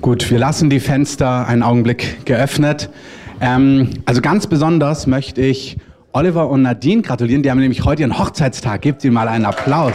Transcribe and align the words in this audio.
Gut, 0.00 0.30
wir 0.30 0.38
lassen 0.38 0.70
die 0.70 0.80
Fenster 0.80 1.46
einen 1.46 1.62
Augenblick 1.62 2.24
geöffnet. 2.24 2.88
Ähm, 3.42 3.90
also 4.06 4.22
ganz 4.22 4.46
besonders 4.46 5.06
möchte 5.06 5.42
ich 5.42 5.76
Oliver 6.12 6.48
und 6.48 6.62
Nadine 6.62 7.02
gratulieren. 7.02 7.42
Die 7.42 7.50
haben 7.50 7.60
nämlich 7.60 7.84
heute 7.84 8.00
ihren 8.00 8.18
Hochzeitstag. 8.18 8.80
Gebt 8.80 9.04
ihnen 9.04 9.12
mal 9.12 9.28
einen 9.28 9.44
Applaus. 9.44 9.92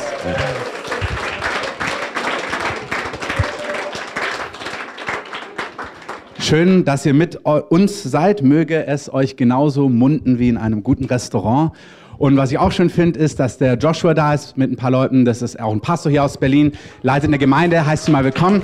Schön, 6.38 6.86
dass 6.86 7.04
ihr 7.08 7.16
mit 7.16 7.38
uns 7.38 8.04
seid. 8.04 8.44
Möge 8.44 8.86
es 8.86 9.12
euch 9.12 9.38
genauso 9.38 9.90
munden 9.90 10.38
wie 10.38 10.50
in 10.50 10.58
einem 10.58 10.84
guten 10.84 11.06
Restaurant. 11.06 11.72
Und 12.20 12.38
was 12.38 12.52
ich 12.52 12.60
auch 12.60 12.72
schön 12.72 12.92
finde, 12.92 13.20
ist, 13.20 13.40
dass 13.40 13.58
der 13.58 13.74
Joshua 13.74 14.14
da 14.14 14.36
ist 14.36 14.56
mit 14.56 14.72
ein 14.72 14.78
paar 14.78 14.92
Leuten. 14.92 15.26
Das 15.26 15.42
ist 15.42 15.60
auch 15.60 15.74
ein 15.74 15.82
Pastor 15.82 16.12
hier 16.12 16.24
aus 16.24 16.38
Berlin, 16.38 16.74
leitet 17.02 17.30
eine 17.30 17.40
Gemeinde, 17.40 17.84
heißt 17.84 18.06
sie 18.06 18.12
mal 18.12 18.24
willkommen. 18.24 18.62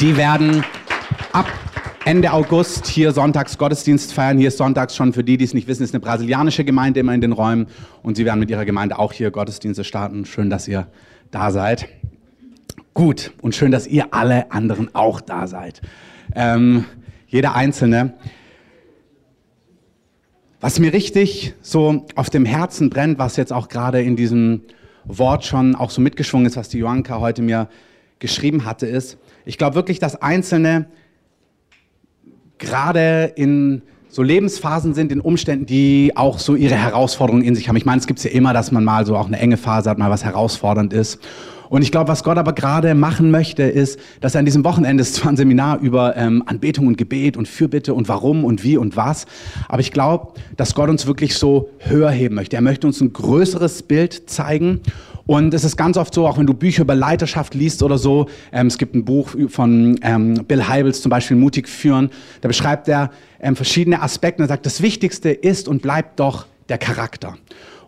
Die 0.00 0.18
werden 0.18 0.62
ab 1.32 1.50
Ende 2.04 2.30
August 2.34 2.86
hier 2.86 3.12
sonntags 3.12 3.56
Gottesdienst 3.56 4.12
feiern. 4.12 4.36
Hier 4.36 4.48
ist 4.48 4.58
sonntags 4.58 4.94
schon, 4.94 5.14
für 5.14 5.24
die, 5.24 5.38
die 5.38 5.44
es 5.44 5.54
nicht 5.54 5.68
wissen, 5.68 5.84
ist 5.84 5.94
eine 5.94 6.00
brasilianische 6.00 6.66
Gemeinde 6.66 7.00
immer 7.00 7.14
in 7.14 7.22
den 7.22 7.32
Räumen. 7.32 7.66
Und 8.02 8.18
sie 8.18 8.26
werden 8.26 8.38
mit 8.38 8.50
ihrer 8.50 8.66
Gemeinde 8.66 8.98
auch 8.98 9.14
hier 9.14 9.30
Gottesdienste 9.30 9.84
starten. 9.84 10.26
Schön, 10.26 10.50
dass 10.50 10.68
ihr 10.68 10.86
da 11.30 11.50
seid. 11.50 11.88
Gut. 12.92 13.32
Und 13.40 13.54
schön, 13.54 13.70
dass 13.70 13.86
ihr 13.86 14.12
alle 14.12 14.52
anderen 14.52 14.94
auch 14.94 15.22
da 15.22 15.46
seid. 15.46 15.80
Ähm, 16.34 16.84
jeder 17.26 17.54
Einzelne. 17.54 18.12
Was 20.60 20.78
mir 20.78 20.92
richtig 20.92 21.54
so 21.62 22.04
auf 22.16 22.28
dem 22.28 22.44
Herzen 22.44 22.90
brennt, 22.90 23.18
was 23.18 23.36
jetzt 23.36 23.52
auch 23.52 23.68
gerade 23.68 24.02
in 24.02 24.14
diesem 24.14 24.60
Wort 25.04 25.46
schon 25.46 25.74
auch 25.74 25.88
so 25.88 26.02
mitgeschwungen 26.02 26.46
ist, 26.46 26.58
was 26.58 26.68
die 26.68 26.78
Joanka 26.78 27.18
heute 27.18 27.40
mir 27.40 27.70
geschrieben 28.18 28.66
hatte, 28.66 28.86
ist, 28.86 29.16
ich 29.46 29.58
glaube 29.58 29.76
wirklich, 29.76 30.00
dass 30.00 30.20
Einzelne 30.20 30.86
gerade 32.58 33.32
in 33.36 33.82
so 34.08 34.22
Lebensphasen 34.22 34.92
sind, 34.92 35.12
in 35.12 35.20
Umständen, 35.20 35.66
die 35.66 36.12
auch 36.16 36.38
so 36.38 36.56
ihre 36.56 36.74
Herausforderungen 36.74 37.44
in 37.44 37.54
sich 37.54 37.68
haben. 37.68 37.76
Ich 37.76 37.84
meine, 37.84 38.00
es 38.00 38.06
gibt 38.06 38.22
ja 38.24 38.30
immer, 38.30 38.52
dass 38.52 38.72
man 38.72 38.82
mal 38.82 39.06
so 39.06 39.16
auch 39.16 39.26
eine 39.26 39.38
enge 39.38 39.56
Phase 39.56 39.88
hat, 39.88 39.98
mal 39.98 40.10
was 40.10 40.24
herausfordernd 40.24 40.92
ist. 40.92 41.20
Und 41.68 41.82
ich 41.82 41.90
glaube, 41.90 42.08
was 42.08 42.24
Gott 42.24 42.38
aber 42.38 42.52
gerade 42.52 42.94
machen 42.94 43.30
möchte, 43.30 43.64
ist, 43.64 44.00
dass 44.20 44.34
er 44.34 44.40
an 44.40 44.44
diesem 44.44 44.64
Wochenende 44.64 45.02
ist 45.02 45.16
zwar 45.16 45.32
ein 45.32 45.36
Seminar 45.36 45.80
über 45.80 46.16
ähm, 46.16 46.42
Anbetung 46.46 46.86
und 46.86 46.96
Gebet 46.96 47.36
und 47.36 47.46
Fürbitte 47.46 47.94
und 47.94 48.08
warum 48.08 48.44
und 48.44 48.62
wie 48.64 48.76
und 48.76 48.96
was, 48.96 49.26
aber 49.68 49.80
ich 49.80 49.92
glaube, 49.92 50.32
dass 50.56 50.74
Gott 50.74 50.88
uns 50.88 51.06
wirklich 51.06 51.34
so 51.34 51.70
höher 51.80 52.10
heben 52.10 52.36
möchte. 52.36 52.56
Er 52.56 52.62
möchte 52.62 52.86
uns 52.86 53.00
ein 53.00 53.12
größeres 53.12 53.82
Bild 53.82 54.30
zeigen 54.30 54.80
und 55.26 55.54
es 55.54 55.64
ist 55.64 55.76
ganz 55.76 55.96
oft 55.96 56.14
so, 56.14 56.26
auch 56.26 56.38
wenn 56.38 56.46
du 56.46 56.54
Bücher 56.54 56.82
über 56.82 56.94
Leiterschaft 56.94 57.54
liest 57.54 57.82
oder 57.82 57.98
so, 57.98 58.26
ähm, 58.52 58.68
es 58.68 58.78
gibt 58.78 58.94
ein 58.94 59.04
Buch 59.04 59.30
von 59.48 59.98
ähm, 60.02 60.44
Bill 60.46 60.66
Heibels 60.66 61.02
zum 61.02 61.10
Beispiel, 61.10 61.36
Mutig 61.36 61.68
führen, 61.68 62.10
da 62.40 62.48
beschreibt 62.48 62.88
er 62.88 63.10
ähm, 63.40 63.56
verschiedene 63.56 64.02
Aspekte 64.02 64.42
und 64.42 64.48
sagt, 64.48 64.66
das 64.66 64.82
Wichtigste 64.82 65.30
ist 65.30 65.68
und 65.68 65.82
bleibt 65.82 66.20
doch 66.20 66.46
der 66.68 66.78
Charakter. 66.78 67.36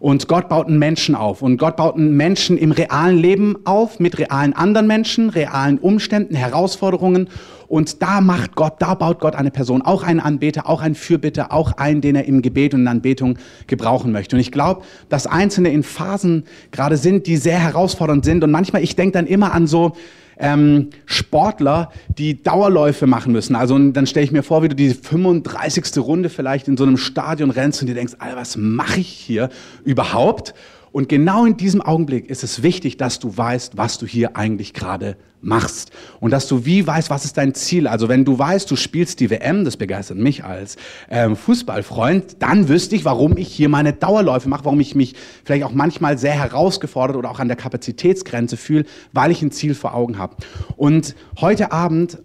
Und 0.01 0.29
Gott 0.29 0.49
baut 0.49 0.67
einen 0.67 0.79
Menschen 0.79 1.15
auf. 1.15 1.43
Und 1.43 1.57
Gott 1.57 1.77
baut 1.77 1.97
einen 1.97 2.17
Menschen 2.17 2.57
im 2.57 2.73
realen 2.73 3.19
Leben 3.19 3.57
auf, 3.65 3.99
mit 3.99 4.19
realen 4.19 4.53
anderen 4.53 4.87
Menschen, 4.87 5.31
realen 5.31 5.79
Umständen, 5.79 6.35
Herausforderungen. 6.35 7.29
Und 7.67 8.01
da 8.03 8.21
macht 8.21 8.55
Gott, 8.55 8.75
da 8.79 8.95
baut 8.95 9.21
Gott 9.21 9.35
eine 9.35 9.51
Person, 9.51 9.83
auch 9.83 10.03
einen 10.03 10.21
Anbeter, 10.21 10.69
auch 10.69 10.81
einen 10.81 10.95
Fürbitter, 10.95 11.53
auch 11.53 11.73
einen, 11.73 12.01
den 12.01 12.17
er 12.17 12.25
im 12.25 12.43
Gebet 12.43 12.75
und 12.75 12.81
in 12.81 12.89
Anbetung 12.89 13.39
gebrauchen 13.67 14.13
möchte. 14.13 14.37
Und 14.37 14.41
ich 14.41 14.53
glaube, 14.53 14.83
dass 15.09 15.27
Einzelne 15.27 15.71
in 15.71 15.83
Phasen 15.83 16.45
gerade 16.71 16.97
sind, 16.97 17.27
die 17.27 17.37
sehr 17.37 17.59
herausfordernd 17.59 18.25
sind. 18.25 18.43
Und 18.43 18.51
manchmal, 18.51 18.83
ich 18.83 18.97
denke 18.97 19.13
dann 19.13 19.27
immer 19.27 19.53
an 19.53 19.67
so, 19.67 19.93
ähm, 20.39 20.91
Sportler, 21.07 21.91
die 22.17 22.43
Dauerläufe 22.43 23.07
machen 23.07 23.33
müssen. 23.33 23.57
Also 23.57 23.79
dann 23.79 24.07
stelle 24.07 24.25
ich 24.25 24.33
mir 24.33 24.43
vor, 24.43 24.63
wie 24.63 24.69
du 24.69 24.77
die 24.77 24.91
35. 24.91 25.99
Runde 25.99 26.29
vielleicht 26.29 26.69
in 26.69 26.77
so 26.77 26.85
einem 26.85 26.97
Stadion 26.97 27.51
rennst 27.51 27.81
und 27.81 27.89
dir 27.89 27.95
denkst, 27.95 28.15
Alter, 28.19 28.37
was 28.37 28.57
mache 28.57 29.01
ich 29.01 29.09
hier 29.09 29.51
überhaupt? 29.85 30.55
Und 30.99 31.09
genau 31.09 31.47
in 31.47 31.57
diesem 31.57 31.81
Augenblick 31.81 32.29
ist 32.29 32.43
es 32.43 32.65
wichtig, 32.65 32.97
dass 32.97 33.21
du 33.21 33.37
weißt, 33.37 33.77
was 33.77 33.99
du 33.99 34.07
hier 34.07 34.37
eigentlich 34.37 34.75
gerade 34.75 35.17
machst. 35.41 35.93
Und 36.19 36.33
dass 36.33 36.49
du 36.49 36.65
wie 36.65 36.85
weißt, 36.85 37.09
was 37.09 37.25
ist 37.25 37.37
dein 37.37 37.55
Ziel. 37.55 37.87
Also 37.87 38.09
wenn 38.09 38.25
du 38.25 38.37
weißt, 38.37 38.69
du 38.69 38.75
spielst 38.75 39.21
die 39.21 39.31
WM, 39.31 39.65
das 39.65 39.77
begeistert 39.77 40.19
mich 40.19 40.43
als 40.43 40.75
ähm, 41.09 41.37
Fußballfreund, 41.37 42.39
dann 42.41 42.69
wüsste 42.69 42.97
ich, 42.97 43.05
warum 43.05 43.37
ich 43.37 43.47
hier 43.47 43.69
meine 43.69 43.93
Dauerläufe 43.93 44.49
mache, 44.49 44.65
warum 44.65 44.81
ich 44.81 44.97
mich 44.97 45.15
vielleicht 45.45 45.63
auch 45.63 45.71
manchmal 45.71 46.19
sehr 46.19 46.33
herausgefordert 46.33 47.17
oder 47.17 47.31
auch 47.31 47.39
an 47.39 47.47
der 47.47 47.57
Kapazitätsgrenze 47.57 48.57
fühle, 48.57 48.85
weil 49.13 49.31
ich 49.31 49.41
ein 49.41 49.53
Ziel 49.53 49.77
vor 49.77 49.95
Augen 49.95 50.19
habe. 50.19 50.35
Und 50.77 51.15
heute 51.41 51.71
Abend 51.71 52.19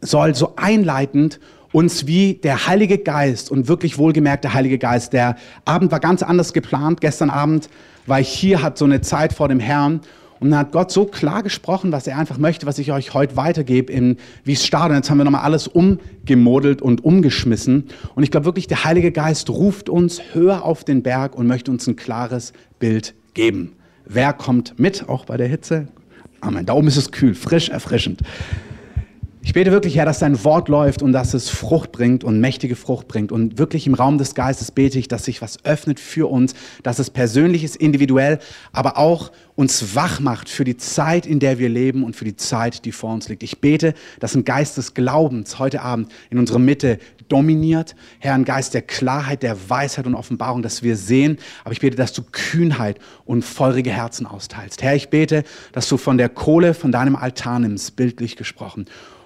soll 0.00 0.34
so 0.34 0.54
einleitend 0.56 1.38
uns 1.72 2.06
wie 2.06 2.34
der 2.34 2.66
Heilige 2.66 2.98
Geist 2.98 3.50
und 3.50 3.68
wirklich 3.68 3.98
wohlgemerkt 3.98 4.44
der 4.44 4.54
Heilige 4.54 4.78
Geist. 4.78 5.12
Der 5.12 5.36
Abend 5.64 5.92
war 5.92 6.00
ganz 6.00 6.22
anders 6.22 6.52
geplant. 6.52 7.00
Gestern 7.00 7.30
Abend 7.30 7.68
war 8.06 8.20
ich 8.20 8.28
hier, 8.28 8.62
hat 8.62 8.78
so 8.78 8.84
eine 8.84 9.00
Zeit 9.00 9.32
vor 9.32 9.48
dem 9.48 9.60
Herrn 9.60 10.00
und 10.40 10.50
dann 10.50 10.58
hat 10.58 10.72
Gott 10.72 10.90
so 10.90 11.04
klar 11.04 11.42
gesprochen, 11.42 11.92
was 11.92 12.06
er 12.06 12.16
einfach 12.16 12.38
möchte, 12.38 12.64
was 12.64 12.78
ich 12.78 12.92
euch 12.92 13.12
heute 13.12 13.36
weitergebe, 13.36 13.92
in, 13.92 14.16
wie 14.42 14.54
es 14.54 14.64
startet. 14.64 14.96
Jetzt 14.96 15.10
haben 15.10 15.18
wir 15.18 15.24
nochmal 15.24 15.42
alles 15.42 15.68
umgemodelt 15.68 16.80
und 16.80 17.04
umgeschmissen. 17.04 17.84
Und 18.14 18.22
ich 18.22 18.30
glaube 18.30 18.46
wirklich, 18.46 18.66
der 18.66 18.84
Heilige 18.84 19.12
Geist 19.12 19.50
ruft 19.50 19.90
uns 19.90 20.22
höher 20.32 20.64
auf 20.64 20.82
den 20.82 21.02
Berg 21.02 21.36
und 21.36 21.46
möchte 21.46 21.70
uns 21.70 21.86
ein 21.86 21.96
klares 21.96 22.54
Bild 22.78 23.14
geben. 23.34 23.76
Wer 24.06 24.32
kommt 24.32 24.78
mit, 24.78 25.08
auch 25.10 25.26
bei 25.26 25.36
der 25.36 25.46
Hitze? 25.46 25.88
Amen. 26.40 26.64
Da 26.64 26.72
oben 26.72 26.88
ist 26.88 26.96
es 26.96 27.12
kühl, 27.12 27.34
frisch, 27.34 27.68
erfrischend. 27.68 28.22
Ich 29.42 29.54
bete 29.54 29.72
wirklich, 29.72 29.96
Herr, 29.96 30.04
dass 30.04 30.18
dein 30.18 30.44
Wort 30.44 30.68
läuft 30.68 31.00
und 31.00 31.12
dass 31.12 31.32
es 31.32 31.48
Frucht 31.48 31.92
bringt 31.92 32.24
und 32.24 32.40
mächtige 32.40 32.76
Frucht 32.76 33.08
bringt. 33.08 33.32
Und 33.32 33.56
wirklich 33.56 33.86
im 33.86 33.94
Raum 33.94 34.18
des 34.18 34.34
Geistes 34.34 34.70
bete 34.70 34.98
ich, 34.98 35.08
dass 35.08 35.24
sich 35.24 35.40
was 35.40 35.64
öffnet 35.64 35.98
für 35.98 36.30
uns, 36.30 36.52
dass 36.82 36.98
es 36.98 37.08
persönlich 37.08 37.64
ist, 37.64 37.76
individuell, 37.76 38.38
aber 38.72 38.98
auch 38.98 39.32
uns 39.56 39.94
wach 39.94 40.20
macht 40.20 40.50
für 40.50 40.64
die 40.64 40.76
Zeit, 40.76 41.24
in 41.24 41.40
der 41.40 41.58
wir 41.58 41.70
leben 41.70 42.04
und 42.04 42.16
für 42.16 42.26
die 42.26 42.36
Zeit, 42.36 42.84
die 42.84 42.92
vor 42.92 43.14
uns 43.14 43.30
liegt. 43.30 43.42
Ich 43.42 43.62
bete, 43.62 43.94
dass 44.20 44.34
ein 44.34 44.44
Geist 44.44 44.76
des 44.76 44.92
Glaubens 44.92 45.58
heute 45.58 45.80
Abend 45.80 46.12
in 46.28 46.38
unserer 46.38 46.58
Mitte 46.58 46.98
dominiert. 47.28 47.96
Herr, 48.18 48.34
ein 48.34 48.44
Geist 48.44 48.74
der 48.74 48.82
Klarheit, 48.82 49.42
der 49.42 49.56
Weisheit 49.70 50.06
und 50.06 50.14
Offenbarung, 50.14 50.60
dass 50.60 50.82
wir 50.82 50.96
sehen. 50.96 51.38
Aber 51.64 51.72
ich 51.72 51.80
bete, 51.80 51.96
dass 51.96 52.12
du 52.12 52.22
Kühnheit 52.30 52.98
und 53.24 53.42
feurige 53.42 53.90
Herzen 53.90 54.26
austeilst. 54.26 54.82
Herr, 54.82 54.94
ich 54.94 55.08
bete, 55.08 55.44
dass 55.72 55.88
du 55.88 55.96
von 55.96 56.18
der 56.18 56.28
Kohle 56.28 56.74
von 56.74 56.92
deinem 56.92 57.16
Altar 57.16 57.58
nimmst, 57.58 57.96
bildlich 57.96 58.36
gesprochen 58.36 58.84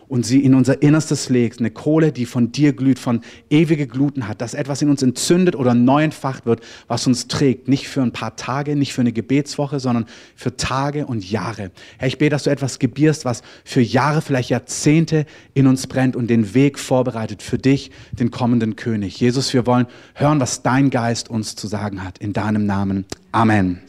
und 0.09 0.25
sie 0.27 0.45
in 0.45 0.55
unser 0.55 0.83
Innerstes 0.83 1.29
legst, 1.29 1.61
eine 1.61 1.71
Kohle, 1.71 2.13
die 2.13 2.27
von 2.27 2.53
dir 2.53 2.73
glüht, 2.73 2.99
von 2.99 3.21
ewige 3.51 3.87
Gluten 3.87 4.29
hat, 4.29 4.41
dass 4.41 4.55
etwas 4.55 4.83
in 4.83 4.91
uns 4.91 5.03
entzündet 5.03 5.57
oder 5.57 5.75
neu 5.75 6.05
entfacht 6.05 6.47
wird, 6.47 6.61
was 6.89 7.07
uns 7.07 7.29
trägt, 7.29 7.69
nicht 7.69 7.89
für 7.89 8.03
ein 8.03 8.13
paar 8.13 8.37
Tage, 8.37 8.77
nicht 8.77 8.93
für 8.93 9.01
eine 9.01 9.13
Gebetswoche, 9.13 9.81
sondern 9.81 10.07
für 10.37 10.57
Tage 10.57 11.07
und 11.07 11.29
Jahre. 11.29 11.71
Herr, 11.99 12.09
ich 12.09 12.19
bete, 12.19 12.31
dass 12.31 12.45
du 12.45 12.51
etwas 12.51 12.79
gebierst, 12.79 13.25
was 13.25 13.43
für 13.65 13.81
Jahre, 13.81 14.23
vielleicht 14.23 14.51
Jahrzehnte 14.51 15.27
in 15.55 15.67
uns 15.67 15.87
brennt 15.87 16.17
und 16.17 16.29
den 16.29 16.55
Weg 16.55 16.79
vorbereitet 16.79 17.43
für 17.43 17.59
dich, 17.59 17.91
den 18.13 18.31
kommenden 18.31 18.77
König. 18.77 19.19
Jesus, 19.21 19.53
wir 19.55 19.67
wollen 19.67 19.87
hören, 20.15 20.41
was 20.41 20.63
dein 20.63 20.91
Geist 20.91 21.31
uns 21.31 21.57
zu 21.57 21.67
sagen 21.67 22.05
hat. 22.05 22.19
In 22.19 22.33
deinem 22.33 22.67
Namen. 22.67 23.05
Amen. 23.33 23.81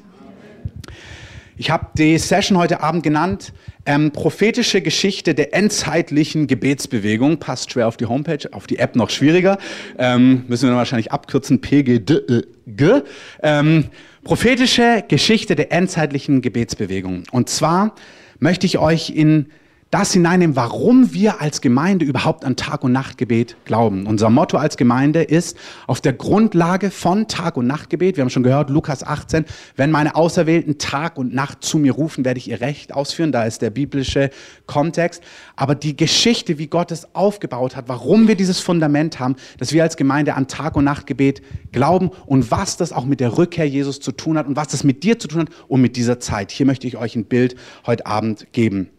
Ich 1.58 1.70
habe 1.70 1.88
die 1.98 2.18
Session 2.18 2.58
heute 2.58 2.82
Abend 2.82 3.04
genannt, 3.04 3.54
ähm, 3.86 4.12
prophetische 4.12 4.82
Geschichte 4.82 5.34
der 5.34 5.54
endzeitlichen 5.54 6.48
Gebetsbewegung. 6.48 7.38
Passt 7.38 7.72
schwer 7.72 7.88
auf 7.88 7.96
die 7.96 8.08
Homepage, 8.08 8.50
auf 8.52 8.68
die 8.68 8.78
App 8.78 8.98
noch 8.98 9.10
schwieriger. 9.10 9.58
Ähm, 9.98 10.44
müssen 10.50 10.64
wir 10.64 10.72
dann 10.72 10.78
wahrscheinlich 10.78 11.14
abkürzen, 11.14 11.62
PGDG. 11.62 13.04
Ähm, 13.42 13.86
prophetische 14.26 15.06
Geschichte 15.08 15.56
der 15.56 15.72
endzeitlichen 15.72 16.42
Gebetsbewegung. 16.42 17.24
Und 17.32 17.48
zwar 17.48 17.96
möchte 18.40 18.66
ich 18.66 18.78
euch 18.78 19.12
in 19.12 19.46
das 19.92 20.12
hineinnehmen, 20.12 20.56
warum 20.56 21.14
wir 21.14 21.42
als 21.42 21.62
Gemeinde 21.62 22.06
überhaupt 22.06 22.44
an 22.44 22.56
Tag- 22.56 22.84
und 22.84 22.92
Nachtgebet 22.92 23.56
glauben. 23.66 24.08
Unser 24.08 24.30
Motto 24.30 24.58
als 24.58 24.78
Gemeinde 24.78 25.22
ist 25.22 25.56
auf 25.88 26.02
der 26.02 26.12
Grundlage 26.12 26.92
von 26.92 27.28
Tag- 27.28 27.56
und 27.56 27.68
Nachtgebet, 27.68 28.18
wir 28.18 28.24
haben 28.24 28.30
schon 28.30 28.44
gehört, 28.44 28.70
Lukas 28.70 29.04
18, 29.04 29.46
wenn 29.76 29.92
meine 29.92 30.16
Auserwählten 30.16 30.80
Tag 30.80 31.18
und 31.18 31.34
Nacht 31.34 31.64
zu 31.64 31.78
mir 31.78 31.94
rufen, 31.94 32.26
werde 32.26 32.40
ich 32.40 32.50
ihr 32.50 32.62
Recht 32.62 32.94
ausführen, 32.94 33.32
da 33.32 33.46
ist 33.46 33.62
der 33.62 33.70
biblische 33.70 34.32
Kontext. 34.66 35.24
Aber 35.56 35.76
die 35.76 35.96
Geschichte, 35.96 36.58
wie 36.58 36.68
Gott 36.68 36.92
es 36.92 37.16
aufgebaut 37.16 37.76
hat, 37.76 37.88
warum 37.88 38.28
wir 38.28 38.36
dieses 38.36 38.60
Fundament 38.60 39.20
haben, 39.20 39.36
dass 39.60 39.72
wir 39.72 39.84
als 39.84 39.98
Gemeinde 39.98 40.34
an 40.34 40.48
Tag- 40.48 40.76
und 40.76 40.84
Nachtgebet 40.84 41.42
glauben 41.72 42.10
und 42.26 42.52
was 42.52 42.76
das 42.76 42.92
auch 42.92 43.06
mit 43.06 43.20
der 43.20 43.38
Rückkehr 43.38 43.70
Jesus 43.70 44.00
zu 44.00 44.12
tun 44.12 44.38
hat 44.38 44.48
und 44.48 44.56
was 44.56 44.70
das 44.70 44.84
mit 44.84 45.04
dir 45.04 45.20
zu 45.20 45.28
tun 45.28 45.42
hat 45.42 45.50
und 45.68 45.80
mit 45.80 45.96
dieser 45.96 46.20
Zeit. 46.20 46.52
Hier 46.52 46.66
möchte 46.66 46.88
ich 46.88 46.98
euch 46.98 47.16
ein 47.16 47.26
Bild 47.26 47.56
heute 47.86 48.06
Abend 48.08 48.48
geben. 48.52 48.90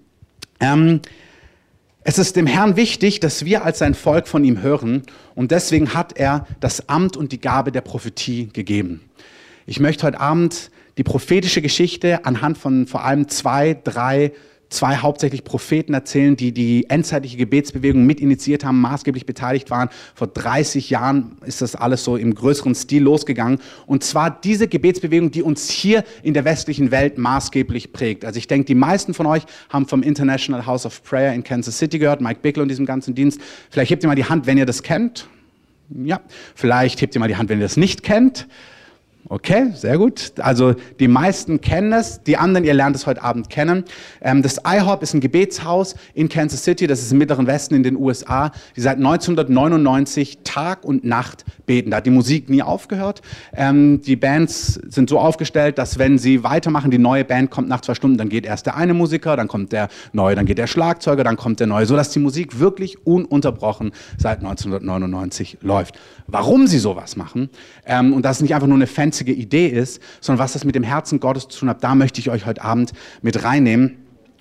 Ähm, 0.61 1.01
es 2.09 2.19
ist 2.19 2.37
dem 2.37 2.47
Herrn 2.47 2.77
wichtig, 2.77 3.19
dass 3.19 3.45
wir 3.45 3.65
als 3.65 3.81
sein 3.81 3.95
Volk 3.95 4.29
von 4.29 4.45
ihm 4.45 4.63
hören 4.63 5.03
und 5.35 5.51
deswegen 5.51 5.93
hat 5.93 6.17
er 6.17 6.47
das 6.61 6.89
Amt 6.89 7.17
und 7.17 7.33
die 7.33 7.41
Gabe 7.41 7.73
der 7.73 7.81
Prophetie 7.81 8.49
gegeben. 8.53 9.01
Ich 9.67 9.81
möchte 9.81 10.07
heute 10.07 10.21
Abend 10.21 10.71
die 10.99 11.03
prophetische 11.03 11.63
Geschichte 11.63 12.25
anhand 12.25 12.59
von 12.59 12.87
vor 12.87 13.05
allem 13.05 13.29
zwei, 13.29 13.77
drei 13.83 14.33
zwei 14.69 14.97
hauptsächlich 14.97 15.45
Propheten 15.45 15.95
erzählen, 15.95 16.37
die 16.37 16.53
die 16.53 16.91
endzeitliche 16.91 17.37
Gebetsbewegung 17.37 18.05
mit 18.05 18.21
initiiert 18.21 18.65
haben, 18.65 18.81
maßgeblich 18.81 19.27
beteiligt 19.27 19.71
waren. 19.71 19.89
Vor 20.15 20.27
30 20.27 20.91
Jahren 20.91 21.37
ist 21.45 21.63
das 21.63 21.77
alles 21.77 22.05
so 22.05 22.17
im 22.17 22.35
größeren 22.35 22.75
Stil 22.75 23.03
losgegangen. 23.03 23.61
Und 23.87 24.05
zwar 24.05 24.31
diese 24.31 24.69
Gebetsbewegung, 24.69 25.31
die 25.31 25.43
uns 25.43 25.71
hier 25.71 26.05
in 26.23 26.35
der 26.35 26.45
westlichen 26.45 26.91
Welt 26.91 27.19
maßgeblich 27.19 27.93
prägt. 27.93 28.25
Also 28.25 28.39
ich 28.39 28.49
denke, 28.49 28.67
die 28.67 28.75
meisten 28.75 29.15
von 29.15 29.27
euch 29.27 29.45
haben 29.69 29.87
vom 29.87 30.03
International 30.03 30.67
House 30.67 30.87
of 30.87 31.03
Prayer 31.05 31.33
in 31.33 31.45
Kansas 31.45 31.79
City 31.79 31.99
gehört, 31.99 32.21
Mike 32.21 32.41
Bickle 32.43 32.63
und 32.63 32.69
diesem 32.69 32.87
ganzen 32.87 33.15
Dienst. 33.15 33.41
Vielleicht 33.71 33.91
hebt 33.91 34.03
ihr 34.03 34.09
mal 34.09 34.17
die 34.17 34.25
Hand, 34.25 34.47
wenn 34.47 34.59
ihr 34.59 34.67
das 34.67 34.83
kennt. 34.83 35.29
Ja, 35.89 36.21
vielleicht 36.55 37.01
hebt 37.01 37.15
ihr 37.15 37.21
mal 37.21 37.29
die 37.29 37.37
Hand, 37.37 37.49
wenn 37.49 37.59
ihr 37.59 37.65
das 37.65 37.77
nicht 37.77 38.03
kennt. 38.03 38.49
Okay, 39.29 39.73
sehr 39.75 39.99
gut. 39.99 40.35
Also 40.39 40.75
die 41.01 41.09
meisten 41.09 41.61
kennen 41.61 41.93
es, 41.93 42.23
die 42.23 42.37
anderen, 42.37 42.65
ihr 42.65 42.75
lernt 42.75 42.95
es 42.95 43.09
heute 43.09 43.25
Abend 43.25 43.51
kennen. 43.51 43.85
Ähm, 44.21 44.41
das 44.41 44.61
IHOP 44.65 45.03
ist 45.03 45.15
ein 45.15 45.21
Gebetshaus 45.21 45.97
in 46.15 46.29
Kansas 46.29 46.63
City, 46.63 46.87
das 46.87 47.03
ist 47.03 47.11
im 47.11 47.19
Mittleren 47.19 47.49
Westen 47.49 47.75
in 47.75 47.83
den 47.83 47.97
USA, 47.97 48.53
die 48.77 48.83
seit 48.83 48.99
1999 48.99 50.39
Tag 50.45 50.85
und 50.85 51.05
Nacht 51.05 51.45
beten. 51.67 51.91
Da 51.91 51.97
hat 51.97 52.07
die 52.07 52.11
Musik 52.11 52.49
nie 52.49 52.63
aufgehört. 52.63 53.21
Ähm, 53.53 54.01
die 54.01 54.15
Bands 54.15 54.75
sind 54.75 55.11
so 55.11 55.19
aufgestellt, 55.19 55.79
dass 55.79 55.99
wenn 55.99 56.19
sie 56.19 56.45
weitermachen, 56.45 56.93
die 56.93 56.99
neue 56.99 57.25
Band 57.25 57.51
kommt 57.51 57.69
nach 57.69 57.81
zwei 57.81 57.95
Stunden, 57.95 58.19
dann 58.19 58.29
geht 58.29 58.47
erst 58.47 58.67
der 58.67 58.77
eine 58.77 58.95
Musiker, 58.95 59.37
dann 59.37 59.49
kommt 59.49 59.73
der 59.73 59.89
neue, 60.13 60.37
dann 60.37 60.47
geht 60.47 60.59
der 60.59 60.69
Schlagzeuger, 60.69 61.25
dann 61.25 61.37
kommt 61.37 61.59
der 61.59 61.67
neue, 61.67 61.87
sodass 61.87 62.11
die 62.11 62.21
Musik 62.21 62.61
wirklich 62.61 63.05
ununterbrochen 63.05 63.91
seit 64.19 64.39
1999 64.39 65.59
läuft. 65.63 65.99
Warum 66.29 66.67
sie 66.67 66.79
sowas 66.79 67.17
machen 67.17 67.51
ähm, 67.87 68.13
und 68.13 68.25
das 68.25 68.41
nicht 68.41 68.55
einfach 68.55 68.67
nur 68.67 68.77
eine 68.77 68.87
Fans 68.87 69.17
einzige 69.17 69.33
Idee 69.33 69.69
ist, 69.69 70.03
sondern 70.21 70.45
was 70.45 70.53
das 70.53 70.65
mit 70.65 70.75
dem 70.75 70.83
Herzen 70.83 71.21
Gottes 71.21 71.49
zu 71.49 71.61
tun 71.61 71.71
hat, 71.71 71.83
da 71.83 71.95
möchte 71.95 72.21
ich 72.21 72.29
euch 72.29 72.45
heute 72.45 72.63
Abend 72.63 72.93
mit 73.23 73.43
reinnehmen. 73.43 73.97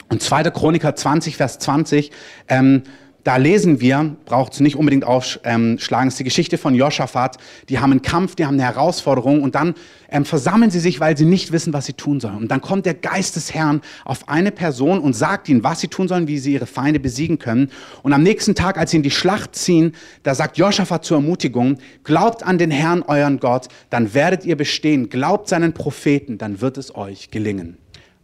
Und 0.10 0.22
2. 0.22 0.44
Chroniker 0.52 0.96
20, 0.96 1.38
Vers 1.38 1.60
20, 1.60 2.12
ähm, 2.50 2.84
da 3.26 3.38
lesen 3.38 3.82
wir, 3.82 4.16
braucht 4.26 4.54
es 4.54 4.60
nicht 4.60 4.76
unbedingt 4.76 5.04
aufschlagen, 5.04 5.80
ähm, 5.84 6.08
ist 6.08 6.20
die 6.20 6.24
Geschichte 6.24 6.60
von 6.60 6.76
Josaphat. 6.76 7.38
Die 7.70 7.80
haben 7.80 7.90
einen 7.90 8.04
Kampf, 8.04 8.36
die 8.36 8.46
haben 8.46 8.54
eine 8.54 8.64
Herausforderung 8.64 9.42
und 9.42 9.56
dann 9.56 9.74
ähm, 10.10 10.26
versammeln 10.26 10.70
sie 10.70 10.80
sich, 10.80 11.00
weil 11.00 11.18
sie 11.18 11.26
nicht 11.26 11.52
wissen, 11.52 11.74
was 11.74 11.88
sie 11.88 11.94
tun 11.94 12.20
sollen. 12.20 12.38
Und 12.38 12.52
dann 12.52 12.62
kommt 12.62 12.86
der 12.86 12.94
Geist 12.94 13.36
des 13.36 13.52
Herrn 13.52 13.82
auf 14.06 14.30
eine 14.30 14.52
Person 14.52 15.00
und 15.00 15.14
sagt 15.14 15.50
ihnen, 15.50 15.64
was 15.64 15.80
sie 15.80 15.88
tun 15.88 16.08
sollen, 16.08 16.28
wie 16.28 16.38
sie 16.38 16.54
ihre 16.54 16.68
Feinde 16.68 17.00
besiegen 17.00 17.40
können. 17.40 17.72
Und 18.04 18.14
am 18.14 18.22
nächsten 18.22 18.54
Tag, 18.54 18.78
als 18.78 18.92
sie 18.92 18.98
in 18.98 19.04
die 19.04 19.10
Schlacht 19.10 19.56
ziehen, 19.56 19.94
da 20.22 20.36
sagt 20.36 20.60
Josaphat 20.60 21.04
zur 21.04 21.18
Ermutigung, 21.18 21.80
glaubt 22.04 22.44
an 22.44 22.60
den 22.60 22.70
Herrn, 22.70 23.02
euren 23.02 23.40
Gott, 23.40 23.70
dann 23.90 24.14
werdet 24.14 24.46
ihr 24.46 24.56
bestehen. 24.56 25.10
Glaubt 25.10 25.50
seinen 25.50 25.74
Propheten, 25.74 26.38
dann 26.38 26.62
wird 26.62 26.78
es 26.78 26.94
euch 26.94 27.32
gelingen. 27.32 27.80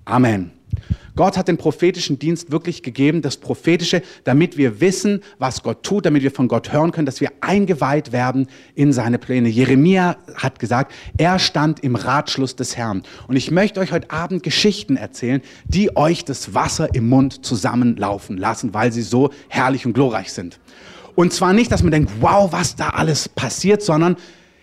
Amen. 0.05 0.60
Gott 1.15 1.37
hat 1.37 1.47
den 1.47 1.57
prophetischen 1.57 2.19
Dienst 2.19 2.51
wirklich 2.51 2.83
gegeben, 2.83 3.21
das 3.21 3.37
Prophetische, 3.37 4.01
damit 4.23 4.57
wir 4.57 4.79
wissen, 4.79 5.21
was 5.39 5.61
Gott 5.61 5.83
tut, 5.83 6.05
damit 6.05 6.23
wir 6.23 6.31
von 6.31 6.47
Gott 6.47 6.71
hören 6.71 6.91
können, 6.91 7.05
dass 7.05 7.21
wir 7.21 7.31
eingeweiht 7.41 8.11
werden 8.11 8.47
in 8.75 8.93
seine 8.93 9.17
Pläne. 9.17 9.49
Jeremia 9.49 10.17
hat 10.35 10.59
gesagt, 10.59 10.93
er 11.17 11.37
stand 11.39 11.81
im 11.81 11.95
Ratschluss 11.95 12.55
des 12.55 12.77
Herrn. 12.77 13.03
Und 13.27 13.35
ich 13.35 13.51
möchte 13.51 13.79
euch 13.79 13.91
heute 13.91 14.09
Abend 14.11 14.43
Geschichten 14.43 14.95
erzählen, 14.95 15.41
die 15.65 15.95
euch 15.95 16.23
das 16.23 16.53
Wasser 16.53 16.93
im 16.95 17.09
Mund 17.09 17.45
zusammenlaufen 17.45 18.37
lassen, 18.37 18.73
weil 18.73 18.91
sie 18.91 19.01
so 19.01 19.31
herrlich 19.49 19.85
und 19.85 19.93
glorreich 19.93 20.31
sind. 20.31 20.59
Und 21.15 21.33
zwar 21.33 21.53
nicht, 21.53 21.71
dass 21.71 21.83
man 21.83 21.91
denkt, 21.91 22.11
wow, 22.21 22.51
was 22.51 22.75
da 22.77 22.89
alles 22.89 23.27
passiert, 23.27 23.81
sondern 23.81 24.15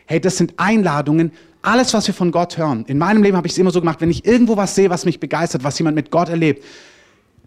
hey, 0.07 0.21
das 0.21 0.39
sind 0.39 0.55
Einladungen, 0.57 1.33
alles, 1.69 1.93
was 1.93 2.07
wir 2.07 2.15
von 2.15 2.31
Gott 2.31 2.57
hören. 2.57 2.85
In 2.87 2.97
meinem 2.97 3.23
Leben 3.23 3.37
habe 3.37 3.47
ich 3.47 3.53
es 3.53 3.59
immer 3.59 3.71
so 3.71 3.81
gemacht, 3.81 4.01
wenn 4.01 4.11
ich 4.11 4.25
irgendwo 4.25 4.57
was 4.57 4.75
sehe, 4.75 4.89
was 4.89 5.05
mich 5.05 5.21
begeistert, 5.21 5.65
was 5.65 5.79
jemand 5.79 5.97
mit 5.97 6.11
Gott 6.11 6.31
erlebt. 6.31 6.65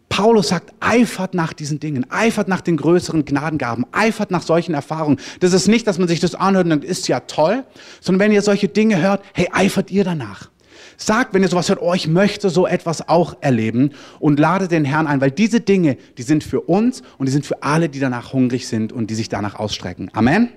Paulus 0.09 0.49
sagt, 0.49 0.73
eifert 0.79 1.33
nach 1.33 1.53
diesen 1.53 1.79
Dingen, 1.79 2.05
eifert 2.11 2.47
nach 2.47 2.61
den 2.61 2.77
größeren 2.77 3.25
Gnadengaben, 3.25 3.85
eifert 3.93 4.29
nach 4.29 4.43
solchen 4.43 4.75
Erfahrungen. 4.75 5.17
Das 5.39 5.53
ist 5.53 5.67
nicht, 5.67 5.87
dass 5.87 5.97
man 5.97 6.07
sich 6.07 6.19
das 6.19 6.35
anhört 6.35 6.65
und 6.65 6.69
denkt, 6.69 6.85
ist 6.85 7.07
ja 7.07 7.21
toll, 7.21 7.63
sondern 8.01 8.19
wenn 8.19 8.31
ihr 8.31 8.41
solche 8.41 8.67
Dinge 8.67 9.01
hört, 9.01 9.23
hey, 9.33 9.47
eifert 9.53 9.89
ihr 9.89 10.03
danach. 10.03 10.49
Sagt, 10.97 11.33
wenn 11.33 11.41
ihr 11.41 11.47
sowas 11.47 11.69
hört, 11.69 11.81
oh, 11.81 11.93
ich 11.93 12.07
möchte 12.07 12.49
so 12.49 12.67
etwas 12.67 13.07
auch 13.07 13.37
erleben 13.41 13.91
und 14.19 14.39
lade 14.39 14.67
den 14.67 14.85
Herrn 14.85 15.07
ein, 15.07 15.21
weil 15.21 15.31
diese 15.31 15.61
Dinge, 15.61 15.97
die 16.17 16.23
sind 16.23 16.43
für 16.43 16.61
uns 16.61 17.01
und 17.17 17.25
die 17.27 17.31
sind 17.31 17.45
für 17.45 17.63
alle, 17.63 17.89
die 17.89 17.99
danach 17.99 18.33
hungrig 18.33 18.67
sind 18.67 18.93
und 18.93 19.09
die 19.09 19.15
sich 19.15 19.29
danach 19.29 19.55
ausstrecken. 19.55 20.11
Amen. 20.13 20.49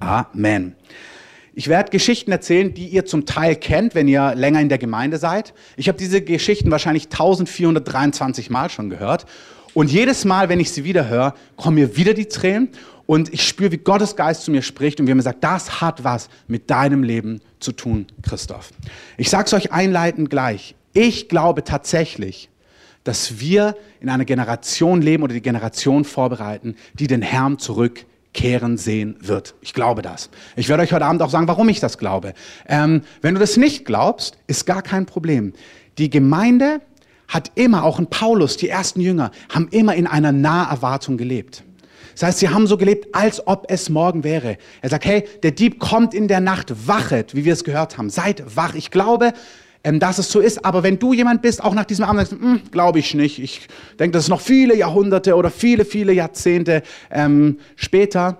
Amen. 0.00 0.74
Ich 1.54 1.68
werde 1.68 1.90
Geschichten 1.90 2.32
erzählen, 2.32 2.72
die 2.72 2.86
ihr 2.86 3.04
zum 3.04 3.26
Teil 3.26 3.56
kennt, 3.56 3.94
wenn 3.94 4.08
ihr 4.08 4.34
länger 4.34 4.60
in 4.60 4.70
der 4.70 4.78
Gemeinde 4.78 5.18
seid. 5.18 5.52
Ich 5.76 5.88
habe 5.88 5.98
diese 5.98 6.22
Geschichten 6.22 6.70
wahrscheinlich 6.70 7.04
1423 7.04 8.48
Mal 8.48 8.70
schon 8.70 8.88
gehört. 8.88 9.26
Und 9.74 9.90
jedes 9.90 10.24
Mal, 10.24 10.48
wenn 10.48 10.60
ich 10.60 10.70
sie 10.70 10.84
wieder 10.84 11.08
höre, 11.08 11.34
kommen 11.56 11.76
mir 11.76 11.96
wieder 11.96 12.14
die 12.14 12.26
Tränen 12.26 12.70
und 13.06 13.32
ich 13.32 13.46
spüre, 13.46 13.72
wie 13.72 13.78
Gottes 13.78 14.16
Geist 14.16 14.44
zu 14.44 14.50
mir 14.50 14.62
spricht 14.62 15.00
und 15.00 15.06
wie 15.06 15.12
er 15.12 15.14
mir 15.14 15.22
sagt, 15.22 15.44
das 15.44 15.80
hat 15.80 16.04
was 16.04 16.30
mit 16.46 16.70
deinem 16.70 17.02
Leben 17.02 17.40
zu 17.60 17.72
tun, 17.72 18.06
Christoph. 18.22 18.70
Ich 19.18 19.28
sage 19.28 19.44
es 19.46 19.52
euch 19.52 19.72
einleitend 19.72 20.30
gleich. 20.30 20.74
Ich 20.94 21.28
glaube 21.28 21.64
tatsächlich, 21.64 22.48
dass 23.04 23.40
wir 23.40 23.76
in 24.00 24.08
einer 24.08 24.24
Generation 24.24 25.02
leben 25.02 25.22
oder 25.22 25.34
die 25.34 25.42
Generation 25.42 26.04
vorbereiten, 26.04 26.76
die 26.94 27.06
den 27.06 27.22
Herrn 27.22 27.58
zurück 27.58 28.04
kehren 28.32 28.76
sehen 28.78 29.16
wird. 29.20 29.54
Ich 29.60 29.74
glaube 29.74 30.02
das. 30.02 30.30
Ich 30.56 30.68
werde 30.68 30.82
euch 30.82 30.92
heute 30.92 31.04
Abend 31.04 31.22
auch 31.22 31.30
sagen, 31.30 31.48
warum 31.48 31.68
ich 31.68 31.80
das 31.80 31.98
glaube. 31.98 32.34
Ähm, 32.66 33.02
wenn 33.20 33.34
du 33.34 33.40
das 33.40 33.56
nicht 33.56 33.84
glaubst, 33.84 34.38
ist 34.46 34.66
gar 34.66 34.82
kein 34.82 35.06
Problem. 35.06 35.52
Die 35.98 36.10
Gemeinde 36.10 36.80
hat 37.28 37.50
immer, 37.54 37.84
auch 37.84 37.98
in 37.98 38.06
Paulus, 38.06 38.56
die 38.56 38.68
ersten 38.68 39.00
Jünger, 39.00 39.30
haben 39.52 39.68
immer 39.70 39.94
in 39.94 40.06
einer 40.06 40.32
Naherwartung 40.32 41.16
gelebt. 41.16 41.62
Das 42.14 42.24
heißt, 42.24 42.38
sie 42.40 42.48
haben 42.50 42.66
so 42.66 42.76
gelebt, 42.76 43.14
als 43.14 43.46
ob 43.46 43.66
es 43.68 43.88
morgen 43.88 44.22
wäre. 44.22 44.58
Er 44.82 44.90
sagt, 44.90 45.06
hey, 45.06 45.24
der 45.42 45.52
Dieb 45.52 45.78
kommt 45.78 46.12
in 46.12 46.28
der 46.28 46.40
Nacht, 46.40 46.86
wachet, 46.86 47.34
wie 47.34 47.44
wir 47.44 47.54
es 47.54 47.64
gehört 47.64 47.96
haben. 47.96 48.10
Seid 48.10 48.56
wach. 48.56 48.74
Ich 48.74 48.90
glaube, 48.90 49.32
ähm, 49.84 49.98
dass 50.00 50.18
es 50.18 50.30
so 50.30 50.40
ist. 50.40 50.64
Aber 50.64 50.82
wenn 50.82 50.98
du 50.98 51.12
jemand 51.12 51.42
bist, 51.42 51.62
auch 51.62 51.74
nach 51.74 51.84
diesem 51.84 52.04
Abend, 52.04 52.28
sagst, 52.28 52.40
hm, 52.40 52.62
glaube 52.70 52.98
ich 52.98 53.14
nicht. 53.14 53.38
Ich 53.38 53.68
denke, 53.98 54.12
das 54.12 54.24
ist 54.24 54.30
noch 54.30 54.40
viele 54.40 54.76
Jahrhunderte 54.76 55.34
oder 55.34 55.50
viele, 55.50 55.84
viele 55.84 56.12
Jahrzehnte 56.12 56.82
ähm, 57.10 57.58
später. 57.76 58.38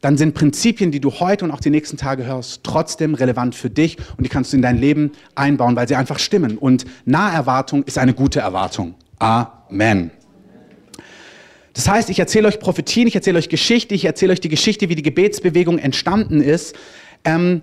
Dann 0.00 0.18
sind 0.18 0.34
Prinzipien, 0.34 0.90
die 0.90 1.00
du 1.00 1.10
heute 1.12 1.46
und 1.46 1.50
auch 1.50 1.60
die 1.60 1.70
nächsten 1.70 1.96
Tage 1.96 2.26
hörst, 2.26 2.62
trotzdem 2.62 3.14
relevant 3.14 3.54
für 3.54 3.70
dich 3.70 3.96
und 4.18 4.24
die 4.24 4.28
kannst 4.28 4.52
du 4.52 4.56
in 4.56 4.62
dein 4.62 4.76
Leben 4.76 5.12
einbauen, 5.34 5.76
weil 5.76 5.88
sie 5.88 5.94
einfach 5.94 6.18
stimmen. 6.18 6.58
Und 6.58 6.84
Naherwartung 7.06 7.84
ist 7.84 7.96
eine 7.96 8.12
gute 8.12 8.40
Erwartung. 8.40 8.94
Amen. 9.18 10.10
Das 11.72 11.88
heißt, 11.88 12.10
ich 12.10 12.18
erzähle 12.18 12.48
euch 12.48 12.60
Prophetien, 12.60 13.08
ich 13.08 13.14
erzähle 13.14 13.38
euch 13.38 13.48
Geschichte, 13.48 13.94
ich 13.94 14.04
erzähle 14.04 14.32
euch 14.32 14.40
die 14.40 14.50
Geschichte, 14.50 14.90
wie 14.90 14.94
die 14.94 15.02
Gebetsbewegung 15.02 15.78
entstanden 15.78 16.42
ist. 16.42 16.76
Ähm, 17.24 17.62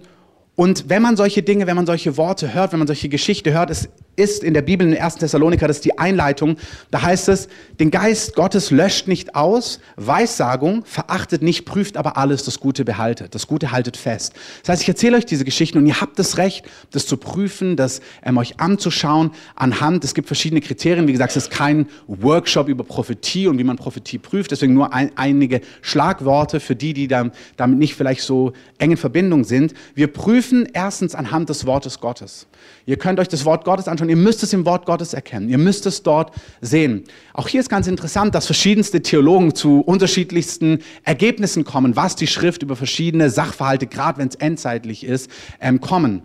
und 0.62 0.90
wenn 0.90 1.02
man 1.02 1.18
solche 1.18 1.42
Dinge, 1.42 1.66
wenn 1.66 1.76
man 1.76 1.88
solche 1.88 2.18
Worte 2.18 2.54
hört, 2.54 2.72
wenn 2.72 2.78
man 2.78 2.86
solche 2.86 3.10
Geschichte 3.10 3.52
hört, 3.52 3.72
es 3.72 3.90
ist 4.16 4.44
in 4.44 4.54
der 4.54 4.62
Bibel 4.62 4.86
in 4.88 4.96
1. 4.96 5.16
Thessaloniker, 5.16 5.68
das 5.68 5.78
ist 5.78 5.86
die 5.86 5.98
Einleitung, 5.98 6.58
da 6.92 7.02
heißt 7.02 7.30
es, 7.30 7.48
den 7.80 7.90
Geist 7.90 8.36
Gottes 8.36 8.70
löscht 8.70 9.08
nicht 9.08 9.36
aus, 9.36 9.80
Weissagung 9.96 10.86
verachtet 10.86 11.42
nicht, 11.42 11.66
prüft 11.66 11.98
aber 11.98 12.18
alles, 12.18 12.44
das 12.44 12.60
Gute 12.60 12.86
behaltet, 12.86 13.34
das 13.34 13.48
Gute 13.48 13.72
haltet 13.72 13.98
fest. 13.98 14.34
Das 14.62 14.70
heißt, 14.70 14.82
ich 14.84 14.90
erzähle 14.90 15.18
euch 15.18 15.26
diese 15.26 15.46
Geschichten 15.46 15.80
und 15.80 15.88
ihr 15.88 16.00
habt 16.00 16.20
das 16.20 16.38
Recht, 16.38 16.64
das 16.92 17.08
zu 17.08 17.18
prüfen, 17.18 17.76
das 17.76 18.02
ähm, 18.24 18.38
euch 18.38 18.60
anzuschauen 18.60 19.32
anhand, 19.56 20.04
es 20.04 20.14
gibt 20.14 20.28
verschiedene 20.28 20.62
Kriterien, 20.62 21.08
wie 21.08 21.14
gesagt, 21.14 21.32
es 21.32 21.46
ist 21.46 21.52
kein 21.52 21.88
Workshop 22.06 22.68
über 22.68 22.84
Prophetie 22.84 23.48
und 23.48 23.58
wie 23.58 23.64
man 23.64 23.78
Prophetie 23.78 24.20
prüft, 24.20 24.52
deswegen 24.52 24.76
nur 24.76 24.94
ein, 24.94 25.12
einige 25.16 25.62
Schlagworte 25.82 26.60
für 26.60 26.76
die, 26.76 26.94
die 26.94 27.08
da, 27.08 27.32
damit 27.58 27.80
nicht 27.80 27.96
vielleicht 27.96 28.22
so 28.22 28.54
eng 28.78 28.92
in 28.92 28.98
Verbindung 28.98 29.44
sind. 29.44 29.74
Wir 29.96 30.08
prüfen 30.08 30.51
erstens 30.74 31.16
anhand 31.16 31.50
des 31.50 31.66
Wortes 31.66 32.00
Gottes. 32.00 32.48
Ihr 32.86 32.98
könnt 32.98 33.20
euch 33.20 33.28
das 33.28 33.46
Wort 33.46 33.66
Gottes 33.66 33.88
anschauen, 33.88 34.10
ihr 34.10 34.16
müsst 34.16 34.44
es 34.44 34.54
im 34.54 34.66
Wort 34.66 34.86
Gottes 34.86 35.14
erkennen, 35.14 35.50
ihr 35.50 35.58
müsst 35.58 35.86
es 35.86 36.04
dort 36.04 36.34
sehen. 36.62 37.04
Auch 37.34 37.48
hier 37.48 37.60
ist 37.60 37.70
ganz 37.70 37.88
interessant, 37.88 38.36
dass 38.36 38.46
verschiedenste 38.46 39.02
Theologen 39.02 39.56
zu 39.56 39.82
unterschiedlichsten 39.82 40.80
Ergebnissen 41.04 41.64
kommen, 41.64 41.96
was 41.96 42.16
die 42.16 42.28
Schrift 42.28 42.64
über 42.64 42.76
verschiedene 42.76 43.30
Sachverhalte, 43.30 43.88
gerade 43.88 44.20
wenn 44.20 44.28
es 44.28 44.36
endzeitlich 44.36 45.04
ist, 45.04 45.30
ähm, 45.60 45.82
kommen. 45.82 46.24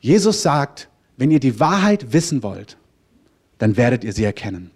Jesus 0.00 0.42
sagt, 0.42 0.88
wenn 1.16 1.30
ihr 1.30 1.40
die 1.40 1.58
Wahrheit 1.58 2.12
wissen 2.12 2.42
wollt, 2.42 2.76
dann 3.58 3.76
werdet 3.76 4.04
ihr 4.04 4.12
sie 4.12 4.24
erkennen. 4.24 4.70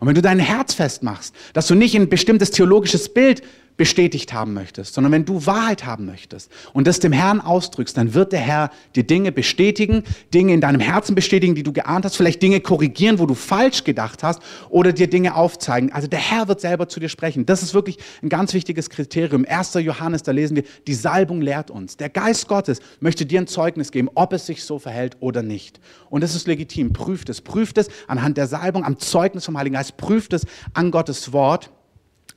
Und 0.00 0.08
wenn 0.08 0.14
du 0.14 0.22
dein 0.22 0.38
Herz 0.38 0.74
festmachst, 0.74 1.34
dass 1.52 1.66
du 1.66 1.74
nicht 1.74 1.94
ein 1.94 2.08
bestimmtes 2.08 2.50
theologisches 2.50 3.12
Bild 3.12 3.42
bestätigt 3.76 4.32
haben 4.32 4.54
möchtest, 4.54 4.94
sondern 4.94 5.12
wenn 5.12 5.24
du 5.24 5.46
Wahrheit 5.46 5.84
haben 5.84 6.06
möchtest 6.06 6.50
und 6.72 6.86
das 6.86 7.00
dem 7.00 7.12
Herrn 7.12 7.40
ausdrückst, 7.40 7.96
dann 7.96 8.14
wird 8.14 8.32
der 8.32 8.40
Herr 8.40 8.70
dir 8.94 9.04
Dinge 9.04 9.32
bestätigen, 9.32 10.04
Dinge 10.32 10.54
in 10.54 10.60
deinem 10.60 10.80
Herzen 10.80 11.14
bestätigen, 11.14 11.54
die 11.54 11.64
du 11.64 11.72
geahnt 11.72 12.04
hast, 12.04 12.16
vielleicht 12.16 12.40
Dinge 12.42 12.60
korrigieren, 12.60 13.18
wo 13.18 13.26
du 13.26 13.34
falsch 13.34 13.84
gedacht 13.84 14.22
hast 14.22 14.40
oder 14.68 14.92
dir 14.92 15.08
Dinge 15.08 15.34
aufzeigen. 15.34 15.92
Also 15.92 16.06
der 16.06 16.20
Herr 16.20 16.46
wird 16.46 16.60
selber 16.60 16.88
zu 16.88 17.00
dir 17.00 17.08
sprechen. 17.08 17.46
Das 17.46 17.62
ist 17.62 17.74
wirklich 17.74 17.98
ein 18.22 18.28
ganz 18.28 18.54
wichtiges 18.54 18.90
Kriterium. 18.90 19.44
1. 19.48 19.74
Johannes, 19.74 20.22
da 20.22 20.32
lesen 20.32 20.56
wir, 20.56 20.64
die 20.86 20.94
Salbung 20.94 21.40
lehrt 21.40 21.70
uns. 21.70 21.96
Der 21.96 22.08
Geist 22.08 22.46
Gottes 22.46 22.80
möchte 23.00 23.26
dir 23.26 23.40
ein 23.40 23.46
Zeugnis 23.48 23.90
geben, 23.90 24.08
ob 24.14 24.32
es 24.32 24.46
sich 24.46 24.64
so 24.64 24.78
verhält 24.78 25.16
oder 25.20 25.42
nicht. 25.42 25.80
Und 26.10 26.22
das 26.22 26.34
ist 26.34 26.46
legitim. 26.46 26.92
Prüft 26.92 27.28
es. 27.28 27.40
Prüft 27.40 27.78
es 27.78 27.88
anhand 28.06 28.36
der 28.36 28.46
Salbung, 28.46 28.84
am 28.84 28.98
Zeugnis 28.98 29.44
vom 29.44 29.58
Heiligen 29.58 29.74
Geist. 29.74 29.96
Prüft 29.96 30.32
es 30.32 30.46
an 30.74 30.90
Gottes 30.90 31.32
Wort. 31.32 31.70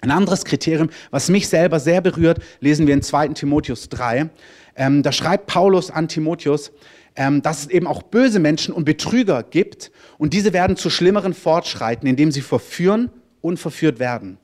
Ein 0.01 0.11
anderes 0.11 0.45
Kriterium, 0.45 0.89
was 1.09 1.29
mich 1.29 1.47
selber 1.47 1.79
sehr 1.79 2.01
berührt, 2.01 2.39
lesen 2.59 2.85
wir 2.85 2.93
in 2.93 3.01
2 3.01 3.29
Timotheus 3.29 3.89
3. 3.89 4.29
Ähm, 4.75 5.01
da 5.01 5.11
schreibt 5.11 5.47
Paulus 5.47 5.89
an 5.89 6.07
Timotheus, 6.07 6.71
ähm, 7.15 7.41
dass 7.41 7.61
es 7.61 7.67
eben 7.67 7.87
auch 7.87 8.03
böse 8.03 8.39
Menschen 8.39 8.73
und 8.73 8.85
Betrüger 8.85 9.41
gibt 9.41 9.91
und 10.19 10.33
diese 10.33 10.53
werden 10.53 10.77
zu 10.77 10.91
schlimmeren 10.91 11.33
fortschreiten, 11.33 12.07
indem 12.07 12.31
sie 12.31 12.41
verführen 12.41 13.09
und 13.41 13.57
verführt 13.57 13.97
werden. 13.97 14.37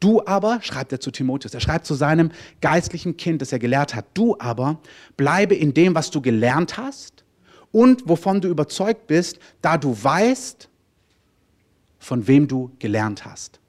Du 0.00 0.24
aber, 0.26 0.60
schreibt 0.62 0.92
er 0.92 1.00
zu 1.00 1.10
Timotheus, 1.10 1.52
er 1.52 1.60
schreibt 1.60 1.86
zu 1.86 1.94
seinem 1.94 2.30
geistlichen 2.60 3.16
Kind, 3.16 3.42
das 3.42 3.52
er 3.52 3.58
gelehrt 3.58 3.94
hat, 3.94 4.06
du 4.14 4.36
aber 4.38 4.80
bleibe 5.16 5.54
in 5.54 5.74
dem, 5.74 5.94
was 5.94 6.10
du 6.10 6.20
gelernt 6.22 6.78
hast 6.78 7.24
und 7.70 8.08
wovon 8.08 8.40
du 8.40 8.48
überzeugt 8.48 9.06
bist, 9.06 9.38
da 9.60 9.76
du 9.76 9.96
weißt, 10.02 10.68
von 11.98 12.26
wem 12.26 12.48
du 12.48 12.70
gelernt 12.78 13.24
hast. 13.24 13.60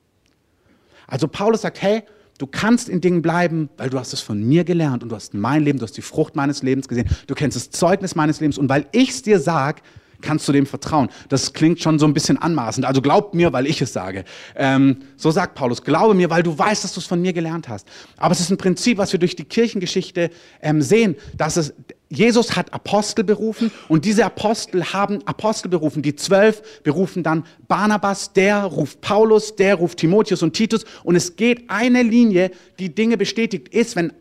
Also 1.07 1.27
Paulus 1.27 1.61
sagt, 1.61 1.81
hey, 1.81 2.03
du 2.37 2.45
kannst 2.45 2.89
in 2.89 3.01
Dingen 3.01 3.21
bleiben, 3.21 3.69
weil 3.77 3.89
du 3.89 3.97
hast 3.97 4.13
es 4.13 4.21
von 4.21 4.41
mir 4.43 4.63
gelernt 4.63 5.03
und 5.03 5.09
du 5.09 5.15
hast 5.15 5.33
mein 5.33 5.63
Leben, 5.63 5.79
du 5.79 5.83
hast 5.83 5.97
die 5.97 6.01
Frucht 6.01 6.35
meines 6.35 6.61
Lebens 6.61 6.87
gesehen, 6.87 7.09
du 7.25 7.33
kennst 7.33 7.55
das 7.55 7.71
Zeugnis 7.71 8.15
meines 8.15 8.39
Lebens 8.39 8.57
und 8.57 8.69
weil 8.69 8.85
ich 8.91 9.09
es 9.09 9.21
dir 9.23 9.39
sage, 9.39 9.81
kannst 10.21 10.47
du 10.47 10.51
dem 10.51 10.65
vertrauen. 10.65 11.09
Das 11.29 11.53
klingt 11.53 11.81
schon 11.81 12.00
so 12.00 12.05
ein 12.05 12.13
bisschen 12.13 12.38
anmaßend. 12.38 12.86
Also 12.86 13.01
glaub 13.01 13.33
mir, 13.33 13.53
weil 13.53 13.67
ich 13.67 13.81
es 13.81 13.93
sage. 13.93 14.24
Ähm, 14.55 14.97
so 15.15 15.31
sagt 15.31 15.55
Paulus, 15.55 15.83
glaube 15.83 16.13
mir, 16.13 16.29
weil 16.29 16.43
du 16.43 16.57
weißt, 16.57 16.83
dass 16.83 16.93
du 16.93 17.00
es 17.00 17.05
von 17.05 17.21
mir 17.21 17.33
gelernt 17.33 17.69
hast. 17.69 17.88
Aber 18.17 18.31
es 18.31 18.39
ist 18.39 18.50
ein 18.50 18.57
Prinzip, 18.57 18.97
was 18.97 19.12
wir 19.12 19.19
durch 19.19 19.36
die 19.36 19.45
Kirchengeschichte 19.45 20.29
ähm, 20.62 20.81
sehen, 20.81 21.15
dass 21.36 21.57
es 21.57 21.74
Jesus 22.09 22.55
hat 22.55 22.74
Apostel 22.74 23.25
berufen 23.25 23.71
und 23.89 24.05
diese 24.05 24.24
Apostel 24.24 24.93
haben 24.93 25.25
Apostel 25.27 25.69
berufen. 25.69 26.01
Die 26.01 26.15
zwölf 26.15 26.81
berufen 26.83 27.21
dann 27.21 27.45
Barnabas, 27.67 28.31
der 28.31 28.63
ruft 28.63 29.01
Paulus, 29.01 29.55
der 29.55 29.75
ruft 29.75 30.00
Timotheus 30.00 30.41
und 30.41 30.53
Titus. 30.53 30.86
Und 31.03 31.15
es 31.15 31.36
geht 31.36 31.69
eine 31.69 32.03
Linie, 32.03 32.51
die 32.79 32.93
Dinge 32.95 33.17
bestätigt 33.17 33.69
ist, 33.69 33.95
wenn 33.95 34.13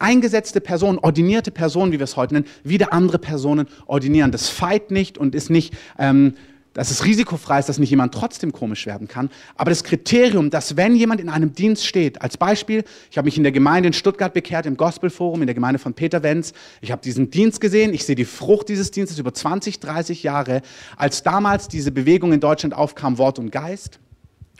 eingesetzte 0.00 0.60
Personen, 0.60 0.98
ordinierte 0.98 1.50
Personen, 1.50 1.92
wie 1.92 1.98
wir 1.98 2.04
es 2.04 2.16
heute 2.16 2.34
nennen, 2.34 2.46
wieder 2.64 2.92
andere 2.92 3.18
Personen 3.18 3.68
ordinieren. 3.86 4.32
Das 4.32 4.48
feit 4.48 4.90
nicht 4.90 5.18
und 5.18 5.34
ist 5.34 5.50
nicht, 5.50 5.74
ähm, 5.98 6.34
dass 6.72 6.90
es 6.90 7.04
risikofrei 7.04 7.58
ist, 7.58 7.68
dass 7.68 7.78
nicht 7.78 7.90
jemand 7.90 8.14
trotzdem 8.14 8.52
komisch 8.52 8.86
werden 8.86 9.08
kann. 9.08 9.28
Aber 9.56 9.70
das 9.70 9.82
Kriterium, 9.82 10.50
dass 10.50 10.76
wenn 10.76 10.94
jemand 10.94 11.20
in 11.20 11.28
einem 11.28 11.52
Dienst 11.52 11.84
steht, 11.84 12.22
als 12.22 12.36
Beispiel, 12.36 12.84
ich 13.10 13.18
habe 13.18 13.26
mich 13.26 13.36
in 13.36 13.42
der 13.42 13.52
Gemeinde 13.52 13.88
in 13.88 13.92
Stuttgart 13.92 14.32
bekehrt, 14.32 14.66
im 14.66 14.76
Gospelforum, 14.76 15.40
in 15.42 15.46
der 15.46 15.54
Gemeinde 15.54 15.78
von 15.78 15.94
Peter 15.94 16.22
Wenz. 16.22 16.52
Ich 16.80 16.92
habe 16.92 17.02
diesen 17.02 17.30
Dienst 17.30 17.60
gesehen, 17.60 17.92
ich 17.92 18.04
sehe 18.04 18.14
die 18.14 18.24
Frucht 18.24 18.68
dieses 18.68 18.92
Dienstes 18.92 19.18
über 19.18 19.34
20, 19.34 19.80
30 19.80 20.22
Jahre, 20.22 20.62
als 20.96 21.22
damals 21.22 21.66
diese 21.66 21.90
Bewegung 21.90 22.32
in 22.32 22.40
Deutschland 22.40 22.74
aufkam, 22.74 23.18
Wort 23.18 23.38
und 23.38 23.50
Geist 23.50 23.98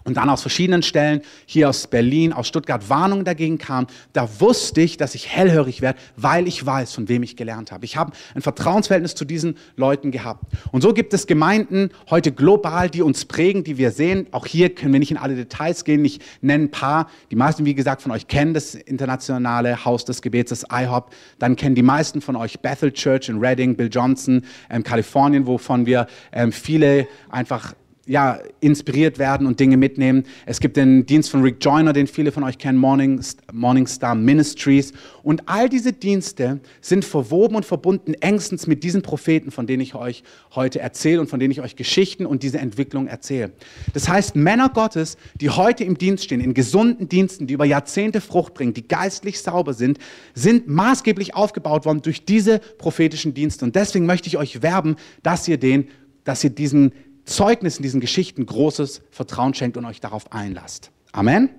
und 0.04 0.16
dann 0.16 0.30
aus 0.30 0.42
verschiedenen 0.42 0.82
Stellen, 0.82 1.22
hier 1.46 1.68
aus 1.68 1.86
Berlin, 1.86 2.32
aus 2.32 2.48
Stuttgart, 2.48 2.88
Warnungen 2.88 3.24
dagegen 3.24 3.58
kamen, 3.58 3.86
da 4.12 4.28
wusste 4.40 4.80
ich, 4.80 4.96
dass 4.96 5.14
ich 5.14 5.28
hellhörig 5.28 5.80
werde, 5.82 5.98
weil 6.16 6.48
ich 6.48 6.64
weiß, 6.64 6.94
von 6.94 7.08
wem 7.08 7.22
ich 7.22 7.36
gelernt 7.36 7.72
habe. 7.72 7.84
Ich 7.84 7.96
habe 7.96 8.12
ein 8.34 8.42
Vertrauensverhältnis 8.42 9.14
zu 9.14 9.24
diesen 9.24 9.56
Leuten 9.76 10.10
gehabt. 10.10 10.44
Und 10.72 10.82
so 10.82 10.92
gibt 10.92 11.14
es 11.14 11.26
Gemeinden 11.26 11.90
heute 12.08 12.32
global, 12.32 12.90
die 12.90 13.02
uns 13.02 13.24
prägen, 13.24 13.64
die 13.64 13.78
wir 13.78 13.90
sehen. 13.90 14.26
Auch 14.30 14.46
hier 14.46 14.74
können 14.74 14.92
wir 14.92 15.00
nicht 15.00 15.10
in 15.10 15.16
alle 15.16 15.36
Details 15.36 15.84
gehen. 15.84 16.04
Ich 16.04 16.20
nenne 16.40 16.64
ein 16.64 16.70
paar. 16.70 17.08
Die 17.30 17.36
meisten, 17.36 17.64
wie 17.64 17.74
gesagt, 17.74 18.02
von 18.02 18.12
euch 18.12 18.26
kennen 18.26 18.54
das 18.54 18.74
internationale 18.74 19.84
Haus 19.84 20.04
des 20.04 20.22
Gebets, 20.22 20.50
das 20.50 20.64
IHOP. 20.72 21.10
Dann 21.38 21.56
kennen 21.56 21.74
die 21.74 21.82
meisten 21.82 22.20
von 22.20 22.36
euch 22.36 22.60
Bethel 22.60 22.92
Church 22.92 23.28
in 23.28 23.38
Redding, 23.38 23.76
Bill 23.76 23.88
Johnson, 23.90 24.42
ähm, 24.68 24.82
Kalifornien, 24.82 25.46
wovon 25.46 25.86
wir 25.86 26.06
ähm, 26.32 26.52
viele 26.52 27.06
einfach 27.28 27.74
ja, 28.06 28.40
inspiriert 28.60 29.18
werden 29.18 29.46
und 29.46 29.60
Dinge 29.60 29.76
mitnehmen. 29.76 30.24
Es 30.46 30.60
gibt 30.60 30.76
den 30.76 31.06
Dienst 31.06 31.30
von 31.30 31.42
Rick 31.42 31.56
Joyner, 31.60 31.92
den 31.92 32.06
viele 32.06 32.32
von 32.32 32.42
euch 32.42 32.58
kennen, 32.58 32.78
Morning, 32.78 33.20
Morningstar 33.52 34.14
Ministries. 34.14 34.92
Und 35.22 35.48
all 35.48 35.68
diese 35.68 35.92
Dienste 35.92 36.60
sind 36.80 37.04
verwoben 37.04 37.56
und 37.56 37.64
verbunden 37.64 38.14
engstens 38.14 38.66
mit 38.66 38.82
diesen 38.84 39.02
Propheten, 39.02 39.50
von 39.50 39.66
denen 39.66 39.82
ich 39.82 39.94
euch 39.94 40.24
heute 40.54 40.80
erzähle 40.80 41.20
und 41.20 41.28
von 41.28 41.38
denen 41.38 41.52
ich 41.52 41.60
euch 41.60 41.76
Geschichten 41.76 42.26
und 42.26 42.42
diese 42.42 42.58
Entwicklung 42.58 43.06
erzähle. 43.06 43.52
Das 43.92 44.08
heißt, 44.08 44.34
Männer 44.34 44.70
Gottes, 44.70 45.16
die 45.40 45.50
heute 45.50 45.84
im 45.84 45.98
Dienst 45.98 46.24
stehen, 46.24 46.40
in 46.40 46.54
gesunden 46.54 47.08
Diensten, 47.08 47.46
die 47.46 47.54
über 47.54 47.66
Jahrzehnte 47.66 48.20
Frucht 48.20 48.54
bringen, 48.54 48.74
die 48.74 48.88
geistlich 48.88 49.40
sauber 49.40 49.74
sind, 49.74 49.98
sind 50.34 50.68
maßgeblich 50.68 51.34
aufgebaut 51.34 51.84
worden 51.84 52.02
durch 52.02 52.24
diese 52.24 52.60
prophetischen 52.78 53.34
Dienste. 53.34 53.64
Und 53.64 53.76
deswegen 53.76 54.06
möchte 54.06 54.28
ich 54.28 54.38
euch 54.38 54.62
werben, 54.62 54.96
dass 55.22 55.46
ihr 55.46 55.58
den, 55.58 55.88
dass 56.24 56.42
ihr 56.42 56.50
diesen 56.50 56.92
Zeugnissen, 57.30 57.84
diesen 57.84 58.00
Geschichten 58.00 58.44
großes 58.44 59.02
Vertrauen 59.12 59.54
schenkt 59.54 59.76
und 59.76 59.84
euch 59.84 60.00
darauf 60.00 60.32
einlasst. 60.32 60.90
Amen. 61.12 61.50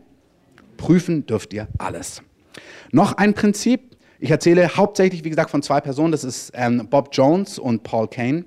Prüfen 0.76 1.26
dürft 1.26 1.54
ihr 1.54 1.70
alles. 1.78 2.22
Noch 2.92 3.14
ein 3.14 3.34
Prinzip. 3.34 3.96
Ich 4.20 4.30
erzähle 4.30 4.76
hauptsächlich, 4.76 5.24
wie 5.24 5.30
gesagt, 5.30 5.50
von 5.50 5.64
zwei 5.64 5.80
Personen. 5.80 6.12
Das 6.12 6.26
ist 6.26 6.52
ähm, 6.56 6.88
Bob 6.90 7.10
Jones 7.14 7.58
und 7.58 7.84
Paul 7.84 8.10
Kane. 8.10 8.44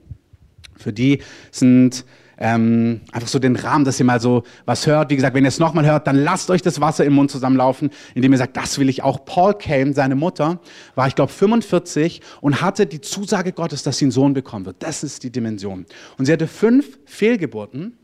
Für 0.77 0.93
die 0.93 1.23
sind 1.51 2.05
ähm, 2.39 3.01
einfach 3.13 3.29
so 3.29 3.39
den 3.39 3.57
Rahmen, 3.57 3.85
dass 3.85 3.99
ihr 3.99 4.07
mal 4.07 4.21
so 4.21 4.43
was 4.65 4.87
hört. 4.87 5.11
Wie 5.11 5.17
gesagt, 5.17 5.35
wenn 5.35 5.45
ihr 5.45 5.49
es 5.49 5.59
nochmal 5.59 5.87
hört, 5.87 6.07
dann 6.07 6.17
lasst 6.17 6.51
euch 6.51 6.63
das 6.63 6.81
Wasser 6.81 7.05
im 7.05 7.15
Mund 7.15 7.31
zusammenlaufen, 7.31 7.91
indem 8.15 8.33
ihr 8.33 8.39
sagt, 8.39 8.57
das 8.57 8.79
will 8.79 8.89
ich 8.89 9.03
auch. 9.03 9.25
Paul 9.25 9.55
Kane, 9.55 9.93
seine 9.95 10.17
Mutter, 10.17 10.61
war, 10.95 11.07
ich 11.07 11.15
glaube, 11.15 11.33
45 11.33 12.21
und 12.41 12.61
hatte 12.61 12.87
die 12.87 13.01
Zusage 13.01 13.53
Gottes, 13.53 13.83
dass 13.83 13.99
sie 13.99 14.07
einen 14.07 14.13
Sohn 14.13 14.35
bekommen 14.35 14.67
wird. 14.67 14.77
Das 14.81 15.05
ist 15.05 15.23
die 15.23 15.31
Dimension. 15.31 15.87
Und 16.19 16.27
sie 16.27 16.33
hatte 16.33 16.47
fünf 16.47 16.99
Fehlgeburten 17.05 17.97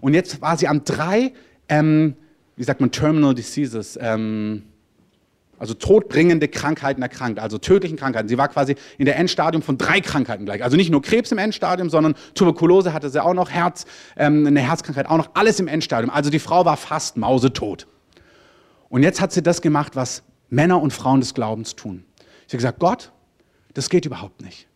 und 0.00 0.14
jetzt 0.14 0.40
war 0.40 0.56
sie 0.56 0.68
an 0.68 0.82
drei, 0.84 1.32
ähm, 1.68 2.14
wie 2.56 2.64
sagt 2.64 2.80
man, 2.80 2.90
Terminal 2.90 3.34
Diseases, 3.34 3.98
ähm, 4.00 4.62
also 5.58 5.74
todbringende 5.74 6.48
Krankheiten 6.48 7.02
erkrankt, 7.02 7.38
also 7.38 7.58
tödlichen 7.58 7.96
Krankheiten. 7.96 8.28
Sie 8.28 8.38
war 8.38 8.48
quasi 8.48 8.76
in 8.98 9.06
der 9.06 9.16
Endstadium 9.16 9.62
von 9.62 9.78
drei 9.78 10.00
Krankheiten 10.00 10.44
gleich. 10.44 10.62
Also 10.62 10.76
nicht 10.76 10.90
nur 10.90 11.02
Krebs 11.02 11.32
im 11.32 11.38
Endstadium, 11.38 11.88
sondern 11.88 12.14
Tuberkulose 12.34 12.92
hatte 12.92 13.10
sie 13.10 13.22
auch 13.22 13.34
noch, 13.34 13.50
Herz, 13.50 13.86
ähm, 14.16 14.46
eine 14.46 14.60
Herzkrankheit 14.60 15.06
auch 15.06 15.16
noch, 15.16 15.30
alles 15.34 15.58
im 15.60 15.68
Endstadium. 15.68 16.10
Also 16.10 16.30
die 16.30 16.38
Frau 16.38 16.64
war 16.64 16.76
fast 16.76 17.16
mausetot. 17.16 17.86
Und 18.88 19.02
jetzt 19.02 19.20
hat 19.20 19.32
sie 19.32 19.42
das 19.42 19.62
gemacht, 19.62 19.96
was 19.96 20.22
Männer 20.48 20.80
und 20.80 20.92
Frauen 20.92 21.20
des 21.20 21.34
Glaubens 21.34 21.74
tun. 21.74 22.04
Sie 22.46 22.56
hat 22.56 22.58
gesagt, 22.58 22.78
Gott, 22.78 23.12
das 23.74 23.90
geht 23.90 24.06
überhaupt 24.06 24.42
nicht. 24.42 24.68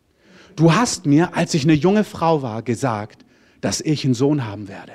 Du 0.56 0.74
hast 0.74 1.06
mir, 1.06 1.36
als 1.36 1.54
ich 1.54 1.64
eine 1.64 1.74
junge 1.74 2.04
Frau 2.04 2.42
war, 2.42 2.62
gesagt, 2.62 3.24
dass 3.60 3.80
ich 3.80 4.04
einen 4.04 4.14
Sohn 4.14 4.46
haben 4.46 4.68
werde. 4.68 4.92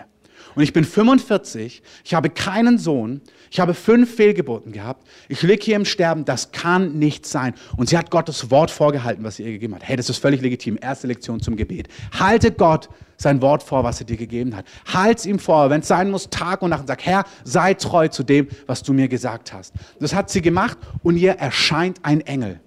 Und 0.56 0.64
ich 0.64 0.74
bin 0.74 0.84
45, 0.84 1.84
ich 2.04 2.14
habe 2.14 2.30
keinen 2.30 2.78
Sohn, 2.78 3.22
ich 3.52 3.60
habe 3.60 3.74
fünf 3.74 4.16
Fehlgeburten 4.16 4.72
gehabt, 4.72 5.08
ich 5.28 5.42
liege 5.42 5.64
hier 5.64 5.76
im 5.76 5.86
Sterben, 5.86 6.26
das 6.26 6.52
kann 6.52 6.98
nicht 6.98 7.26
sein. 7.26 7.54
Und 7.76 7.90
sie 7.90 7.98
hat 7.98 8.10
Gottes 8.10 8.50
Wort 8.52 8.72
vorgehalten, 8.72 9.24
was 9.24 9.36
sie 9.36 9.44
ihr 9.44 9.52
gegeben 9.52 9.76
hat. 9.76 9.84
Hey, 9.84 9.98
das 9.98 10.10
ist 10.10 10.18
völlig 10.18 10.42
legitim. 10.42 10.78
Erste 10.82 11.08
Lektion 11.08 11.42
zum 11.42 11.56
Gebet. 11.56 11.90
Halte 12.18 12.52
Gott 12.52 12.90
sein 13.18 13.42
Wort 13.42 13.64
vor, 13.64 13.84
was 13.84 14.00
er 14.00 14.06
dir 14.06 14.18
gegeben 14.18 14.56
hat. 14.56 14.66
Halt 14.92 15.26
ihm 15.26 15.40
vor, 15.40 15.70
wenn 15.70 15.82
es 15.82 15.88
sein 15.88 16.10
muss, 16.12 16.30
Tag 16.30 16.62
und 16.62 16.70
Nacht 16.70 16.82
und 16.82 16.88
sag, 16.88 17.06
Herr, 17.06 17.26
sei 17.44 17.74
treu 17.74 18.08
zu 18.08 18.24
dem, 18.24 18.48
was 18.66 18.84
du 18.84 18.94
mir 18.94 19.08
gesagt 19.08 19.54
hast. 19.54 19.74
Das 20.00 20.14
hat 20.14 20.30
sie 20.30 20.42
gemacht 20.42 20.78
und 21.04 21.18
ihr 21.18 21.34
erscheint 21.34 22.00
ein 22.04 22.22
Engel. 22.22 22.60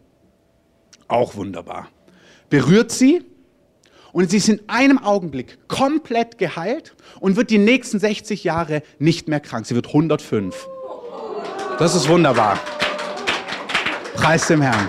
Auch 1.07 1.37
wunderbar. 1.37 1.89
Berührt 2.51 2.91
sie 2.91 3.25
und 4.13 4.31
sie 4.31 4.39
ist 4.39 4.49
in 4.49 4.61
einem 4.69 4.99
Augenblick 4.99 5.59
komplett 5.69 6.39
geheilt 6.39 6.95
und 7.21 7.37
wird 7.37 7.51
die 7.51 7.59
nächsten 7.59 7.99
60 7.99 8.45
Jahre 8.45 8.83
nicht 8.99 9.29
mehr 9.29 9.41
krank. 9.41 9.67
Sie 9.67 9.75
wird 9.75 9.89
105. 9.89 10.69
Das 11.79 11.95
ist 11.95 12.09
wunderbar. 12.09 12.59
Preis 14.15 14.47
dem 14.49 14.63
Herrn. 14.63 14.89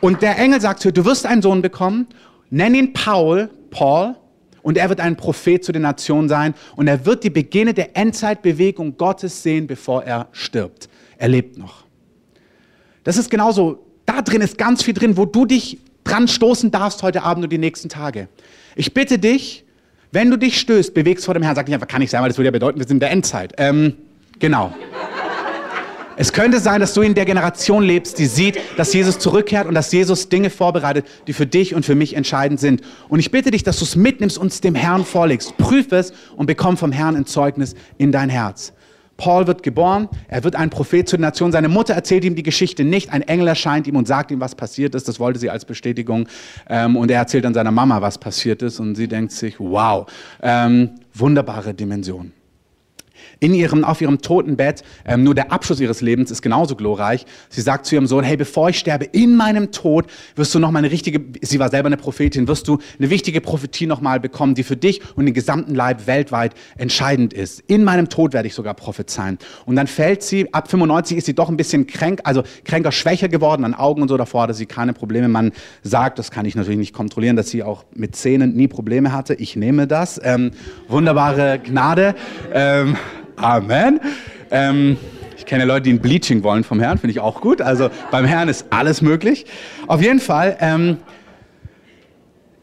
Und 0.00 0.22
der 0.22 0.38
Engel 0.38 0.60
sagt 0.60 0.80
zu 0.80 0.88
ihr, 0.88 0.92
du 0.92 1.04
wirst 1.04 1.26
einen 1.26 1.42
Sohn 1.42 1.62
bekommen, 1.62 2.08
nenn 2.48 2.74
ihn 2.74 2.92
Paul, 2.92 3.50
Paul, 3.70 4.16
und 4.62 4.76
er 4.76 4.88
wird 4.88 5.00
ein 5.00 5.16
Prophet 5.16 5.64
zu 5.64 5.72
den 5.72 5.82
Nationen 5.82 6.28
sein 6.28 6.54
und 6.76 6.86
er 6.88 7.06
wird 7.06 7.24
die 7.24 7.30
Beginne 7.30 7.74
der 7.74 7.96
Endzeitbewegung 7.96 8.96
Gottes 8.96 9.42
sehen, 9.42 9.66
bevor 9.66 10.04
er 10.04 10.28
stirbt. 10.32 10.88
Er 11.18 11.28
lebt 11.28 11.56
noch. 11.56 11.84
Das 13.04 13.16
ist 13.16 13.30
genauso, 13.30 13.84
da 14.06 14.22
drin 14.22 14.40
ist 14.40 14.58
ganz 14.58 14.82
viel 14.82 14.94
drin, 14.94 15.16
wo 15.16 15.24
du 15.24 15.46
dich 15.46 15.78
dran 16.10 16.28
stoßen 16.28 16.70
darfst 16.70 17.02
heute 17.02 17.22
Abend 17.22 17.44
und 17.44 17.50
die 17.50 17.58
nächsten 17.58 17.88
Tage. 17.88 18.28
Ich 18.76 18.94
bitte 18.94 19.18
dich, 19.18 19.64
wenn 20.12 20.30
du 20.30 20.36
dich 20.36 20.58
stößt, 20.58 20.92
bewegst 20.94 21.24
vor 21.24 21.34
dem 21.34 21.42
Herrn. 21.42 21.54
Sag 21.54 21.66
nicht 21.66 21.74
einfach, 21.74 21.88
kann 21.88 22.02
ich 22.02 22.10
sein, 22.10 22.22
weil 22.22 22.28
das 22.28 22.38
würde 22.38 22.46
ja 22.46 22.52
bedeuten, 22.52 22.78
wir 22.78 22.86
sind 22.86 22.96
in 22.96 23.00
der 23.00 23.10
Endzeit. 23.10 23.54
Ähm, 23.58 23.96
genau. 24.38 24.74
Es 26.16 26.32
könnte 26.34 26.60
sein, 26.60 26.80
dass 26.80 26.92
du 26.92 27.00
in 27.00 27.14
der 27.14 27.24
Generation 27.24 27.82
lebst, 27.82 28.18
die 28.18 28.26
sieht, 28.26 28.58
dass 28.76 28.92
Jesus 28.92 29.18
zurückkehrt 29.18 29.66
und 29.66 29.74
dass 29.74 29.90
Jesus 29.90 30.28
Dinge 30.28 30.50
vorbereitet, 30.50 31.06
die 31.26 31.32
für 31.32 31.46
dich 31.46 31.74
und 31.74 31.86
für 31.86 31.94
mich 31.94 32.14
entscheidend 32.14 32.60
sind. 32.60 32.82
Und 33.08 33.20
ich 33.20 33.30
bitte 33.30 33.50
dich, 33.50 33.62
dass 33.62 33.78
du 33.78 33.84
es 33.84 33.96
mitnimmst 33.96 34.36
und 34.36 34.48
es 34.48 34.60
dem 34.60 34.74
Herrn 34.74 35.06
vorlegst. 35.06 35.56
Prüf 35.56 35.92
es 35.92 36.12
und 36.36 36.44
bekomm 36.44 36.76
vom 36.76 36.92
Herrn 36.92 37.16
ein 37.16 37.24
Zeugnis 37.24 37.74
in 37.96 38.12
dein 38.12 38.28
Herz. 38.28 38.74
Paul 39.20 39.46
wird 39.46 39.62
geboren, 39.62 40.08
er 40.28 40.44
wird 40.44 40.56
ein 40.56 40.70
Prophet 40.70 41.06
zur 41.06 41.18
Nation. 41.18 41.52
Seine 41.52 41.68
Mutter 41.68 41.92
erzählt 41.92 42.24
ihm 42.24 42.34
die 42.34 42.42
Geschichte 42.42 42.84
nicht. 42.84 43.12
Ein 43.12 43.20
Engel 43.20 43.48
erscheint 43.48 43.86
ihm 43.86 43.96
und 43.96 44.08
sagt 44.08 44.30
ihm, 44.30 44.40
was 44.40 44.54
passiert 44.54 44.94
ist. 44.94 45.08
Das 45.08 45.20
wollte 45.20 45.38
sie 45.38 45.50
als 45.50 45.66
Bestätigung. 45.66 46.26
Ähm, 46.70 46.96
und 46.96 47.10
er 47.10 47.18
erzählt 47.18 47.44
dann 47.44 47.52
seiner 47.52 47.70
Mama, 47.70 48.00
was 48.00 48.16
passiert 48.16 48.62
ist. 48.62 48.80
Und 48.80 48.94
sie 48.94 49.08
denkt 49.08 49.32
sich, 49.32 49.60
wow, 49.60 50.06
ähm, 50.42 50.92
wunderbare 51.12 51.74
Dimension 51.74 52.32
in 53.40 53.54
ihrem, 53.54 53.84
auf 53.84 54.00
ihrem 54.00 54.20
Totenbett, 54.20 54.82
ähm, 55.04 55.24
nur 55.24 55.34
der 55.34 55.50
Abschluss 55.50 55.80
ihres 55.80 56.00
Lebens 56.00 56.30
ist 56.30 56.42
genauso 56.42 56.76
glorreich. 56.76 57.26
Sie 57.48 57.62
sagt 57.62 57.86
zu 57.86 57.94
ihrem 57.94 58.06
Sohn, 58.06 58.22
hey, 58.22 58.36
bevor 58.36 58.68
ich 58.68 58.78
sterbe, 58.78 59.06
in 59.06 59.34
meinem 59.34 59.72
Tod 59.72 60.06
wirst 60.36 60.54
du 60.54 60.58
noch 60.58 60.70
mal 60.70 60.80
eine 60.80 60.90
richtige, 60.90 61.20
sie 61.40 61.58
war 61.58 61.70
selber 61.70 61.86
eine 61.86 61.96
Prophetin, 61.96 62.46
wirst 62.46 62.68
du 62.68 62.78
eine 62.98 63.10
wichtige 63.10 63.40
Prophetie 63.40 63.86
noch 63.86 64.00
mal 64.00 64.20
bekommen, 64.20 64.54
die 64.54 64.62
für 64.62 64.76
dich 64.76 65.00
und 65.16 65.26
den 65.26 65.34
gesamten 65.34 65.74
Leib 65.74 66.06
weltweit 66.06 66.54
entscheidend 66.76 67.32
ist. 67.32 67.62
In 67.66 67.82
meinem 67.82 68.08
Tod 68.08 68.32
werde 68.32 68.46
ich 68.46 68.54
sogar 68.54 68.74
prophezeien. 68.74 69.38
Und 69.64 69.76
dann 69.76 69.86
fällt 69.86 70.22
sie, 70.22 70.52
ab 70.52 70.70
95 70.70 71.16
ist 71.16 71.26
sie 71.26 71.34
doch 71.34 71.48
ein 71.48 71.56
bisschen 71.56 71.86
kränk, 71.86 72.20
also 72.24 72.42
kränker, 72.64 72.92
schwächer 72.92 73.28
geworden 73.28 73.64
an 73.64 73.74
Augen 73.74 74.02
und 74.02 74.08
so, 74.08 74.16
davor 74.16 74.42
hatte 74.42 74.54
sie 74.54 74.66
keine 74.66 74.92
Probleme. 74.92 75.28
Man 75.28 75.52
sagt, 75.82 76.18
das 76.18 76.30
kann 76.30 76.44
ich 76.44 76.54
natürlich 76.54 76.78
nicht 76.78 76.94
kontrollieren, 76.94 77.36
dass 77.36 77.48
sie 77.48 77.62
auch 77.62 77.84
mit 77.94 78.16
Zähnen 78.16 78.54
nie 78.54 78.68
Probleme 78.68 79.12
hatte. 79.12 79.34
Ich 79.34 79.56
nehme 79.56 79.86
das. 79.86 80.20
Ähm, 80.22 80.50
wunderbare 80.88 81.58
Gnade. 81.64 82.14
Ähm, 82.52 82.96
Amen. 83.42 84.00
Ähm, 84.50 84.96
ich 85.36 85.46
kenne 85.46 85.64
Leute, 85.64 85.82
die 85.82 85.92
ein 85.92 86.00
Bleaching 86.00 86.42
wollen 86.42 86.64
vom 86.64 86.80
Herrn, 86.80 86.98
finde 86.98 87.12
ich 87.12 87.20
auch 87.20 87.40
gut. 87.40 87.62
Also 87.62 87.90
beim 88.10 88.24
Herrn 88.24 88.48
ist 88.48 88.66
alles 88.70 89.00
möglich. 89.00 89.46
Auf 89.86 90.02
jeden 90.02 90.20
Fall 90.20 90.56
ähm, 90.60 90.98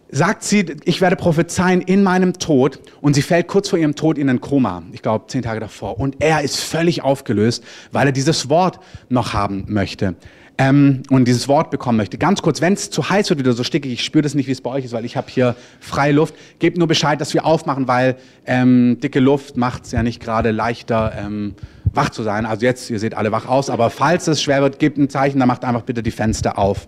sagt 0.09 0.43
sie, 0.43 0.65
ich 0.85 1.01
werde 1.01 1.15
prophezeien 1.15 1.81
in 1.81 2.03
meinem 2.03 2.33
Tod 2.33 2.79
und 3.01 3.13
sie 3.13 3.21
fällt 3.21 3.47
kurz 3.47 3.69
vor 3.69 3.79
ihrem 3.79 3.95
Tod 3.95 4.17
in 4.17 4.29
ein 4.29 4.39
Koma, 4.39 4.83
ich 4.91 5.01
glaube 5.01 5.25
zehn 5.27 5.41
Tage 5.41 5.59
davor. 5.59 5.99
Und 5.99 6.17
er 6.19 6.41
ist 6.41 6.59
völlig 6.59 7.03
aufgelöst, 7.03 7.63
weil 7.91 8.07
er 8.07 8.13
dieses 8.13 8.49
Wort 8.49 8.79
noch 9.09 9.33
haben 9.33 9.65
möchte 9.67 10.15
ähm, 10.57 11.03
und 11.09 11.25
dieses 11.25 11.47
Wort 11.47 11.69
bekommen 11.71 11.97
möchte. 11.97 12.17
Ganz 12.17 12.41
kurz, 12.41 12.61
wenn 12.61 12.73
es 12.73 12.89
zu 12.89 13.09
heiß 13.09 13.29
wird 13.29 13.39
wieder 13.39 13.53
so 13.53 13.63
stickig, 13.63 13.91
ich 13.91 14.03
spüre 14.03 14.23
das 14.23 14.33
nicht, 14.33 14.47
wie 14.47 14.51
es 14.51 14.61
bei 14.61 14.71
euch 14.71 14.85
ist, 14.85 14.91
weil 14.91 15.05
ich 15.05 15.15
habe 15.15 15.27
hier 15.29 15.55
freie 15.79 16.11
Luft, 16.11 16.35
gebt 16.59 16.77
nur 16.77 16.87
Bescheid, 16.87 17.21
dass 17.21 17.33
wir 17.33 17.45
aufmachen, 17.45 17.87
weil 17.87 18.15
ähm, 18.45 18.99
dicke 19.01 19.19
Luft 19.19 19.57
macht 19.57 19.85
es 19.85 19.91
ja 19.91 20.01
nicht 20.03 20.21
gerade 20.21 20.51
leichter, 20.51 21.13
ähm, 21.17 21.53
wach 21.93 22.09
zu 22.09 22.23
sein. 22.23 22.45
Also 22.45 22.65
jetzt, 22.65 22.89
ihr 22.89 22.99
seht 22.99 23.13
alle 23.13 23.31
wach 23.31 23.47
aus, 23.47 23.69
aber 23.69 23.89
falls 23.89 24.27
es 24.27 24.41
schwer 24.41 24.61
wird, 24.61 24.79
gebt 24.79 24.97
ein 24.97 25.09
Zeichen, 25.09 25.39
dann 25.39 25.47
macht 25.47 25.63
einfach 25.63 25.83
bitte 25.83 26.01
die 26.01 26.11
Fenster 26.11 26.57
auf. 26.57 26.87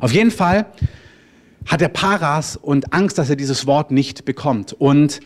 Auf 0.00 0.12
jeden 0.12 0.30
Fall 0.30 0.66
hat 1.66 1.82
er 1.82 1.88
Paras 1.88 2.56
und 2.56 2.92
Angst, 2.92 3.18
dass 3.18 3.30
er 3.30 3.36
dieses 3.36 3.66
Wort 3.66 3.90
nicht 3.90 4.24
bekommt. 4.24 4.72
Und 4.72 5.20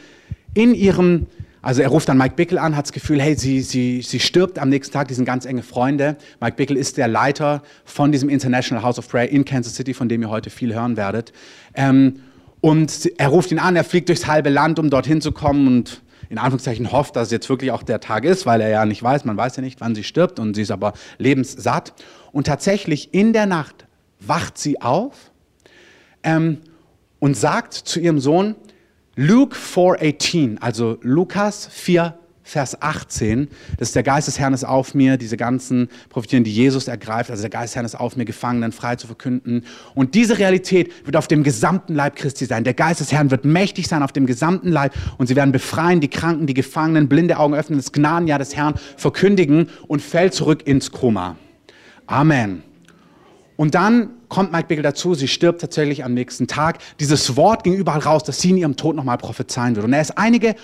in 0.55 0.75
ihrem 0.75 1.27
also 1.67 1.83
er 1.83 1.89
ruft 1.89 2.09
dann 2.09 2.17
Mike 2.17 2.37
Bickel 2.37 2.59
an, 2.59 2.77
hat 2.77 2.85
das 2.85 2.93
Gefühl, 2.93 3.21
hey, 3.21 3.35
sie, 3.35 3.61
sie, 3.61 4.01
sie 4.01 4.21
stirbt 4.21 4.61
am 4.61 4.69
nächsten 4.69 4.93
Tag, 4.93 5.09
die 5.09 5.15
sind 5.15 5.25
ganz 5.25 5.47
enge 5.47 5.65
Freunde. 5.65 6.17
Mike 6.41 6.55
Bickel 6.55 6.77
ist 6.77 6.97
der 6.97 7.09
Leiter 7.09 7.61
von 7.85 8.13
diesem 8.13 8.29
International 8.29 8.85
House 8.85 9.01
of 9.01 9.09
Prayer 9.09 9.29
in 9.31 9.45
Kansas 9.45 9.75
City, 9.75 9.93
von 9.93 10.09
dem 10.09 10.23
ihr 10.23 10.31
heute 10.31 10.49
viel 10.49 10.73
hören 10.73 10.97
werdet. 10.97 11.33
Ähm, 11.75 12.21
und 12.61 13.11
er 13.19 13.27
ruft 13.27 13.51
ihn 13.51 13.59
an, 13.59 13.75
er 13.75 13.83
fliegt 13.83 14.09
durchs 14.09 14.29
halbe 14.29 14.49
Land, 14.49 14.79
um 14.79 14.91
dorthin 14.91 15.21
zu 15.21 15.33
kommen 15.33 15.67
und 15.67 16.03
in 16.29 16.39
Anführungszeichen 16.39 16.93
hofft, 16.93 17.17
dass 17.17 17.27
es 17.27 17.33
jetzt 17.33 17.49
wirklich 17.49 17.73
auch 17.73 17.83
der 17.83 17.99
Tag 17.99 18.25
ist, 18.25 18.47
weil 18.47 18.61
er 18.61 18.69
ja 18.69 18.87
nicht 18.87 19.03
weiß, 19.03 19.25
man 19.25 19.37
weiß 19.37 19.57
ja 19.57 19.63
nicht, 19.65 19.81
wann 19.81 19.97
sie 19.97 20.05
stirbt 20.05 20.39
und 20.39 20.55
sie 20.55 20.63
ist 20.63 20.71
aber 20.71 20.93
lebenssatt. 21.19 21.95
Und 22.31 22.47
tatsächlich 22.47 23.13
in 23.13 23.33
der 23.33 23.47
Nacht 23.47 23.87
wacht 24.21 24.57
sie 24.57 24.81
auf 24.81 25.33
ähm, 26.23 26.59
und 27.19 27.37
sagt 27.37 27.75
zu 27.75 27.99
ihrem 27.99 28.21
Sohn, 28.21 28.55
Luke 29.19 29.57
4,18, 29.57 30.59
also 30.61 30.99
Lukas 31.01 31.69
4, 31.73 32.19
Vers 32.43 32.81
18, 32.83 33.49
das 33.79 33.89
ist 33.89 33.97
der 33.97 34.03
Geist 34.03 34.29
des 34.29 34.39
Herrn 34.39 34.53
ist 34.53 34.63
auf 34.63 34.95
mir, 34.95 35.17
diese 35.17 35.39
ganzen 35.39 35.89
Prophetien, 36.11 36.45
die 36.45 36.53
Jesus 36.53 36.87
ergreift, 36.87 37.31
also 37.31 37.41
der 37.41 37.49
Geist 37.49 37.73
des 37.73 37.77
Herrn 37.77 37.87
ist 37.87 37.95
auf 37.95 38.15
mir, 38.17 38.27
Gefangenen 38.27 38.73
frei 38.73 38.97
zu 38.97 39.07
verkünden. 39.07 39.65
Und 39.95 40.15
diese 40.15 40.39
Realität 40.39 40.93
wird 41.07 41.17
auf 41.17 41.29
dem 41.29 41.43
gesamten 41.43 41.95
Leib 41.95 42.15
Christi 42.15 42.45
sein. 42.45 42.63
Der 42.63 42.75
Geist 42.75 43.01
des 43.01 43.11
Herrn 43.11 43.31
wird 43.31 43.47
mächtig 43.47 43.89
sein 43.89 44.03
auf 44.03 44.13
dem 44.13 44.27
gesamten 44.27 44.69
Leib 44.69 44.93
und 45.17 45.29
sie 45.29 45.35
werden 45.35 45.51
befreien, 45.51 46.01
die 46.01 46.09
Kranken, 46.09 46.47
die 46.47 46.55
Gefangenen, 46.55 47.09
blinde 47.09 47.39
Augen 47.39 47.55
öffnen, 47.55 47.79
das 47.79 47.93
Gnadenjahr 47.93 48.39
des 48.39 48.55
Herrn 48.55 48.75
verkündigen 48.99 49.71
und 49.89 50.03
fällt 50.03 50.35
zurück 50.35 50.67
ins 50.67 50.93
Koma. 50.93 51.37
Amen. 52.07 52.63
Und 53.57 53.75
dann 53.75 54.11
kommt 54.29 54.53
Mike 54.53 54.69
Bickel 54.69 54.83
dazu, 54.83 55.15
sie 55.15 55.29
stirbt 55.29 55.61
tatsächlich 55.61 56.05
am 56.05 56.15
nächsten 56.15 56.47
Tag. 56.47 56.79
Dieses 57.01 57.37
Wort 57.37 57.65
ging 57.65 57.75
überall 57.75 58.01
raus, 58.01 58.23
dass 58.25 58.41
sie 58.41 58.51
in 58.51 58.59
ihrem 58.59 58.77
Tod 58.77 58.97
nochmal 58.97 59.19
prophezeien 59.19 59.77
wird. 59.77 59.87
Und 59.87 59.93
er 59.93 60.03
ist 60.03 60.19
einige 60.19 60.55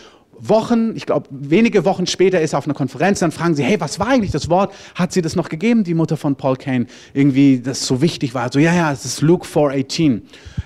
Wochen, 0.45 0.97
ich 0.97 1.07
glaube 1.07 1.29
wenige 1.31 1.85
Wochen 1.85 2.07
später 2.07 2.41
ist 2.41 2.53
er 2.53 2.59
auf 2.59 2.67
einer 2.67 2.75
Konferenz, 2.75 3.21
dann 3.21 3.31
fragen 3.31 3.55
sie, 3.55 3.63
hey, 3.63 3.81
was 3.81 4.01
war 4.01 4.09
eigentlich 4.09 4.33
das 4.33 4.51
Wort? 4.51 4.75
Hat 4.97 5.13
sie 5.13 5.23
das 5.23 5.37
noch 5.37 5.49
gegeben, 5.49 5.85
die 5.85 5.95
Mutter 5.95 6.17
von 6.17 6.35
Paul 6.35 6.57
Kane? 6.57 6.87
Irgendwie, 7.15 7.61
das 7.61 7.87
so 7.87 8.03
wichtig 8.03 8.35
war. 8.35 8.51
So, 8.53 8.59
ja, 8.59 8.75
ja, 8.75 8.91
es 8.91 9.05
ist 9.05 9.21
Luke 9.21 9.47
4,18. 9.47 10.23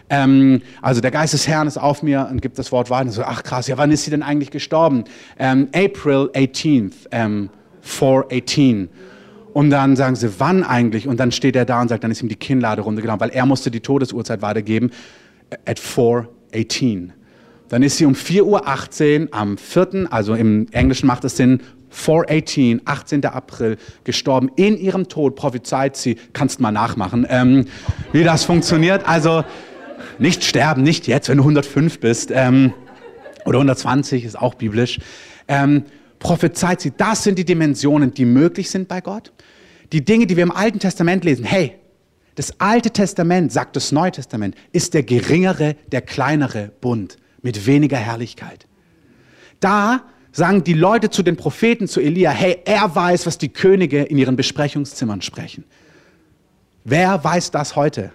Ähm, 0.09 0.63
also 0.81 1.03
der 1.03 1.11
Geist 1.11 1.35
des 1.35 1.47
Herrn 1.47 1.67
ist 1.67 1.77
auf 1.77 2.03
mir 2.03 2.27
und 2.31 2.41
gibt 2.41 2.59
das 2.59 2.73
Wort 2.73 2.89
weiter. 2.89 3.11
So, 3.11 3.23
ach 3.23 3.43
krass, 3.43 3.67
ja, 3.67 3.77
wann 3.77 3.91
ist 3.91 4.05
sie 4.05 4.11
denn 4.11 4.23
eigentlich 4.23 4.51
gestorben? 4.51 5.05
Ähm, 5.39 5.69
April 5.75 6.31
18th, 6.33 6.93
ähm, 7.11 7.51
418. 7.83 8.89
Und 9.57 9.71
dann 9.71 9.97
sagen 9.97 10.17
sie, 10.17 10.39
wann 10.39 10.65
eigentlich? 10.65 11.09
Und 11.09 11.19
dann 11.19 11.33
steht 11.33 11.57
er 11.57 11.65
da 11.65 11.81
und 11.81 11.89
sagt, 11.89 12.05
dann 12.05 12.11
ist 12.11 12.21
ihm 12.21 12.29
die 12.29 12.37
Kinnlade 12.37 12.83
runtergenommen, 12.83 13.21
weil 13.23 13.31
er 13.31 13.47
musste 13.47 13.71
die 13.71 13.81
Todesurzeit 13.81 14.43
weitergeben 14.43 14.91
at 15.65 15.81
4.18. 15.81 17.09
Dann 17.71 17.83
ist 17.83 17.97
sie 17.97 18.05
um 18.05 18.13
4.18 18.13 18.43
Uhr 18.43 19.35
am 19.35 19.57
4., 19.57 20.09
also 20.11 20.35
im 20.35 20.67
Englischen 20.73 21.07
macht 21.07 21.25
es 21.25 21.39
Sinn, 21.39 21.63
4.18, 21.91 22.83
18. 22.85 23.25
April, 23.25 23.79
gestorben. 24.05 24.51
In 24.57 24.77
ihrem 24.77 25.09
Tod 25.09 25.37
prophezeit 25.37 25.97
sie, 25.97 26.19
kannst 26.35 26.61
mal 26.61 26.71
nachmachen, 26.71 27.27
ähm, 27.31 27.65
wie 28.13 28.25
das 28.25 28.45
funktioniert. 28.45 29.09
Also 29.09 29.43
nicht 30.19 30.45
sterben, 30.45 30.83
nicht 30.83 31.07
jetzt, 31.07 31.31
wenn 31.31 31.39
du 31.39 31.45
105 31.45 31.99
bist 32.01 32.31
ähm, 32.31 32.75
oder 33.47 33.57
120, 33.57 34.27
ist 34.27 34.39
auch 34.39 34.53
biblisch. 34.53 34.99
Ähm, 35.49 35.85
prophezeit 36.19 36.81
sie, 36.81 36.93
das 36.97 37.25
sind 37.25 37.39
die 37.39 37.45
Dimensionen, 37.45 38.13
die 38.13 38.25
möglich 38.25 38.71
sind 38.71 38.89
bei 38.89 39.01
Gott 39.01 39.33
die 39.93 40.05
Dinge, 40.05 40.27
die 40.27 40.37
wir 40.37 40.43
im 40.43 40.53
Alten 40.53 40.79
Testament 40.79 41.25
lesen, 41.25 41.45
hey, 41.45 41.75
das 42.35 42.61
Alte 42.61 42.91
Testament, 42.91 43.53
sagt 43.53 43.77
das 43.77 43.93
Neue 43.93 44.13
Testament, 44.13 44.55
ist 44.73 44.95
der 44.95 45.03
geringere, 45.03 45.77
der 45.91 46.03
kleinere 46.03 46.71
Bund 46.81 47.17
mit 47.43 47.67
weniger 47.67 47.97
Herrlichkeit. 47.97 48.67
Da 49.61 50.05
sagen 50.33 50.63
die 50.65 50.75
Leute 50.75 51.09
zu 51.09 51.23
den 51.23 51.37
Propheten, 51.37 51.89
zu 51.89 52.01
Elia, 52.01 52.31
hey, 52.31 52.59
er 52.67 52.95
weiß, 52.95 53.27
was 53.27 53.39
die 53.39 53.49
Könige 53.49 54.03
in 54.03 54.19
ihren 54.19 54.37
Besprechungszimmern 54.37 55.23
sprechen. 55.23 55.65
Wer 56.85 57.25
weiß 57.25 57.53
das 57.53 57.75
heute? 57.75 58.13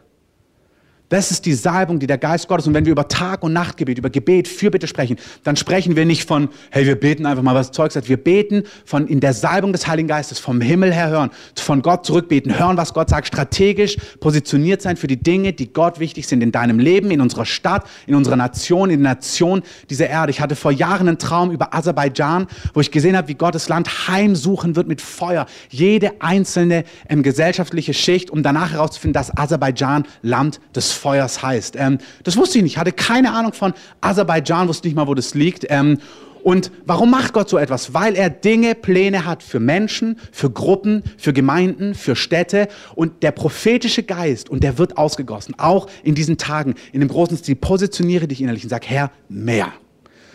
Das 1.12 1.30
ist 1.30 1.46
die 1.46 1.54
Salbung, 1.54 2.00
die 2.00 2.08
der 2.08 2.18
Geist 2.18 2.48
Gottes. 2.48 2.68
Und 2.68 2.74
wenn 2.74 2.86
wir 2.86 2.94
über 2.94 3.10
Tag- 3.10 3.44
und 3.44 3.52
Nachtgebet, 3.52 3.98
über 3.98 4.10
Gebet, 4.10 4.48
Fürbitte 4.48 4.88
sprechen, 4.88 5.18
dann 5.44 5.58
sprechen 5.58 5.98
wir 5.98 6.06
nicht 6.06 6.26
von, 6.26 6.48
hey, 6.70 6.86
wir 6.86 6.96
beten 6.96 7.26
einfach 7.26 7.44
mal, 7.44 7.54
was 7.54 7.74
Zeug 7.74 7.92
sagt. 7.92 8.08
Wir 8.08 8.16
beten 8.16 8.64
von 8.86 9.08
in 9.08 9.20
der 9.20 9.34
Salbung 9.34 9.74
des 9.74 9.88
Heiligen 9.88 10.08
Geistes 10.08 10.40
vom 10.40 10.62
Himmel 10.62 10.94
her 10.94 11.10
hören, 11.10 11.30
von 11.58 11.82
Gott 11.82 12.06
zurückbeten, 12.06 12.58
hören, 12.58 12.78
was 12.78 12.94
Gott 12.94 13.10
sagt, 13.10 13.28
strategisch 13.28 13.98
positioniert 14.22 14.82
sein 14.82 14.96
für 14.96 15.08
die 15.08 15.22
Dinge, 15.22 15.52
die 15.52 15.74
Gott 15.74 16.00
wichtig 16.00 16.28
sind 16.28 16.42
in 16.42 16.54
deinem 16.54 16.80
Leben, 16.80 17.12
in 17.12 17.20
unserer 17.20 17.46
Stadt, 17.46 17.86
in 18.08 18.16
unserer 18.16 18.38
Nation, 18.38 18.90
in 18.90 19.04
der 19.04 19.16
Nation 19.16 19.64
dieser 19.90 20.08
Erde. 20.08 20.32
Ich 20.32 20.40
hatte 20.40 20.56
vor 20.56 20.72
Jahren 20.72 21.10
einen 21.10 21.18
Traum 21.18 21.52
über 21.52 21.74
Aserbaidschan, 21.76 22.48
wo 22.74 22.80
ich 22.80 22.90
gesehen 22.90 23.18
habe, 23.18 23.28
wie 23.28 23.36
Gottes 23.36 23.68
Land 23.68 24.08
heimsuchen 24.08 24.78
wird 24.78 24.88
mit 24.88 25.02
Feuer. 25.02 25.46
Jede 25.70 26.22
einzelne 26.22 26.86
ähm, 27.10 27.22
gesellschaftliche 27.22 27.94
Schicht, 27.94 28.30
um 28.30 28.44
danach 28.44 28.72
herauszufinden, 28.72 29.12
dass 29.12 29.38
Aserbaidschan 29.38 30.06
Land 30.22 30.62
des 30.74 31.01
Feuers 31.02 31.42
heißt. 31.42 31.76
Ähm, 31.78 31.98
das 32.24 32.38
wusste 32.38 32.60
ich 32.60 32.64
nicht, 32.64 32.78
hatte 32.78 32.92
keine 32.92 33.34
Ahnung 33.34 33.54
von 33.54 33.74
Aserbaidschan, 34.02 34.68
wusste 34.68 34.88
nicht 34.88 34.96
mal, 34.96 35.08
wo 35.08 35.16
das 35.16 35.34
liegt. 35.34 35.66
Ähm, 35.70 35.98
und 36.44 36.72
warum 36.86 37.12
macht 37.12 37.34
Gott 37.34 37.50
so 37.50 37.58
etwas? 37.58 37.94
Weil 37.94 38.16
er 38.16 38.30
Dinge, 38.30 38.76
Pläne 38.76 39.26
hat 39.26 39.44
für 39.44 39.60
Menschen, 39.60 40.18
für 40.32 40.50
Gruppen, 40.50 41.04
für 41.18 41.34
Gemeinden, 41.34 41.94
für 41.94 42.16
Städte. 42.16 42.68
Und 42.96 43.24
der 43.24 43.32
prophetische 43.32 44.04
Geist, 44.04 44.50
und 44.50 44.64
der 44.64 44.78
wird 44.78 44.98
ausgegossen, 44.98 45.56
auch 45.58 45.88
in 46.04 46.16
diesen 46.16 46.38
Tagen, 46.38 46.76
in 46.94 47.00
dem 47.00 47.10
großen 47.10 47.38
Stil, 47.38 47.56
positioniere 47.56 48.28
dich 48.28 48.42
innerlich 48.42 48.64
und 48.64 48.70
sag, 48.70 48.90
Herr, 48.90 49.12
mehr. 49.30 49.72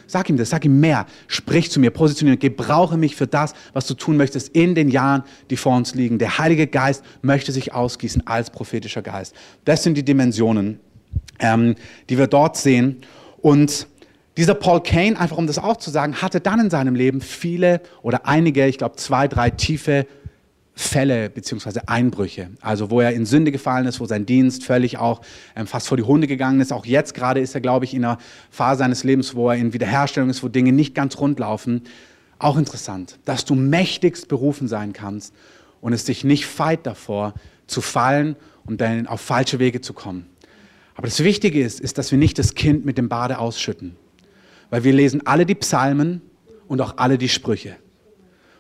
Sag 0.07 0.31
ihm 0.31 0.37
das, 0.37 0.51
sag 0.51 0.65
ihm 0.65 0.81
mehr. 0.81 1.07
Sprich 1.27 1.71
zu 1.71 1.81
mir, 1.81 1.91
positioniere, 1.91 2.37
gebrauche 2.37 2.97
mich 2.97 3.17
für 3.17 3.27
das, 3.27 3.55
was 3.73 3.87
du 3.87 3.95
tun 3.95 4.17
möchtest 4.17 4.55
in 4.55 4.75
den 4.75 4.89
Jahren, 4.89 5.25
die 5.51 5.57
vor 5.57 5.77
uns 5.77 5.95
liegen. 5.95 6.19
Der 6.19 6.39
Heilige 6.39 6.67
Geist 6.67 7.05
möchte 7.23 7.53
sich 7.53 7.75
ausgießen 7.75 8.27
als 8.27 8.51
prophetischer 8.51 9.03
Geist. 9.03 9.35
Das 9.65 9.83
sind 9.83 9.95
die 9.95 10.05
Dimensionen, 10.05 10.79
ähm, 11.41 11.75
die 12.09 12.19
wir 12.19 12.27
dort 12.29 12.57
sehen. 12.57 12.99
Und 13.43 13.89
dieser 14.37 14.55
Paul 14.55 14.83
Kane, 14.83 15.19
einfach 15.19 15.39
um 15.39 15.47
das 15.47 15.59
auch 15.59 15.79
zu 15.79 15.91
sagen, 15.91 16.17
hatte 16.17 16.41
dann 16.41 16.61
in 16.61 16.71
seinem 16.71 16.95
Leben 16.95 17.21
viele 17.21 17.81
oder 18.03 18.27
einige, 18.27 18.67
ich 18.67 18.79
glaube 18.79 18.97
zwei, 18.97 19.29
drei 19.29 19.51
tiefe 19.51 20.07
Fälle 20.79 21.31
beziehungsweise 21.31 21.89
Einbrüche. 21.89 22.51
Also 22.61 22.91
wo 22.91 23.01
er 23.01 23.13
in 23.13 23.25
Sünde 23.25 23.51
gefallen 23.51 23.87
ist, 23.87 23.99
wo 23.99 24.05
sein 24.05 24.27
Dienst 24.27 24.63
völlig 24.63 24.99
auch 24.99 25.23
ähm, 25.57 25.67
fast 25.67 25.89
vor 25.89 25.97
die 25.97 26.03
Hunde 26.03 26.27
gegangen 26.27 26.61
ist. 26.61 26.71
Auch 26.71 26.85
jetzt 26.85 27.15
gerade 27.15 27.41
ist 27.41 27.55
er, 27.55 27.63
glaube 27.63 27.87
ich, 27.87 27.95
in 27.95 28.05
einer 28.05 28.19
Phase 28.51 28.81
seines 28.81 29.03
Lebens, 29.03 29.35
wo 29.35 29.49
er 29.49 29.57
in 29.57 29.73
Wiederherstellung 29.73 30.29
ist, 30.29 30.43
wo 30.43 30.49
Dinge 30.49 30.73
nicht 30.73 30.95
ganz 30.95 31.19
rund 31.19 31.39
laufen. 31.39 31.83
Auch 32.39 32.59
interessant, 32.59 33.19
dass 33.25 33.47
du 33.47 33.55
mächtigst 33.55 34.29
berufen 34.29 34.69
sein 34.69 34.93
kannst 34.93 35.35
und 35.81 35.95
es 35.95 36.05
dich 36.05 36.25
nicht 36.25 36.45
feit 36.45 36.85
davor, 36.85 37.33
zu 37.67 37.81
fallen 37.81 38.37
und 38.67 38.83
dann 38.83 39.07
auf 39.07 39.23
falsche 39.23 39.59
Wege 39.59 39.81
zu 39.81 39.95
kommen. 39.95 40.27
Aber 40.95 41.07
das 41.07 41.25
Wichtige 41.25 41.63
ist, 41.63 41.81
ist, 41.81 41.97
dass 41.97 42.11
wir 42.11 42.19
nicht 42.19 42.39
das 42.39 42.55
Kind 42.55 42.85
mit 42.85 42.99
dem 42.99 43.09
Bade 43.09 43.39
ausschütten. 43.39 43.97
Weil 44.69 44.85
wir 44.85 44.93
lesen 44.93 45.27
alle 45.27 45.47
die 45.47 45.55
Psalmen 45.55 46.21
und 46.69 46.83
auch 46.83 46.99
alle 46.99 47.17
die 47.17 47.31
Sprüche. 47.31 47.77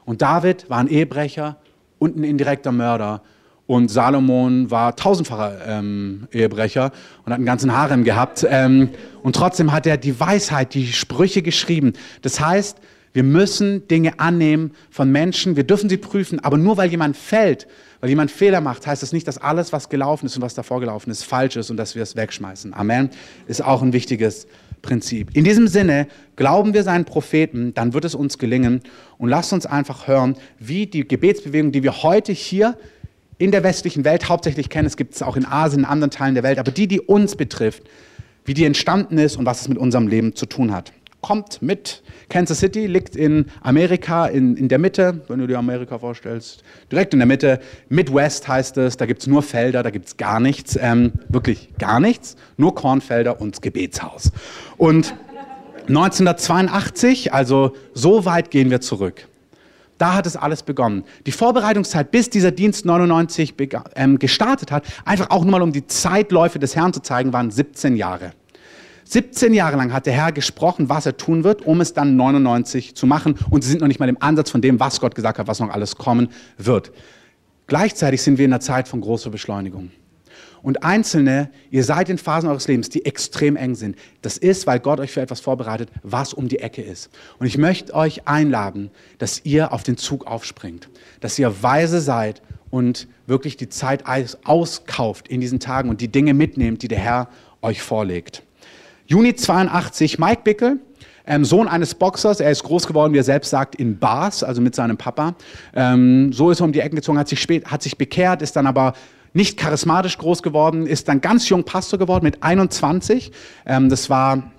Und 0.07 0.23
David 0.23 0.71
war 0.71 0.79
ein 0.79 0.89
Ehebrecher 0.89 1.59
und 1.99 2.17
ein 2.17 2.25
indirekter 2.25 2.73
Mörder. 2.73 3.23
Und 3.67 3.89
Salomon 3.91 4.71
war 4.71 4.95
tausendfacher 4.95 5.59
ähm, 5.67 6.29
Ehebrecher 6.33 6.93
und 7.25 7.33
hat 7.33 7.39
einen 7.39 7.47
ganzen 7.47 7.77
Harem 7.77 8.05
gehabt. 8.05 8.47
Ähm, 8.49 8.91
und 9.23 9.35
trotzdem 9.35 9.73
hat 9.73 9.87
er 9.87 9.97
die 9.97 10.19
Weisheit, 10.21 10.75
die 10.75 10.93
Sprüche 10.93 11.43
geschrieben. 11.43 11.95
Das 12.23 12.39
heißt, 12.39 12.79
wir 13.13 13.25
müssen 13.25 13.89
Dinge 13.89 14.21
annehmen 14.21 14.73
von 14.91 15.11
Menschen, 15.11 15.57
wir 15.57 15.65
dürfen 15.65 15.89
sie 15.89 15.97
prüfen, 15.97 16.39
aber 16.39 16.59
nur 16.59 16.77
weil 16.77 16.91
jemand 16.91 17.17
fällt, 17.17 17.67
weil 18.01 18.11
jemand 18.11 18.31
Fehler 18.31 18.61
macht, 18.61 18.87
heißt 18.87 19.03
das 19.03 19.13
nicht, 19.13 19.27
dass 19.27 19.39
alles, 19.39 19.73
was 19.73 19.89
gelaufen 19.89 20.27
ist 20.27 20.37
und 20.37 20.43
was 20.43 20.55
davor 20.55 20.81
gelaufen 20.81 21.11
ist, 21.11 21.25
falsch 21.25 21.57
ist 21.57 21.71
und 21.71 21.79
dass 21.79 21.95
wir 21.95 22.03
es 22.03 22.15
wegschmeißen. 22.15 22.75
Amen. 22.75 23.09
Ist 23.47 23.65
auch 23.65 23.83
ein 23.83 23.95
wichtiges 23.95 24.47
Prinzip. 24.83 25.31
In 25.35 25.45
diesem 25.45 25.69
Sinne, 25.69 26.07
glauben 26.37 26.75
wir 26.75 26.83
seinen 26.83 27.05
Propheten, 27.05 27.75
dann 27.75 27.93
wird 27.93 28.05
es 28.05 28.15
uns 28.15 28.39
gelingen. 28.39 28.81
Und 29.19 29.29
lasst 29.29 29.53
uns 29.53 29.67
einfach 29.67 30.07
hören, 30.07 30.37
wie 30.59 30.87
die 30.87 31.07
Gebetsbewegung, 31.07 31.73
die 31.73 31.83
wir 31.83 32.03
heute 32.03 32.33
hier 32.33 32.77
in 33.39 33.51
der 33.51 33.63
westlichen 33.63 34.05
Welt 34.05 34.29
hauptsächlich 34.29 34.71
kennen, 34.71 34.87
es 34.87 34.97
gibt 34.97 35.15
es 35.15 35.23
auch 35.23 35.37
in 35.37 35.45
Asien, 35.45 35.81
in 35.81 35.85
anderen 35.85 36.11
Teilen 36.11 36.35
der 36.35 36.43
Welt, 36.43 36.59
aber 36.59 36.71
die, 36.71 36.87
die 36.87 37.01
uns 37.01 37.37
betrifft, 37.37 37.83
wie 38.45 38.55
die 38.55 38.65
entstanden 38.65 39.19
ist 39.19 39.37
und 39.37 39.45
was 39.45 39.63
es 39.63 39.69
mit 39.69 39.79
unserem 39.79 40.09
Leben 40.09 40.35
zu 40.35 40.47
tun 40.47 40.73
hat. 40.73 40.93
Kommt 41.27 41.61
mit. 41.61 42.05
Kansas 42.29 42.61
City 42.61 42.87
liegt 42.87 43.17
in 43.17 43.47
Amerika, 43.61 44.27
in, 44.27 44.57
in 44.57 44.69
der 44.69 44.79
Mitte, 44.79 45.23
wenn 45.27 45.41
du 45.41 45.49
dir 45.49 45.59
Amerika 45.59 45.99
vorstellst, 45.99 46.63
direkt 46.93 47.15
in 47.15 47.19
der 47.19 47.27
Mitte. 47.27 47.59
Midwest 47.89 48.47
heißt 48.47 48.77
es, 48.79 48.97
da 48.97 49.07
gibt 49.07 49.23
es 49.23 49.27
nur 49.27 49.43
Felder, 49.43 49.83
da 49.83 49.91
gibt 49.91 50.07
es 50.07 50.17
gar 50.19 50.39
nichts, 50.39 50.79
ähm, 50.81 51.15
wirklich 51.29 51.71
gar 51.81 51.99
nichts, 51.99 52.37
nur 52.57 52.77
Kornfelder 52.77 53.41
und 53.41 53.57
das 53.57 53.61
Gebetshaus. 53.61 54.31
Und 54.77 55.17
1982, 55.89 57.35
also 57.35 57.73
so 57.93 58.25
weit 58.25 58.53
gehen 58.53 58.71
wir 58.71 58.81
zurück. 58.81 59.27
Da 59.99 60.15
hat 60.15 60.29
es 60.29 60.37
alles 60.37 60.63
begonnen. 60.63 61.03
Die 61.27 61.33
Vorbereitungszeit, 61.33 62.13
bis 62.13 62.31
dieser 62.31 62.53
Dienst 62.53 62.85
99 62.85 63.55
ähm, 63.97 64.21
gestartet 64.21 64.71
hat, 64.71 64.85
einfach 65.05 65.31
auch 65.31 65.43
nur 65.43 65.51
mal 65.51 65.63
um 65.63 65.73
die 65.73 65.89
Zeitläufe 65.89 66.61
des 66.61 66.77
Herrn 66.77 66.93
zu 66.93 67.03
zeigen, 67.03 67.33
waren 67.33 67.51
17 67.51 67.97
Jahre. 67.97 68.31
17 69.09 69.55
Jahre 69.55 69.77
lang 69.77 69.93
hat 69.93 70.07
der 70.07 70.15
Herr 70.15 70.33
gesprochen, 70.33 70.89
was 70.89 71.07
er 71.07 71.17
tun 71.17 71.45
wird, 71.45 71.65
um 71.65 71.81
es 71.81 71.93
dann 71.93 72.17
99 72.17 72.97
zu 72.97 73.07
machen. 73.07 73.37
Und 73.51 73.63
sie 73.63 73.71
sind 73.71 73.81
noch 73.81 73.87
nicht 73.87 74.01
mal 74.01 74.09
im 74.09 74.21
Ansatz 74.21 74.51
von 74.51 74.61
dem, 74.61 74.81
was 74.81 75.01
Gott 75.01 75.15
gesagt 75.15 75.39
hat, 75.39 75.47
was 75.47 75.61
noch 75.61 75.71
alles 75.71 75.97
kommen 75.97 76.29
wird. 76.59 76.91
Gleichzeitig 77.69 78.23
sind 78.23 78.39
wir 78.39 78.45
in 78.45 78.53
einer 78.53 78.61
Zeit 78.61 78.89
von 78.89 79.01
großer 79.01 79.31
Beschleunigung. 79.31 79.93
Und 80.63 80.83
Einzelne, 80.83 81.51
ihr 81.71 81.85
seid 81.85 82.09
in 82.09 82.19
Phasen 82.19 82.49
eures 82.49 82.67
Lebens, 82.67 82.89
die 82.89 83.05
extrem 83.05 83.55
eng 83.55 83.77
sind. 83.77 83.97
Das 84.23 84.37
ist, 84.37 84.67
weil 84.67 84.81
Gott 84.81 84.99
euch 84.99 85.13
für 85.13 85.21
etwas 85.21 85.39
vorbereitet, 85.39 85.91
was 86.03 86.35
um 86.35 86.49
die 86.49 86.59
Ecke 86.59 86.83
ist. 86.83 87.11
Und 87.39 87.47
ich 87.47 87.57
möchte 87.57 87.95
euch 87.95 88.27
einladen, 88.27 88.91
dass 89.19 89.43
ihr 89.45 89.73
auf 89.73 89.85
den 89.85 89.97
Zug 89.97 90.27
aufspringt, 90.27 90.89
dass 91.21 91.39
ihr 91.39 91.63
weise 91.63 92.01
seid 92.01 92.43
und 92.71 93.07
wirklich 93.29 93.57
die 93.57 93.69
Zeit 93.69 94.05
auskauft 94.45 95.29
in 95.29 95.41
diesen 95.41 95.61
Tagen 95.61 95.89
und 95.89 96.01
die 96.01 96.09
Dinge 96.09 96.35
mitnehmt, 96.35 96.83
die 96.83 96.89
der 96.89 96.99
Herr 96.99 97.29
euch 97.63 97.81
vorlegt. 97.81 98.43
Juni 99.09 99.35
82, 99.35 100.19
Mike 100.19 100.41
Bickel, 100.43 100.81
ähm, 101.27 101.45
Sohn 101.45 101.69
eines 101.69 101.95
Boxers, 101.95 102.41
er 102.41 102.51
ist 102.51 102.65
groß 102.65 102.87
geworden, 102.87 103.13
wie 103.13 103.19
er 103.19 103.25
selbst 103.25 103.51
sagt, 103.51 103.77
in 103.77 103.99
Bars, 103.99 104.43
also 104.43 104.61
mit 104.61 104.75
seinem 104.75 104.97
Papa. 104.97 105.35
Ähm, 105.75 106.33
so 106.33 106.51
ist 106.51 106.61
er 106.61 106.65
um 106.65 106.73
die 106.73 106.81
Ecken 106.81 106.97
gezogen, 106.97 107.19
hat 107.19 107.29
sich, 107.29 107.41
spät, 107.41 107.67
hat 107.67 107.83
sich 107.83 107.99
bekehrt, 107.99 108.43
ist 108.43 108.57
dann 108.57 108.67
aber 108.67 108.95
nicht 109.33 109.59
charismatisch 109.59 110.19
groß 110.19 110.43
geworden, 110.43 110.87
ist 110.87 111.09
dann 111.09 111.21
ganz 111.21 111.49
jung 111.49 111.65
Pastor 111.65 111.99
geworden 111.99 112.25
mit 112.25 112.43
21. 112.43 113.31
Ähm, 113.65 113.89
das 113.89 114.11
war 114.11 114.51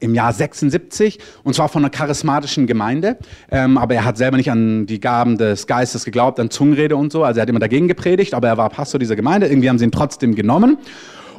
im 0.00 0.14
Jahr 0.14 0.32
76 0.32 1.18
und 1.42 1.54
zwar 1.54 1.68
von 1.68 1.82
einer 1.82 1.90
charismatischen 1.90 2.66
Gemeinde. 2.66 3.18
Ähm, 3.50 3.76
aber 3.76 3.94
er 3.94 4.04
hat 4.04 4.16
selber 4.16 4.36
nicht 4.36 4.50
an 4.50 4.86
die 4.86 5.00
Gaben 5.00 5.36
des 5.36 5.66
Geistes 5.66 6.04
geglaubt, 6.04 6.40
an 6.40 6.48
Zungenrede 6.48 6.96
und 6.96 7.12
so. 7.12 7.22
Also 7.24 7.40
er 7.40 7.42
hat 7.42 7.48
immer 7.50 7.60
dagegen 7.60 7.88
gepredigt, 7.88 8.34
aber 8.34 8.48
er 8.48 8.56
war 8.56 8.70
Pastor 8.70 8.98
dieser 8.98 9.16
Gemeinde. 9.16 9.48
Irgendwie 9.48 9.68
haben 9.68 9.78
sie 9.78 9.84
ihn 9.84 9.92
trotzdem 9.92 10.34
genommen. 10.34 10.78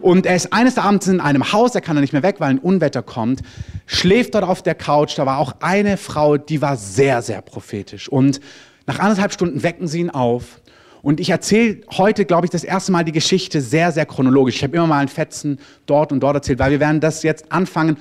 Und 0.06 0.28
er 0.28 0.36
ist 0.36 0.54
eines 0.54 0.78
Abends 0.78 1.08
in 1.08 1.20
einem 1.20 1.52
Haus, 1.52 1.74
er 1.74 1.82
kann 1.82 1.96
da 1.96 2.02
nicht 2.02 2.14
mehr 2.14 2.22
weg, 2.22 2.36
weil 2.38 2.52
ein 2.52 2.60
Unwetter 2.60 3.02
kommt, 3.02 3.42
schläft 3.88 4.36
dort 4.36 4.44
auf 4.44 4.62
der 4.62 4.76
Couch. 4.76 5.18
Da 5.18 5.26
war 5.26 5.40
auch 5.40 5.56
eine 5.62 5.98
Frau, 5.98 6.38
die 6.38 6.62
war 6.62 6.78
sehr, 6.78 7.24
sehr 7.24 7.42
prophetisch. 7.42 8.08
Und 8.08 8.40
nach 8.86 9.00
anderthalb 9.00 9.34
Stunden 9.34 9.64
wecken 9.64 9.88
sie 9.88 10.02
ihn 10.02 10.12
auf. 10.12 10.62
Und 11.02 11.20
ich 11.20 11.32
erzähle 11.32 11.82
heute, 11.98 12.26
glaube 12.26 12.46
ich, 12.46 12.52
das 12.52 12.64
erste 12.64 12.92
Mal 12.92 13.04
die 13.04 13.14
Geschichte 13.14 13.62
sehr, 13.62 13.92
sehr 13.92 14.06
chronologisch. 14.06 14.58
Ich 14.58 14.64
habe 14.64 14.78
immer 14.78 14.86
mal 14.86 15.00
einen 15.00 15.08
Fetzen 15.08 15.58
dort 15.88 16.12
und 16.12 16.20
dort 16.20 16.36
erzählt, 16.36 16.60
weil 16.60 16.70
wir 16.70 16.80
werden 16.80 17.02
das 17.02 17.24
jetzt 17.24 17.52
anfangen, 17.52 17.98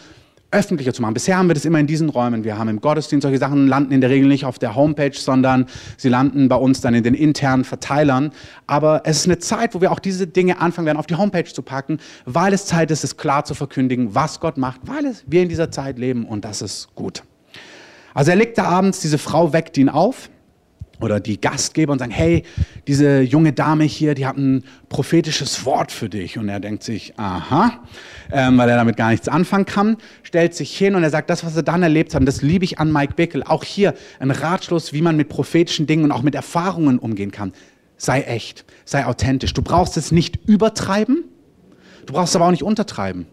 öffentlicher 0.55 0.95
zu 0.95 1.03
machen. 1.03 1.15
Bisher 1.15 1.37
haben 1.37 1.49
wir 1.49 1.55
das 1.55 1.65
immer 1.65 1.81
in 1.81 1.87
diesen 1.87 2.09
Räumen. 2.09 2.45
Wir 2.45 2.57
haben 2.57 2.69
im 2.69 2.81
Gottesdienst 2.81 3.23
solche 3.23 3.39
Sachen 3.39 3.67
landen 3.67 3.93
in 3.93 4.01
der 4.01 4.11
Regel 4.11 4.29
nicht 4.29 4.45
auf 4.45 4.59
der 4.59 4.75
Homepage, 4.75 5.13
sondern 5.13 5.67
sie 5.97 6.09
landen 6.09 6.49
bei 6.49 6.57
uns 6.57 6.81
dann 6.81 6.95
in 6.95 7.03
den 7.03 7.15
internen 7.15 7.65
Verteilern. 7.65 8.33
Aber 8.67 9.03
es 9.05 9.19
ist 9.19 9.27
eine 9.27 9.39
Zeit, 9.39 9.75
wo 9.75 9.81
wir 9.81 9.93
auch 9.93 9.99
diese 9.99 10.27
Dinge 10.27 10.61
anfangen 10.61 10.87
werden, 10.87 10.99
auf 10.99 11.07
die 11.07 11.17
Homepage 11.17 11.45
zu 11.45 11.63
packen, 11.63 11.99
weil 12.25 12.53
es 12.53 12.67
Zeit 12.67 12.91
ist, 12.91 13.05
es 13.05 13.17
klar 13.17 13.45
zu 13.45 13.55
verkündigen, 13.55 14.15
was 14.15 14.41
Gott 14.41 14.57
macht, 14.57 14.81
weil 14.85 15.15
wir 15.27 15.43
in 15.43 15.49
dieser 15.49 15.71
Zeit 15.71 15.99
leben 15.99 16.25
und 16.25 16.45
das 16.45 16.63
ist 16.63 16.95
gut. 16.95 17.23
Also 18.15 18.31
er 18.31 18.37
legt 18.37 18.57
da 18.59 18.65
abends, 18.65 19.01
diese 19.01 19.19
Frau 19.19 19.53
weckt 19.53 19.77
ihn 19.77 19.89
auf 19.89 20.31
oder 21.01 21.21
die 21.21 21.41
Gastgeber 21.41 21.93
und 21.93 21.99
sagen, 21.99 22.13
hey, 22.13 22.45
diese 22.87 23.21
junge 23.21 23.53
Dame 23.53 23.85
hier, 23.85 24.15
die 24.15 24.27
hat 24.27 24.37
ein 24.37 24.65
prophetisches 24.89 25.65
Wort 25.65 25.93
für 25.93 26.09
dich. 26.09 26.39
Und 26.39 26.49
er 26.49 26.61
denkt 26.61 26.83
sich, 26.83 27.19
aha, 27.19 27.81
ähm, 28.33 28.59
weil 28.59 28.69
er 28.69 28.77
damit 28.77 28.97
gar 28.97 29.11
nichts 29.11 29.29
anfangen 29.29 29.67
kann, 29.67 29.97
stellt 30.23 30.55
sich 30.55 30.77
hin 30.77 30.95
und 30.95 31.03
er 31.03 31.11
sagt, 31.11 31.31
das, 31.31 31.45
was 31.45 31.57
er 31.57 31.63
dann 31.63 31.83
erlebt 31.83 32.15
hat, 32.15 32.27
das 32.27 32.43
liebe 32.43 32.65
ich 32.65 32.79
an 32.79 32.93
Mike 32.93 33.15
Bickel. 33.15 33.43
Auch 33.43 33.65
hier 33.65 33.95
ein 34.19 34.31
Ratschluss, 34.31 34.93
wie 34.93 35.03
man 35.03 35.17
mit 35.17 35.29
prophetischen 35.29 35.87
Dingen 35.87 36.05
und 36.05 36.13
auch 36.13 36.23
mit 36.23 36.35
Erfahrungen 36.35 36.99
umgehen 36.99 37.31
kann. 37.31 37.53
Sei 37.97 38.23
echt, 38.23 38.65
sei 38.85 39.07
authentisch. 39.07 39.55
Du 39.55 39.63
brauchst 39.63 39.97
es 39.97 40.13
nicht 40.13 40.49
übertreiben, 40.49 41.25
du 42.07 42.13
brauchst 42.13 42.31
es 42.31 42.37
aber 42.37 42.47
auch 42.47 42.51
nicht 42.51 42.65
untertreiben. 42.65 43.27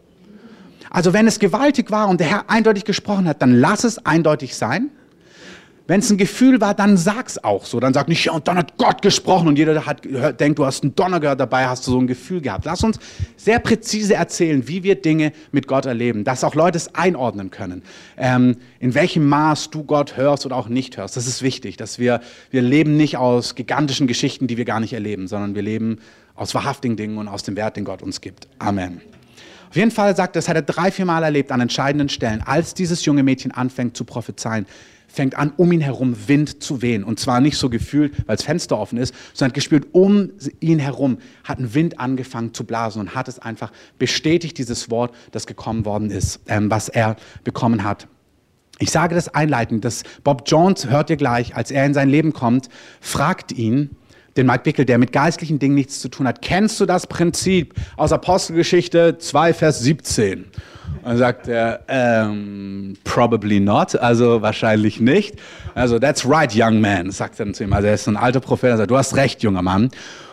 Also 0.89 1.13
wenn 1.13 1.25
es 1.25 1.39
gewaltig 1.39 1.89
war 1.89 2.09
und 2.09 2.19
der 2.19 2.27
Herr 2.27 2.49
eindeutig 2.49 2.83
gesprochen 2.83 3.27
hat, 3.27 3.41
dann 3.41 3.53
lass 3.53 3.85
es 3.85 4.05
eindeutig 4.05 4.55
sein. 4.55 4.89
Wenn 5.91 5.99
es 5.99 6.09
ein 6.09 6.15
Gefühl 6.15 6.61
war, 6.61 6.73
dann 6.73 6.95
sag's 6.95 7.37
auch 7.37 7.65
so. 7.65 7.81
Dann 7.81 7.93
sag 7.93 8.07
nicht, 8.07 8.23
ja, 8.23 8.31
und 8.31 8.47
dann 8.47 8.57
hat 8.57 8.77
Gott 8.77 9.01
gesprochen 9.01 9.49
und 9.49 9.57
jeder 9.57 9.85
hat, 9.85 10.05
hört, 10.05 10.39
denkt, 10.39 10.57
du 10.57 10.65
hast 10.65 10.83
einen 10.83 10.95
Donner 10.95 11.19
gehört, 11.19 11.41
dabei 11.41 11.67
hast 11.67 11.85
du 11.85 11.91
so 11.91 11.99
ein 11.99 12.07
Gefühl 12.07 12.39
gehabt. 12.39 12.63
Lass 12.63 12.81
uns 12.81 12.97
sehr 13.35 13.59
präzise 13.59 14.13
erzählen, 14.13 14.69
wie 14.69 14.83
wir 14.83 14.95
Dinge 14.95 15.33
mit 15.51 15.67
Gott 15.67 15.85
erleben, 15.85 16.23
dass 16.23 16.45
auch 16.45 16.55
Leute 16.55 16.77
es 16.77 16.95
einordnen 16.95 17.51
können, 17.51 17.83
ähm, 18.15 18.55
in 18.79 18.93
welchem 18.93 19.27
Maß 19.27 19.69
du 19.71 19.83
Gott 19.83 20.15
hörst 20.15 20.45
oder 20.45 20.55
auch 20.55 20.69
nicht 20.69 20.95
hörst. 20.95 21.17
Das 21.17 21.27
ist 21.27 21.41
wichtig, 21.41 21.75
dass 21.75 21.99
wir, 21.99 22.21
wir 22.51 22.61
leben 22.61 22.95
nicht 22.95 23.17
aus 23.17 23.55
gigantischen 23.55 24.07
Geschichten, 24.07 24.47
die 24.47 24.55
wir 24.55 24.63
gar 24.63 24.79
nicht 24.79 24.93
erleben, 24.93 25.27
sondern 25.27 25.55
wir 25.55 25.61
leben 25.61 25.99
aus 26.35 26.55
wahrhaftigen 26.55 26.95
Dingen 26.95 27.17
und 27.17 27.27
aus 27.27 27.43
dem 27.43 27.57
Wert, 27.57 27.75
den 27.75 27.83
Gott 27.83 28.01
uns 28.01 28.21
gibt. 28.21 28.47
Amen. 28.59 29.01
Auf 29.69 29.75
jeden 29.75 29.91
Fall 29.91 30.15
sagt 30.15 30.37
er, 30.37 30.39
das 30.39 30.47
hat 30.47 30.55
er 30.55 30.61
drei, 30.61 30.89
vier 30.89 31.03
Mal 31.03 31.23
erlebt 31.23 31.51
an 31.51 31.59
entscheidenden 31.59 32.07
Stellen, 32.07 32.41
als 32.45 32.73
dieses 32.73 33.03
junge 33.03 33.23
Mädchen 33.23 33.51
anfängt 33.51 33.97
zu 33.97 34.05
prophezeien 34.05 34.65
fängt 35.11 35.37
an, 35.37 35.53
um 35.57 35.71
ihn 35.71 35.81
herum 35.81 36.15
Wind 36.27 36.63
zu 36.63 36.81
wehen. 36.81 37.03
Und 37.03 37.19
zwar 37.19 37.41
nicht 37.41 37.57
so 37.57 37.69
gefühlt, 37.69 38.17
weil 38.27 38.37
das 38.37 38.45
Fenster 38.45 38.77
offen 38.77 38.97
ist, 38.97 39.13
sondern 39.33 39.53
gespürt, 39.53 39.87
um 39.91 40.31
ihn 40.59 40.79
herum 40.79 41.17
hat 41.43 41.59
ein 41.59 41.73
Wind 41.73 41.99
angefangen 41.99 42.53
zu 42.53 42.63
blasen 42.63 43.01
und 43.01 43.15
hat 43.15 43.27
es 43.27 43.39
einfach 43.39 43.71
bestätigt, 43.99 44.57
dieses 44.57 44.89
Wort, 44.89 45.13
das 45.31 45.47
gekommen 45.47 45.85
worden 45.85 46.09
ist, 46.11 46.39
ähm, 46.47 46.71
was 46.71 46.89
er 46.89 47.17
bekommen 47.43 47.83
hat. 47.83 48.07
Ich 48.79 48.89
sage 48.89 49.13
das 49.13 49.27
einleitend, 49.27 49.85
dass 49.85 50.03
Bob 50.23 50.43
Jones, 50.47 50.87
hört 50.87 51.11
ihr 51.11 51.17
gleich, 51.17 51.55
als 51.55 51.69
er 51.69 51.85
in 51.85 51.93
sein 51.93 52.09
Leben 52.09 52.33
kommt, 52.33 52.67
fragt 52.99 53.51
ihn, 53.51 53.95
den 54.37 54.47
Mike 54.47 54.63
Bickel, 54.63 54.85
der 54.85 54.97
mit 54.97 55.11
geistlichen 55.11 55.59
Dingen 55.59 55.75
nichts 55.75 55.99
zu 55.99 56.09
tun 56.09 56.27
hat, 56.27 56.41
kennst 56.41 56.79
du 56.79 56.85
das 56.85 57.07
Prinzip 57.07 57.73
aus 57.97 58.11
Apostelgeschichte 58.11 59.17
2, 59.17 59.53
Vers 59.53 59.79
17? 59.79 60.45
Und 61.03 61.17
sagt 61.17 61.47
er, 61.47 61.81
ähm, 61.87 62.95
probably 63.03 63.59
not, 63.59 63.95
also 63.95 64.41
wahrscheinlich 64.41 64.99
nicht. 64.99 65.35
Also, 65.73 65.99
that's 65.99 66.27
right, 66.27 66.51
young 66.53 66.81
man, 66.81 67.11
sagt 67.11 67.39
er 67.39 67.45
dann 67.45 67.53
zu 67.53 67.63
ihm. 67.63 67.73
Also, 67.73 67.87
er 67.87 67.93
ist 67.93 68.07
ein 68.07 68.17
alter 68.17 68.39
Prophet, 68.39 68.71
er 68.71 68.77
sagt, 68.77 68.91
du 68.91 68.97
hast 68.97 69.15
recht, 69.15 69.41
junger 69.41 69.61
Mann. 69.61 69.89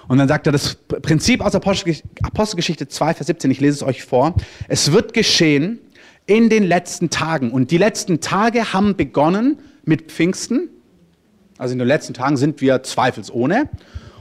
Und 0.08 0.18
dann 0.18 0.26
sagt 0.26 0.46
er, 0.46 0.52
das 0.52 0.74
Prinzip 0.74 1.42
aus 1.42 1.54
Apostelgeschichte 1.54 2.88
2, 2.88 3.14
Vers 3.14 3.26
17, 3.26 3.50
ich 3.50 3.60
lese 3.60 3.76
es 3.76 3.82
euch 3.82 4.04
vor. 4.04 4.34
Es 4.66 4.90
wird 4.90 5.14
geschehen 5.14 5.78
in 6.26 6.48
den 6.48 6.64
letzten 6.64 7.10
Tagen. 7.10 7.50
Und 7.50 7.70
die 7.70 7.78
letzten 7.78 8.20
Tage 8.20 8.72
haben 8.72 8.96
begonnen 8.96 9.58
mit 9.84 10.10
Pfingsten. 10.10 10.70
Also 11.58 11.72
in 11.72 11.78
den 11.78 11.88
letzten 11.88 12.14
Tagen 12.14 12.36
sind 12.36 12.60
wir 12.60 12.82
zweifelsohne. 12.82 13.68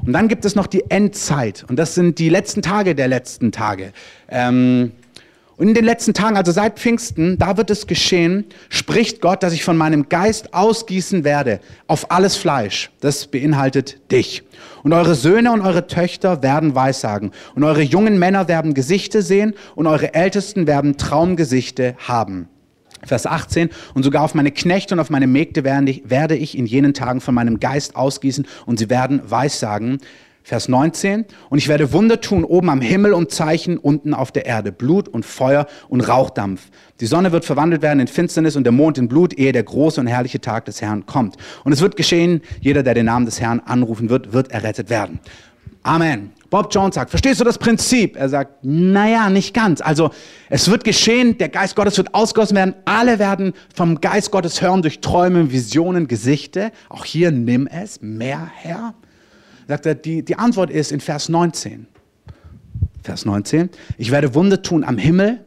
Und 0.06 0.14
dann 0.14 0.28
gibt 0.28 0.46
es 0.46 0.56
noch 0.56 0.68
die 0.68 0.90
Endzeit. 0.90 1.66
Und 1.70 1.78
das 1.78 1.96
sind 1.96 2.20
die 2.20 2.30
letzten 2.30 2.62
Tage 2.62 2.96
der 2.96 3.08
letzten 3.08 3.52
Tage. 3.52 3.94
Ähm, 4.30 4.92
und 5.58 5.70
in 5.70 5.74
den 5.74 5.86
letzten 5.86 6.14
Tagen, 6.14 6.38
also 6.38 6.52
seit 6.52 6.78
Pfingsten, 6.78 7.40
da 7.40 7.58
wird 7.58 7.72
es 7.72 7.88
geschehen, 7.88 8.46
spricht 8.70 9.22
Gott, 9.22 9.42
dass 9.42 9.54
ich 9.54 9.64
von 9.64 9.76
meinem 9.76 10.08
Geist 10.08 10.54
ausgießen 10.54 11.24
werde 11.24 11.60
auf 11.88 12.12
alles 12.12 12.36
Fleisch. 12.36 12.92
Das 13.00 13.26
beinhaltet 13.26 14.12
dich. 14.12 14.44
Und 14.84 14.94
eure 14.94 15.16
Söhne 15.16 15.52
und 15.52 15.62
eure 15.62 15.88
Töchter 15.88 16.44
werden 16.44 16.76
Weissagen. 16.76 17.32
Und 17.56 17.64
eure 17.64 17.82
jungen 17.82 18.20
Männer 18.20 18.48
werden 18.48 18.76
Gesichter 18.76 19.24
sehen 19.24 19.56
und 19.74 19.88
eure 19.88 20.14
Ältesten 20.14 20.68
werden 20.68 20.98
Traumgesichte 20.98 21.96
haben. 22.08 22.50
Vers 23.06 23.26
18, 23.26 23.70
und 23.94 24.04
sogar 24.04 24.24
auf 24.24 24.34
meine 24.34 24.52
Knechte 24.52 24.96
und 24.96 25.00
auf 25.00 25.10
meine 25.10 25.28
Mägde 25.28 25.64
werde 25.64 26.36
ich 26.36 26.58
in 26.58 26.66
jenen 26.66 26.94
Tagen 26.94 27.22
von 27.22 27.36
meinem 27.36 27.60
Geist 27.60 27.96
ausgießen 27.96 28.48
und 28.66 28.80
sie 28.80 28.90
werden 28.90 29.22
Weissagen. 29.26 30.00
Vers 30.48 30.70
19, 30.70 31.26
und 31.50 31.58
ich 31.58 31.68
werde 31.68 31.92
Wunder 31.92 32.22
tun 32.22 32.46
oben 32.46 32.70
am 32.70 32.80
Himmel 32.80 33.12
und 33.12 33.32
Zeichen 33.32 33.78
unten 33.78 34.14
auf 34.14 34.32
der 34.32 34.46
Erde, 34.46 34.72
Blut 34.72 35.10
und 35.10 35.26
Feuer 35.26 35.68
und 35.90 36.00
Rauchdampf. 36.00 36.70
Die 37.02 37.06
Sonne 37.06 37.34
wird 37.34 37.44
verwandelt 37.44 37.82
werden 37.82 38.00
in 38.00 38.08
Finsternis 38.08 38.56
und 38.56 38.64
der 38.64 38.72
Mond 38.72 38.98
in 38.98 39.10
Blut, 39.10 39.38
ehe 39.38 39.52
der 39.52 39.64
große 39.64 40.00
und 40.00 40.08
herrliche 40.08 40.40
Tag 40.40 40.64
des 40.64 40.82
Herrn 40.82 41.06
kommt. 41.06 41.36
Und 41.66 41.74
es 41.74 41.82
wird 41.82 41.98
geschehen, 41.98 42.42
jeder, 42.62 42.82
der 42.82 42.94
den 42.94 43.08
Namen 43.08 43.26
des 43.26 43.42
Herrn 43.42 43.60
anrufen 43.60 44.10
wird, 44.10 44.32
wird 44.32 44.50
errettet 44.50 44.90
werden. 44.90 45.20
Amen. 45.84 46.32
Bob 46.50 46.74
Jones 46.74 46.96
sagt, 46.96 47.10
verstehst 47.10 47.40
du 47.40 47.44
das 47.44 47.58
Prinzip? 47.58 48.16
Er 48.16 48.30
sagt, 48.30 48.64
naja, 48.64 49.30
nicht 49.30 49.54
ganz. 49.54 49.82
Also 49.82 50.12
es 50.50 50.70
wird 50.70 50.84
geschehen, 50.84 51.38
der 51.38 51.50
Geist 51.50 51.76
Gottes 51.76 51.98
wird 51.98 52.14
ausgossen 52.14 52.56
werden, 52.56 52.76
alle 52.86 53.20
werden 53.20 53.54
vom 53.76 54.00
Geist 54.00 54.32
Gottes 54.32 54.62
hören 54.62 54.82
durch 54.82 55.02
Träume, 55.02 55.52
Visionen, 55.52 56.08
Gesichte. 56.08 56.72
Auch 56.90 57.06
hier 57.06 57.32
nimm 57.32 57.68
es, 57.68 58.02
mehr 58.02 58.50
Herr. 58.54 58.94
Sagt 59.68 59.86
er, 59.86 59.96
die, 59.96 60.24
die 60.24 60.38
Antwort 60.38 60.70
ist 60.70 60.92
in 60.92 61.02
Vers 61.02 61.28
19. 61.28 61.88
Vers 63.04 63.26
19. 63.26 63.70
Ich 63.98 64.12
werde 64.12 64.34
Wunder 64.34 64.62
tun 64.62 64.84
am 64.84 64.98
Himmel 64.98 65.44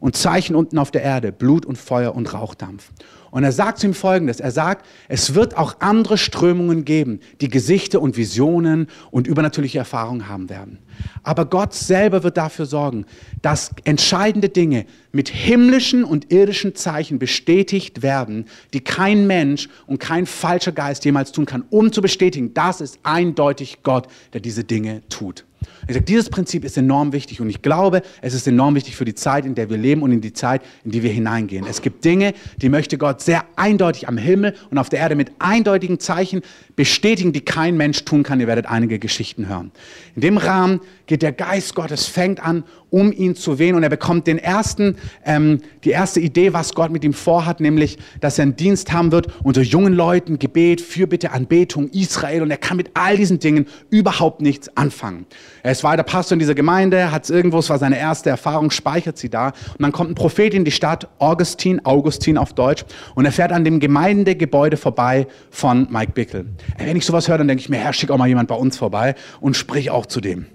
und 0.00 0.16
Zeichen 0.16 0.56
unten 0.56 0.78
auf 0.78 0.90
der 0.90 1.02
Erde, 1.02 1.32
Blut 1.32 1.64
und 1.64 1.76
Feuer 1.78 2.14
und 2.14 2.32
Rauchdampf. 2.32 2.90
Und 3.36 3.44
er 3.44 3.52
sagt 3.52 3.80
zu 3.80 3.86
ihm 3.86 3.92
Folgendes. 3.92 4.40
Er 4.40 4.50
sagt, 4.50 4.86
es 5.08 5.34
wird 5.34 5.58
auch 5.58 5.76
andere 5.80 6.16
Strömungen 6.16 6.86
geben, 6.86 7.20
die 7.42 7.50
Gesichter 7.50 8.00
und 8.00 8.16
Visionen 8.16 8.86
und 9.10 9.26
übernatürliche 9.26 9.76
Erfahrungen 9.76 10.26
haben 10.26 10.48
werden. 10.48 10.78
Aber 11.22 11.44
Gott 11.44 11.74
selber 11.74 12.22
wird 12.22 12.38
dafür 12.38 12.64
sorgen, 12.64 13.04
dass 13.42 13.72
entscheidende 13.84 14.48
Dinge 14.48 14.86
mit 15.12 15.28
himmlischen 15.28 16.02
und 16.02 16.32
irdischen 16.32 16.76
Zeichen 16.76 17.18
bestätigt 17.18 18.00
werden, 18.00 18.46
die 18.72 18.80
kein 18.80 19.26
Mensch 19.26 19.68
und 19.86 20.00
kein 20.00 20.24
falscher 20.24 20.72
Geist 20.72 21.04
jemals 21.04 21.30
tun 21.30 21.44
kann, 21.44 21.66
um 21.68 21.92
zu 21.92 22.00
bestätigen, 22.00 22.54
das 22.54 22.80
ist 22.80 23.00
eindeutig 23.02 23.82
Gott, 23.82 24.06
der 24.32 24.40
diese 24.40 24.64
Dinge 24.64 25.02
tut. 25.10 25.44
Ich 25.88 25.94
sage, 25.94 26.04
dieses 26.04 26.30
Prinzip 26.30 26.64
ist 26.64 26.76
enorm 26.76 27.12
wichtig 27.12 27.40
und 27.40 27.48
ich 27.48 27.62
glaube, 27.62 28.02
es 28.20 28.34
ist 28.34 28.48
enorm 28.48 28.74
wichtig 28.74 28.96
für 28.96 29.04
die 29.04 29.14
Zeit, 29.14 29.46
in 29.46 29.54
der 29.54 29.70
wir 29.70 29.76
leben 29.76 30.02
und 30.02 30.10
in 30.10 30.20
die 30.20 30.32
Zeit, 30.32 30.62
in 30.84 30.90
die 30.90 31.02
wir 31.02 31.12
hineingehen. 31.12 31.64
Es 31.68 31.80
gibt 31.80 32.04
Dinge, 32.04 32.34
die 32.56 32.68
möchte 32.68 32.98
Gott 32.98 33.20
sehr 33.20 33.44
eindeutig 33.54 34.08
am 34.08 34.18
Himmel 34.18 34.54
und 34.70 34.78
auf 34.78 34.88
der 34.88 34.98
Erde 34.98 35.14
mit 35.14 35.30
eindeutigen 35.38 36.00
Zeichen 36.00 36.42
bestätigen, 36.74 37.32
die 37.32 37.40
kein 37.40 37.76
Mensch 37.76 38.04
tun 38.04 38.24
kann. 38.24 38.40
Ihr 38.40 38.48
werdet 38.48 38.66
einige 38.66 38.98
Geschichten 38.98 39.48
hören. 39.48 39.70
In 40.16 40.22
dem 40.22 40.38
Rahmen 40.38 40.80
geht 41.06 41.22
der 41.22 41.32
Geist 41.32 41.74
Gottes, 41.74 42.06
fängt 42.06 42.42
an, 42.42 42.64
um 42.90 43.12
ihn 43.12 43.34
zu 43.34 43.58
wehen 43.58 43.74
und 43.74 43.82
er 43.82 43.88
bekommt 43.88 44.26
den 44.26 44.38
ersten, 44.38 44.96
ähm, 45.24 45.60
die 45.84 45.90
erste 45.90 46.20
Idee, 46.20 46.52
was 46.52 46.74
Gott 46.74 46.90
mit 46.90 47.04
ihm 47.04 47.12
vorhat, 47.12 47.60
nämlich, 47.60 47.98
dass 48.20 48.38
er 48.38 48.42
einen 48.42 48.56
Dienst 48.56 48.92
haben 48.92 49.12
wird 49.12 49.28
unter 49.42 49.62
jungen 49.62 49.92
Leuten, 49.92 50.38
Gebet, 50.38 50.80
Fürbitte, 50.80 51.32
Anbetung, 51.32 51.88
Israel 51.90 52.42
und 52.42 52.50
er 52.50 52.56
kann 52.56 52.76
mit 52.76 52.90
all 52.94 53.16
diesen 53.16 53.38
Dingen 53.38 53.66
überhaupt 53.90 54.40
nichts 54.40 54.74
anfangen. 54.76 55.26
Er 55.62 55.72
ist 55.72 55.84
weiter 55.84 56.02
Pastor 56.02 56.34
in 56.36 56.38
dieser 56.38 56.54
Gemeinde, 56.54 57.10
hat 57.10 57.28
irgendwo, 57.28 57.58
es 57.58 57.70
war 57.70 57.78
seine 57.78 57.98
erste 57.98 58.30
Erfahrung, 58.30 58.70
speichert 58.70 59.18
sie 59.18 59.28
da 59.28 59.48
und 59.48 59.82
dann 59.82 59.92
kommt 59.92 60.10
ein 60.10 60.14
Prophet 60.14 60.54
in 60.54 60.64
die 60.64 60.70
Stadt, 60.70 61.08
Augustin, 61.18 61.84
Augustin 61.84 62.38
auf 62.38 62.52
Deutsch 62.52 62.84
und 63.14 63.24
er 63.24 63.32
fährt 63.32 63.52
an 63.52 63.64
dem 63.64 63.80
Gemeindegebäude 63.80 64.76
vorbei 64.76 65.26
von 65.50 65.88
Mike 65.90 66.12
Bickel. 66.12 66.46
Wenn 66.78 66.96
ich 66.96 67.04
sowas 67.04 67.28
höre, 67.28 67.38
dann 67.38 67.48
denke 67.48 67.60
ich 67.60 67.68
mir, 67.68 67.78
Herr, 67.78 67.92
schick 67.92 68.10
auch 68.10 68.18
mal 68.18 68.28
jemand 68.28 68.48
bei 68.48 68.54
uns 68.54 68.76
vorbei 68.76 69.14
und 69.40 69.56
sprich 69.56 69.90
auch 69.90 70.06
zu 70.06 70.20
dem. 70.20 70.46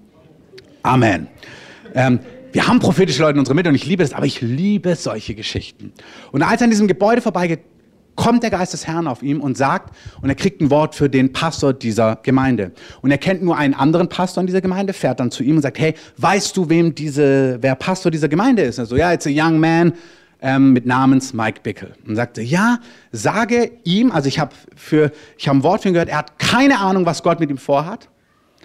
Amen. 0.83 1.27
Ähm, 1.93 2.19
wir 2.51 2.67
haben 2.67 2.79
prophetische 2.79 3.21
Leute 3.21 3.33
in 3.33 3.39
unserer 3.39 3.55
Mitte 3.55 3.69
und 3.69 3.75
ich 3.75 3.85
liebe 3.85 4.03
es, 4.03 4.13
aber 4.13 4.25
ich 4.25 4.41
liebe 4.41 4.95
solche 4.95 5.35
Geschichten. 5.35 5.93
Und 6.31 6.43
als 6.43 6.61
er 6.61 6.65
an 6.65 6.69
diesem 6.69 6.87
Gebäude 6.87 7.21
vorbeigeht, 7.21 7.59
kommt 8.15 8.43
der 8.43 8.49
Geist 8.49 8.73
des 8.73 8.87
Herrn 8.87 9.07
auf 9.07 9.23
ihm 9.23 9.39
und 9.41 9.57
sagt, 9.57 9.95
und 10.21 10.29
er 10.29 10.35
kriegt 10.35 10.61
ein 10.61 10.69
Wort 10.69 10.95
für 10.95 11.09
den 11.09 11.31
Pastor 11.31 11.73
dieser 11.73 12.17
Gemeinde. 12.23 12.71
Und 13.01 13.11
er 13.11 13.17
kennt 13.17 13.41
nur 13.41 13.57
einen 13.57 13.73
anderen 13.73 14.09
Pastor 14.09 14.41
in 14.41 14.47
dieser 14.47 14.61
Gemeinde, 14.61 14.93
fährt 14.93 15.19
dann 15.19 15.31
zu 15.31 15.43
ihm 15.43 15.55
und 15.55 15.61
sagt, 15.61 15.79
hey, 15.79 15.93
weißt 16.17 16.55
du, 16.57 16.69
wem 16.69 16.93
diese, 16.93 17.57
wer 17.61 17.75
Pastor 17.75 18.11
dieser 18.11 18.27
Gemeinde 18.27 18.63
ist? 18.63 18.79
Also, 18.79 18.97
ja, 18.97 19.13
it's 19.13 19.25
a 19.25 19.29
young 19.29 19.59
man 19.59 19.93
ähm, 20.41 20.73
mit 20.73 20.85
Namens 20.85 21.33
Mike 21.33 21.61
Bickel. 21.63 21.93
Und 22.05 22.15
sagte, 22.15 22.41
ja, 22.41 22.79
sage 23.11 23.71
ihm, 23.85 24.11
also 24.11 24.27
ich 24.27 24.39
habe 24.39 24.51
für, 24.75 25.11
ich 25.37 25.47
habe 25.47 25.59
ein 25.59 25.63
Wort 25.63 25.83
für 25.83 25.89
ihn 25.89 25.93
gehört, 25.93 26.09
er 26.09 26.17
hat 26.17 26.37
keine 26.37 26.79
Ahnung, 26.79 27.05
was 27.05 27.23
Gott 27.23 27.39
mit 27.39 27.49
ihm 27.49 27.57
vorhat. 27.57 28.09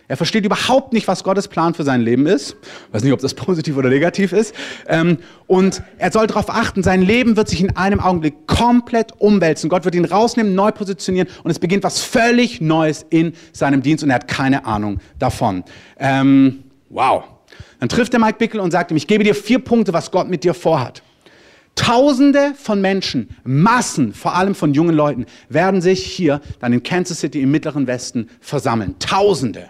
Er 0.08 0.16
versteht 0.16 0.44
überhaupt 0.44 0.92
nicht, 0.92 1.08
was 1.08 1.24
Gottes 1.24 1.48
Plan 1.48 1.74
für 1.74 1.82
sein 1.82 2.00
Leben 2.00 2.26
ist. 2.26 2.56
Ich 2.88 2.94
weiß 2.94 3.02
nicht, 3.02 3.12
ob 3.12 3.20
das 3.20 3.34
positiv 3.34 3.76
oder 3.76 3.88
negativ 3.88 4.32
ist. 4.32 4.54
Ähm, 4.86 5.18
und 5.46 5.82
er 5.98 6.12
soll 6.12 6.26
darauf 6.26 6.48
achten, 6.48 6.82
sein 6.82 7.02
Leben 7.02 7.36
wird 7.36 7.48
sich 7.48 7.60
in 7.60 7.76
einem 7.76 8.00
Augenblick 8.00 8.46
komplett 8.46 9.12
umwälzen. 9.18 9.68
Gott 9.68 9.84
wird 9.84 9.94
ihn 9.94 10.04
rausnehmen, 10.04 10.54
neu 10.54 10.70
positionieren 10.70 11.28
und 11.42 11.50
es 11.50 11.58
beginnt 11.58 11.82
was 11.82 12.00
völlig 12.00 12.60
Neues 12.60 13.04
in 13.10 13.32
seinem 13.52 13.82
Dienst 13.82 14.04
und 14.04 14.10
er 14.10 14.16
hat 14.16 14.28
keine 14.28 14.64
Ahnung 14.64 15.00
davon. 15.18 15.64
Ähm, 15.98 16.64
wow. 16.88 17.24
Dann 17.80 17.88
trifft 17.88 18.14
er 18.14 18.20
Mike 18.20 18.38
Bickel 18.38 18.60
und 18.60 18.70
sagt 18.70 18.90
ihm, 18.90 18.96
ich 18.96 19.06
gebe 19.06 19.24
dir 19.24 19.34
vier 19.34 19.58
Punkte, 19.58 19.92
was 19.92 20.10
Gott 20.10 20.28
mit 20.28 20.44
dir 20.44 20.54
vorhat. 20.54 21.02
Tausende 21.74 22.54
von 22.56 22.80
Menschen, 22.80 23.36
Massen, 23.44 24.14
vor 24.14 24.34
allem 24.34 24.54
von 24.54 24.72
jungen 24.72 24.94
Leuten, 24.94 25.26
werden 25.50 25.82
sich 25.82 26.04
hier 26.04 26.40
dann 26.58 26.72
in 26.72 26.82
Kansas 26.82 27.20
City 27.20 27.42
im 27.42 27.50
Mittleren 27.50 27.86
Westen 27.86 28.30
versammeln. 28.40 28.94
Tausende. 28.98 29.68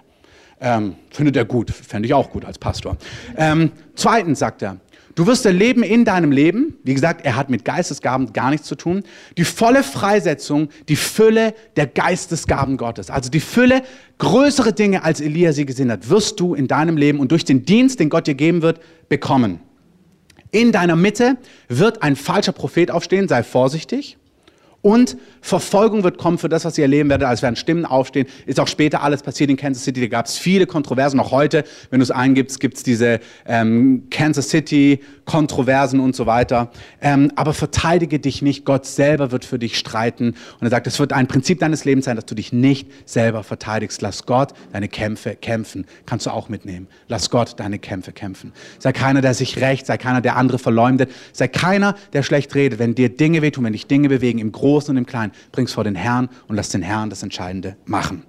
Ähm, 0.61 0.97
findet 1.11 1.37
er 1.37 1.45
gut, 1.45 1.71
fände 1.71 2.07
ich 2.07 2.15
auch 2.15 2.31
gut 2.31 2.45
als 2.45 2.59
Pastor. 2.59 2.97
Ähm, 3.37 3.73
zweitens 3.95 4.39
sagt 4.39 4.63
er, 4.63 4.79
du 5.15 5.27
wirst 5.27 5.45
erleben 5.45 5.83
in 5.83 6.07
deinem 6.07 6.33
Leben, 6.33 6.79
wie 6.83 6.95
gesagt, 6.95 7.27
er 7.27 7.37
hat 7.37 7.51
mit 7.51 7.65
Geistesgaben 7.65 8.33
gar 8.33 8.51
nichts 8.51 8.67
zu 8.67 8.75
tun, 8.75 9.03
die 9.37 9.45
volle 9.45 9.83
Freisetzung, 9.83 10.71
die 10.89 10.97
Fülle 10.97 11.53
der 11.77 11.87
Geistesgaben 11.87 12.79
Gottes. 12.79 13.11
Also 13.11 13.29
die 13.29 13.41
Fülle, 13.41 13.83
größere 14.17 14.73
Dinge, 14.73 15.05
als 15.05 15.21
Elia 15.21 15.53
sie 15.53 15.67
gesehen 15.67 15.93
hat, 15.93 16.09
wirst 16.09 16.41
du 16.41 16.55
in 16.55 16.69
deinem 16.69 16.97
Leben 16.97 17.21
und 17.21 17.33
durch 17.33 17.45
den 17.45 17.67
Dienst, 17.67 18.01
den 18.01 18.09
Gott 18.09 18.27
dir 18.27 18.35
geben 18.35 18.63
wird, 18.63 18.81
bekommen. 19.11 19.61
In 20.53 20.73
deiner 20.73 20.97
Mitte 20.97 21.37
wird 21.69 22.03
ein 22.03 22.17
falscher 22.17 22.53
Prophet 22.53 22.91
aufstehen, 22.91 23.29
sei 23.29 23.43
vorsichtig. 23.43 24.17
Und 24.87 25.17
Verfolgung 25.41 26.05
wird 26.05 26.17
kommen 26.17 26.39
für 26.39 26.49
das, 26.49 26.65
was 26.65 26.79
ihr 26.79 26.85
erleben 26.85 27.11
werdet. 27.11 27.27
als 27.27 27.43
werden 27.43 27.57
Stimmen 27.57 27.85
aufstehen. 27.85 28.29
Ist 28.47 28.61
auch 28.61 28.69
später 28.69 29.03
alles 29.03 29.21
passiert 29.21 29.51
in 29.51 29.57
Kansas 29.57 29.83
City. 29.83 30.01
Da 30.01 30.07
gab 30.07 30.27
es 30.27 30.39
viele 30.39 30.69
Kontroversen. 30.69 31.19
Auch 31.19 31.33
heute, 31.33 31.65
wenn 31.91 31.99
du 31.99 32.05
es 32.05 32.13
eingibst, 32.13 32.61
gibt 32.61 32.77
es 32.77 32.85
diese 32.85 33.19
ähm, 33.47 34.05
Kansas 34.11 34.49
City 34.49 35.01
Kontroversen 35.25 35.99
und 35.99 36.15
so 36.15 36.27
weiter. 36.27 36.71
Ähm, 37.01 37.33
aber 37.35 37.53
verteidige 37.53 38.21
dich 38.21 38.43
nicht. 38.43 38.65
Gott 38.65 38.87
selber 38.87 39.33
wird 39.33 39.45
für 39.45 39.59
dich 39.59 39.77
streiten. 39.77 40.29
Und 40.61 40.63
er 40.63 40.71
sagt, 40.71 40.87
es 40.87 41.01
wird 41.01 41.13
ein 41.13 41.27
Prinzip 41.27 41.59
deines 41.59 41.85
Lebens 41.85 42.05
sein, 42.05 42.15
dass 42.15 42.27
du 42.27 42.37
dich 42.37 42.53
nicht 42.53 42.89
selber 43.07 43.43
verteidigst. 43.43 44.03
Lass 44.03 44.25
Gott 44.25 44.53
deine 44.73 44.87
Kämpfe 44.87 45.35
kämpfen. 45.35 45.85
Kannst 46.07 46.27
du 46.27 46.31
auch 46.31 46.49
mitnehmen. 46.49 46.87
Lass 47.09 47.31
Gott 47.31 47.59
deine 47.59 47.81
Kämpfe 47.81 48.13
kämpfen. 48.13 48.53
Sei 48.79 48.93
keiner, 48.93 49.21
der 49.21 49.35
sich 49.35 49.61
rächt. 49.61 49.87
Sei 49.87 49.97
keiner, 49.97 50.21
der 50.21 50.37
andere 50.37 50.61
verleumdet. 50.61 51.11
Sei 51.33 51.49
keiner, 51.49 51.97
der 52.13 52.23
schlecht 52.23 52.55
redet. 52.55 52.79
Wenn 52.79 52.95
dir 52.95 53.09
Dinge 53.09 53.43
wehtun, 53.43 53.65
wenn 53.65 53.73
dich 53.73 53.89
Dinge 53.89 54.09
bewegen, 54.09 54.39
im 54.39 54.53
Großen 54.53 54.76
Großen 54.77 54.91
und 54.91 54.99
im 54.99 55.07
Kleinen. 55.07 55.33
Bring's 55.53 55.73
vor 55.73 55.85
den 55.85 55.95
Herrn 55.95 56.29
und 56.49 56.57
lass 56.57 56.69
den 56.69 56.83
Herrn 56.83 57.09
das 57.09 57.23
Entscheidende 57.23 57.77
machen. 57.87 58.25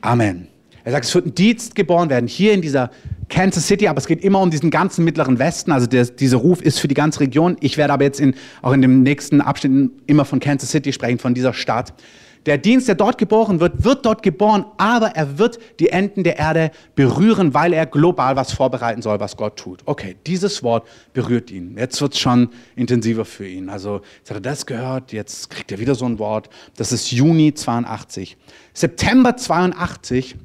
Amen. 0.00 0.48
Er 0.82 0.90
sagt, 0.90 1.04
es 1.04 1.14
wird 1.14 1.26
ein 1.26 1.34
Dienst 1.36 1.76
geboren 1.76 2.10
werden, 2.10 2.26
hier 2.26 2.54
in 2.54 2.60
dieser 2.60 2.90
Kansas 3.28 3.68
City, 3.68 3.86
aber 3.86 3.98
es 3.98 4.08
geht 4.08 4.24
immer 4.24 4.40
um 4.40 4.50
diesen 4.50 4.70
ganzen 4.70 5.04
mittleren 5.04 5.38
Westen. 5.38 5.70
Also 5.70 5.86
der, 5.86 6.06
dieser 6.06 6.38
Ruf 6.38 6.60
ist 6.60 6.80
für 6.80 6.88
die 6.88 6.96
ganze 6.96 7.20
Region. 7.20 7.56
Ich 7.60 7.76
werde 7.76 7.92
aber 7.92 8.02
jetzt 8.02 8.18
in, 8.18 8.34
auch 8.62 8.72
in 8.72 8.82
dem 8.82 9.04
nächsten 9.04 9.40
Abschnitt 9.40 9.92
immer 10.08 10.24
von 10.24 10.40
Kansas 10.40 10.72
City 10.72 10.92
sprechen, 10.92 11.20
von 11.20 11.34
dieser 11.34 11.54
Stadt. 11.54 11.94
Der 12.46 12.56
Dienst, 12.56 12.88
der 12.88 12.94
dort 12.94 13.18
geboren 13.18 13.60
wird, 13.60 13.84
wird 13.84 14.06
dort 14.06 14.22
geboren, 14.22 14.64
aber 14.78 15.08
er 15.08 15.38
wird 15.38 15.58
die 15.78 15.90
Enden 15.90 16.24
der 16.24 16.38
Erde 16.38 16.70
berühren, 16.94 17.52
weil 17.52 17.72
er 17.72 17.84
global 17.84 18.34
was 18.36 18.52
vorbereiten 18.52 19.02
soll, 19.02 19.20
was 19.20 19.36
Gott 19.36 19.56
tut. 19.56 19.82
Okay, 19.84 20.16
dieses 20.26 20.62
Wort 20.62 20.86
berührt 21.12 21.50
ihn. 21.50 21.76
Jetzt 21.76 22.00
wird 22.00 22.14
es 22.14 22.18
schon 22.18 22.48
intensiver 22.76 23.26
für 23.26 23.46
ihn. 23.46 23.68
Also 23.68 24.00
jetzt 24.18 24.30
hat 24.30 24.38
er 24.38 24.40
das 24.40 24.64
gehört, 24.64 25.12
jetzt 25.12 25.50
kriegt 25.50 25.70
er 25.70 25.78
wieder 25.78 25.94
so 25.94 26.06
ein 26.06 26.18
Wort. 26.18 26.48
Das 26.76 26.92
ist 26.92 27.10
Juni 27.12 27.52
82. 27.52 28.38
September 28.72 29.36
82 29.36 30.36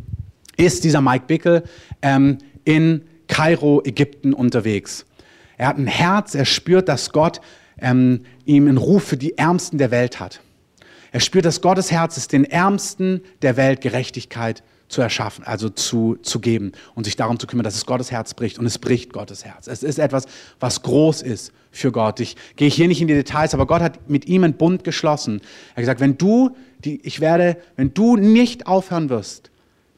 ist 0.58 0.84
dieser 0.84 1.02
Mike 1.02 1.26
Bickel 1.28 1.64
ähm, 2.02 2.40
in 2.66 3.04
Kairo, 3.28 3.82
Ägypten 3.86 4.34
unterwegs. 4.34 5.06
Er 5.58 5.68
hat 5.68 5.78
ein 5.78 5.88
Herz, 5.88 6.36
er 6.36 6.46
spürt, 6.46 6.90
dass 6.90 7.12
Gott 7.12 7.40
ähm, 7.80 8.26
ihm 8.46 8.68
einen 8.68 8.78
Ruf 8.78 9.04
für 9.04 9.18
die 9.18 9.38
Ärmsten 9.38 9.78
der 9.78 9.92
Welt 9.92 10.20
hat. 10.20 10.42
Er 11.16 11.22
spürt, 11.22 11.46
dass 11.46 11.62
Gottes 11.62 11.94
Herz 11.94 12.18
ist, 12.18 12.34
den 12.34 12.44
Ärmsten 12.44 13.22
der 13.42 13.56
Welt 13.56 13.80
Gerechtigkeit 13.80 14.64
zu 14.90 15.02
erschaffen, 15.02 15.46
also 15.46 15.70
zu, 15.70 16.18
zu 16.22 16.42
geben 16.42 16.74
und 16.94 17.06
sich 17.06 17.16
darum 17.16 17.40
zu 17.40 17.48
kümmern, 17.48 17.64
dass 17.64 17.76
es 17.76 17.86
Gottes 17.86 18.12
Herz 18.12 18.34
bricht. 18.34 18.60
Und 18.60 18.66
es 18.66 18.80
bricht 18.80 19.14
Gottes 19.14 19.46
Herz. 19.46 19.68
Es 19.68 19.82
ist 19.82 19.98
etwas, 19.98 20.26
was 20.60 20.82
groß 20.82 21.22
ist 21.22 21.54
für 21.72 21.94
Gott. 21.94 22.20
Ich 22.20 22.36
gehe 22.58 22.68
hier 22.68 22.90
nicht 22.90 23.00
in 23.00 23.08
die 23.08 23.14
Details, 23.14 23.54
aber 23.54 23.66
Gott 23.66 23.82
hat 23.82 24.10
mit 24.10 24.28
ihm 24.28 24.44
einen 24.44 24.56
Bund 24.56 24.84
geschlossen. 24.84 25.40
Er 25.70 25.76
hat 25.78 25.82
gesagt, 25.84 26.00
wenn 26.02 26.18
du, 26.18 26.54
die, 26.84 27.00
ich 27.04 27.22
werde, 27.22 27.56
wenn 27.78 27.94
du 27.94 28.18
nicht 28.18 28.68
aufhören 28.68 29.08
wirst, 29.08 29.52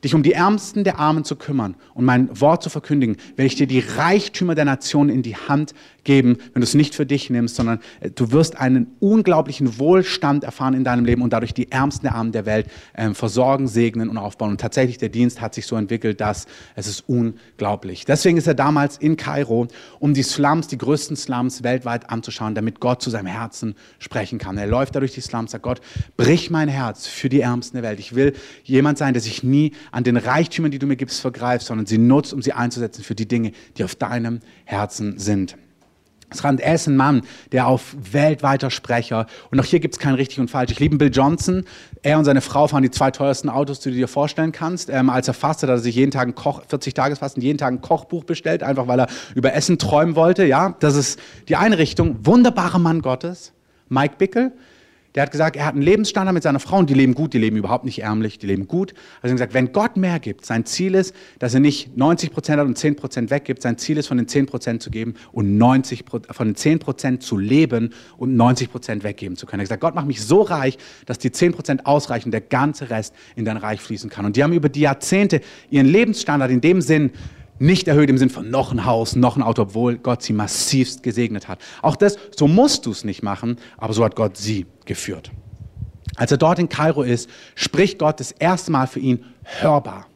dich 0.03 0.13
um 0.13 0.21
die 0.21 0.33
Ärmsten 0.33 0.83
der 0.83 0.99
Armen 0.99 1.23
zu 1.23 1.35
kümmern 1.35 1.75
und 1.95 2.05
mein 2.05 2.29
Wort 2.39 2.61
zu 2.61 2.69
verkündigen, 2.69 3.17
werde 3.35 3.47
ich 3.47 3.55
dir 3.55 3.65
die 3.65 3.79
Reichtümer 3.79 4.53
der 4.53 4.65
Nation 4.65 5.09
in 5.09 5.23
die 5.23 5.35
Hand 5.35 5.73
geben, 6.07 6.37
wenn 6.53 6.61
du 6.61 6.63
es 6.63 6.73
nicht 6.73 6.95
für 6.95 7.05
dich 7.05 7.29
nimmst, 7.29 7.55
sondern 7.55 7.79
äh, 7.99 8.09
du 8.09 8.31
wirst 8.31 8.57
einen 8.57 8.87
unglaublichen 8.99 9.77
Wohlstand 9.77 10.43
erfahren 10.43 10.73
in 10.73 10.83
deinem 10.83 11.05
Leben 11.05 11.21
und 11.21 11.31
dadurch 11.33 11.53
die 11.53 11.71
Ärmsten 11.71 12.07
der 12.07 12.15
Armen 12.15 12.31
der 12.31 12.47
Welt 12.47 12.67
äh, 12.93 13.13
versorgen, 13.13 13.67
segnen 13.67 14.09
und 14.09 14.17
aufbauen. 14.17 14.51
Und 14.51 14.61
tatsächlich, 14.61 14.97
der 14.97 15.09
Dienst 15.09 15.41
hat 15.41 15.53
sich 15.53 15.67
so 15.67 15.75
entwickelt, 15.75 16.19
dass 16.19 16.47
es 16.75 16.87
ist 16.87 17.03
unglaublich. 17.07 18.05
Deswegen 18.05 18.37
ist 18.37 18.47
er 18.47 18.55
damals 18.55 18.97
in 18.97 19.17
Kairo, 19.17 19.67
um 19.99 20.13
die 20.13 20.23
Slums, 20.23 20.67
die 20.67 20.77
größten 20.77 21.15
Slums 21.15 21.61
weltweit 21.61 22.09
anzuschauen, 22.09 22.55
damit 22.55 22.79
Gott 22.79 23.01
zu 23.01 23.09
seinem 23.09 23.27
Herzen 23.27 23.75
sprechen 23.99 24.39
kann. 24.39 24.57
Er 24.57 24.67
läuft 24.67 24.95
da 24.95 24.99
durch 24.99 25.13
die 25.13 25.21
Slums, 25.21 25.51
sagt 25.51 25.63
Gott, 25.63 25.81
brich 26.15 26.49
mein 26.49 26.69
Herz 26.69 27.05
für 27.05 27.27
die 27.27 27.41
Ärmsten 27.41 27.75
der 27.75 27.83
Welt. 27.83 27.99
Ich 27.99 28.15
will 28.15 28.33
jemand 28.63 28.97
sein, 28.97 29.13
der 29.13 29.21
sich 29.21 29.43
nie 29.43 29.73
an 29.91 30.05
den 30.05 30.15
Reichtümern, 30.15 30.71
die 30.71 30.79
du 30.79 30.87
mir 30.87 30.95
gibst, 30.95 31.19
vergreift, 31.19 31.65
sondern 31.65 31.85
sie 31.85 31.97
nutzt, 31.97 32.33
um 32.33 32.41
sie 32.41 32.53
einzusetzen 32.53 33.03
für 33.03 33.15
die 33.15 33.27
Dinge, 33.27 33.51
die 33.77 33.83
auf 33.83 33.95
deinem 33.95 34.39
Herzen 34.63 35.19
sind. 35.19 35.57
Er 36.29 36.75
ist 36.75 36.87
ein 36.87 36.97
Mann, 36.97 37.21
der 37.53 37.67
auf 37.67 37.95
weltweiter 38.11 38.69
Sprecher, 38.69 39.27
und 39.49 39.59
auch 39.59 39.65
hier 39.65 39.79
gibt 39.79 39.95
es 39.95 39.99
kein 39.99 40.13
richtig 40.13 40.39
und 40.39 40.51
falsch. 40.51 40.71
Ich 40.71 40.79
liebe 40.79 40.97
Bill 40.97 41.09
Johnson. 41.11 41.63
Er 42.03 42.19
und 42.19 42.25
seine 42.25 42.41
Frau 42.41 42.67
fahren 42.67 42.83
die 42.83 42.91
zwei 42.91 43.11
teuersten 43.11 43.49
Autos, 43.49 43.79
die 43.79 43.91
du 43.91 43.95
dir 43.95 44.09
vorstellen 44.09 44.51
kannst. 44.51 44.89
Ähm, 44.89 45.09
als 45.09 45.29
er 45.29 45.33
fastet, 45.33 45.69
hat 45.69 45.77
er 45.77 45.79
sich 45.79 45.95
jeden 45.95 46.11
Tag 46.11 46.27
ein 46.27 46.35
Koch, 46.35 46.63
40 46.67 46.93
Tagesfasten, 46.93 47.41
jeden 47.41 47.57
Tag 47.57 47.71
ein 47.71 47.81
Kochbuch 47.81 48.25
bestellt, 48.25 48.61
einfach 48.61 48.87
weil 48.87 48.99
er 48.99 49.07
über 49.35 49.53
Essen 49.53 49.77
träumen 49.77 50.15
wollte. 50.15 50.45
Ja, 50.45 50.75
das 50.79 50.95
ist 50.95 51.17
die 51.47 51.55
Einrichtung. 51.55 52.17
Wunderbarer 52.25 52.79
Mann 52.79 53.01
Gottes. 53.01 53.53
Mike 53.89 54.15
Bickel, 54.17 54.51
der 55.15 55.23
hat 55.23 55.31
gesagt, 55.31 55.55
er 55.55 55.65
hat 55.65 55.73
einen 55.73 55.81
Lebensstandard 55.81 56.33
mit 56.33 56.43
seiner 56.43 56.59
Frau 56.59 56.77
und 56.77 56.89
die 56.89 56.93
leben 56.93 57.15
gut, 57.15 57.33
die 57.33 57.37
leben 57.37 57.57
überhaupt 57.57 57.85
nicht 57.85 58.03
ärmlich, 58.03 58.37
die 58.39 58.47
leben 58.47 58.67
gut. 58.67 58.93
Also 59.21 59.33
er 59.33 59.35
gesagt, 59.35 59.53
wenn 59.53 59.71
Gott 59.71 59.97
mehr 59.97 60.19
gibt, 60.19 60.45
sein 60.45 60.65
Ziel 60.65 60.95
ist, 60.95 61.15
dass 61.39 61.53
er 61.53 61.59
nicht 61.59 61.97
90 61.97 62.31
Prozent 62.31 62.59
hat 62.59 62.67
und 62.67 62.77
10 62.77 62.95
Prozent 62.95 63.31
weggibt, 63.31 63.61
sein 63.61 63.77
Ziel 63.77 63.97
ist, 63.97 64.07
von 64.07 64.17
den 64.17 64.27
10 64.27 64.45
Prozent 64.45 64.83
zu 64.83 64.91
geben 64.91 65.15
und 65.31 65.57
90 65.57 66.05
von 66.07 66.47
den 66.47 66.55
10 66.55 66.79
Prozent 66.79 67.23
zu 67.23 67.37
leben 67.37 67.93
und 68.17 68.35
90 68.35 68.71
Prozent 68.71 69.03
weggeben 69.03 69.37
zu 69.37 69.45
können. 69.45 69.61
Er 69.61 69.63
hat 69.63 69.69
gesagt, 69.69 69.81
Gott 69.81 69.95
macht 69.95 70.07
mich 70.07 70.21
so 70.23 70.41
reich, 70.41 70.77
dass 71.05 71.17
die 71.17 71.31
10 71.31 71.53
Prozent 71.53 71.85
ausreichen, 71.85 72.31
der 72.31 72.41
ganze 72.41 72.89
Rest 72.89 73.13
in 73.35 73.45
dein 73.45 73.57
Reich 73.57 73.81
fließen 73.81 74.09
kann. 74.09 74.25
Und 74.25 74.35
die 74.35 74.43
haben 74.43 74.53
über 74.53 74.69
die 74.69 74.81
Jahrzehnte 74.81 75.41
ihren 75.69 75.87
Lebensstandard 75.87 76.51
in 76.51 76.61
dem 76.61 76.81
Sinn 76.81 77.11
nicht 77.59 77.87
erhöht 77.87 78.09
im 78.09 78.17
Sinn 78.17 78.29
von 78.29 78.49
noch 78.49 78.71
ein 78.71 78.85
Haus, 78.85 79.15
noch 79.15 79.35
ein 79.35 79.43
Auto, 79.43 79.63
obwohl 79.63 79.97
Gott 79.97 80.21
sie 80.21 80.33
massivst 80.33 81.03
gesegnet 81.03 81.47
hat. 81.47 81.59
Auch 81.81 81.95
das, 81.95 82.17
so 82.35 82.47
musst 82.47 82.85
du 82.85 82.91
es 82.91 83.03
nicht 83.03 83.23
machen, 83.23 83.57
aber 83.77 83.93
so 83.93 84.03
hat 84.03 84.15
Gott 84.15 84.37
sie 84.37 84.65
geführt. 84.85 85.31
Als 86.15 86.31
er 86.31 86.37
dort 86.37 86.59
in 86.59 86.69
Kairo 86.69 87.03
ist, 87.03 87.29
spricht 87.55 87.99
Gott 87.99 88.19
das 88.19 88.31
erste 88.31 88.71
Mal 88.71 88.87
für 88.87 88.99
ihn 88.99 89.23
hörbar. 89.43 90.07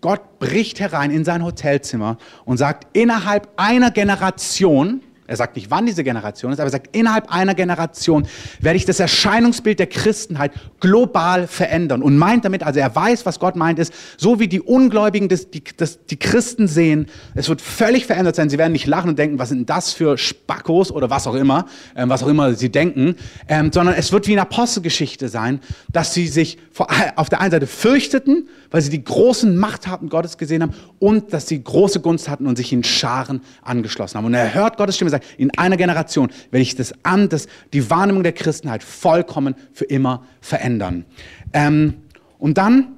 Gott 0.00 0.40
bricht 0.40 0.80
herein 0.80 1.12
in 1.12 1.24
sein 1.24 1.44
Hotelzimmer 1.44 2.18
und 2.44 2.56
sagt, 2.56 2.88
innerhalb 2.96 3.48
einer 3.56 3.92
Generation 3.92 5.00
er 5.26 5.36
sagt 5.36 5.54
nicht, 5.54 5.70
wann 5.70 5.86
diese 5.86 6.02
Generation 6.02 6.52
ist, 6.52 6.58
aber 6.58 6.66
er 6.66 6.72
sagt, 6.72 6.96
innerhalb 6.96 7.32
einer 7.32 7.54
Generation 7.54 8.26
werde 8.60 8.76
ich 8.76 8.84
das 8.84 8.98
Erscheinungsbild 8.98 9.78
der 9.78 9.86
Christenheit 9.86 10.52
global 10.80 11.46
verändern. 11.46 12.02
Und 12.02 12.18
meint 12.18 12.44
damit, 12.44 12.64
also 12.64 12.80
er 12.80 12.94
weiß, 12.94 13.24
was 13.24 13.38
Gott 13.38 13.54
meint, 13.54 13.78
ist, 13.78 13.94
so 14.16 14.40
wie 14.40 14.48
die 14.48 14.60
Ungläubigen 14.60 15.28
das, 15.28 15.48
die, 15.48 15.62
das, 15.76 16.04
die 16.06 16.18
Christen 16.18 16.66
sehen, 16.66 17.06
es 17.36 17.48
wird 17.48 17.60
völlig 17.60 18.06
verändert 18.06 18.34
sein. 18.34 18.50
Sie 18.50 18.58
werden 18.58 18.72
nicht 18.72 18.86
lachen 18.86 19.10
und 19.10 19.18
denken, 19.18 19.38
was 19.38 19.50
sind 19.50 19.70
das 19.70 19.92
für 19.92 20.18
Spackos 20.18 20.90
oder 20.90 21.08
was 21.08 21.28
auch 21.28 21.34
immer, 21.34 21.66
ähm, 21.94 22.08
was 22.08 22.24
auch 22.24 22.28
immer 22.28 22.54
sie 22.54 22.70
denken, 22.70 23.14
ähm, 23.46 23.70
sondern 23.72 23.94
es 23.94 24.10
wird 24.10 24.26
wie 24.26 24.32
eine 24.32 24.42
Apostelgeschichte 24.42 25.28
sein, 25.28 25.60
dass 25.92 26.14
sie 26.14 26.26
sich 26.26 26.58
vor, 26.72 26.88
auf 27.14 27.28
der 27.28 27.40
einen 27.40 27.52
Seite 27.52 27.68
fürchteten, 27.68 28.48
weil 28.72 28.82
sie 28.82 28.90
die 28.90 29.04
großen 29.04 29.56
Machttaten 29.56 30.08
Gottes 30.08 30.36
gesehen 30.36 30.62
haben 30.62 30.74
und 30.98 31.32
dass 31.32 31.46
sie 31.46 31.62
große 31.62 32.00
Gunst 32.00 32.28
hatten 32.28 32.48
und 32.48 32.56
sich 32.56 32.72
in 32.72 32.82
Scharen 32.82 33.40
angeschlossen 33.62 34.18
haben. 34.18 34.24
Und 34.24 34.34
er 34.34 34.52
hört 34.52 34.76
Gottes 34.76 34.96
Stimme 34.96 35.11
sagt, 35.12 35.26
in 35.38 35.56
einer 35.56 35.76
Generation 35.76 36.30
werde 36.50 36.62
ich 36.62 36.74
das 36.74 36.92
an, 37.04 37.28
das, 37.28 37.46
die 37.72 37.88
Wahrnehmung 37.88 38.22
der 38.22 38.32
Christenheit 38.32 38.82
vollkommen 38.82 39.54
für 39.72 39.84
immer 39.84 40.26
verändern. 40.40 41.04
Ähm, 41.52 41.94
und 42.38 42.58
dann 42.58 42.96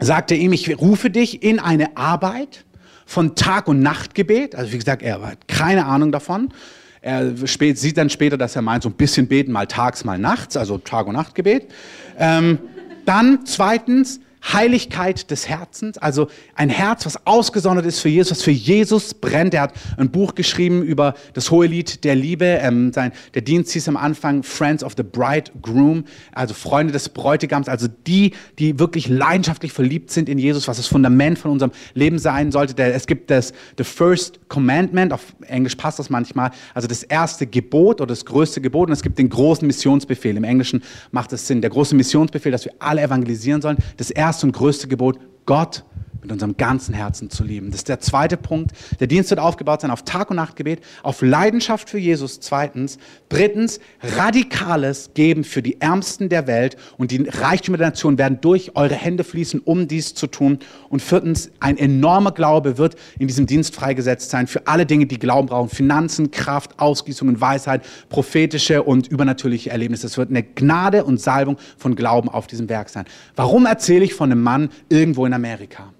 sagt 0.00 0.32
er 0.32 0.38
ihm, 0.38 0.52
ich 0.52 0.78
rufe 0.78 1.10
dich 1.10 1.42
in 1.42 1.60
eine 1.60 1.96
Arbeit 1.96 2.64
von 3.06 3.34
Tag- 3.34 3.68
und 3.68 3.80
Nachtgebet. 3.80 4.54
Also 4.54 4.72
wie 4.72 4.78
gesagt, 4.78 5.02
er 5.02 5.22
hat 5.22 5.48
keine 5.48 5.86
Ahnung 5.86 6.10
davon. 6.10 6.52
Er 7.00 7.34
spät, 7.46 7.78
sieht 7.78 7.98
dann 7.98 8.08
später, 8.08 8.38
dass 8.38 8.56
er 8.56 8.62
meint, 8.62 8.82
so 8.82 8.88
ein 8.88 8.94
bisschen 8.94 9.28
beten, 9.28 9.52
mal 9.52 9.66
tags, 9.66 10.04
mal 10.04 10.18
nachts, 10.18 10.56
also 10.56 10.78
Tag- 10.78 11.06
und 11.06 11.14
Nachtgebet. 11.14 11.70
Ähm, 12.18 12.58
dann 13.04 13.44
zweitens 13.44 14.20
Heiligkeit 14.52 15.30
des 15.30 15.48
Herzens, 15.48 15.98
also 15.98 16.28
ein 16.54 16.68
Herz, 16.68 17.06
was 17.06 17.26
ausgesondert 17.26 17.86
ist 17.86 18.00
für 18.00 18.10
Jesus, 18.10 18.30
was 18.32 18.42
für 18.42 18.50
Jesus 18.50 19.14
brennt. 19.14 19.54
Er 19.54 19.62
hat 19.62 19.72
ein 19.96 20.10
Buch 20.10 20.34
geschrieben 20.34 20.82
über 20.82 21.14
das 21.32 21.50
hohe 21.50 21.66
Lied 21.66 22.04
der 22.04 22.14
Liebe. 22.14 22.44
Ähm, 22.44 22.92
sein, 22.92 23.12
der 23.32 23.42
Dienst 23.42 23.72
hieß 23.72 23.88
am 23.88 23.96
Anfang 23.96 24.42
Friends 24.42 24.84
of 24.84 24.92
the 24.96 25.02
Bridegroom, 25.02 26.04
also 26.32 26.52
Freunde 26.52 26.92
des 26.92 27.08
Bräutigams, 27.08 27.68
also 27.68 27.88
die, 28.06 28.32
die 28.58 28.78
wirklich 28.78 29.08
leidenschaftlich 29.08 29.72
verliebt 29.72 30.10
sind 30.10 30.28
in 30.28 30.38
Jesus, 30.38 30.68
was 30.68 30.76
das 30.76 30.86
Fundament 30.86 31.38
von 31.38 31.50
unserem 31.50 31.72
Leben 31.94 32.18
sein 32.18 32.52
sollte. 32.52 32.74
Der, 32.74 32.94
es 32.94 33.06
gibt 33.06 33.30
das 33.30 33.52
The 33.78 33.84
First 33.84 34.40
Commandment, 34.48 35.12
auf 35.12 35.34
Englisch 35.48 35.74
passt 35.74 35.98
das 35.98 36.10
manchmal, 36.10 36.50
also 36.74 36.86
das 36.86 37.02
erste 37.02 37.46
Gebot 37.46 38.00
oder 38.02 38.08
das 38.08 38.26
größte 38.26 38.60
Gebot 38.60 38.88
und 38.88 38.92
es 38.92 39.02
gibt 39.02 39.18
den 39.18 39.30
großen 39.30 39.66
Missionsbefehl. 39.66 40.36
Im 40.36 40.44
Englischen 40.44 40.82
macht 41.12 41.32
es 41.32 41.46
Sinn. 41.46 41.62
Der 41.62 41.70
große 41.70 41.94
Missionsbefehl, 41.94 42.52
dass 42.52 42.66
wir 42.66 42.72
alle 42.78 43.02
evangelisieren 43.02 43.62
sollen. 43.62 43.78
Das 43.96 44.10
erste 44.10 44.33
erste 44.34 44.46
und 44.48 44.52
größte 44.52 44.88
Gebot, 44.88 45.20
Gott 45.46 45.84
mit 46.24 46.32
unserem 46.32 46.56
ganzen 46.56 46.94
Herzen 46.94 47.30
zu 47.30 47.44
lieben. 47.44 47.70
Das 47.70 47.80
ist 47.80 47.88
der 47.88 48.00
zweite 48.00 48.36
Punkt. 48.36 48.72
Der 48.98 49.06
Dienst 49.06 49.30
wird 49.30 49.40
aufgebaut 49.40 49.82
sein 49.82 49.90
auf 49.90 50.02
Tag- 50.02 50.30
und 50.30 50.36
Nachtgebet, 50.36 50.80
auf 51.02 51.22
Leidenschaft 51.22 51.90
für 51.90 51.98
Jesus. 51.98 52.40
Zweitens. 52.40 52.98
Drittens, 53.28 53.78
radikales 54.02 55.10
Geben 55.14 55.44
für 55.44 55.62
die 55.62 55.80
Ärmsten 55.80 56.28
der 56.28 56.46
Welt 56.46 56.76
und 56.96 57.10
die 57.10 57.28
Reichtümer 57.28 57.76
der 57.76 57.88
Nation 57.88 58.16
werden 58.16 58.38
durch 58.40 58.74
eure 58.74 58.94
Hände 58.94 59.22
fließen, 59.22 59.60
um 59.60 59.86
dies 59.86 60.14
zu 60.14 60.26
tun. 60.26 60.58
Und 60.88 61.02
viertens, 61.02 61.50
ein 61.60 61.76
enormer 61.76 62.32
Glaube 62.32 62.78
wird 62.78 62.96
in 63.18 63.28
diesem 63.28 63.46
Dienst 63.46 63.74
freigesetzt 63.74 64.30
sein 64.30 64.46
für 64.46 64.66
alle 64.66 64.86
Dinge, 64.86 65.06
die 65.06 65.18
Glauben 65.18 65.48
brauchen. 65.48 65.68
Finanzen, 65.68 66.30
Kraft, 66.30 66.78
Ausgießungen, 66.78 67.40
Weisheit, 67.40 67.82
prophetische 68.08 68.82
und 68.82 69.08
übernatürliche 69.08 69.70
Erlebnisse. 69.70 70.06
Es 70.06 70.16
wird 70.16 70.30
eine 70.30 70.42
Gnade 70.42 71.04
und 71.04 71.20
Salbung 71.20 71.58
von 71.76 71.96
Glauben 71.96 72.28
auf 72.28 72.46
diesem 72.46 72.68
Werk 72.68 72.88
sein. 72.88 73.04
Warum 73.36 73.66
erzähle 73.66 74.04
ich 74.04 74.14
von 74.14 74.32
einem 74.32 74.42
Mann 74.42 74.70
irgendwo 74.88 75.26
in 75.26 75.32
Amerika? 75.32 75.93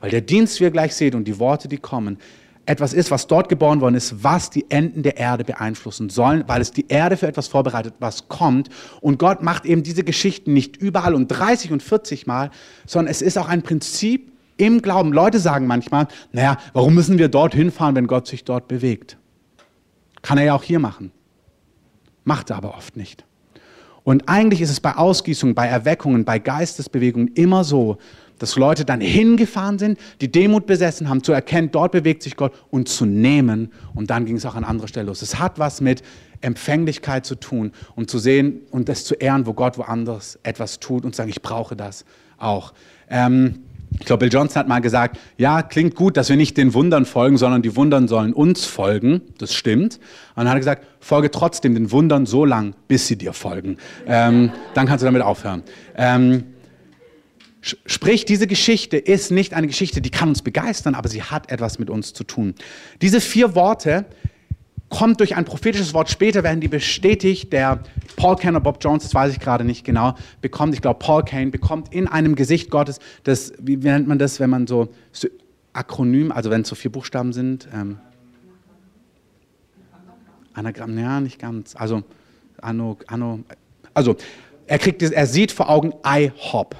Weil 0.00 0.10
der 0.10 0.20
Dienst, 0.20 0.60
wie 0.60 0.64
ihr 0.64 0.70
gleich 0.70 0.94
seht, 0.94 1.14
und 1.14 1.24
die 1.24 1.38
Worte, 1.38 1.68
die 1.68 1.78
kommen, 1.78 2.18
etwas 2.66 2.92
ist, 2.92 3.10
was 3.10 3.26
dort 3.26 3.48
geboren 3.48 3.80
worden 3.80 3.94
ist, 3.94 4.22
was 4.22 4.50
die 4.50 4.70
Enden 4.70 5.02
der 5.02 5.16
Erde 5.16 5.44
beeinflussen 5.44 6.08
sollen, 6.08 6.44
weil 6.46 6.60
es 6.60 6.70
die 6.70 6.86
Erde 6.88 7.16
für 7.16 7.26
etwas 7.26 7.48
vorbereitet, 7.48 7.94
was 7.98 8.28
kommt. 8.28 8.68
Und 9.00 9.18
Gott 9.18 9.42
macht 9.42 9.64
eben 9.64 9.82
diese 9.82 10.04
Geschichten 10.04 10.52
nicht 10.52 10.76
überall 10.76 11.14
und 11.14 11.28
30 11.28 11.72
und 11.72 11.82
40 11.82 12.26
Mal, 12.26 12.50
sondern 12.86 13.10
es 13.10 13.22
ist 13.22 13.38
auch 13.38 13.48
ein 13.48 13.62
Prinzip 13.62 14.32
im 14.56 14.82
Glauben. 14.82 15.12
Leute 15.12 15.40
sagen 15.40 15.66
manchmal, 15.66 16.06
naja, 16.32 16.58
warum 16.72 16.94
müssen 16.94 17.18
wir 17.18 17.28
dorthin 17.28 17.72
fahren, 17.72 17.96
wenn 17.96 18.06
Gott 18.06 18.26
sich 18.28 18.44
dort 18.44 18.68
bewegt? 18.68 19.16
Kann 20.22 20.38
er 20.38 20.44
ja 20.44 20.54
auch 20.54 20.62
hier 20.62 20.78
machen. 20.78 21.12
Macht 22.24 22.50
er 22.50 22.56
aber 22.56 22.76
oft 22.76 22.96
nicht. 22.96 23.24
Und 24.04 24.28
eigentlich 24.28 24.60
ist 24.60 24.70
es 24.70 24.80
bei 24.80 24.94
Ausgießungen, 24.94 25.54
bei 25.54 25.66
Erweckungen, 25.66 26.24
bei 26.24 26.38
Geistesbewegungen 26.38 27.28
immer 27.34 27.64
so, 27.64 27.98
dass 28.40 28.56
Leute 28.56 28.84
dann 28.84 29.00
hingefahren 29.00 29.78
sind, 29.78 30.00
die 30.20 30.32
Demut 30.32 30.66
besessen 30.66 31.08
haben, 31.08 31.22
zu 31.22 31.30
erkennen, 31.30 31.70
dort 31.70 31.92
bewegt 31.92 32.24
sich 32.24 32.36
Gott 32.36 32.52
und 32.70 32.88
zu 32.88 33.04
nehmen. 33.04 33.70
Und 33.94 34.10
dann 34.10 34.24
ging 34.24 34.36
es 34.36 34.46
auch 34.46 34.56
an 34.56 34.64
anderer 34.64 34.88
Stelle 34.88 35.06
los. 35.06 35.22
Es 35.22 35.38
hat 35.38 35.60
was 35.60 35.80
mit 35.80 36.02
Empfänglichkeit 36.40 37.26
zu 37.26 37.34
tun, 37.34 37.72
um 37.94 38.08
zu 38.08 38.18
sehen 38.18 38.62
und 38.70 38.88
das 38.88 39.04
zu 39.04 39.14
ehren, 39.14 39.46
wo 39.46 39.52
Gott 39.52 39.78
woanders 39.78 40.38
etwas 40.42 40.80
tut 40.80 41.04
und 41.04 41.12
zu 41.12 41.18
sagen, 41.18 41.30
ich 41.30 41.42
brauche 41.42 41.76
das 41.76 42.04
auch. 42.38 42.72
Ähm, 43.10 43.60
ich 43.98 44.06
glaube, 44.06 44.20
Bill 44.20 44.32
Johnson 44.32 44.60
hat 44.60 44.68
mal 44.68 44.80
gesagt, 44.80 45.18
ja, 45.36 45.62
klingt 45.62 45.94
gut, 45.94 46.16
dass 46.16 46.28
wir 46.28 46.36
nicht 46.36 46.56
den 46.56 46.72
Wundern 46.72 47.04
folgen, 47.04 47.36
sondern 47.36 47.60
die 47.60 47.74
Wundern 47.76 48.08
sollen 48.08 48.32
uns 48.32 48.64
folgen. 48.64 49.20
Das 49.38 49.52
stimmt. 49.52 49.96
Und 49.96 50.44
dann 50.44 50.48
hat 50.48 50.54
er 50.54 50.60
gesagt, 50.60 50.86
folge 51.00 51.30
trotzdem 51.30 51.74
den 51.74 51.90
Wundern 51.90 52.24
so 52.24 52.44
lang, 52.44 52.74
bis 52.88 53.06
sie 53.08 53.16
dir 53.16 53.32
folgen. 53.32 53.76
Ähm, 54.06 54.52
dann 54.74 54.86
kannst 54.86 55.02
du 55.02 55.06
damit 55.06 55.22
aufhören. 55.22 55.64
Ähm, 55.96 56.44
Sprich, 57.60 58.24
diese 58.24 58.46
Geschichte 58.46 58.96
ist 58.96 59.30
nicht 59.30 59.52
eine 59.52 59.66
Geschichte, 59.66 60.00
die 60.00 60.10
kann 60.10 60.30
uns 60.30 60.40
begeistern, 60.40 60.94
aber 60.94 61.08
sie 61.08 61.22
hat 61.22 61.50
etwas 61.50 61.78
mit 61.78 61.90
uns 61.90 62.14
zu 62.14 62.24
tun. 62.24 62.54
Diese 63.02 63.20
vier 63.20 63.54
Worte 63.54 64.06
kommt 64.88 65.20
durch 65.20 65.36
ein 65.36 65.44
prophetisches 65.44 65.94
Wort. 65.94 66.10
Später 66.10 66.42
werden 66.42 66.60
die 66.60 66.68
bestätigt. 66.68 67.52
Der 67.52 67.82
Paul 68.16 68.36
Kane 68.36 68.56
oder 68.56 68.64
Bob 68.64 68.78
Jones, 68.82 69.04
das 69.04 69.14
weiß 69.14 69.32
ich 69.32 69.40
gerade 69.40 69.64
nicht 69.64 69.84
genau, 69.84 70.14
bekommt, 70.42 70.74
ich 70.74 70.82
glaube, 70.82 70.98
Paul 70.98 71.24
Kane 71.24 71.50
bekommt 71.50 71.94
in 71.94 72.08
einem 72.08 72.34
Gesicht 72.34 72.70
Gottes, 72.70 72.98
das, 73.24 73.52
wie 73.58 73.76
nennt 73.76 74.08
man 74.08 74.18
das, 74.18 74.40
wenn 74.40 74.50
man 74.50 74.66
so, 74.66 74.88
so 75.12 75.28
Akronym, 75.72 76.32
also 76.32 76.50
wenn 76.50 76.62
es 76.62 76.68
so 76.68 76.74
vier 76.74 76.90
Buchstaben 76.90 77.32
sind? 77.32 77.68
Ähm, 77.72 77.98
Anagramm, 80.54 80.98
ja, 80.98 81.20
nicht 81.20 81.38
ganz. 81.38 81.76
Also, 81.76 82.02
Anno, 82.60 82.98
Anno, 83.06 83.40
also 83.94 84.16
er, 84.66 84.78
kriegt, 84.78 85.02
er 85.02 85.26
sieht 85.26 85.52
vor 85.52 85.70
Augen 85.70 85.94
IHOP. 86.04 86.76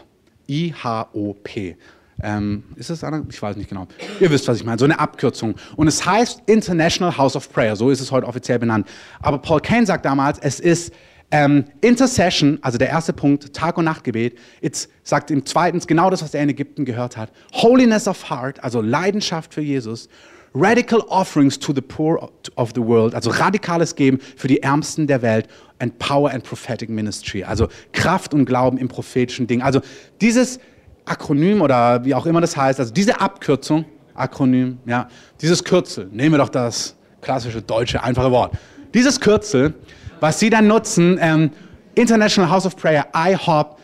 I-H-O-P. 0.51 1.77
Ähm, 2.23 2.65
ist 2.77 2.91
das 2.91 3.03
einer? 3.05 3.25
Ich 3.31 3.41
weiß 3.41 3.57
nicht 3.57 3.71
genau. 3.71 3.87
Ihr 4.19 4.31
wisst, 4.31 4.47
was 4.49 4.59
ich 4.59 4.65
meine. 4.65 4.79
So 4.79 4.85
eine 4.85 4.99
Abkürzung. 4.99 5.55
Und 5.77 5.89
es 5.89 6.05
heißt 6.05 6.43
International 6.47 7.17
House 7.17 7.37
of 7.37 7.51
Prayer. 7.51 7.77
So 7.77 7.91
ist 7.91 8.01
es 8.01 8.11
heute 8.13 8.27
offiziell 8.27 8.59
benannt. 8.59 8.87
Aber 9.21 9.39
Paul 9.39 9.61
Kane 9.61 9.87
sagt 9.87 10.05
damals, 10.05 10.39
es 10.39 10.61
ist 10.61 10.93
ähm, 11.31 11.65
Intercession, 11.81 12.59
also 12.63 12.77
der 12.77 12.89
erste 12.89 13.13
Punkt, 13.13 13.55
Tag- 13.55 13.79
und 13.79 13.85
Nachtgebet. 13.85 14.37
Jetzt 14.61 14.91
sagt 15.03 15.31
ihm 15.31 15.47
zweitens 15.47 15.87
genau 15.87 16.11
das, 16.11 16.23
was 16.23 16.35
er 16.35 16.43
in 16.43 16.49
Ägypten 16.49 16.85
gehört 16.85 17.17
hat. 17.17 17.31
Holiness 17.55 18.09
of 18.09 18.29
Heart, 18.29 18.63
also 18.63 18.81
Leidenschaft 18.83 19.55
für 19.55 19.63
Jesus. 19.63 20.09
Radical 20.53 21.01
Offerings 21.09 21.59
to 21.61 21.73
the 21.73 21.81
Poor 21.81 22.29
of 22.57 22.73
the 22.75 22.83
World, 22.83 23.15
also 23.15 23.31
radikales 23.31 23.95
Geben 23.95 24.19
für 24.19 24.49
die 24.49 24.61
Ärmsten 24.63 25.07
der 25.07 25.23
Welt. 25.23 25.47
And 25.81 25.99
Power 25.99 26.31
and 26.31 26.45
Prophetic 26.45 26.91
Ministry, 26.91 27.43
also 27.43 27.69
Kraft 27.93 28.35
und 28.35 28.45
Glauben 28.45 28.79
im 28.79 28.89
prophetischen 28.89 29.47
Ding. 29.47 29.63
Also 29.63 29.81
dieses 30.21 30.61
Akronym 31.07 31.63
oder 31.63 32.05
wie 32.05 32.15
auch 32.15 32.27
immer 32.27 32.41
das 32.41 32.57
heißt, 32.57 32.79
also 32.79 32.93
diese 32.93 33.21
Abkürzung, 33.21 33.85
Akronym, 34.15 34.79
ja, 34.85 35.09
dieses 35.41 35.65
Kürzel, 35.65 36.09
nehmen 36.13 36.35
wir 36.35 36.39
doch 36.39 36.51
das 36.51 36.95
klassische 37.23 37.63
deutsche 37.63 38.03
einfache 38.03 38.31
Wort. 38.31 38.53
Dieses 38.95 39.21
Kürzel, 39.21 39.75
was 40.21 40.39
Sie 40.39 40.51
dann 40.51 40.67
nutzen, 40.67 41.19
ähm, 41.21 41.51
International 41.95 42.51
House 42.51 42.67
of 42.67 42.77
Prayer, 42.77 43.07
IHOP, 43.15 43.80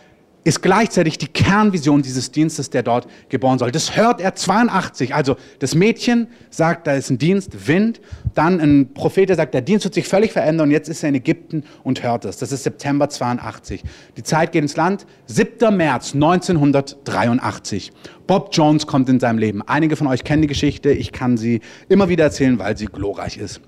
ist 0.47 0.63
gleichzeitig 0.63 1.19
die 1.19 1.27
Kernvision 1.27 2.03
dieses 2.03 2.31
Dienstes, 2.31 2.71
der 2.71 2.85
dort 2.85 3.09
geboren 3.29 3.59
soll. 3.59 3.73
Das 3.73 3.97
hört 3.97 4.21
er 4.21 4.37
82. 4.37 5.13
Also 5.13 5.35
das 5.59 5.75
Mädchen 5.75 6.29
sagt, 6.51 6.87
da 6.87 6.93
ist 6.93 7.11
ein 7.11 7.19
Dienst, 7.19 7.67
Wind. 7.67 8.01
Dann 8.33 8.61
ein 8.61 8.93
Prophet, 8.95 9.29
der 9.29 9.35
sagt, 9.35 9.55
der 9.55 9.61
Dienst 9.61 9.85
wird 9.85 9.95
sich 9.95 10.07
völlig 10.07 10.33
verändern 10.33 10.69
und 10.69 10.71
jetzt 10.71 10.89
ist 10.89 11.03
er 11.03 11.09
in 11.09 11.17
Ägypten 11.17 11.65
und 11.83 12.05
hört 12.05 12.25
es. 12.27 12.37
Das 12.37 12.53
ist 12.53 12.63
September 12.63 13.09
82. 13.09 13.83
Die 14.17 14.23
Zeit 14.23 14.53
geht 14.53 14.63
ins 14.63 14.77
Land. 14.77 15.05
7. 15.27 15.77
März 15.77 16.15
1983. 16.15 17.91
Bob 18.29 18.51
Jones 18.53 18.87
kommt 18.87 19.09
in 19.09 19.19
seinem 19.19 19.39
Leben. 19.39 19.63
Einige 19.63 19.97
von 19.97 20.07
euch 20.07 20.23
kennen 20.23 20.43
die 20.43 20.49
Geschichte. 20.49 20.93
Ich 20.93 21.11
kann 21.11 21.37
sie 21.37 21.61
immer 21.89 22.09
wieder 22.09 22.23
erzählen, 22.23 22.57
weil 22.61 22.77
sie 22.77 22.87
glorreich 22.87 23.37
ist. 23.37 23.61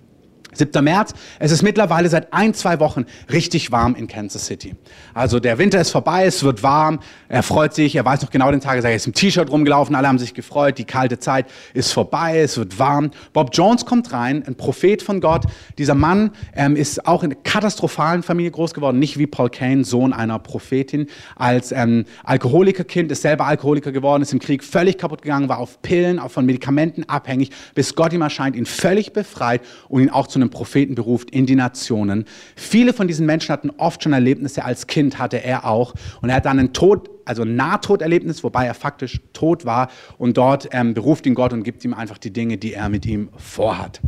7. 0.59 0.85
März. 0.85 1.15
Es 1.39 1.53
ist 1.53 1.63
mittlerweile 1.63 2.09
seit 2.09 2.33
ein, 2.33 2.55
zwei 2.55 2.81
Wochen 2.81 3.07
richtig 3.31 3.73
warm 3.73 3.95
in 3.95 4.09
Kansas 4.09 4.47
City. 4.47 4.75
Also 5.15 5.41
der 5.41 5.59
Winter 5.59 5.81
ist 5.81 5.91
vorbei, 5.91 6.27
es 6.27 6.43
wird 6.43 6.63
warm, 6.63 7.01
er 7.29 7.43
freut 7.43 7.75
sich, 7.75 7.95
er 7.95 8.05
weiß 8.05 8.23
noch 8.23 8.31
genau 8.31 8.51
den 8.51 8.61
Tag, 8.61 8.83
er 8.83 8.95
ist 8.95 9.07
im 9.07 9.15
T-Shirt 9.15 9.51
rumgelaufen, 9.51 9.95
alle 9.95 10.09
haben 10.09 10.19
sich 10.19 10.35
gefreut, 10.35 10.79
die 10.79 10.85
kalte 10.85 11.19
Zeit 11.19 11.47
ist 11.75 11.93
vorbei, 11.93 12.41
es 12.41 12.57
wird 12.57 12.79
warm. 12.79 13.11
Bob 13.33 13.51
Jones 13.53 13.87
kommt 13.87 14.13
rein, 14.13 14.43
ein 14.47 14.57
Prophet 14.57 15.03
von 15.03 15.21
Gott. 15.21 15.45
Dieser 15.79 15.95
Mann 15.95 16.31
ähm, 16.55 16.77
ist 16.77 17.07
auch 17.07 17.23
in 17.23 17.33
einer 17.33 17.41
katastrophalen 17.43 18.23
Familie 18.23 18.51
groß 18.51 18.75
geworden, 18.75 18.99
nicht 18.99 19.19
wie 19.19 19.27
Paul 19.27 19.51
Kane, 19.51 19.85
Sohn 19.85 20.13
einer 20.13 20.39
Prophetin. 20.39 21.07
Als 21.37 21.73
ähm, 21.73 22.05
Alkoholikerkind 22.25 23.13
ist 23.13 23.23
selber 23.23 23.47
Alkoholiker 23.47 23.93
geworden, 23.93 24.23
ist 24.23 24.33
im 24.33 24.39
Krieg 24.39 24.65
völlig 24.65 24.99
kaputt 24.99 25.23
gegangen, 25.23 25.49
war 25.49 25.59
auf 25.59 25.81
Pillen, 25.83 26.19
auch 26.19 26.31
von 26.31 26.47
Medikamenten 26.47 27.05
abhängig, 27.05 27.51
bis 27.75 27.95
Gott 27.95 28.13
ihm 28.13 28.23
erscheint, 28.23 28.57
ihn 28.57 28.67
völlig 28.67 29.13
befreit 29.13 29.63
und 29.89 30.03
ihn 30.03 30.11
auch 30.11 30.27
zu 30.27 30.39
einem 30.39 30.48
Propheten 30.51 30.95
beruft 30.95 31.31
in 31.31 31.47
die 31.47 31.57
Nationen. 31.57 32.25
Viele 32.57 32.93
von 32.93 33.09
diesen 33.09 33.27
Menschen 33.27 33.53
hatten 33.53 33.71
oft 33.77 34.03
schon 34.03 34.13
Erlebnisse 34.13 34.65
als 34.65 34.87
Kind, 34.87 35.19
hatte 35.19 35.43
er 35.43 35.65
auch. 35.65 35.95
Und 36.23 36.31
er 36.31 36.37
hat 36.37 36.47
dann 36.47 36.59
ein 36.59 36.73
Tod, 36.73 37.11
also 37.25 37.45
Nahtoderlebnis, 37.45 38.43
wobei 38.43 38.67
er 38.67 38.75
faktisch 38.75 39.21
tot 39.33 39.65
war. 39.65 39.91
Und 40.19 40.37
dort 40.37 40.69
ähm, 40.73 40.95
beruft 40.95 41.27
ihn 41.27 41.35
Gott 41.35 41.53
und 41.53 41.63
gibt 41.63 41.85
ihm 41.85 41.95
einfach 41.95 42.19
die 42.19 42.33
Dinge, 42.33 42.59
die 42.59 42.75
er 42.75 42.89
mit 42.89 43.07
ihm 43.07 43.29
vorhat. 43.37 44.01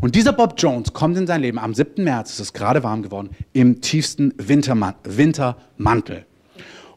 Und 0.00 0.14
dieser 0.14 0.32
Bob 0.32 0.54
Jones 0.58 0.92
kommt 0.92 1.16
in 1.16 1.26
sein 1.26 1.40
Leben 1.40 1.58
am 1.58 1.74
7. 1.74 2.02
März, 2.04 2.34
es 2.34 2.40
ist 2.40 2.52
gerade 2.52 2.82
warm 2.82 3.02
geworden, 3.02 3.30
im 3.52 3.80
tiefsten 3.80 4.34
Winterman 4.38 4.94
Wintermantel. 5.04 6.24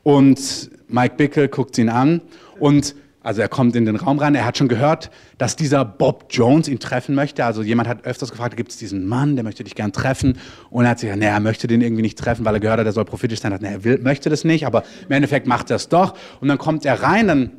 Und 0.04 0.72
Mike 0.88 1.16
Bickel 1.18 1.48
guckt 1.50 1.78
ihn 1.78 1.90
an 1.90 2.22
und 2.60 2.96
also 3.28 3.42
er 3.42 3.50
kommt 3.50 3.76
in 3.76 3.84
den 3.84 3.98
Raum 3.98 4.20
rein, 4.20 4.36
er 4.36 4.46
hat 4.46 4.58
schon 4.58 4.70
gehört, 4.70 5.12
dass 5.38 5.58
dieser 5.58 5.84
Bob 5.84 6.28
Jones 6.30 6.70
ihn 6.70 6.80
treffen 6.80 7.14
möchte. 7.14 7.44
Also 7.44 7.62
jemand 7.62 7.90
hat 7.90 8.06
öfters 8.06 8.32
gefragt, 8.32 8.56
gibt 8.56 8.72
es 8.72 8.78
diesen 8.78 9.06
Mann, 9.06 9.36
der 9.36 9.44
möchte 9.44 9.66
dich 9.66 9.76
gern 9.76 9.92
treffen. 9.92 10.38
Und 10.70 10.86
er 10.86 10.92
hat 10.92 11.00
sich 11.00 11.08
gesagt, 11.08 11.20
nee, 11.20 11.28
er 11.28 11.42
möchte 11.42 11.68
den 11.68 11.82
irgendwie 11.82 12.04
nicht 12.04 12.18
treffen, 12.18 12.46
weil 12.46 12.54
er 12.54 12.62
gehört 12.62 12.80
hat, 12.80 12.86
er 12.86 12.94
soll 12.94 13.04
prophetisch 13.04 13.42
sein. 13.42 13.52
Er, 13.52 13.56
hat, 13.56 13.62
nee, 13.62 13.74
er 13.74 13.84
will, 13.84 13.98
möchte 13.98 14.30
das 14.30 14.46
nicht, 14.46 14.66
aber 14.66 14.84
im 15.04 15.12
Endeffekt 15.12 15.46
macht 15.46 15.70
er 15.72 15.76
es 15.76 15.90
doch. 15.90 16.14
Und 16.40 16.48
dann 16.48 16.58
kommt 16.58 16.86
er 16.86 17.04
rein, 17.04 17.28
dann 17.28 17.52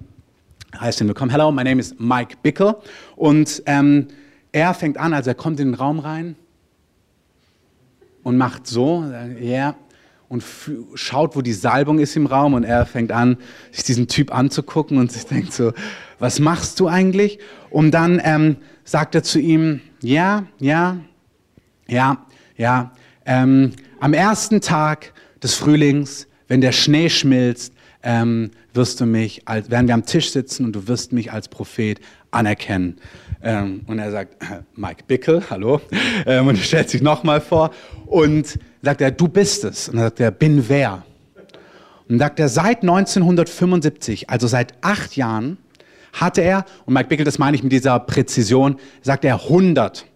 heißt 0.81 1.03
er 1.03 1.07
willkommen, 1.07 1.31
hello, 1.31 1.53
my 1.53 1.65
name 1.65 1.81
is 1.81 1.95
Mike 1.99 2.39
Bickel. 2.43 2.75
Und 3.15 3.63
ähm, 3.67 4.09
er 4.53 4.73
fängt 4.73 4.97
an, 4.97 5.13
also 5.13 5.29
er 5.29 5.35
kommt 5.35 5.61
in 5.61 5.73
den 5.73 5.75
Raum 5.75 5.99
rein 5.99 6.35
und 8.23 8.39
macht 8.39 8.67
so, 8.67 9.05
ja, 9.39 9.47
yeah, 9.47 9.75
und 10.29 10.45
schaut, 10.95 11.37
wo 11.37 11.43
die 11.43 11.53
Salbung 11.53 11.99
ist 11.99 12.17
im 12.17 12.27
Raum 12.27 12.55
und 12.55 12.65
er 12.65 12.85
fängt 12.87 13.13
an, 13.13 13.39
sich 13.73 13.85
diesen 13.85 14.09
Typ 14.09 14.35
anzugucken 14.35 14.99
und 14.99 15.11
sich 15.11 15.25
denkt 15.25 15.53
so, 15.53 15.73
was 16.19 16.39
machst 16.39 16.81
du 16.81 16.89
eigentlich? 16.89 17.39
Und 17.71 17.93
dann 17.93 18.21
ähm, 18.23 18.57
sagt 18.85 19.15
er 19.15 19.23
zu 19.23 19.39
ihm, 19.39 19.81
ja, 20.03 20.47
ja, 20.59 20.99
ja, 21.87 22.27
ja, 22.57 22.93
ähm, 23.25 23.73
am 24.01 24.13
ersten 24.13 24.61
Tag 24.61 25.13
des 25.43 25.55
Frühlings, 25.55 26.27
wenn 26.47 26.61
der 26.61 26.73
Schnee 26.73 27.09
schmilzt, 27.09 27.73
ähm, 28.03 28.51
wirst 28.75 29.01
du 29.01 29.07
mich, 29.07 29.47
als, 29.47 29.71
werden 29.71 29.89
wir 29.89 29.95
am 29.95 30.07
Tisch 30.07 30.31
sitzen 30.31 30.65
und 30.65 30.73
du 30.73 30.89
wirst 30.89 31.13
mich 31.13 31.33
als 31.33 31.49
Prophet 31.49 32.01
anerkennen. 32.31 32.97
Ähm, 33.43 33.83
und 33.87 33.99
er 33.99 34.11
sagt, 34.11 34.37
Mike 34.75 35.05
Bickel, 35.07 35.43
hallo, 35.49 35.81
ähm, 36.27 36.49
und 36.49 36.57
er 36.57 36.63
stellt 36.63 36.91
sich 36.91 37.03
nochmal 37.03 37.41
vor 37.41 37.71
und 38.07 38.59
sagt 38.83 39.01
er, 39.01 39.11
du 39.11 39.29
bist 39.29 39.65
es. 39.65 39.89
Und 39.89 39.97
dann 39.97 40.07
sagt 40.07 40.21
er, 40.21 40.31
bin 40.31 40.69
wer? 40.69 41.05
Und 42.09 42.19
sagt 42.19 42.41
er, 42.41 42.49
seit 42.49 42.83
1975, 42.83 44.31
also 44.31 44.47
seit 44.47 44.75
acht 44.81 45.15
Jahren, 45.17 45.59
hatte 46.13 46.41
er, 46.41 46.65
und 46.87 46.95
Mike 46.95 47.09
Bickel, 47.09 47.25
das 47.25 47.39
meine 47.39 47.57
ich 47.57 47.63
mit 47.63 47.71
dieser 47.71 48.01
Präzision, 48.01 48.77
sagt 49.03 49.25
er 49.25 49.35
100 49.35 50.07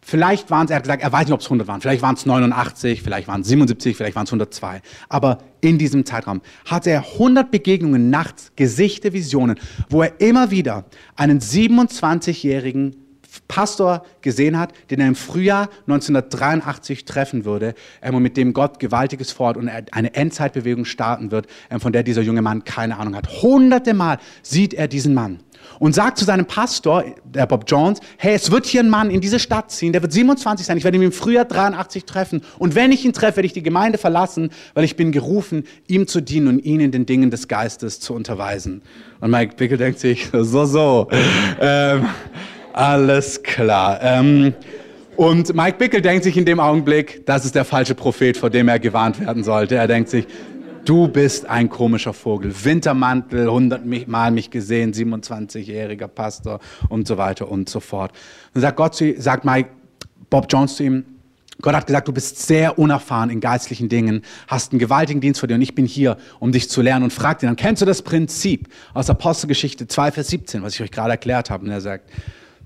Vielleicht 0.00 0.50
waren 0.50 0.64
es, 0.64 0.70
er 0.70 0.76
hat 0.76 0.84
gesagt, 0.84 1.02
er 1.02 1.12
weiß 1.12 1.26
nicht, 1.26 1.34
ob 1.34 1.40
es 1.40 1.46
100 1.46 1.68
waren. 1.68 1.80
Vielleicht 1.80 2.02
waren 2.02 2.14
es 2.14 2.24
89, 2.24 3.02
vielleicht 3.02 3.28
waren 3.28 3.42
es 3.42 3.48
77, 3.48 3.96
vielleicht 3.96 4.16
waren 4.16 4.24
es 4.24 4.30
102. 4.30 4.80
Aber 5.08 5.38
in 5.60 5.76
diesem 5.76 6.06
Zeitraum 6.06 6.40
hatte 6.64 6.90
er 6.90 7.04
100 7.14 7.50
Begegnungen 7.50 8.08
nachts, 8.08 8.52
Gesichte, 8.56 9.12
Visionen, 9.12 9.58
wo 9.90 10.02
er 10.02 10.20
immer 10.20 10.50
wieder 10.50 10.84
einen 11.16 11.40
27-jährigen 11.40 12.96
Pastor 13.46 14.04
gesehen 14.20 14.58
hat, 14.58 14.72
den 14.90 15.00
er 15.00 15.08
im 15.08 15.14
Frühjahr 15.14 15.68
1983 15.86 17.04
treffen 17.04 17.44
würde 17.44 17.74
mit 18.10 18.36
dem 18.36 18.52
Gott 18.52 18.78
Gewaltiges 18.78 19.32
vorhat 19.32 19.56
und 19.56 19.68
eine 19.68 20.14
Endzeitbewegung 20.14 20.84
starten 20.84 21.30
wird, 21.30 21.46
ähm, 21.70 21.80
von 21.80 21.92
der 21.92 22.02
dieser 22.02 22.22
junge 22.22 22.42
Mann 22.42 22.64
keine 22.64 22.98
Ahnung 22.98 23.14
hat. 23.16 23.42
Hunderte 23.42 23.94
Mal 23.94 24.18
sieht 24.42 24.74
er 24.74 24.88
diesen 24.88 25.14
Mann 25.14 25.40
und 25.78 25.94
sagt 25.94 26.18
zu 26.18 26.24
seinem 26.24 26.46
Pastor, 26.46 27.04
der 27.24 27.46
Bob 27.46 27.64
Jones, 27.66 28.00
hey, 28.16 28.34
es 28.34 28.50
wird 28.50 28.66
hier 28.66 28.82
ein 28.82 28.90
Mann 28.90 29.10
in 29.10 29.20
diese 29.20 29.38
Stadt 29.38 29.70
ziehen, 29.70 29.92
der 29.92 30.02
wird 30.02 30.12
27 30.12 30.66
sein, 30.66 30.76
ich 30.78 30.84
werde 30.84 30.96
ihn 30.96 31.02
im 31.02 31.12
Frühjahr 31.12 31.44
83 31.44 32.04
treffen 32.04 32.42
und 32.58 32.74
wenn 32.74 32.92
ich 32.92 33.04
ihn 33.04 33.12
treffe, 33.12 33.36
werde 33.36 33.46
ich 33.46 33.52
die 33.52 33.62
Gemeinde 33.62 33.98
verlassen, 33.98 34.50
weil 34.74 34.84
ich 34.84 34.96
bin 34.96 35.12
gerufen, 35.12 35.64
ihm 35.86 36.06
zu 36.06 36.20
dienen 36.20 36.48
und 36.48 36.58
ihn 36.64 36.80
in 36.80 36.90
den 36.90 37.06
Dingen 37.06 37.30
des 37.30 37.48
Geistes 37.48 38.00
zu 38.00 38.14
unterweisen. 38.14 38.82
Und 39.20 39.30
Mike 39.30 39.56
Bickel 39.56 39.78
denkt 39.78 40.00
sich, 40.00 40.28
so, 40.32 40.64
so, 40.64 41.08
ähm, 41.60 42.06
alles 42.72 43.42
klar. 43.42 43.98
Ähm, 44.02 44.54
und 45.18 45.52
Mike 45.52 45.78
Bickel 45.78 46.00
denkt 46.00 46.22
sich 46.22 46.36
in 46.36 46.44
dem 46.44 46.60
Augenblick, 46.60 47.26
das 47.26 47.44
ist 47.44 47.56
der 47.56 47.64
falsche 47.64 47.96
Prophet, 47.96 48.36
vor 48.36 48.50
dem 48.50 48.68
er 48.68 48.78
gewarnt 48.78 49.18
werden 49.18 49.42
sollte. 49.42 49.74
Er 49.74 49.88
denkt 49.88 50.10
sich, 50.10 50.28
du 50.88 51.06
bist 51.06 51.46
ein 51.46 51.68
komischer 51.68 52.14
Vogel. 52.14 52.54
Wintermantel, 52.64 53.48
100 53.48 54.08
Mal 54.08 54.30
mich 54.30 54.50
gesehen, 54.50 54.94
27-jähriger 54.94 56.08
Pastor 56.08 56.60
und 56.88 57.06
so 57.06 57.18
weiter 57.18 57.50
und 57.50 57.68
so 57.68 57.80
fort. 57.80 58.12
Und 58.54 58.62
sagt 58.62 58.76
Gott 58.76 59.02
sagt 59.18 59.44
Mike, 59.44 59.68
Bob 60.30 60.46
Jones 60.48 60.76
zu 60.76 60.84
ihm, 60.84 61.04
Gott 61.60 61.74
hat 61.74 61.86
gesagt, 61.86 62.06
du 62.06 62.12
bist 62.12 62.38
sehr 62.38 62.78
unerfahren 62.78 63.30
in 63.30 63.40
geistlichen 63.40 63.88
Dingen, 63.88 64.22
hast 64.46 64.72
einen 64.72 64.78
gewaltigen 64.78 65.20
Dienst 65.20 65.40
vor 65.40 65.48
dir 65.48 65.56
und 65.56 65.62
ich 65.62 65.74
bin 65.74 65.86
hier, 65.86 66.16
um 66.38 66.52
dich 66.52 66.70
zu 66.70 66.82
lernen 66.82 67.02
und 67.02 67.12
fragt 67.12 67.42
ihn 67.42 67.46
dann, 67.46 67.56
kennst 67.56 67.82
du 67.82 67.86
das 67.86 68.02
Prinzip 68.02 68.68
aus 68.94 69.10
Apostelgeschichte 69.10 69.88
2, 69.88 70.12
Vers 70.12 70.28
17, 70.28 70.62
was 70.62 70.74
ich 70.74 70.82
euch 70.82 70.92
gerade 70.92 71.10
erklärt 71.10 71.50
habe? 71.50 71.64
Und 71.64 71.70
er 71.70 71.80
sagt, 71.80 72.08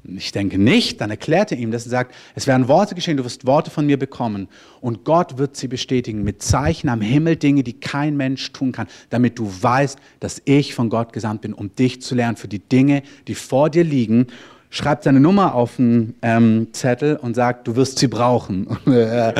ich 0.05 0.32
denke 0.32 0.59
nicht. 0.59 1.00
Dann 1.00 1.11
erklärt 1.11 1.53
er 1.53 1.59
ihm 1.59 1.70
das 1.70 1.84
und 1.84 1.90
sagt, 1.90 2.14
es 2.34 2.46
werden 2.46 2.68
Worte 2.68 2.94
geschehen, 2.94 3.16
du 3.16 3.24
wirst 3.24 3.46
Worte 3.46 3.70
von 3.70 3.86
mir 3.86 3.98
bekommen 3.98 4.48
und 4.80 5.05
Gott 5.05 5.38
wird 5.38 5.57
sie 5.57 5.68
bestätigen 5.68 6.24
mit 6.24 6.42
Zeichen 6.42 6.88
am 6.88 7.00
Himmel, 7.00 7.36
Dinge, 7.36 7.62
die 7.62 7.74
kein 7.74 8.16
Mensch 8.16 8.53
tun 8.53 8.72
kann, 8.72 8.88
damit 9.11 9.38
du 9.38 9.50
weißt, 9.61 9.98
dass 10.20 10.42
ich 10.44 10.74
von 10.74 10.90
Gott 10.90 11.12
gesandt 11.12 11.42
bin, 11.42 11.53
um 11.53 11.74
dich 11.74 12.03
zu 12.03 12.14
lernen 12.14 12.36
für 12.36 12.48
die 12.48 12.59
Dinge, 12.59 13.03
die 13.28 13.34
vor 13.34 13.70
dir 13.70 13.84
liegen. 13.84 14.26
schreibt 14.70 15.05
seine 15.05 15.20
Nummer 15.20 15.55
auf 15.55 15.78
einen 15.78 16.14
ähm, 16.22 16.68
Zettel 16.72 17.16
und 17.16 17.34
sagt, 17.34 17.68
du 17.68 17.76
wirst 17.76 17.98
sie 17.98 18.09
brauchen. 18.09 18.66
Und 18.66 18.86
er, 18.94 19.34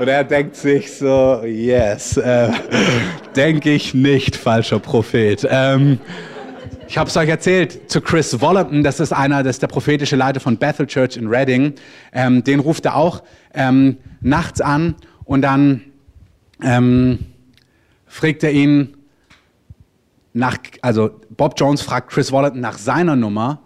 und 0.00 0.08
er 0.08 0.24
denkt 0.24 0.56
sich 0.56 0.92
so, 0.92 1.42
yes, 1.44 2.16
äh, 2.16 2.50
denke 3.36 3.70
ich 3.70 3.94
nicht, 3.94 4.34
falscher 4.34 4.78
Prophet. 4.80 5.46
Ähm, 5.48 6.00
ich 6.88 6.96
habe 6.96 7.10
es 7.10 7.16
euch 7.18 7.28
erzählt 7.28 7.90
zu 7.90 8.00
Chris 8.00 8.40
Wollopton, 8.40 8.82
das 8.82 8.98
ist 8.98 9.12
einer, 9.12 9.42
das 9.42 9.56
ist 9.56 9.62
der 9.62 9.66
prophetische 9.66 10.16
Leiter 10.16 10.40
von 10.40 10.56
Bethel 10.56 10.86
Church 10.86 11.18
in 11.18 11.26
Reading. 11.28 11.74
Ähm, 12.12 12.42
den 12.42 12.60
ruft 12.60 12.86
er 12.86 12.96
auch 12.96 13.22
ähm, 13.52 13.98
nachts 14.22 14.62
an 14.62 14.96
und 15.24 15.42
dann 15.42 15.82
ähm, 16.62 17.18
fragt 18.06 18.42
er 18.42 18.52
ihn 18.52 18.96
nach, 20.32 20.56
also 20.80 21.10
Bob 21.28 21.54
Jones 21.58 21.82
fragt 21.82 22.10
Chris 22.10 22.32
Wollopton 22.32 22.60
nach 22.60 22.78
seiner 22.78 23.16
Nummer 23.16 23.60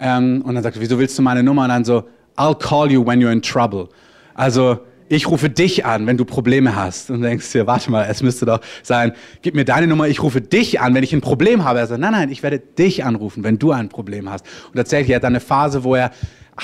ähm, 0.00 0.42
und 0.42 0.56
dann 0.56 0.64
sagt 0.64 0.76
er, 0.76 0.82
wieso 0.82 0.98
willst 0.98 1.16
du 1.16 1.22
meine 1.22 1.44
Nummer? 1.44 1.62
Und 1.62 1.68
dann 1.68 1.84
so, 1.84 2.08
I'll 2.36 2.58
call 2.58 2.90
you 2.90 3.06
when 3.06 3.20
you're 3.20 3.32
in 3.32 3.42
trouble. 3.42 3.88
Also 4.34 4.80
ich 5.08 5.28
rufe 5.28 5.50
dich 5.50 5.84
an, 5.84 6.06
wenn 6.06 6.16
du 6.16 6.24
Probleme 6.24 6.74
hast. 6.74 7.10
Und 7.10 7.22
denkst 7.22 7.52
dir, 7.52 7.66
warte 7.66 7.90
mal, 7.90 8.06
es 8.08 8.22
müsste 8.22 8.46
doch 8.46 8.60
sein, 8.82 9.12
gib 9.42 9.54
mir 9.54 9.64
deine 9.64 9.86
Nummer, 9.86 10.08
ich 10.08 10.22
rufe 10.22 10.40
dich 10.40 10.80
an, 10.80 10.94
wenn 10.94 11.04
ich 11.04 11.12
ein 11.12 11.20
Problem 11.20 11.64
habe. 11.64 11.78
Er 11.78 11.86
sagt, 11.86 12.00
nein, 12.00 12.12
nein, 12.12 12.30
ich 12.30 12.42
werde 12.42 12.58
dich 12.58 13.04
anrufen, 13.04 13.44
wenn 13.44 13.58
du 13.58 13.72
ein 13.72 13.88
Problem 13.88 14.30
hast. 14.30 14.46
Und 14.68 14.76
tatsächlich, 14.76 15.10
er 15.10 15.16
hat 15.16 15.24
eine 15.24 15.40
Phase, 15.40 15.84
wo 15.84 15.94
er 15.94 16.10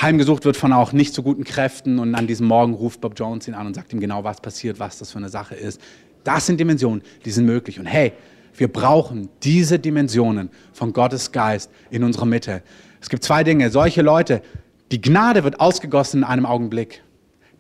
heimgesucht 0.01 0.45
wird 0.45 0.57
von 0.57 0.73
auch 0.73 0.93
nicht 0.93 1.15
so 1.15 1.23
guten 1.23 1.45
Kräften 1.45 1.99
und 1.99 2.15
an 2.15 2.27
diesem 2.27 2.47
Morgen 2.47 2.75
ruft 2.75 3.01
Bob 3.01 3.15
Jones 3.17 3.47
ihn 3.47 3.55
an 3.55 3.67
und 3.67 3.75
sagt 3.75 3.93
ihm 3.93 4.01
genau, 4.01 4.25
was 4.25 4.41
passiert, 4.41 4.81
was 4.81 4.99
das 4.99 5.13
für 5.13 5.19
eine 5.19 5.29
Sache 5.29 5.55
ist. 5.55 5.81
Das 6.25 6.47
sind 6.47 6.59
Dimensionen, 6.59 7.03
die 7.25 7.31
sind 7.31 7.45
möglich. 7.45 7.79
Und 7.79 7.87
hey, 7.87 8.13
wir 8.57 8.69
brauchen 8.69 9.29
diese 9.43 9.79
Dimensionen 9.79 10.51
von 10.73 10.93
Gottes 10.93 11.33
Geist 11.33 11.71
in 11.91 12.05
unserer 12.05 12.27
Mitte. 12.27 12.63
Es 13.01 13.09
gibt 13.09 13.25
zwei 13.25 13.45
Dinge. 13.45 13.71
Solche 13.71 14.03
Leute, 14.03 14.43
die 14.93 15.01
Gnade 15.01 15.45
wird 15.45 15.61
ausgegossen 15.61 16.19
in 16.19 16.25
einem 16.25 16.47
Augenblick. 16.47 17.03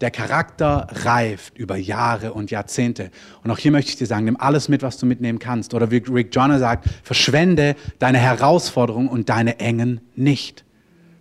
Der 0.03 0.11
Charakter 0.11 0.88
reift 0.90 1.57
über 1.57 1.76
Jahre 1.76 2.32
und 2.32 2.50
Jahrzehnte. 2.50 3.12
Und 3.44 3.53
auch 3.53 3.59
hier 3.59 3.70
möchte 3.70 3.90
ich 3.92 3.96
dir 3.96 4.07
sagen, 4.07 4.24
nimm 4.24 4.36
alles 4.36 4.68
mit, 4.68 4.82
was 4.82 4.98
du 4.98 5.07
mitnehmen 5.07 5.38
kannst. 5.38 5.74
Oder 5.74 5.92
wie 5.92 5.98
Rick 5.98 6.34
Joyner 6.34 6.59
sagt, 6.59 6.88
verschwende 7.05 7.76
deine 8.00 8.18
Herausforderungen 8.18 9.07
und 9.07 9.28
deine 9.28 9.61
Engen 9.61 10.00
nicht. 10.16 10.64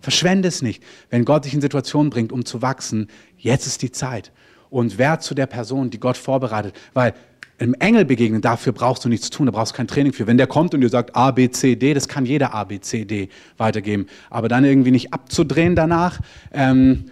Verschwende 0.00 0.48
es 0.48 0.62
nicht. 0.62 0.82
Wenn 1.10 1.24
Gott 1.24 1.44
dich 1.44 1.54
in 1.54 1.60
Situationen 1.60 2.10
bringt, 2.10 2.32
um 2.32 2.44
zu 2.44 2.60
wachsen, 2.60 3.06
jetzt 3.38 3.68
ist 3.68 3.82
die 3.82 3.92
Zeit. 3.92 4.32
Und 4.68 4.98
werd 4.98 5.22
zu 5.22 5.36
der 5.36 5.46
Person, 5.46 5.90
die 5.90 6.00
Gott 6.00 6.16
vorbereitet. 6.16 6.74
Weil 6.92 7.14
einem 7.60 7.74
Engel 7.74 8.04
begegnen, 8.04 8.42
dafür 8.42 8.72
brauchst 8.72 9.04
du 9.04 9.08
nichts 9.08 9.30
tun, 9.30 9.46
da 9.46 9.52
brauchst 9.52 9.74
du 9.74 9.76
kein 9.76 9.86
Training 9.86 10.12
für. 10.12 10.26
Wenn 10.26 10.38
der 10.38 10.48
kommt 10.48 10.74
und 10.74 10.80
dir 10.80 10.88
sagt 10.88 11.14
A, 11.14 11.30
B, 11.30 11.48
C, 11.50 11.76
D, 11.76 11.94
das 11.94 12.08
kann 12.08 12.26
jeder 12.26 12.52
A, 12.52 12.64
B, 12.64 12.80
C, 12.80 13.04
D 13.04 13.28
weitergeben. 13.58 14.06
Aber 14.28 14.48
dann 14.48 14.64
irgendwie 14.64 14.90
nicht 14.90 15.12
abzudrehen 15.12 15.76
danach, 15.76 16.18
ähm, 16.52 17.04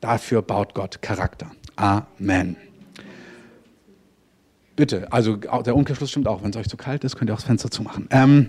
dafür 0.00 0.42
baut 0.42 0.74
Gott 0.74 1.02
Charakter. 1.02 1.50
Amen. 1.76 2.56
Bitte, 4.76 5.12
also 5.12 5.36
der 5.36 5.76
Umkehrschluss 5.76 6.10
stimmt 6.10 6.26
auch. 6.26 6.42
Wenn 6.42 6.50
es 6.50 6.56
euch 6.56 6.68
zu 6.68 6.76
kalt 6.76 7.04
ist, 7.04 7.16
könnt 7.16 7.30
ihr 7.30 7.34
auch 7.34 7.38
das 7.38 7.46
Fenster 7.46 7.70
zumachen. 7.70 8.08
Ähm, 8.10 8.48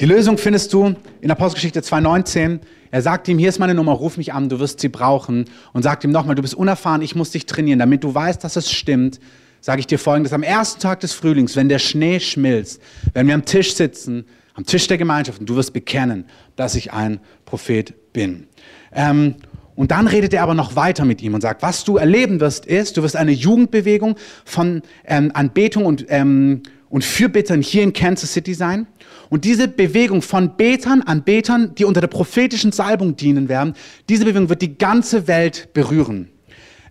die 0.00 0.06
Lösung 0.06 0.38
findest 0.38 0.72
du 0.72 0.94
in 1.20 1.30
Apostelgeschichte 1.30 1.80
2,19. 1.80 2.60
Er 2.90 3.02
sagt 3.02 3.28
ihm, 3.28 3.38
hier 3.38 3.48
ist 3.48 3.58
meine 3.58 3.74
Nummer, 3.74 3.92
ruf 3.92 4.16
mich 4.16 4.32
an, 4.32 4.48
du 4.48 4.58
wirst 4.58 4.80
sie 4.80 4.88
brauchen. 4.88 5.46
Und 5.72 5.84
sagt 5.84 6.04
ihm 6.04 6.10
nochmal, 6.10 6.34
du 6.34 6.42
bist 6.42 6.54
unerfahren, 6.54 7.00
ich 7.00 7.14
muss 7.14 7.30
dich 7.30 7.46
trainieren. 7.46 7.78
Damit 7.78 8.04
du 8.04 8.14
weißt, 8.14 8.42
dass 8.42 8.56
es 8.56 8.70
stimmt, 8.70 9.20
sage 9.60 9.80
ich 9.80 9.86
dir 9.86 9.98
folgendes. 9.98 10.32
Am 10.32 10.42
ersten 10.42 10.80
Tag 10.80 11.00
des 11.00 11.12
Frühlings, 11.12 11.56
wenn 11.56 11.68
der 11.68 11.78
Schnee 11.78 12.20
schmilzt, 12.20 12.82
wenn 13.14 13.26
wir 13.26 13.34
am 13.34 13.44
Tisch 13.44 13.74
sitzen, 13.74 14.26
am 14.54 14.66
Tisch 14.66 14.86
der 14.86 14.98
Gemeinschaft, 14.98 15.40
und 15.40 15.48
du 15.48 15.56
wirst 15.56 15.72
bekennen, 15.72 16.26
dass 16.56 16.74
ich 16.74 16.92
ein 16.92 17.20
Prophet 17.44 18.12
bin. 18.12 18.48
Ähm, 18.92 19.36
und 19.76 19.90
dann 19.90 20.06
redet 20.06 20.32
er 20.34 20.42
aber 20.42 20.54
noch 20.54 20.76
weiter 20.76 21.04
mit 21.04 21.22
ihm 21.22 21.34
und 21.34 21.40
sagt, 21.40 21.62
was 21.62 21.84
du 21.84 21.96
erleben 21.96 22.40
wirst, 22.40 22.66
ist, 22.66 22.96
du 22.96 23.02
wirst 23.02 23.16
eine 23.16 23.32
Jugendbewegung 23.32 24.16
von 24.44 24.82
ähm, 25.04 25.30
Anbetung 25.34 25.84
und, 25.84 26.06
ähm, 26.08 26.62
und 26.88 27.04
Fürbittern 27.04 27.60
hier 27.60 27.82
in 27.82 27.92
Kansas 27.92 28.32
City 28.32 28.54
sein. 28.54 28.86
Und 29.30 29.44
diese 29.44 29.66
Bewegung 29.66 30.22
von 30.22 30.56
Betern 30.56 31.02
an 31.02 31.24
Betern, 31.24 31.74
die 31.76 31.84
unter 31.84 32.00
der 32.00 32.08
prophetischen 32.08 32.70
Salbung 32.70 33.16
dienen 33.16 33.48
werden, 33.48 33.74
diese 34.08 34.24
Bewegung 34.24 34.48
wird 34.48 34.62
die 34.62 34.78
ganze 34.78 35.26
Welt 35.26 35.70
berühren. 35.72 36.30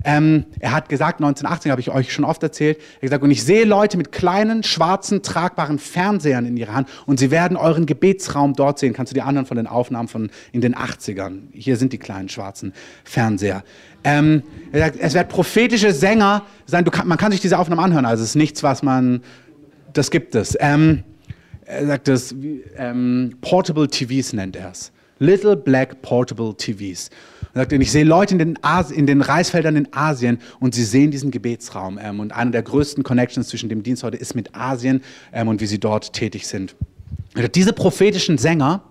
Ähm, 0.03 0.45
er 0.59 0.71
hat 0.71 0.89
gesagt, 0.89 1.19
1918 1.19 1.71
habe 1.71 1.81
ich 1.81 1.89
euch 1.89 2.11
schon 2.11 2.25
oft 2.25 2.43
erzählt, 2.43 2.77
er 2.77 2.95
hat 2.95 3.01
gesagt, 3.01 3.23
und 3.23 3.31
ich 3.31 3.43
sehe 3.43 3.65
Leute 3.65 3.97
mit 3.97 4.11
kleinen, 4.11 4.63
schwarzen, 4.63 5.23
tragbaren 5.23 5.79
Fernsehern 5.79 6.45
in 6.45 6.57
ihrer 6.57 6.73
Hand 6.73 6.89
und 7.05 7.19
sie 7.19 7.31
werden 7.31 7.55
euren 7.55 7.85
Gebetsraum 7.85 8.53
dort 8.53 8.79
sehen. 8.79 8.93
Kannst 8.93 9.11
du 9.11 9.13
die 9.13 9.21
anderen 9.21 9.45
von 9.45 9.57
den 9.57 9.67
Aufnahmen 9.67 10.07
von 10.07 10.29
in 10.51 10.61
den 10.61 10.75
80ern? 10.75 11.43
Hier 11.53 11.77
sind 11.77 11.93
die 11.93 11.97
kleinen 11.97 12.29
schwarzen 12.29 12.73
Fernseher. 13.03 13.63
Ähm, 14.03 14.43
er 14.71 14.79
sagt, 14.79 14.97
es 14.99 15.13
wird 15.13 15.29
prophetische 15.29 15.93
Sänger 15.93 16.43
sein. 16.65 16.83
Kann, 16.85 17.07
man 17.07 17.17
kann 17.17 17.31
sich 17.31 17.41
diese 17.41 17.57
Aufnahmen 17.57 17.83
anhören, 17.83 18.05
also 18.05 18.23
es 18.23 18.29
ist 18.29 18.35
nichts, 18.35 18.63
was 18.63 18.83
man, 18.83 19.21
das 19.93 20.11
gibt 20.11 20.35
es. 20.35 20.57
Ähm, 20.59 21.03
er 21.65 21.87
sagt 21.87 22.07
das, 22.09 22.35
ähm, 22.77 23.37
Portable 23.41 23.87
TVs 23.87 24.33
nennt 24.33 24.57
er 24.57 24.71
es. 24.71 24.91
Little 25.19 25.55
Black 25.55 26.01
Portable 26.01 26.55
TVs. 26.57 27.09
Er 27.53 27.61
sagt, 27.61 27.73
ich 27.73 27.91
sehe 27.91 28.03
Leute 28.03 28.33
in 28.33 28.39
den, 28.39 28.59
in 28.95 29.05
den 29.05 29.21
Reisfeldern 29.21 29.75
in 29.75 29.87
Asien 29.93 30.39
und 30.59 30.73
sie 30.73 30.83
sehen 30.83 31.11
diesen 31.11 31.29
Gebetsraum. 31.29 31.99
Ähm, 32.01 32.19
und 32.19 32.31
einer 32.31 32.51
der 32.51 32.63
größten 32.63 33.03
Connections 33.03 33.47
zwischen 33.47 33.69
dem 33.69 33.83
Dienst 33.83 34.03
heute 34.03 34.17
ist 34.17 34.33
mit 34.33 34.55
Asien 34.55 35.01
ähm, 35.31 35.47
und 35.47 35.61
wie 35.61 35.67
sie 35.67 35.79
dort 35.79 36.13
tätig 36.13 36.47
sind. 36.47 36.75
Diese 37.53 37.73
prophetischen 37.73 38.37
Sänger 38.37 38.83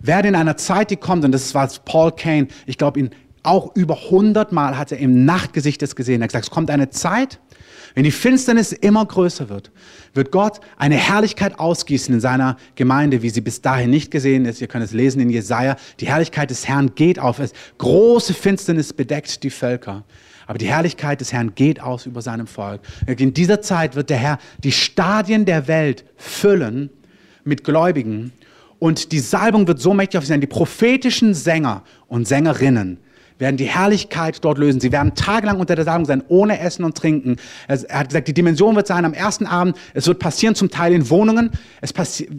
werden 0.00 0.28
in 0.28 0.34
einer 0.34 0.56
Zeit, 0.56 0.90
die 0.90 0.96
kommt, 0.96 1.24
und 1.24 1.32
das 1.32 1.54
war 1.54 1.68
Paul 1.84 2.12
Kane, 2.12 2.48
ich 2.66 2.78
glaube, 2.78 3.00
ihn 3.00 3.10
auch 3.42 3.74
über 3.74 3.96
100 3.96 4.52
Mal 4.52 4.76
hat 4.76 4.92
er 4.92 4.98
im 4.98 5.24
Nachtgesicht 5.24 5.80
das 5.80 5.96
gesehen. 5.96 6.20
Er 6.20 6.24
hat 6.24 6.30
gesagt, 6.30 6.44
es 6.46 6.50
kommt 6.50 6.70
eine 6.70 6.90
Zeit, 6.90 7.40
wenn 7.98 8.04
die 8.04 8.12
Finsternis 8.12 8.70
immer 8.70 9.04
größer 9.04 9.48
wird, 9.48 9.72
wird 10.14 10.30
Gott 10.30 10.60
eine 10.76 10.94
Herrlichkeit 10.94 11.58
ausgießen 11.58 12.14
in 12.14 12.20
seiner 12.20 12.56
Gemeinde, 12.76 13.22
wie 13.22 13.30
sie 13.30 13.40
bis 13.40 13.60
dahin 13.60 13.90
nicht 13.90 14.12
gesehen 14.12 14.44
ist. 14.44 14.60
Ihr 14.60 14.68
könnt 14.68 14.84
es 14.84 14.92
lesen 14.92 15.20
in 15.20 15.30
Jesaja. 15.30 15.74
Die 15.98 16.06
Herrlichkeit 16.06 16.50
des 16.50 16.68
Herrn 16.68 16.94
geht 16.94 17.18
auf. 17.18 17.40
Es 17.40 17.52
große 17.78 18.34
Finsternis 18.34 18.92
bedeckt 18.92 19.42
die 19.42 19.50
Völker. 19.50 20.04
Aber 20.46 20.58
die 20.58 20.68
Herrlichkeit 20.68 21.20
des 21.20 21.32
Herrn 21.32 21.56
geht 21.56 21.80
aus 21.80 22.06
über 22.06 22.22
seinem 22.22 22.46
Volk. 22.46 22.82
In 23.08 23.34
dieser 23.34 23.62
Zeit 23.62 23.96
wird 23.96 24.10
der 24.10 24.18
Herr 24.18 24.38
die 24.62 24.70
Stadien 24.70 25.44
der 25.44 25.66
Welt 25.66 26.04
füllen 26.16 26.90
mit 27.42 27.64
Gläubigen. 27.64 28.30
Und 28.78 29.10
die 29.10 29.18
Salbung 29.18 29.66
wird 29.66 29.80
so 29.80 29.92
mächtig 29.92 30.18
auf 30.18 30.24
sie 30.24 30.28
sein. 30.28 30.40
Die 30.40 30.46
prophetischen 30.46 31.34
Sänger 31.34 31.82
und 32.06 32.28
Sängerinnen 32.28 32.98
werden 33.38 33.56
die 33.56 33.64
Herrlichkeit 33.64 34.44
dort 34.44 34.58
lösen. 34.58 34.80
Sie 34.80 34.92
werden 34.92 35.14
tagelang 35.14 35.60
unter 35.60 35.76
der 35.76 35.84
Salbung 35.84 36.06
sein, 36.06 36.22
ohne 36.28 36.60
Essen 36.60 36.84
und 36.84 36.96
Trinken. 36.96 37.36
Er 37.66 37.78
hat 37.98 38.08
gesagt, 38.08 38.28
die 38.28 38.34
Dimension 38.34 38.76
wird 38.76 38.86
sein 38.86 39.04
am 39.04 39.14
ersten 39.14 39.46
Abend. 39.46 39.76
Es 39.94 40.06
wird 40.06 40.18
passieren 40.18 40.54
zum 40.54 40.70
Teil 40.70 40.92
in 40.92 41.08
Wohnungen. 41.10 41.50
Es 41.80 41.92
passiert 41.92 42.30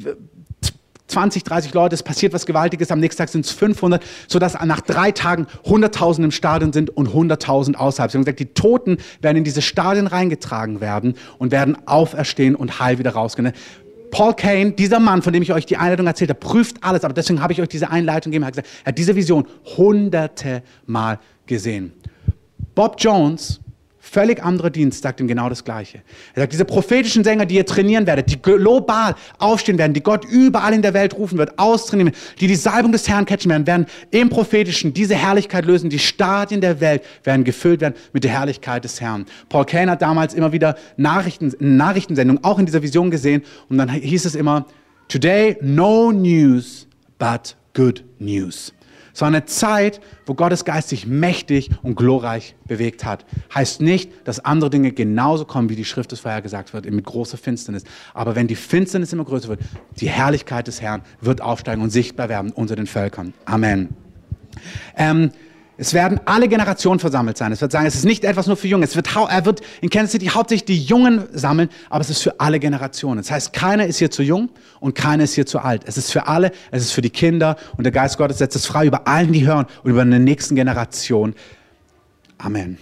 20, 1.09 1.43
30 1.43 1.73
Leute, 1.73 1.95
es 1.95 2.03
passiert 2.03 2.33
was 2.33 2.45
Gewaltiges, 2.45 2.91
am 2.91 2.99
nächsten 2.99 3.19
Tag 3.19 3.29
sind 3.29 3.45
es 3.45 3.51
500, 3.51 4.03
sodass 4.27 4.53
nach 4.63 4.81
drei 4.81 5.11
Tagen 5.11 5.47
100.000 5.65 6.25
im 6.25 6.31
Stadion 6.31 6.71
sind 6.71 6.95
und 6.95 7.09
100.000 7.09 7.75
außerhalb. 7.75 8.11
Sie 8.11 8.17
haben 8.17 8.25
gesagt, 8.25 8.39
die 8.39 8.53
Toten 8.53 8.97
werden 9.21 9.37
in 9.37 9.43
diese 9.43 9.61
Stadien 9.61 10.07
reingetragen 10.07 10.81
werden 10.81 11.15
und 11.37 11.51
werden 11.51 11.77
auferstehen 11.87 12.55
und 12.55 12.79
heil 12.79 12.99
wieder 12.99 13.11
rausgehen. 13.11 13.51
Paul 14.11 14.33
Kane, 14.33 14.71
dieser 14.71 14.99
Mann, 14.99 15.21
von 15.21 15.33
dem 15.33 15.43
ich 15.43 15.53
euch 15.53 15.65
die 15.65 15.77
Einleitung 15.77 16.07
erzählt 16.07 16.29
habe, 16.29 16.39
prüft 16.39 16.83
alles, 16.83 17.03
aber 17.03 17.13
deswegen 17.13 17.41
habe 17.41 17.53
ich 17.53 17.61
euch 17.61 17.69
diese 17.69 17.89
Einleitung 17.89 18.31
gegeben, 18.31 18.43
er 18.43 18.47
hat 18.47 18.53
gesagt, 18.53 18.69
er 18.83 18.89
hat 18.89 18.97
diese 18.97 19.15
Vision 19.15 19.45
hunderte 19.77 20.63
Mal 20.85 21.19
gesehen. 21.45 21.93
Bob 22.75 22.95
Jones 22.99 23.59
Völlig 24.11 24.43
anderer 24.43 24.71
Dienst 24.71 25.03
sagt 25.03 25.19
ihm 25.19 25.27
genau 25.27 25.49
das 25.49 25.63
Gleiche. 25.63 26.01
Er 26.33 26.41
sagt, 26.41 26.53
diese 26.53 26.65
prophetischen 26.65 27.23
Sänger, 27.23 27.45
die 27.45 27.55
ihr 27.55 27.65
trainieren 27.65 28.07
werdet, 28.07 28.31
die 28.31 28.41
global 28.41 29.13
aufstehen 29.37 29.77
werden, 29.77 29.93
die 29.93 30.01
Gott 30.01 30.25
überall 30.25 30.73
in 30.73 30.81
der 30.81 30.95
Welt 30.95 31.15
rufen 31.15 31.37
wird, 31.37 31.59
austrainieren, 31.59 32.13
die 32.39 32.47
die 32.47 32.55
Salbung 32.55 32.91
des 32.91 33.07
Herrn 33.07 33.25
catchen 33.25 33.51
werden, 33.51 33.67
werden 33.67 33.85
im 34.09 34.29
prophetischen 34.29 34.95
diese 34.95 35.13
Herrlichkeit 35.13 35.65
lösen. 35.65 35.91
Die 35.91 35.99
Stadien 35.99 36.59
der 36.59 36.81
Welt 36.81 37.03
werden 37.23 37.43
gefüllt 37.43 37.81
werden 37.81 37.93
mit 38.11 38.23
der 38.23 38.31
Herrlichkeit 38.31 38.83
des 38.83 38.99
Herrn. 38.99 39.27
Paul 39.47 39.65
Kane 39.65 39.91
hat 39.91 40.01
damals 40.01 40.33
immer 40.33 40.51
wieder 40.51 40.75
Nachrichten, 40.97 41.53
Nachrichtensendungen 41.59 42.43
auch 42.43 42.57
in 42.57 42.65
dieser 42.65 42.81
Vision 42.81 43.11
gesehen 43.11 43.43
und 43.69 43.77
dann 43.77 43.89
hieß 43.89 44.25
es 44.25 44.33
immer, 44.33 44.65
Today 45.07 45.55
no 45.61 46.11
news 46.11 46.87
but 47.19 47.55
good 47.73 48.03
news. 48.17 48.73
Es 49.13 49.21
war 49.21 49.27
eine 49.27 49.45
Zeit, 49.45 50.01
wo 50.25 50.33
Gottes 50.33 50.65
Geist 50.65 50.89
sich 50.89 51.05
mächtig 51.05 51.69
und 51.81 51.95
glorreich 51.95 52.55
bewegt 52.67 53.05
hat. 53.05 53.25
Heißt 53.53 53.81
nicht, 53.81 54.11
dass 54.25 54.43
andere 54.43 54.69
Dinge 54.69 54.91
genauso 54.91 55.45
kommen, 55.45 55.69
wie 55.69 55.75
die 55.75 55.85
Schrift 55.85 56.13
es 56.13 56.19
vorher 56.19 56.41
gesagt 56.41 56.73
wird, 56.73 56.89
mit 56.89 57.05
großer 57.05 57.37
Finsternis. 57.37 57.83
Aber 58.13 58.35
wenn 58.35 58.47
die 58.47 58.55
Finsternis 58.55 59.13
immer 59.13 59.25
größer 59.25 59.49
wird, 59.49 59.61
die 59.99 60.09
Herrlichkeit 60.09 60.67
des 60.67 60.81
Herrn 60.81 61.01
wird 61.21 61.41
aufsteigen 61.41 61.81
und 61.81 61.89
sichtbar 61.89 62.29
werden 62.29 62.51
unter 62.51 62.75
den 62.75 62.87
Völkern. 62.87 63.33
Amen. 63.45 63.89
Ähm, 64.95 65.31
Es 65.81 65.93
werden 65.93 66.19
alle 66.25 66.49
Generationen 66.49 66.99
versammelt 66.99 67.37
sein. 67.37 67.53
Es 67.53 67.61
wird 67.61 67.71
sagen, 67.71 67.85
es 67.85 67.95
ist 67.95 68.03
nicht 68.03 68.25
etwas 68.25 68.47
nur 68.47 68.57
für 68.57 68.67
Junge. 68.67 68.83
Es 68.83 68.97
wird, 68.97 69.07
er 69.15 69.45
wird 69.45 69.61
in 69.79 69.89
Kansas 69.89 70.11
City 70.11 70.25
hauptsächlich 70.25 70.65
die 70.65 70.83
Jungen 70.83 71.29
sammeln, 71.31 71.69
aber 71.89 72.01
es 72.01 72.09
ist 72.09 72.21
für 72.21 72.37
alle 72.37 72.59
Generationen. 72.59 73.19
Das 73.19 73.31
heißt, 73.31 73.53
keiner 73.53 73.85
ist 73.85 73.97
hier 73.97 74.11
zu 74.11 74.21
jung 74.21 74.49
und 74.81 74.93
keiner 74.93 75.23
ist 75.23 75.35
hier 75.35 75.45
zu 75.45 75.59
alt. 75.59 75.83
Es 75.85 75.97
ist 75.97 76.11
für 76.11 76.27
alle, 76.27 76.51
es 76.71 76.83
ist 76.83 76.91
für 76.91 77.01
die 77.01 77.09
Kinder 77.09 77.55
und 77.77 77.85
der 77.85 77.93
Geist 77.93 78.17
Gottes 78.17 78.39
setzt 78.39 78.57
es 78.57 78.65
frei 78.65 78.87
über 78.87 79.07
allen, 79.07 79.31
die 79.31 79.47
hören 79.47 79.67
und 79.83 79.91
über 79.91 80.01
eine 80.01 80.19
nächsten 80.19 80.55
Generation. 80.55 81.33
Amen. 82.37 82.77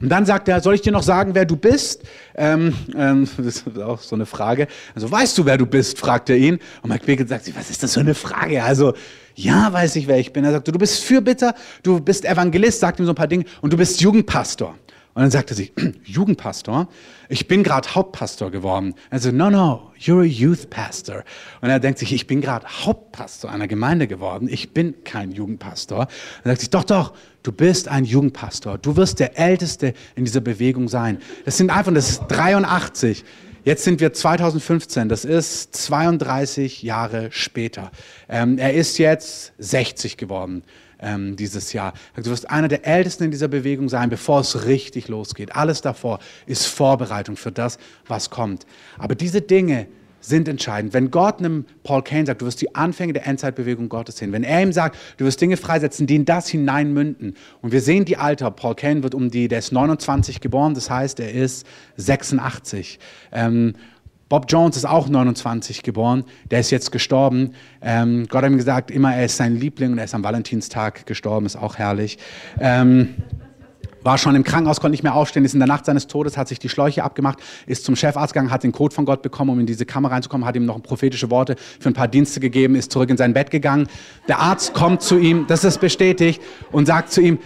Und 0.00 0.08
dann 0.10 0.24
sagt 0.24 0.48
er, 0.48 0.60
soll 0.60 0.76
ich 0.76 0.82
dir 0.82 0.92
noch 0.92 1.02
sagen, 1.02 1.34
wer 1.34 1.44
du 1.44 1.56
bist? 1.56 2.04
Ähm, 2.36 2.72
ähm, 2.96 3.28
das 3.36 3.62
ist 3.62 3.78
auch 3.80 4.00
so 4.00 4.14
eine 4.14 4.26
Frage. 4.26 4.68
Also, 4.94 5.10
weißt 5.10 5.36
du, 5.38 5.44
wer 5.44 5.58
du 5.58 5.66
bist? 5.66 5.98
fragt 5.98 6.30
er 6.30 6.36
ihn. 6.36 6.60
Und 6.82 6.90
Mike 6.90 7.04
Bickett 7.04 7.28
sagt, 7.28 7.52
was 7.56 7.68
ist 7.68 7.82
das 7.82 7.94
für 7.94 8.00
eine 8.00 8.14
Frage? 8.14 8.62
Also, 8.62 8.94
ja, 9.38 9.72
weiß 9.72 9.96
ich, 9.96 10.08
wer 10.08 10.18
ich 10.18 10.32
bin. 10.32 10.44
Er 10.44 10.52
sagt, 10.52 10.66
du 10.66 10.72
bist 10.72 11.04
Fürbitter, 11.04 11.54
du 11.82 12.00
bist 12.00 12.24
Evangelist, 12.24 12.80
sagt 12.80 12.98
ihm 12.98 13.06
so 13.06 13.12
ein 13.12 13.14
paar 13.14 13.28
Dinge, 13.28 13.44
und 13.60 13.72
du 13.72 13.76
bist 13.76 14.00
Jugendpastor. 14.00 14.74
Und 15.14 15.22
dann 15.22 15.30
sagt 15.30 15.50
er 15.50 15.56
sich, 15.56 15.72
Jugendpastor? 16.04 16.88
Ich 17.28 17.46
bin 17.46 17.62
gerade 17.62 17.88
Hauptpastor 17.94 18.50
geworden. 18.50 18.94
Er 19.10 19.20
sagt, 19.20 19.36
no, 19.36 19.48
no, 19.48 19.92
you're 20.00 20.22
a 20.22 20.24
youth 20.24 20.70
pastor. 20.70 21.24
Und 21.60 21.70
er 21.70 21.78
denkt 21.78 22.00
sich, 22.00 22.12
ich 22.12 22.26
bin 22.26 22.40
gerade 22.40 22.66
Hauptpastor 22.66 23.50
einer 23.50 23.68
Gemeinde 23.68 24.08
geworden. 24.08 24.48
Ich 24.50 24.74
bin 24.74 25.04
kein 25.04 25.30
Jugendpastor. 25.30 26.08
Er 26.44 26.50
sagt 26.50 26.60
sich, 26.60 26.70
doch, 26.70 26.84
doch, 26.84 27.14
du 27.42 27.52
bist 27.52 27.88
ein 27.88 28.04
Jugendpastor. 28.04 28.78
Du 28.78 28.96
wirst 28.96 29.20
der 29.20 29.38
Älteste 29.38 29.94
in 30.16 30.24
dieser 30.24 30.40
Bewegung 30.40 30.88
sein. 30.88 31.18
Das 31.44 31.56
sind 31.56 31.70
einfach, 31.70 31.92
das 31.92 32.10
ist 32.10 32.22
83. 32.28 33.24
Jetzt 33.64 33.84
sind 33.84 34.00
wir 34.00 34.12
2015, 34.12 35.08
das 35.08 35.24
ist 35.24 35.74
32 35.74 36.82
Jahre 36.82 37.28
später. 37.32 37.90
Ähm, 38.28 38.56
er 38.58 38.74
ist 38.74 38.98
jetzt 38.98 39.52
60 39.58 40.16
geworden 40.16 40.62
ähm, 41.00 41.36
dieses 41.36 41.72
Jahr. 41.72 41.92
Du 42.16 42.30
wirst 42.30 42.48
einer 42.50 42.68
der 42.68 42.86
Ältesten 42.86 43.24
in 43.24 43.30
dieser 43.30 43.48
Bewegung 43.48 43.88
sein, 43.88 44.10
bevor 44.10 44.40
es 44.40 44.66
richtig 44.66 45.08
losgeht. 45.08 45.54
Alles 45.56 45.80
davor 45.80 46.20
ist 46.46 46.66
Vorbereitung 46.66 47.36
für 47.36 47.52
das, 47.52 47.78
was 48.06 48.30
kommt. 48.30 48.64
Aber 48.96 49.14
diese 49.14 49.42
Dinge 49.42 49.86
sind 50.28 50.48
entscheidend. 50.48 50.92
Wenn 50.92 51.10
Gott 51.10 51.38
einem 51.38 51.64
Paul 51.82 52.02
Kane 52.02 52.26
sagt, 52.26 52.42
du 52.42 52.46
wirst 52.46 52.60
die 52.60 52.74
Anfänge 52.74 53.12
der 53.12 53.26
Endzeitbewegung 53.26 53.88
Gottes 53.88 54.18
sehen, 54.18 54.32
wenn 54.32 54.44
er 54.44 54.62
ihm 54.62 54.72
sagt, 54.72 54.96
du 55.16 55.24
wirst 55.24 55.40
Dinge 55.40 55.56
freisetzen, 55.56 56.06
die 56.06 56.16
in 56.16 56.24
das 56.24 56.48
hineinmünden. 56.48 57.34
Und 57.62 57.72
wir 57.72 57.80
sehen 57.80 58.04
die 58.04 58.16
Alter. 58.16 58.50
Paul 58.50 58.74
Kane 58.74 59.02
wird 59.02 59.14
um 59.14 59.30
die, 59.30 59.48
der 59.48 59.58
ist 59.58 59.72
29 59.72 60.40
geboren, 60.40 60.74
das 60.74 60.90
heißt, 60.90 61.20
er 61.20 61.32
ist 61.32 61.66
86. 61.96 62.98
Ähm, 63.32 63.74
Bob 64.28 64.44
Jones 64.48 64.76
ist 64.76 64.84
auch 64.84 65.08
29 65.08 65.82
geboren, 65.82 66.24
der 66.50 66.60
ist 66.60 66.70
jetzt 66.70 66.92
gestorben. 66.92 67.54
Ähm, 67.80 68.26
Gott 68.28 68.42
hat 68.42 68.50
ihm 68.50 68.58
gesagt, 68.58 68.90
immer 68.90 69.14
er 69.14 69.24
ist 69.24 69.38
sein 69.38 69.56
Liebling 69.56 69.92
und 69.92 69.98
er 69.98 70.04
ist 70.04 70.14
am 70.14 70.22
Valentinstag 70.22 71.06
gestorben, 71.06 71.46
ist 71.46 71.56
auch 71.56 71.76
herrlich. 71.76 72.18
Ähm, 72.60 73.14
war 74.08 74.16
schon 74.16 74.34
im 74.34 74.42
Krankenhaus, 74.42 74.80
konnte 74.80 74.92
nicht 74.92 75.02
mehr 75.02 75.14
aufstehen, 75.14 75.44
ist 75.44 75.52
in 75.52 75.60
der 75.60 75.66
Nacht 75.68 75.84
seines 75.84 76.06
Todes, 76.06 76.38
hat 76.38 76.48
sich 76.48 76.58
die 76.58 76.70
Schläuche 76.70 77.04
abgemacht, 77.04 77.40
ist 77.66 77.84
zum 77.84 77.94
Chefarzt 77.94 78.32
gegangen, 78.32 78.50
hat 78.50 78.62
den 78.62 78.72
Code 78.72 78.94
von 78.94 79.04
Gott 79.04 79.20
bekommen, 79.20 79.50
um 79.50 79.60
in 79.60 79.66
diese 79.66 79.84
Kammer 79.84 80.10
reinzukommen, 80.10 80.46
hat 80.46 80.56
ihm 80.56 80.64
noch 80.64 80.82
prophetische 80.82 81.30
Worte 81.30 81.56
für 81.78 81.90
ein 81.90 81.92
paar 81.92 82.08
Dienste 82.08 82.40
gegeben, 82.40 82.74
ist 82.74 82.90
zurück 82.90 83.10
in 83.10 83.18
sein 83.18 83.34
Bett 83.34 83.50
gegangen. 83.50 83.86
Der 84.26 84.38
Arzt 84.38 84.72
kommt 84.72 85.02
zu 85.02 85.18
ihm, 85.18 85.46
das 85.46 85.62
ist 85.62 85.78
bestätigt, 85.78 86.40
und 86.72 86.86
sagt 86.86 87.12
zu 87.12 87.20
ihm, 87.20 87.38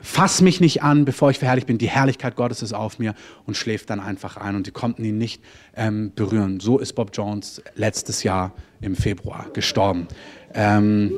fass 0.00 0.40
mich 0.40 0.58
nicht 0.58 0.82
an, 0.82 1.04
bevor 1.04 1.30
ich 1.30 1.38
verherrlicht 1.38 1.66
bin. 1.66 1.76
Die 1.76 1.90
Herrlichkeit 1.90 2.34
Gottes 2.34 2.62
ist 2.62 2.72
auf 2.72 2.98
mir 2.98 3.14
und 3.44 3.54
schläft 3.54 3.90
dann 3.90 4.00
einfach 4.00 4.38
ein 4.38 4.56
und 4.56 4.66
die 4.66 4.70
konnten 4.70 5.04
ihn 5.04 5.18
nicht 5.18 5.42
ähm, 5.76 6.12
berühren. 6.14 6.60
So 6.60 6.78
ist 6.78 6.94
Bob 6.94 7.10
Jones 7.12 7.62
letztes 7.74 8.22
Jahr 8.22 8.52
im 8.80 8.96
Februar 8.96 9.48
gestorben. 9.52 10.08
Ähm, 10.54 11.12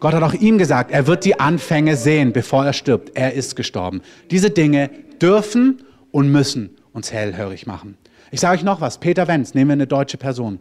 Gott 0.00 0.14
hat 0.14 0.22
auch 0.22 0.34
ihm 0.34 0.58
gesagt, 0.58 0.90
er 0.90 1.06
wird 1.06 1.24
die 1.24 1.40
Anfänge 1.40 1.96
sehen, 1.96 2.32
bevor 2.32 2.64
er 2.64 2.72
stirbt. 2.72 3.16
Er 3.16 3.32
ist 3.32 3.56
gestorben. 3.56 4.00
Diese 4.30 4.50
Dinge 4.50 4.90
dürfen 5.20 5.82
und 6.10 6.30
müssen 6.30 6.76
uns 6.92 7.12
hellhörig 7.12 7.66
machen. 7.66 7.96
Ich 8.30 8.40
sage 8.40 8.58
euch 8.58 8.64
noch 8.64 8.80
was. 8.80 8.98
Peter 8.98 9.26
Wenz, 9.26 9.54
nehmen 9.54 9.70
wir 9.70 9.74
eine 9.74 9.86
deutsche 9.86 10.18
Person. 10.18 10.60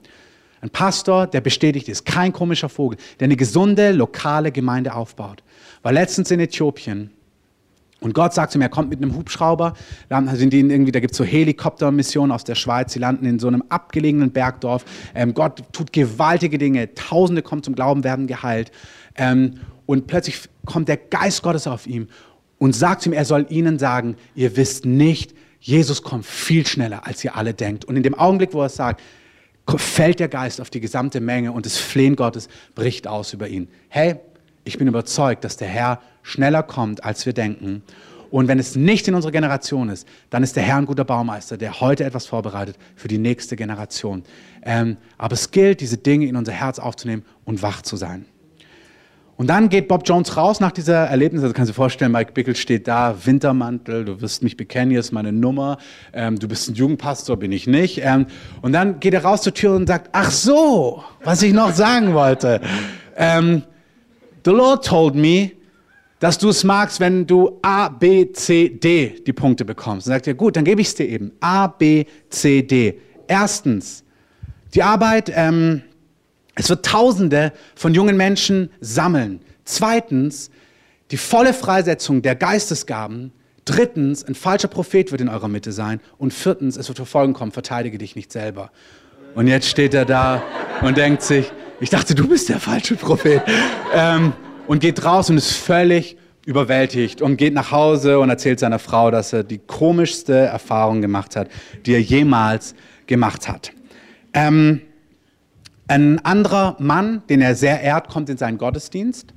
Ein 0.61 0.69
Pastor, 0.71 1.27
der 1.27 1.41
bestätigt 1.41 1.87
ist, 1.87 2.05
kein 2.05 2.33
komischer 2.33 2.69
Vogel, 2.69 2.97
der 3.19 3.25
eine 3.25 3.35
gesunde 3.35 3.91
lokale 3.91 4.51
Gemeinde 4.51 4.95
aufbaut. 4.95 5.43
War 5.83 5.91
letztens 5.91 6.31
in 6.31 6.39
Äthiopien 6.39 7.11
und 7.99 8.13
Gott 8.13 8.33
sagt 8.33 8.51
zu 8.51 8.59
mir, 8.59 8.65
er 8.65 8.69
kommt 8.69 8.89
mit 8.89 9.01
einem 9.01 9.15
Hubschrauber. 9.15 9.73
Sind 10.33 10.53
die 10.53 10.59
irgendwie, 10.59 10.91
da 10.91 10.99
gibt 10.99 11.13
es 11.13 11.17
so 11.17 11.23
Helikoptermissionen 11.23 12.31
aus 12.31 12.43
der 12.43 12.53
Schweiz. 12.53 12.93
Sie 12.93 12.99
landen 12.99 13.25
in 13.25 13.39
so 13.39 13.47
einem 13.47 13.63
abgelegenen 13.69 14.31
Bergdorf. 14.31 14.85
Ähm, 15.15 15.33
Gott 15.33 15.63
tut 15.71 15.91
gewaltige 15.93 16.59
Dinge. 16.59 16.93
Tausende 16.93 17.41
kommen 17.41 17.63
zum 17.63 17.73
Glauben, 17.73 18.03
werden 18.03 18.27
geheilt. 18.27 18.71
Ähm, 19.17 19.59
und 19.85 20.07
plötzlich 20.07 20.41
kommt 20.65 20.87
der 20.87 20.97
Geist 20.97 21.43
Gottes 21.43 21.67
auf 21.67 21.87
ihm 21.87 22.07
und 22.57 22.75
sagt 22.75 23.05
ihm, 23.05 23.13
er 23.13 23.25
soll 23.25 23.45
ihnen 23.49 23.79
sagen, 23.79 24.15
ihr 24.35 24.55
wisst 24.55 24.85
nicht, 24.85 25.33
Jesus 25.59 26.03
kommt 26.03 26.25
viel 26.25 26.65
schneller, 26.65 27.05
als 27.05 27.23
ihr 27.23 27.35
alle 27.35 27.53
denkt. 27.53 27.85
Und 27.85 27.95
in 27.95 28.03
dem 28.03 28.15
Augenblick, 28.15 28.53
wo 28.53 28.61
er 28.61 28.67
es 28.67 28.75
sagt, 28.75 29.01
fällt 29.75 30.19
der 30.19 30.29
Geist 30.29 30.61
auf 30.61 30.69
die 30.69 30.79
gesamte 30.79 31.19
Menge 31.19 31.51
und 31.51 31.65
das 31.65 31.77
Flehen 31.77 32.15
Gottes 32.15 32.47
bricht 32.73 33.07
aus 33.07 33.33
über 33.33 33.47
ihn. 33.47 33.67
Hey, 33.89 34.15
ich 34.63 34.77
bin 34.77 34.87
überzeugt, 34.87 35.43
dass 35.43 35.57
der 35.57 35.67
Herr 35.67 36.01
schneller 36.23 36.63
kommt, 36.63 37.03
als 37.03 37.25
wir 37.25 37.33
denken. 37.33 37.83
Und 38.29 38.47
wenn 38.47 38.59
es 38.59 38.75
nicht 38.75 39.07
in 39.07 39.15
unserer 39.15 39.31
Generation 39.31 39.89
ist, 39.89 40.07
dann 40.29 40.43
ist 40.43 40.55
der 40.55 40.63
Herr 40.63 40.77
ein 40.77 40.85
guter 40.85 41.05
Baumeister, 41.05 41.57
der 41.57 41.79
heute 41.79 42.03
etwas 42.03 42.25
vorbereitet 42.25 42.77
für 42.95 43.07
die 43.07 43.17
nächste 43.17 43.55
Generation. 43.55 44.23
Ähm, 44.63 44.97
aber 45.17 45.33
es 45.33 45.51
gilt, 45.51 45.81
diese 45.81 45.97
Dinge 45.97 46.27
in 46.27 46.35
unser 46.35 46.51
Herz 46.51 46.79
aufzunehmen 46.79 47.23
und 47.45 47.61
wach 47.61 47.81
zu 47.81 47.95
sein. 47.95 48.25
Und 49.37 49.47
dann 49.47 49.69
geht 49.69 49.87
Bob 49.87 50.01
Jones 50.03 50.35
raus 50.35 50.59
nach 50.59 50.71
dieser 50.71 51.05
Erlebnis. 51.05 51.43
Also 51.43 51.53
kannst 51.53 51.69
du 51.69 51.73
dir 51.73 51.75
vorstellen, 51.75 52.11
Mike 52.11 52.31
Bickel 52.33 52.55
steht 52.55 52.87
da, 52.87 53.15
Wintermantel, 53.23 54.03
du 54.03 54.19
wirst 54.19 54.41
mich 54.41 54.57
bekennen, 54.57 54.89
hier 54.89 54.99
ist 54.99 55.11
meine 55.11 55.31
Nummer. 55.31 55.77
Ähm, 56.11 56.39
du 56.39 56.47
bist 56.47 56.69
ein 56.69 56.73
Jugendpastor, 56.73 57.37
bin 57.37 57.51
ich 57.51 57.67
nicht. 57.67 58.01
Ähm, 58.03 58.25
und 58.63 58.73
dann 58.73 58.99
geht 58.99 59.13
er 59.13 59.23
raus 59.23 59.43
zur 59.43 59.53
Tür 59.53 59.75
und 59.75 59.85
sagt, 59.85 60.09
ach 60.11 60.31
so, 60.31 61.03
was 61.23 61.43
ich 61.43 61.53
noch 61.53 61.71
sagen 61.71 62.15
wollte. 62.15 62.61
Ähm, 63.15 63.61
The 64.43 64.51
Lord 64.51 64.85
told 64.85 65.13
me, 65.13 65.51
dass 66.19 66.39
du 66.39 66.49
es 66.49 66.63
magst, 66.63 66.99
wenn 66.99 67.27
du 67.27 67.59
A, 67.61 67.89
B, 67.89 68.31
C, 68.31 68.69
D 68.69 69.21
die 69.25 69.33
Punkte 69.33 69.65
bekommst. 69.65 70.07
Dann 70.07 70.13
sagt 70.13 70.25
er, 70.25 70.33
gut, 70.33 70.55
dann 70.55 70.63
gebe 70.63 70.81
ich 70.81 70.87
es 70.87 70.95
dir 70.95 71.07
eben. 71.07 71.31
A, 71.41 71.67
B, 71.67 72.05
C, 72.29 72.63
D. 72.63 72.99
Erstens, 73.27 74.03
die 74.73 74.81
Arbeit, 74.81 75.31
ähm, 75.35 75.83
es 76.57 76.69
wird 76.69 76.85
Tausende 76.85 77.53
von 77.75 77.93
jungen 77.93 78.17
Menschen 78.17 78.71
sammeln. 78.81 79.41
Zweitens, 79.63 80.49
die 81.11 81.17
volle 81.17 81.53
Freisetzung 81.53 82.21
der 82.21 82.35
Geistesgaben. 82.35 83.31
Drittens, 83.63 84.23
ein 84.23 84.35
falscher 84.35 84.67
Prophet 84.67 85.11
wird 85.11 85.21
in 85.21 85.29
eurer 85.29 85.47
Mitte 85.47 85.71
sein. 85.71 85.99
Und 86.17 86.33
viertens, 86.33 86.77
es 86.77 86.87
wird 86.87 86.97
Verfolgung 86.97 87.33
kommen, 87.33 87.51
verteidige 87.51 87.97
dich 87.97 88.15
nicht 88.15 88.31
selber. 88.31 88.71
Und 89.35 89.47
jetzt 89.47 89.67
steht 89.67 89.93
er 89.93 90.05
da 90.05 90.41
und 90.81 90.97
denkt 90.97 91.21
sich, 91.21 91.51
ich 91.79 91.89
dachte, 91.91 92.15
du 92.15 92.27
bist 92.27 92.49
der 92.49 92.59
falsche 92.59 92.95
Prophet. 92.95 93.41
Ähm, 93.93 94.33
und 94.67 94.79
geht 94.79 95.05
raus 95.05 95.29
und 95.29 95.37
ist 95.37 95.51
völlig 95.51 96.17
überwältigt 96.45 97.21
und 97.21 97.37
geht 97.37 97.53
nach 97.53 97.71
Hause 97.71 98.19
und 98.19 98.29
erzählt 98.29 98.59
seiner 98.59 98.79
Frau, 98.79 99.11
dass 99.11 99.31
er 99.31 99.43
die 99.43 99.59
komischste 99.59 100.33
Erfahrung 100.33 101.01
gemacht 101.01 101.35
hat, 101.35 101.49
die 101.85 101.93
er 101.93 102.01
jemals 102.01 102.73
gemacht 103.05 103.47
hat. 103.47 103.71
Ähm, 104.33 104.81
ein 105.87 106.23
anderer 106.25 106.75
Mann, 106.79 107.23
den 107.29 107.41
er 107.41 107.55
sehr 107.55 107.81
ehrt, 107.81 108.09
kommt 108.09 108.29
in 108.29 108.37
seinen 108.37 108.57
Gottesdienst. 108.57 109.33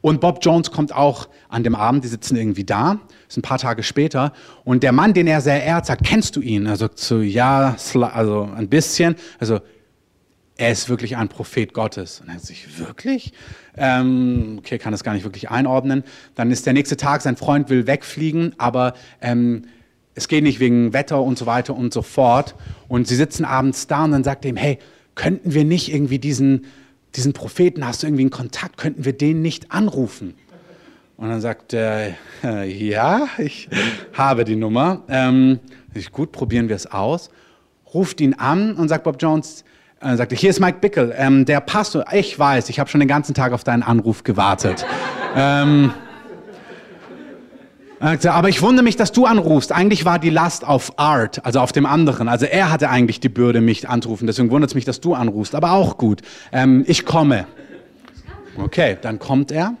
Und 0.00 0.20
Bob 0.20 0.40
Jones 0.42 0.72
kommt 0.72 0.92
auch 0.92 1.28
an 1.48 1.62
dem 1.62 1.76
Abend, 1.76 2.02
die 2.02 2.08
sitzen 2.08 2.36
irgendwie 2.36 2.64
da, 2.64 2.98
ist 3.28 3.38
ein 3.38 3.42
paar 3.42 3.58
Tage 3.58 3.84
später. 3.84 4.32
Und 4.64 4.82
der 4.82 4.90
Mann, 4.90 5.14
den 5.14 5.28
er 5.28 5.40
sehr 5.40 5.62
ehrt, 5.62 5.86
sagt, 5.86 6.04
kennst 6.04 6.34
du 6.34 6.40
ihn? 6.40 6.66
Er 6.66 6.76
sagt 6.76 6.98
so, 6.98 7.20
ja, 7.20 7.76
also 8.12 8.50
ein 8.56 8.68
bisschen. 8.68 9.14
Also 9.38 9.60
er 10.56 10.72
ist 10.72 10.88
wirklich 10.88 11.16
ein 11.16 11.28
Prophet 11.28 11.72
Gottes. 11.72 12.20
Und 12.20 12.28
er 12.28 12.34
sagt 12.34 12.46
sich, 12.46 12.78
wirklich? 12.80 13.32
Ähm, 13.76 14.56
okay, 14.58 14.76
kann 14.78 14.90
das 14.90 15.04
gar 15.04 15.14
nicht 15.14 15.22
wirklich 15.22 15.50
einordnen. 15.50 16.02
Dann 16.34 16.50
ist 16.50 16.66
der 16.66 16.72
nächste 16.72 16.96
Tag, 16.96 17.22
sein 17.22 17.36
Freund 17.36 17.70
will 17.70 17.86
wegfliegen, 17.86 18.56
aber 18.58 18.94
ähm, 19.20 19.66
es 20.16 20.26
geht 20.26 20.42
nicht 20.42 20.58
wegen 20.58 20.92
Wetter 20.92 21.22
und 21.22 21.38
so 21.38 21.46
weiter 21.46 21.76
und 21.76 21.94
so 21.94 22.02
fort. 22.02 22.56
Und 22.88 23.06
sie 23.06 23.16
sitzen 23.16 23.44
abends 23.44 23.86
da 23.86 24.04
und 24.04 24.10
dann 24.10 24.24
sagt 24.24 24.44
er 24.44 24.50
ihm, 24.50 24.56
hey, 24.56 24.80
könnten 25.14 25.54
wir 25.54 25.64
nicht 25.64 25.92
irgendwie 25.92 26.18
diesen, 26.18 26.66
diesen 27.14 27.32
Propheten, 27.32 27.86
hast 27.86 28.02
du 28.02 28.06
irgendwie 28.06 28.22
einen 28.22 28.30
Kontakt, 28.30 28.76
könnten 28.76 29.04
wir 29.04 29.12
den 29.12 29.42
nicht 29.42 29.72
anrufen? 29.72 30.34
Und 31.16 31.28
dann 31.28 31.40
sagt 31.40 31.72
er, 31.72 32.14
äh, 32.42 32.68
ja, 32.70 33.28
ich 33.38 33.68
habe 34.12 34.44
die 34.44 34.56
Nummer. 34.56 35.02
Ähm, 35.08 35.60
gut, 36.10 36.32
probieren 36.32 36.68
wir 36.68 36.76
es 36.76 36.86
aus. 36.90 37.30
Ruft 37.94 38.20
ihn 38.20 38.34
an 38.34 38.74
und 38.74 38.88
sagt 38.88 39.04
Bob 39.04 39.16
Jones, 39.20 39.64
er 40.00 40.16
sagte, 40.16 40.34
hier 40.34 40.50
ist 40.50 40.58
Mike 40.58 40.78
Bickel, 40.80 41.14
ähm, 41.16 41.44
der 41.44 41.60
Pastor. 41.60 42.04
Ich 42.10 42.36
weiß, 42.36 42.70
ich 42.70 42.80
habe 42.80 42.90
schon 42.90 42.98
den 42.98 43.08
ganzen 43.08 43.34
Tag 43.34 43.52
auf 43.52 43.62
deinen 43.62 43.84
Anruf 43.84 44.24
gewartet. 44.24 44.84
ähm, 45.36 45.92
aber 48.02 48.48
ich 48.48 48.60
wundere 48.62 48.82
mich, 48.82 48.96
dass 48.96 49.12
du 49.12 49.26
anrufst. 49.26 49.70
Eigentlich 49.70 50.04
war 50.04 50.18
die 50.18 50.30
Last 50.30 50.66
auf 50.66 50.98
Art, 50.98 51.44
also 51.46 51.60
auf 51.60 51.70
dem 51.70 51.86
anderen. 51.86 52.28
Also 52.28 52.46
er 52.46 52.72
hatte 52.72 52.90
eigentlich 52.90 53.20
die 53.20 53.28
Bürde, 53.28 53.60
mich 53.60 53.88
anzurufen. 53.88 54.26
Deswegen 54.26 54.50
wundert 54.50 54.70
es 54.70 54.74
mich, 54.74 54.84
dass 54.84 55.00
du 55.00 55.14
anrufst. 55.14 55.54
Aber 55.54 55.70
auch 55.72 55.98
gut. 55.98 56.20
Ähm, 56.50 56.84
ich 56.88 57.04
komme. 57.04 57.46
Okay, 58.58 58.98
dann 59.00 59.20
kommt 59.20 59.52
er. 59.52 59.74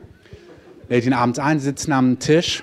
lädt 0.88 1.04
ihn 1.04 1.12
abends 1.12 1.40
ein, 1.40 1.58
sitzen 1.58 1.92
am 1.92 2.20
Tisch. 2.20 2.62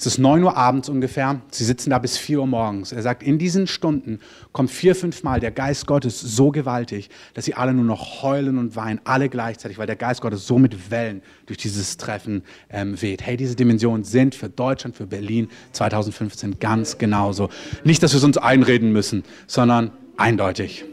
Es 0.00 0.06
ist 0.06 0.16
9 0.16 0.42
Uhr 0.42 0.56
abends 0.56 0.88
ungefähr. 0.88 1.42
Sie 1.50 1.62
sitzen 1.62 1.90
da 1.90 1.98
bis 1.98 2.16
4 2.16 2.40
Uhr 2.40 2.46
morgens. 2.46 2.90
Er 2.90 3.02
sagt, 3.02 3.22
in 3.22 3.36
diesen 3.36 3.66
Stunden 3.66 4.20
kommt 4.50 4.70
vier, 4.70 4.94
fünf 4.94 5.22
Mal 5.24 5.40
der 5.40 5.50
Geist 5.50 5.86
Gottes 5.86 6.18
so 6.18 6.50
gewaltig, 6.50 7.10
dass 7.34 7.44
sie 7.44 7.52
alle 7.52 7.74
nur 7.74 7.84
noch 7.84 8.22
heulen 8.22 8.56
und 8.56 8.76
weinen, 8.76 9.02
alle 9.04 9.28
gleichzeitig, 9.28 9.76
weil 9.76 9.86
der 9.86 9.96
Geist 9.96 10.22
Gottes 10.22 10.46
so 10.46 10.58
mit 10.58 10.90
Wellen 10.90 11.20
durch 11.44 11.58
dieses 11.58 11.98
Treffen 11.98 12.44
ähm, 12.70 13.00
weht. 13.02 13.20
Hey, 13.20 13.36
diese 13.36 13.56
Dimensionen 13.56 14.02
sind 14.02 14.34
für 14.34 14.48
Deutschland, 14.48 14.96
für 14.96 15.06
Berlin 15.06 15.50
2015 15.72 16.58
ganz 16.60 16.96
genauso. 16.96 17.50
Nicht, 17.84 18.02
dass 18.02 18.14
wir 18.14 18.18
es 18.18 18.24
uns 18.24 18.38
einreden 18.38 18.92
müssen, 18.92 19.22
sondern 19.46 19.90
eindeutig. 20.16 20.86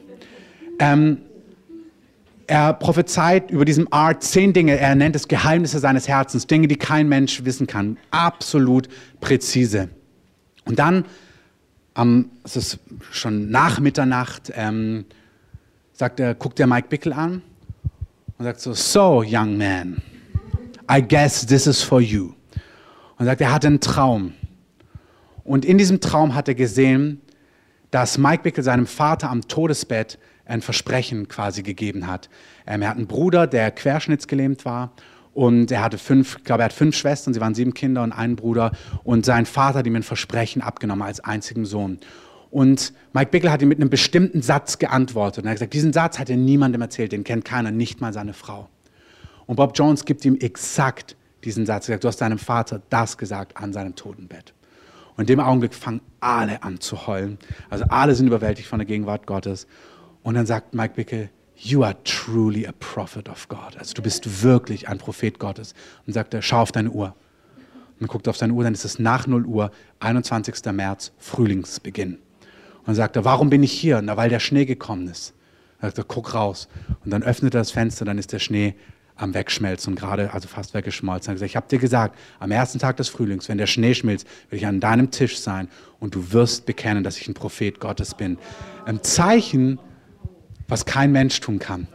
Ähm, 0.80 1.20
er 2.48 2.74
prophezeit 2.74 3.52
über 3.52 3.66
diesem 3.66 3.92
Art 3.92 4.24
zehn 4.24 4.54
Dinge. 4.54 4.78
Er 4.80 4.96
nennt 4.96 5.16
es 5.16 5.28
Geheimnisse 5.28 5.80
seines 5.80 6.08
Herzens, 6.08 6.48
Dinge, 6.48 6.68
die 6.68 6.78
kein 6.78 7.10
Mensch 7.10 7.44
wissen 7.44 7.68
kann. 7.68 7.98
Absolut 8.10 8.88
präzise. 9.20 9.90
Und 10.66 10.80
dann, 10.80 11.06
ähm, 11.96 12.30
es 12.44 12.56
ist 12.56 12.80
schon 13.12 13.50
nach 13.50 13.80
Mitternacht, 13.80 14.52
ähm, 14.56 15.06
sagt 15.92 16.20
er, 16.20 16.36
guckt 16.36 16.60
er 16.60 16.68
Mike 16.68 16.88
Bickel 16.90 17.12
an 17.12 17.42
und 18.38 18.46
sagt 18.46 18.62
so, 18.62 18.74
so 18.74 19.24
young 19.26 19.58
man, 19.58 20.02
I 20.90 21.02
guess 21.06 21.46
this 21.46 21.68
is 21.68 21.82
for 21.82 22.00
you. 22.00 22.32
Und 23.18 23.26
sagt, 23.26 23.42
er 23.42 23.52
hatte 23.52 23.68
einen 23.68 23.82
Traum. 23.82 24.34
Und 25.44 25.66
in 25.66 25.78
diesem 25.78 26.00
Traum 26.00 26.34
hat 26.34 26.48
er 26.48 26.56
gesehen, 26.56 27.22
dass 27.92 28.18
Mike 28.18 28.44
Bickel 28.44 28.64
seinem 28.64 28.86
Vater 28.86 29.30
am 29.30 29.48
Todesbett 29.48 30.20
ein 30.48 30.62
Versprechen 30.62 31.28
quasi 31.28 31.64
gegeben 31.64 32.08
hat. 32.08 32.30
Ähm, 32.66 32.82
er 32.82 32.90
hat 32.90 32.98
einen 32.98 33.08
Bruder, 33.08 33.48
der 33.48 33.72
querschnittsgelähmt 33.72 34.66
war 34.66 34.92
und 35.34 35.72
er 35.72 35.84
hatte 35.84 35.98
fünf, 35.98 36.38
ich 36.40 36.44
glaube, 36.44 36.64
er 36.64 36.66
hat 36.66 36.74
fünf 36.74 36.96
Schwestern, 36.96 37.34
sie 37.34 37.42
waren 37.42 37.54
sieben 37.54 37.74
Kinder 37.74 38.04
und 38.04 38.12
einen 38.12 38.36
Bruder 38.36 38.72
und 39.04 39.26
sein 39.26 39.46
Vater 39.46 39.80
hat 39.80 39.88
ihm 39.88 39.96
ein 39.96 40.04
Versprechen 40.04 40.62
abgenommen 40.62 41.04
als 41.04 41.20
einzigen 41.20 41.66
Sohn. 41.66 42.00
Und 42.50 42.94
Mike 43.14 43.32
Bickle 43.32 43.52
hat 43.52 43.62
ihm 43.62 43.68
mit 43.68 43.80
einem 43.80 43.90
bestimmten 43.90 44.42
Satz 44.42 44.80
geantwortet. 44.80 45.44
Und 45.44 45.48
er 45.48 45.52
hat 45.52 45.58
gesagt, 45.58 45.74
diesen 45.74 45.94
Satz 45.94 46.18
hat 46.18 46.30
er 46.30 46.38
niemandem 46.38 46.82
erzählt, 46.82 47.12
den 47.12 47.24
kennt 47.24 47.46
keiner, 47.46 47.72
nicht 47.72 48.02
mal 48.02 48.14
seine 48.14 48.34
Frau. 48.34 48.70
Und 49.46 49.58
Bob 49.58 49.74
Jones 49.76 50.06
gibt 50.06 50.24
ihm 50.26 50.38
exakt 50.38 51.16
diesen 51.44 51.66
Satz. 51.66 51.88
Er 51.88 51.94
sagt, 51.94 52.04
du 52.04 52.08
hast 52.08 52.22
deinem 52.22 52.40
Vater 52.40 52.82
das 52.90 53.18
gesagt 53.18 53.58
an 53.58 53.74
seinem 53.74 53.96
Totenbett. 53.96 54.54
Und 55.18 55.24
in 55.24 55.28
dem 55.28 55.40
Augenblick 55.40 55.74
fangen 55.74 56.02
alle 56.20 56.64
an 56.64 56.80
zu 56.80 57.08
heulen. 57.08 57.38
Also 57.70 57.86
alle 57.90 58.16
sind 58.16 58.28
überwältigt 58.28 58.68
von 58.68 58.80
der 58.80 58.86
Gegenwart 58.86 59.26
Gottes. 59.26 59.68
Und 60.28 60.34
dann 60.34 60.46
sagt 60.46 60.74
Mike 60.74 60.96
Bickel, 60.96 61.30
You 61.56 61.86
are 61.86 61.96
truly 62.04 62.68
a 62.68 62.74
prophet 62.82 63.30
of 63.30 63.48
God. 63.48 63.78
Also 63.78 63.94
du 63.94 64.02
bist 64.02 64.44
wirklich 64.44 64.90
ein 64.90 64.98
Prophet 64.98 65.40
Gottes. 65.40 65.74
Und 66.06 66.12
sagt 66.12 66.34
er, 66.34 66.42
schau 66.42 66.60
auf 66.60 66.74
deine 66.74 66.92
Uhr. 66.92 67.16
Und 67.56 68.02
man 68.02 68.08
guckt 68.10 68.28
auf 68.28 68.36
seine 68.36 68.52
Uhr, 68.52 68.66
dann 68.66 68.74
ist 68.74 68.84
es 68.84 69.00
nach 69.00 69.26
0 69.26 69.46
Uhr, 69.46 69.72
21. 70.02 70.66
März, 70.74 71.14
Frühlingsbeginn. 71.18 72.16
Und 72.16 72.88
dann 72.88 72.96
sagt 72.96 73.16
er, 73.16 73.24
warum 73.24 73.50
bin 73.50 73.64
ich 73.64 73.72
hier? 73.72 74.02
Na, 74.02 74.18
weil 74.18 74.30
der 74.30 74.42
Schnee 74.42 74.66
gekommen 74.66 75.08
ist. 75.08 75.34
Dann 75.80 75.92
sagt 75.92 75.98
er, 76.00 76.04
guck 76.04 76.34
raus. 76.34 76.68
Und 77.06 77.12
dann 77.12 77.24
öffnet 77.24 77.56
er 77.56 77.62
das 77.62 77.72
Fenster, 77.72 78.04
dann 78.04 78.18
ist 78.18 78.34
der 78.34 78.40
Schnee 78.40 78.76
am 79.16 79.34
Wegschmelzen 79.34 79.96
gerade, 79.96 80.34
also 80.34 80.50
fast 80.50 80.74
weggeschmolzen. 80.74 81.32
Er 81.32 81.36
gesagt, 81.36 81.50
ich 81.50 81.56
habe 81.56 81.70
dir 81.70 81.80
gesagt, 81.80 82.20
am 82.42 82.52
ersten 82.52 82.80
Tag 82.80 82.98
des 82.98 83.08
Frühlings, 83.08 83.48
wenn 83.48 83.58
der 83.58 83.66
Schnee 83.66 83.94
schmilzt, 83.94 84.28
will 84.50 84.60
ich 84.60 84.68
an 84.68 84.82
deinem 84.82 85.10
Tisch 85.10 85.40
sein 85.40 85.70
und 86.02 86.16
du 86.16 86.34
wirst 86.34 86.66
bekennen, 86.66 87.06
dass 87.06 87.18
ich 87.18 87.30
ein 87.30 87.34
Prophet 87.34 87.80
Gottes 87.80 88.14
bin. 88.14 88.38
Ein 88.84 89.02
Zeichen, 89.04 89.80
was 90.68 90.86
kein 90.86 91.12
Mensch 91.12 91.40
tun 91.40 91.60
kann. 91.60 91.88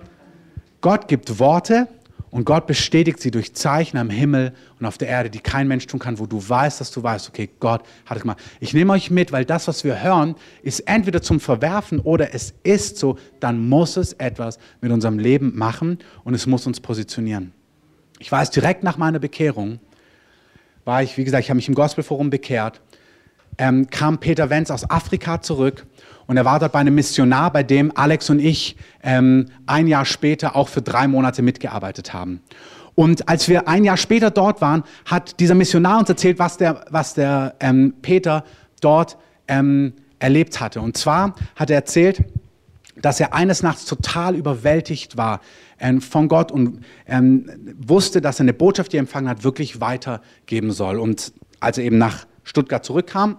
Gott 0.80 1.08
gibt 1.08 1.38
Worte 1.38 1.88
und 2.32 2.46
Gott 2.46 2.66
bestätigt 2.66 3.20
sie 3.20 3.30
durch 3.30 3.54
Zeichen 3.54 3.98
am 3.98 4.08
Himmel 4.08 4.54
und 4.80 4.86
auf 4.86 4.96
der 4.96 5.08
Erde, 5.08 5.28
die 5.28 5.38
kein 5.38 5.68
Mensch 5.68 5.86
tun 5.86 6.00
kann, 6.00 6.18
wo 6.18 6.24
du 6.24 6.42
weißt, 6.48 6.80
dass 6.80 6.90
du 6.90 7.02
weißt, 7.02 7.28
okay, 7.28 7.50
Gott 7.60 7.82
hat 8.06 8.16
es 8.16 8.22
gemacht. 8.22 8.40
Ich 8.58 8.72
nehme 8.72 8.94
euch 8.94 9.10
mit, 9.10 9.32
weil 9.32 9.44
das, 9.44 9.68
was 9.68 9.84
wir 9.84 10.02
hören, 10.02 10.34
ist 10.62 10.80
entweder 10.80 11.20
zum 11.20 11.40
Verwerfen 11.40 12.00
oder 12.00 12.34
es 12.34 12.54
ist 12.62 12.96
so, 12.96 13.18
dann 13.38 13.68
muss 13.68 13.98
es 13.98 14.14
etwas 14.14 14.58
mit 14.80 14.90
unserem 14.90 15.18
Leben 15.18 15.56
machen 15.56 15.98
und 16.24 16.32
es 16.32 16.46
muss 16.46 16.66
uns 16.66 16.80
positionieren. 16.80 17.52
Ich 18.18 18.32
weiß, 18.32 18.50
direkt 18.50 18.82
nach 18.82 18.96
meiner 18.96 19.18
Bekehrung 19.18 19.78
war 20.84 21.02
ich, 21.02 21.18
wie 21.18 21.24
gesagt, 21.24 21.44
ich 21.44 21.50
habe 21.50 21.56
mich 21.56 21.68
im 21.68 21.74
Gospelforum 21.74 22.30
bekehrt, 22.30 22.80
ähm, 23.58 23.88
kam 23.88 24.18
Peter 24.18 24.50
Wenz 24.50 24.70
aus 24.70 24.88
Afrika 24.88 25.40
zurück 25.42 25.86
und 26.26 26.36
er 26.36 26.44
war 26.44 26.58
dort 26.58 26.72
bei 26.72 26.78
einem 26.78 26.94
Missionar, 26.94 27.52
bei 27.52 27.62
dem 27.62 27.96
Alex 27.96 28.30
und 28.30 28.38
ich 28.38 28.76
ähm, 29.02 29.46
ein 29.66 29.86
Jahr 29.86 30.04
später 30.04 30.56
auch 30.56 30.68
für 30.68 30.82
drei 30.82 31.08
Monate 31.08 31.42
mitgearbeitet 31.42 32.14
haben. 32.14 32.40
Und 32.94 33.28
als 33.28 33.48
wir 33.48 33.68
ein 33.68 33.84
Jahr 33.84 33.96
später 33.96 34.30
dort 34.30 34.60
waren, 34.60 34.84
hat 35.06 35.40
dieser 35.40 35.54
Missionar 35.54 35.98
uns 35.98 36.08
erzählt, 36.08 36.38
was 36.38 36.58
der, 36.58 36.84
was 36.90 37.14
der 37.14 37.54
ähm, 37.60 37.94
Peter 38.02 38.44
dort 38.80 39.16
ähm, 39.48 39.94
erlebt 40.18 40.60
hatte. 40.60 40.80
Und 40.80 40.96
zwar 40.96 41.34
hat 41.56 41.70
er 41.70 41.76
erzählt, 41.76 42.24
dass 42.96 43.18
er 43.18 43.34
eines 43.34 43.62
Nachts 43.62 43.86
total 43.86 44.36
überwältigt 44.36 45.16
war 45.16 45.40
ähm, 45.80 46.00
von 46.00 46.28
Gott 46.28 46.52
und 46.52 46.84
ähm, 47.06 47.50
wusste, 47.78 48.20
dass 48.20 48.38
er 48.38 48.44
eine 48.44 48.52
Botschaft, 48.52 48.92
die 48.92 48.98
er 48.98 49.00
empfangen 49.00 49.28
hat, 49.28 49.44
wirklich 49.44 49.80
weitergeben 49.80 50.70
soll. 50.70 50.98
Und 50.98 51.32
als 51.60 51.78
er 51.78 51.84
eben 51.84 51.98
nach 51.98 52.26
Stuttgart 52.44 52.84
zurückkam, 52.84 53.36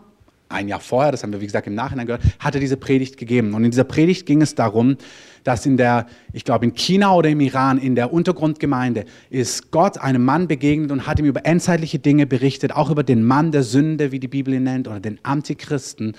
ein 0.54 0.68
Jahr 0.68 0.80
vorher, 0.80 1.12
das 1.12 1.24
haben 1.24 1.34
wir 1.34 1.42
wie 1.42 1.46
gesagt 1.46 1.68
im 1.68 1.76
Nachhinein 1.76 2.06
gehört, 2.06 2.22
hat 2.40 2.54
er 2.54 2.62
diese 2.62 2.78
Predigt 2.78 3.18
gegeben. 3.18 3.54
Und 3.54 3.66
in 3.66 3.72
dieser 3.72 3.84
Predigt 3.84 4.26
ging 4.26 4.42
es 4.42 4.56
darum, 4.56 4.98
dass 5.44 5.66
in 5.66 5.78
der, 5.78 6.06
ich 6.32 6.46
glaube 6.46 6.66
in 6.66 6.74
China 6.74 7.16
oder 7.16 7.30
im 7.30 7.40
Iran, 7.42 7.78
in 7.78 7.96
der 7.96 8.14
Untergrundgemeinde, 8.14 9.06
ist 9.30 9.72
Gott 9.72 9.98
einem 9.98 10.24
Mann 10.24 10.48
begegnet 10.48 10.92
und 10.92 11.08
hat 11.08 11.20
ihm 11.20 11.26
über 11.26 11.46
endzeitliche 11.46 12.00
Dinge 12.00 12.28
berichtet, 12.28 12.72
auch 12.74 12.90
über 12.90 13.04
den 13.04 13.24
Mann 13.24 13.52
der 13.52 13.64
Sünde, 13.64 14.12
wie 14.12 14.20
die 14.20 14.28
Bibel 14.28 14.54
ihn 14.54 14.64
nennt, 14.64 14.88
oder 14.88 15.00
den 15.00 15.20
Antichristen. 15.24 16.16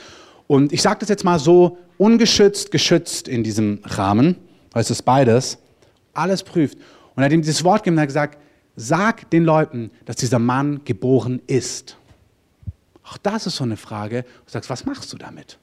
Und 0.47 0.73
ich 0.73 0.83
sage 0.83 0.99
das 1.01 1.09
jetzt 1.09 1.25
mal 1.25 1.39
so 1.39 1.79
ungeschützt, 1.97 2.71
geschützt 2.71 3.29
in 3.29 3.45
diesem 3.45 3.81
Rahmen, 3.85 4.37
weil 4.73 4.83
es 4.83 4.91
ist 4.91 5.03
beides, 5.03 5.59
alles 6.13 6.43
prüft. 6.43 6.77
Und 7.15 7.23
er 7.23 7.27
hat 7.27 7.33
ihm 7.33 7.43
dieses 7.43 7.65
Wort 7.65 7.85
gegeben 7.85 7.97
und 7.97 8.03
hat 8.03 8.09
gesagt, 8.09 8.39
sag 8.77 9.31
den 9.31 9.45
Leuten, 9.45 9.91
dass 10.05 10.17
dieser 10.17 10.41
Mann 10.41 10.81
geboren 10.85 11.41
ist. 11.47 11.97
Auch 13.05 13.19
das 13.19 13.47
ist 13.47 13.57
so 13.57 13.65
eine 13.65 13.77
Frage. 13.77 14.23
Du 14.23 14.53
sagst, 14.53 14.71
was 14.71 14.87
machst 14.87 15.13
du 15.13 15.17
damit? 15.17 15.59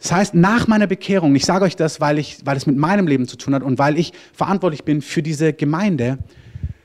Das 0.00 0.12
heißt, 0.12 0.34
nach 0.34 0.66
meiner 0.66 0.86
Bekehrung, 0.86 1.34
ich 1.34 1.46
sage 1.46 1.64
euch 1.64 1.76
das, 1.76 2.00
weil, 2.00 2.18
ich, 2.18 2.44
weil 2.44 2.56
es 2.56 2.66
mit 2.66 2.76
meinem 2.76 3.06
Leben 3.06 3.26
zu 3.26 3.36
tun 3.36 3.54
hat 3.54 3.62
und 3.62 3.78
weil 3.78 3.98
ich 3.98 4.12
verantwortlich 4.32 4.84
bin 4.84 5.00
für 5.00 5.22
diese 5.22 5.52
Gemeinde, 5.52 6.18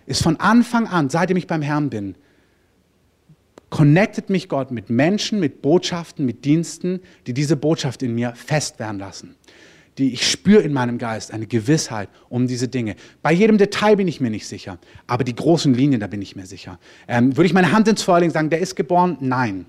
ist 0.06 0.24
von 0.24 0.40
Anfang 0.40 0.88
an, 0.88 1.10
seitdem 1.10 1.38
ich 1.38 1.48
beim 1.48 1.62
Herrn 1.62 1.90
bin, 1.90 2.16
connectet 3.70 4.30
mich 4.30 4.50
Gott 4.50 4.72
mit 4.72 4.90
Menschen, 4.90 5.40
mit 5.40 5.62
Botschaften, 5.62 6.26
mit 6.26 6.46
Diensten, 6.46 7.02
die 7.28 7.34
diese 7.34 7.56
Botschaft 7.56 8.02
in 8.04 8.16
mir 8.16 8.34
fest 8.36 8.80
werden 8.80 9.00
lassen. 9.00 9.36
Die 9.98 10.14
ich 10.14 10.30
spüre 10.30 10.62
in 10.62 10.74
meinem 10.74 10.98
Geist 10.98 11.34
eine 11.34 11.46
Gewissheit 11.46 12.10
um 12.30 12.48
diese 12.48 12.68
Dinge. 12.68 12.96
Bei 13.22 13.32
jedem 13.32 13.58
Detail 13.58 13.98
bin 13.98 14.08
ich 14.08 14.22
mir 14.22 14.30
nicht 14.30 14.48
sicher, 14.48 14.80
aber 15.08 15.24
die 15.24 15.36
großen 15.36 15.74
Linien, 15.74 16.00
da 16.00 16.08
bin 16.08 16.22
ich 16.22 16.36
mir 16.36 16.46
sicher. 16.46 16.80
Ähm, 17.08 17.36
würde 17.36 17.48
ich 17.48 17.54
meine 17.54 17.72
Hand 17.72 17.88
ins 17.88 18.02
Feuer 18.02 18.22
legen 18.22 18.30
und 18.30 18.34
sagen, 18.34 18.50
der 18.50 18.60
ist 18.60 18.76
geboren? 18.76 19.18
Nein. 19.20 19.66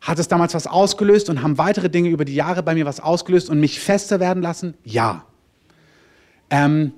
Hat 0.00 0.18
es 0.18 0.28
damals 0.28 0.54
was 0.54 0.66
ausgelöst 0.66 1.28
und 1.28 1.42
haben 1.42 1.58
weitere 1.58 1.90
Dinge 1.90 2.08
über 2.08 2.24
die 2.24 2.34
Jahre 2.34 2.62
bei 2.62 2.74
mir 2.74 2.86
was 2.86 3.00
ausgelöst 3.00 3.50
und 3.50 3.60
mich 3.60 3.80
fester 3.80 4.18
werden 4.18 4.42
lassen? 4.42 4.74
Ja. 4.82 5.26
Ähm, 6.48 6.92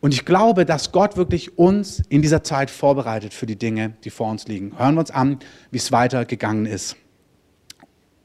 und 0.00 0.12
ich 0.12 0.24
glaube, 0.24 0.66
dass 0.66 0.92
Gott 0.92 1.16
wirklich 1.16 1.58
uns 1.58 2.02
in 2.08 2.20
dieser 2.20 2.42
Zeit 2.42 2.70
vorbereitet 2.70 3.32
für 3.32 3.46
die 3.46 3.56
Dinge, 3.56 3.94
die 4.04 4.10
vor 4.10 4.30
uns 4.30 4.46
liegen. 4.46 4.78
Hören 4.78 4.96
wir 4.96 5.00
uns 5.00 5.10
an, 5.10 5.38
wie 5.70 5.78
es 5.78 5.92
weitergegangen 5.92 6.66
ist. 6.66 6.96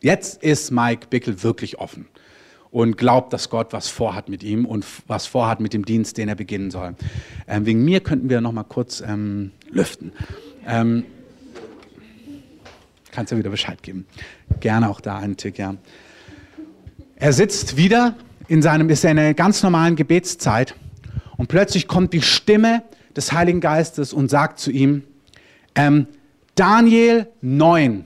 Jetzt 0.02 0.44
ist 0.44 0.72
Mike 0.72 1.08
Bickel 1.10 1.44
wirklich 1.44 1.80
offen 1.80 2.08
und 2.72 2.98
glaubt, 2.98 3.34
dass 3.34 3.50
Gott 3.50 3.74
was 3.74 3.90
vorhat 3.90 4.30
mit 4.30 4.44
ihm 4.44 4.66
und 4.66 4.86
was 5.08 5.26
vorhat 5.26 5.60
mit 5.60 5.74
dem 5.74 5.86
Dienst, 5.86 6.18
den 6.18 6.30
er 6.30 6.36
beginnen 6.36 6.72
soll. 6.72 6.96
Ähm, 7.48 7.66
wegen 7.66 7.84
mir 7.84 8.02
könnten 8.02 8.30
wir 8.30 8.42
noch 8.42 8.52
mal 8.52 8.64
kurz 8.64 9.02
ähm, 9.02 9.52
lüften. 9.70 10.12
Kannst 13.12 13.32
du 13.32 13.38
wieder 13.38 13.50
Bescheid 13.50 13.82
geben. 13.82 14.06
Gerne 14.60 14.90
auch 14.90 15.02
da 15.02 15.18
einen 15.18 15.38
Tick, 15.38 15.58
ja. 15.58 15.76
Er 17.16 17.34
sitzt 17.34 17.76
wieder 17.76 18.16
in 18.48 18.62
seinem, 18.62 18.90
ist 18.90 19.04
in 19.04 19.12
einer 19.12 19.34
ganz 19.34 19.62
normalen 19.64 19.96
Gebetszeit 19.96 20.76
und 21.38 21.48
plötzlich 21.48 21.88
kommt 21.88 22.14
die 22.14 22.22
Stimme 22.22 22.84
des 23.16 23.32
Heiligen 23.32 23.62
Geistes 23.62 24.14
und 24.14 24.30
sagt 24.30 24.60
zu 24.60 24.72
ihm, 24.72 25.04
ähm, 25.76 26.08
Daniel 26.56 27.28
9, 27.42 28.06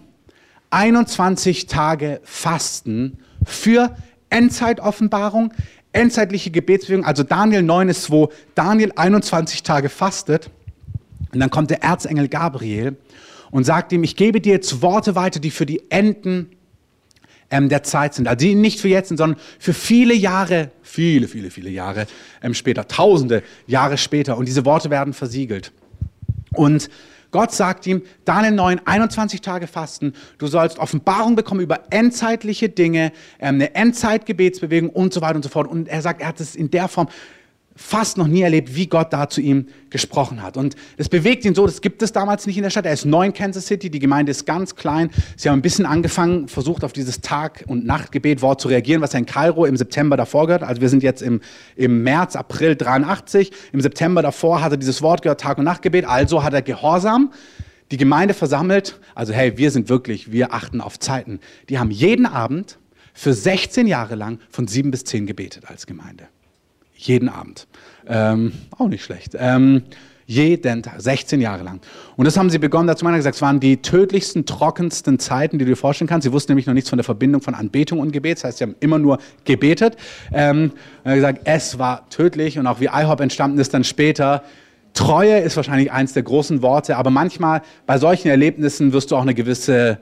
21 0.70 1.68
Tage 1.68 2.22
Fasten 2.24 3.20
für 3.46 3.96
Endzeitoffenbarung, 4.30 5.54
endzeitliche 5.92 6.52
Gebetsbewegung. 6.52 7.06
Also 7.06 7.24
Daniel 7.24 7.62
9 7.62 7.90
ist, 7.90 8.10
wo 8.10 8.32
Daniel 8.56 8.92
21 8.96 9.64
Tage 9.64 9.90
fastet. 9.90 10.50
Und 11.32 11.40
dann 11.40 11.50
kommt 11.50 11.70
der 11.70 11.84
Erzengel 11.84 12.28
Gabriel 12.28 12.98
und 13.54 13.66
sagt 13.66 13.92
ihm, 13.92 14.04
ich 14.04 14.16
gebe 14.16 14.42
dir 14.42 14.54
jetzt 14.54 14.82
Worte 14.82 15.14
weiter, 15.14 15.40
die 15.40 15.52
für 15.52 15.68
die 15.68 15.84
Enden 15.92 16.50
ähm, 17.52 17.70
der 17.70 17.84
Zeit 17.84 18.16
sind. 18.16 18.28
Also 18.28 18.48
die 18.48 18.56
nicht 18.56 18.80
für 18.80 18.88
jetzt 18.88 19.10
sind, 19.10 19.18
sondern 19.18 19.40
für 19.60 19.76
viele 19.76 20.16
Jahre, 20.16 20.72
viele, 20.82 21.28
viele, 21.28 21.52
viele 21.52 21.70
Jahre 21.70 22.08
ähm, 22.42 22.56
später, 22.56 22.88
tausende 22.88 23.44
Jahre 23.68 24.00
später. 24.00 24.38
Und 24.38 24.48
diese 24.48 24.66
Worte 24.66 24.90
werden 24.90 25.14
versiegelt. 25.14 25.72
Und 26.56 26.90
Gott 27.30 27.52
sagt 27.52 27.86
ihm, 27.86 28.02
Daniel 28.26 28.54
9, 28.54 28.82
21 28.86 29.42
Tage 29.42 29.68
fasten, 29.68 30.14
du 30.40 30.48
sollst 30.48 30.80
Offenbarung 30.80 31.36
bekommen 31.36 31.62
über 31.62 31.82
endzeitliche 31.92 32.70
Dinge, 32.70 33.12
ähm, 33.40 33.56
eine 33.56 33.76
Endzeitgebetsbewegung 33.76 34.90
und 34.90 35.14
so 35.14 35.22
weiter 35.22 35.36
und 35.36 35.44
so 35.44 35.50
fort. 35.50 35.70
Und 35.70 35.88
er 35.88 36.02
sagt, 36.02 36.22
er 36.22 36.30
hat 36.30 36.40
es 36.40 36.56
in 36.56 36.72
der 36.72 36.88
Form 36.88 37.08
fast 37.76 38.18
noch 38.18 38.28
nie 38.28 38.42
erlebt, 38.42 38.76
wie 38.76 38.88
Gott 38.88 39.12
da 39.14 39.30
zu 39.30 39.42
ihm 39.42 39.68
gesprochen 39.90 40.42
hat. 40.42 40.58
Und 40.58 40.76
es 40.98 41.10
bewegt 41.10 41.46
ihn 41.46 41.56
so, 41.56 41.66
das 41.66 41.82
gibt 41.82 42.02
es 42.02 42.12
damals 42.12 42.46
nicht 42.46 42.58
in 42.58 42.64
der 42.64 42.70
Stadt. 42.70 42.86
Er 42.86 42.94
ist 42.94 43.06
neu 43.06 43.26
in 43.26 43.34
Kansas 43.34 43.66
City, 43.66 43.90
die 43.90 44.00
Gemeinde 44.00 44.32
ist 44.32 44.46
ganz 44.46 44.76
klein. 44.76 45.10
Sie 45.36 45.50
haben 45.50 45.60
ein 45.60 45.62
bisschen 45.62 45.86
angefangen, 45.86 46.48
versucht 46.48 46.84
auf 46.84 46.94
dieses 46.94 47.22
Tag- 47.22 47.64
und 47.68 47.86
Nachtgebetwort 47.86 48.62
zu 48.62 48.68
reagieren, 48.68 49.02
was 49.02 49.14
er 49.14 49.20
in 49.20 49.26
Kairo 49.26 49.66
im 49.66 49.78
September 49.78 50.18
davor 50.18 50.48
gehört. 50.48 50.64
Also 50.64 50.82
wir 50.82 50.90
sind 50.90 51.04
jetzt 51.04 51.22
im, 51.22 51.42
im 51.76 52.04
März, 52.04 52.36
April 52.36 52.76
83. 52.76 53.52
Im 53.72 53.82
September 53.82 54.22
davor 54.22 54.62
hat 54.62 54.72
er 54.72 54.78
dieses 54.78 55.02
Wort 55.02 55.22
gehört, 55.22 55.42
Tag- 55.42 55.58
und 55.58 55.66
Nachtgebet. 55.66 56.06
Also 56.06 56.44
hat 56.44 56.54
er 56.54 56.62
Gehorsam 56.62 57.32
die 57.92 57.98
Gemeinde 57.98 58.34
versammelt. 58.34 59.00
Also 59.14 59.34
hey, 59.34 59.58
wir 59.58 59.70
sind 59.70 59.90
wirklich, 59.90 60.32
wir 60.32 60.54
achten 60.54 60.82
auf 60.82 61.00
Zeiten. 61.00 61.40
Die 61.70 61.78
haben 61.80 61.92
jeden 61.92 62.26
Abend 62.26 62.80
für 63.14 63.34
16 63.34 63.86
Jahre 63.88 64.16
lang 64.16 64.40
von 64.50 64.68
sieben 64.68 64.90
bis 64.90 65.04
zehn 65.04 65.28
gebetet 65.28 65.66
als 65.68 65.86
Gemeinde. 65.86 66.28
Jeden 67.06 67.28
Abend. 67.28 67.68
Ähm, 68.08 68.54
auch 68.78 68.88
nicht 68.88 69.04
schlecht. 69.04 69.36
Ähm, 69.38 69.84
jeden 70.26 70.84
Tag, 70.84 71.02
16 71.02 71.42
Jahre 71.42 71.64
lang. 71.64 71.82
Und 72.16 72.26
das 72.26 72.38
haben 72.38 72.50
sie 72.50 72.58
begonnen, 72.58 72.88
dazu 72.88 73.04
meiner 73.04 73.18
gesagt, 73.18 73.36
es 73.36 73.42
waren 73.42 73.60
die 73.60 73.82
tödlichsten, 73.82 74.46
trockensten 74.46 75.20
Zeiten, 75.20 75.60
die 75.60 75.66
du 75.66 75.72
dir 75.72 75.78
vorstellen 75.78 76.08
kannst. 76.08 76.24
Sie 76.24 76.32
wussten 76.32 76.54
nämlich 76.54 76.66
noch 76.66 76.74
nichts 76.74 76.90
von 76.90 76.98
der 76.98 77.04
Verbindung 77.04 77.42
von 77.42 77.56
Anbetung 77.56 78.00
und 78.00 78.14
Gebet. 78.14 78.38
Das 78.38 78.46
heißt, 78.46 78.58
sie 78.60 78.64
haben 78.64 78.76
immer 78.80 79.00
nur 79.00 79.20
gebetet. 79.44 79.98
Ähm, 80.32 80.72
und 81.04 81.12
er 81.12 81.16
gesagt, 81.16 81.42
es 81.44 81.78
war 81.78 82.10
tödlich 82.10 82.58
und 82.58 82.68
auch 82.68 82.80
wie 82.80 82.86
IHOP 82.86 83.20
entstanden 83.20 83.60
ist 83.60 83.74
dann 83.74 83.84
später. 83.84 84.44
Treue 84.94 85.40
ist 85.40 85.58
wahrscheinlich 85.58 85.92
eins 85.92 86.14
der 86.14 86.24
großen 86.24 86.62
Worte, 86.62 86.96
aber 86.96 87.10
manchmal 87.10 87.64
bei 87.86 87.98
solchen 87.98 88.30
Erlebnissen 88.30 88.94
wirst 88.94 89.12
du 89.12 89.18
auch 89.18 89.24
eine 89.24 89.34
gewisse 89.34 90.00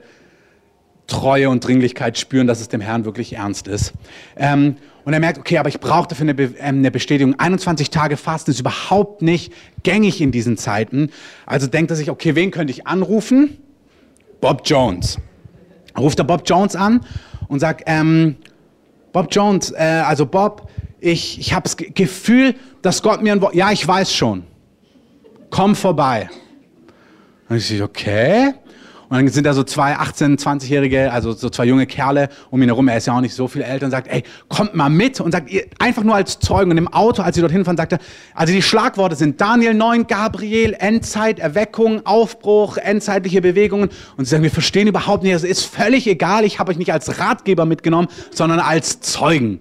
Treue 1.08 1.50
und 1.50 1.66
Dringlichkeit 1.66 2.16
spüren, 2.16 2.46
dass 2.46 2.60
es 2.60 2.68
dem 2.68 2.80
Herrn 2.80 3.04
wirklich 3.04 3.34
ernst 3.34 3.66
ist. 3.66 3.92
Ähm, 4.36 4.76
und 5.04 5.12
er 5.12 5.20
merkt, 5.20 5.38
okay, 5.38 5.58
aber 5.58 5.68
ich 5.68 5.80
brauche 5.80 6.08
dafür 6.08 6.24
eine, 6.24 6.34
Be 6.34 6.54
ähm, 6.58 6.78
eine, 6.78 6.90
Bestätigung. 6.90 7.38
21 7.38 7.90
Tage 7.90 8.16
Fasten 8.16 8.52
ist 8.52 8.60
überhaupt 8.60 9.22
nicht 9.22 9.52
gängig 9.82 10.20
in 10.20 10.30
diesen 10.30 10.56
Zeiten. 10.56 11.10
Also 11.44 11.66
denkt 11.66 11.90
er 11.90 11.96
sich, 11.96 12.10
okay, 12.10 12.34
wen 12.34 12.50
könnte 12.50 12.72
ich 12.72 12.86
anrufen? 12.86 13.58
Bob 14.40 14.62
Jones. 14.64 15.18
Ruft 15.98 16.18
er 16.18 16.24
Bob 16.24 16.42
Jones 16.46 16.76
an 16.76 17.04
und 17.48 17.60
sagt, 17.60 17.82
ähm, 17.86 18.36
Bob 19.12 19.28
Jones, 19.30 19.72
äh, 19.72 20.02
also 20.06 20.26
Bob, 20.26 20.68
ich, 21.00 21.38
ich 21.38 21.52
habe 21.52 21.64
das 21.64 21.76
Gefühl, 21.76 22.54
dass 22.80 23.02
Gott 23.02 23.22
mir 23.22 23.32
ein 23.32 23.40
Wort, 23.40 23.54
ja, 23.54 23.72
ich 23.72 23.86
weiß 23.86 24.14
schon, 24.14 24.44
komm 25.50 25.74
vorbei. 25.74 26.30
Und 27.48 27.56
ich 27.56 27.68
sage, 27.68 27.82
okay. 27.82 28.54
Und 29.12 29.18
dann 29.18 29.28
sind 29.28 29.44
da 29.44 29.52
so 29.52 29.62
zwei 29.62 29.98
18-, 29.98 30.40
20-Jährige, 30.40 31.12
also 31.12 31.32
so 31.32 31.50
zwei 31.50 31.66
junge 31.66 31.84
Kerle 31.84 32.30
um 32.48 32.62
ihn 32.62 32.70
herum. 32.70 32.88
Er 32.88 32.96
ist 32.96 33.06
ja 33.06 33.14
auch 33.14 33.20
nicht 33.20 33.34
so 33.34 33.46
viel 33.46 33.60
älter 33.60 33.84
und 33.84 33.90
sagt, 33.90 34.08
ey, 34.08 34.22
kommt 34.48 34.74
mal 34.74 34.88
mit. 34.88 35.20
Und 35.20 35.32
sagt, 35.32 35.50
einfach 35.78 36.02
nur 36.02 36.14
als 36.14 36.38
Zeugen. 36.38 36.70
Und 36.70 36.78
im 36.78 36.88
Auto, 36.88 37.20
als 37.20 37.34
sie 37.34 37.42
dorthin 37.42 37.62
fahren, 37.66 37.76
sagte, 37.76 37.98
also 38.34 38.54
die 38.54 38.62
Schlagworte 38.62 39.14
sind 39.14 39.38
Daniel 39.38 39.74
9, 39.74 40.06
Gabriel, 40.06 40.74
Endzeit, 40.78 41.40
Erweckung, 41.40 42.06
Aufbruch, 42.06 42.78
endzeitliche 42.78 43.42
Bewegungen. 43.42 43.90
Und 44.16 44.24
sie 44.24 44.30
sagen, 44.30 44.44
wir 44.44 44.50
verstehen 44.50 44.88
überhaupt 44.88 45.24
nicht, 45.24 45.34
es 45.34 45.44
ist 45.44 45.66
völlig 45.66 46.06
egal, 46.06 46.46
ich 46.46 46.58
habe 46.58 46.70
euch 46.70 46.78
nicht 46.78 46.94
als 46.94 47.18
Ratgeber 47.18 47.66
mitgenommen, 47.66 48.08
sondern 48.30 48.60
als 48.60 49.02
Zeugen. 49.02 49.60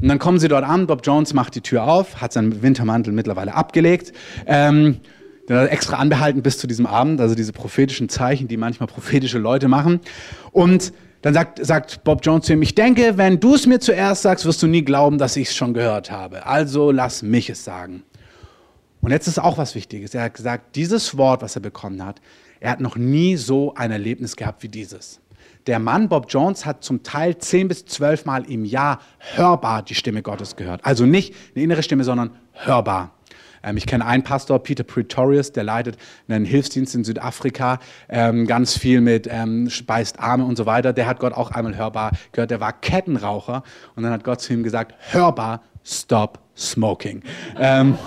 Und 0.00 0.06
dann 0.06 0.20
kommen 0.20 0.38
sie 0.38 0.46
dort 0.46 0.62
an, 0.62 0.86
Bob 0.86 1.00
Jones 1.04 1.34
macht 1.34 1.56
die 1.56 1.60
Tür 1.60 1.82
auf, 1.88 2.20
hat 2.20 2.32
seinen 2.32 2.62
Wintermantel 2.62 3.12
mittlerweile 3.12 3.52
abgelegt. 3.52 4.12
Ähm, 4.46 4.98
er 4.98 5.15
extra 5.48 5.96
anbehalten 5.96 6.42
bis 6.42 6.58
zu 6.58 6.66
diesem 6.66 6.86
Abend, 6.86 7.20
also 7.20 7.34
diese 7.34 7.52
prophetischen 7.52 8.08
Zeichen, 8.08 8.48
die 8.48 8.56
manchmal 8.56 8.88
prophetische 8.88 9.38
Leute 9.38 9.68
machen. 9.68 10.00
Und 10.52 10.92
dann 11.22 11.34
sagt, 11.34 11.64
sagt 11.64 12.04
Bob 12.04 12.20
Jones 12.24 12.46
zu 12.46 12.52
ihm, 12.52 12.62
ich 12.62 12.74
denke, 12.74 13.16
wenn 13.16 13.40
du 13.40 13.54
es 13.54 13.66
mir 13.66 13.80
zuerst 13.80 14.22
sagst, 14.22 14.44
wirst 14.44 14.62
du 14.62 14.66
nie 14.66 14.82
glauben, 14.82 15.18
dass 15.18 15.36
ich 15.36 15.48
es 15.48 15.56
schon 15.56 15.74
gehört 15.74 16.10
habe. 16.10 16.46
Also 16.46 16.90
lass 16.90 17.22
mich 17.22 17.50
es 17.50 17.64
sagen. 17.64 18.02
Und 19.00 19.10
jetzt 19.10 19.26
ist 19.26 19.38
auch 19.38 19.58
was 19.58 19.74
Wichtiges. 19.74 20.14
Er 20.14 20.24
hat 20.24 20.34
gesagt, 20.34 20.76
dieses 20.76 21.16
Wort, 21.16 21.42
was 21.42 21.56
er 21.56 21.62
bekommen 21.62 22.04
hat, 22.04 22.20
er 22.60 22.70
hat 22.70 22.80
noch 22.80 22.96
nie 22.96 23.36
so 23.36 23.74
ein 23.74 23.90
Erlebnis 23.90 24.36
gehabt 24.36 24.62
wie 24.62 24.68
dieses. 24.68 25.20
Der 25.66 25.80
Mann 25.80 26.08
Bob 26.08 26.26
Jones 26.28 26.64
hat 26.64 26.84
zum 26.84 27.02
Teil 27.02 27.38
zehn 27.38 27.66
bis 27.66 27.84
zwölf 27.86 28.24
Mal 28.24 28.48
im 28.48 28.64
Jahr 28.64 29.00
hörbar 29.18 29.82
die 29.82 29.96
Stimme 29.96 30.22
Gottes 30.22 30.54
gehört. 30.54 30.84
Also 30.84 31.06
nicht 31.06 31.34
eine 31.54 31.64
innere 31.64 31.82
Stimme, 31.82 32.04
sondern 32.04 32.30
hörbar. 32.52 33.15
Ähm, 33.66 33.76
ich 33.76 33.86
kenne 33.86 34.06
einen 34.06 34.22
Pastor, 34.22 34.62
Peter 34.62 34.84
Pretorius, 34.84 35.52
der 35.52 35.64
leitet 35.64 35.98
einen 36.28 36.44
Hilfsdienst 36.44 36.94
in 36.94 37.04
Südafrika, 37.04 37.80
ähm, 38.08 38.46
ganz 38.46 38.78
viel 38.78 39.00
mit 39.00 39.28
ähm, 39.30 39.68
speist 39.68 40.20
Arme 40.20 40.44
und 40.44 40.56
so 40.56 40.64
weiter. 40.64 40.92
Der 40.92 41.06
hat 41.06 41.18
Gott 41.18 41.34
auch 41.34 41.50
einmal 41.50 41.76
hörbar 41.76 42.12
gehört. 42.32 42.50
Der 42.50 42.60
war 42.60 42.72
Kettenraucher 42.72 43.62
und 43.96 44.04
dann 44.04 44.12
hat 44.12 44.24
Gott 44.24 44.40
zu 44.40 44.52
ihm 44.52 44.62
gesagt, 44.62 44.94
hörbar, 45.10 45.62
stop 45.84 46.38
smoking. 46.56 47.22
Ähm, 47.58 47.98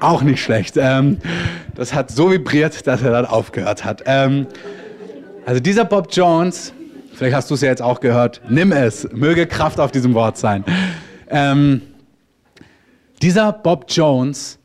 auch 0.00 0.22
nicht 0.22 0.42
schlecht. 0.42 0.76
Ähm, 0.76 1.18
das 1.74 1.92
hat 1.92 2.10
so 2.10 2.30
vibriert, 2.30 2.86
dass 2.86 3.02
er 3.02 3.10
dann 3.10 3.26
aufgehört 3.26 3.84
hat. 3.84 4.02
Ähm, 4.06 4.46
also 5.44 5.60
dieser 5.60 5.84
Bob 5.84 6.08
Jones, 6.12 6.72
vielleicht 7.14 7.34
hast 7.34 7.50
du 7.50 7.54
es 7.54 7.60
ja 7.60 7.68
jetzt 7.68 7.82
auch 7.82 8.00
gehört, 8.00 8.40
nimm 8.48 8.72
es, 8.72 9.08
möge 9.12 9.46
Kraft 9.46 9.80
auf 9.80 9.90
diesem 9.90 10.14
Wort 10.14 10.38
sein. 10.38 10.64
Ähm, 11.28 11.82
dieser 13.20 13.52
Bob 13.52 13.86
Jones 13.88 14.58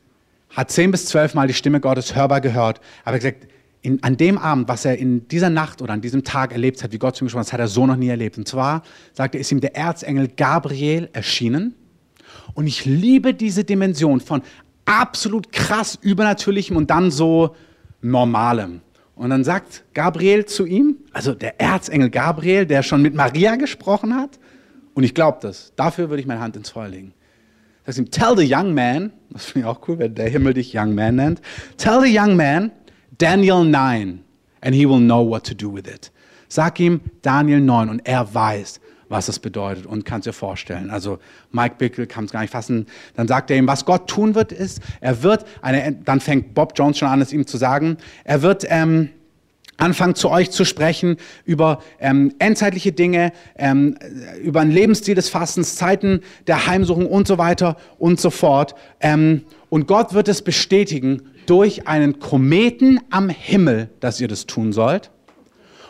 hat 0.50 0.70
zehn 0.70 0.90
bis 0.90 1.06
zwölf 1.06 1.34
Mal 1.34 1.46
die 1.46 1.54
Stimme 1.54 1.80
Gottes 1.80 2.14
hörbar 2.14 2.40
gehört, 2.40 2.80
aber 3.04 3.16
gesagt, 3.16 3.46
in, 3.82 4.02
an 4.02 4.16
dem 4.16 4.38
Abend, 4.38 4.68
was 4.68 4.84
er 4.84 4.98
in 4.98 5.28
dieser 5.28 5.50
Nacht 5.50 5.82
oder 5.82 5.92
an 5.92 6.00
diesem 6.00 6.24
Tag 6.24 6.52
erlebt 6.52 6.82
hat, 6.82 6.92
wie 6.92 6.98
Gott 6.98 7.16
zu 7.16 7.24
ihm 7.24 7.26
gesprochen 7.26 7.40
hat, 7.40 7.46
das 7.46 7.52
hat 7.52 7.60
er 7.60 7.68
so 7.68 7.86
noch 7.86 7.96
nie 7.96 8.08
erlebt. 8.08 8.36
Und 8.36 8.48
zwar, 8.48 8.82
sagt 9.12 9.34
ist 9.34 9.52
ihm 9.52 9.60
der 9.60 9.76
Erzengel 9.76 10.28
Gabriel 10.28 11.08
erschienen. 11.12 11.74
Und 12.54 12.66
ich 12.66 12.84
liebe 12.84 13.34
diese 13.34 13.64
Dimension 13.64 14.20
von 14.20 14.42
absolut 14.84 15.52
krass 15.52 15.96
Übernatürlichem 16.00 16.76
und 16.76 16.90
dann 16.90 17.10
so 17.10 17.54
Normalem. 18.00 18.80
Und 19.14 19.30
dann 19.30 19.44
sagt 19.44 19.84
Gabriel 19.94 20.44
zu 20.46 20.66
ihm, 20.66 20.96
also 21.12 21.34
der 21.34 21.60
Erzengel 21.60 22.10
Gabriel, 22.10 22.66
der 22.66 22.82
schon 22.82 23.02
mit 23.02 23.14
Maria 23.14 23.56
gesprochen 23.56 24.14
hat, 24.14 24.38
und 24.94 25.04
ich 25.04 25.14
glaube 25.14 25.38
das, 25.40 25.72
dafür 25.76 26.10
würde 26.10 26.20
ich 26.20 26.26
meine 26.26 26.40
Hand 26.40 26.56
ins 26.56 26.70
Feuer 26.70 26.88
legen 26.88 27.12
sagst 27.88 27.98
ihm, 27.98 28.10
tell 28.10 28.36
the 28.36 28.44
young 28.46 28.74
man, 28.74 29.12
das 29.30 29.46
finde 29.46 29.66
ich 29.66 29.74
auch 29.74 29.88
cool, 29.88 29.98
wenn 29.98 30.14
der 30.14 30.28
Himmel 30.28 30.54
dich 30.54 30.74
young 30.74 30.94
man 30.94 31.16
nennt, 31.16 31.40
tell 31.78 32.00
the 32.02 32.14
young 32.14 32.36
man 32.36 32.70
Daniel 33.16 33.64
9 33.64 34.20
and 34.60 34.74
he 34.74 34.86
will 34.86 35.00
know 35.00 35.26
what 35.26 35.44
to 35.46 35.54
do 35.54 35.72
with 35.72 35.86
it. 35.86 36.12
Sag 36.48 36.78
ihm 36.80 37.00
Daniel 37.22 37.60
9 37.60 37.88
und 37.88 38.06
er 38.06 38.34
weiß, 38.34 38.80
was 39.08 39.26
das 39.26 39.38
bedeutet 39.38 39.86
und 39.86 40.04
kann 40.04 40.20
es 40.20 40.24
dir 40.24 40.32
vorstellen. 40.34 40.90
Also 40.90 41.18
Mike 41.50 41.76
Bickle 41.78 42.06
kann 42.06 42.26
es 42.26 42.30
gar 42.30 42.42
nicht 42.42 42.50
fassen. 42.50 42.86
Dann 43.16 43.26
sagt 43.26 43.50
er 43.50 43.56
ihm, 43.56 43.66
was 43.66 43.86
Gott 43.86 44.08
tun 44.08 44.34
wird, 44.34 44.52
ist, 44.52 44.80
er 45.00 45.22
wird, 45.22 45.46
eine, 45.62 45.92
dann 45.92 46.20
fängt 46.20 46.52
Bob 46.54 46.74
Jones 46.76 46.98
schon 46.98 47.08
an, 47.08 47.22
es 47.22 47.32
ihm 47.32 47.46
zu 47.46 47.56
sagen, 47.56 47.96
er 48.24 48.42
wird 48.42 48.66
ähm, 48.68 49.10
anfangen 49.78 50.14
zu 50.14 50.28
euch 50.30 50.50
zu 50.50 50.64
sprechen 50.64 51.16
über 51.44 51.80
ähm, 52.00 52.34
endzeitliche 52.38 52.92
Dinge, 52.92 53.32
ähm, 53.56 53.96
über 54.42 54.60
einen 54.60 54.70
Lebensstil 54.70 55.14
des 55.14 55.30
Fastens, 55.30 55.76
Zeiten 55.76 56.20
der 56.46 56.66
Heimsuchung 56.66 57.06
und 57.06 57.26
so 57.26 57.38
weiter 57.38 57.76
und 57.98 58.20
so 58.20 58.30
fort. 58.30 58.74
Ähm, 59.00 59.42
und 59.70 59.86
Gott 59.86 60.12
wird 60.12 60.28
es 60.28 60.42
bestätigen 60.42 61.22
durch 61.46 61.88
einen 61.88 62.18
Kometen 62.18 63.00
am 63.10 63.30
Himmel, 63.30 63.88
dass 64.00 64.20
ihr 64.20 64.28
das 64.28 64.46
tun 64.46 64.72
sollt. 64.72 65.10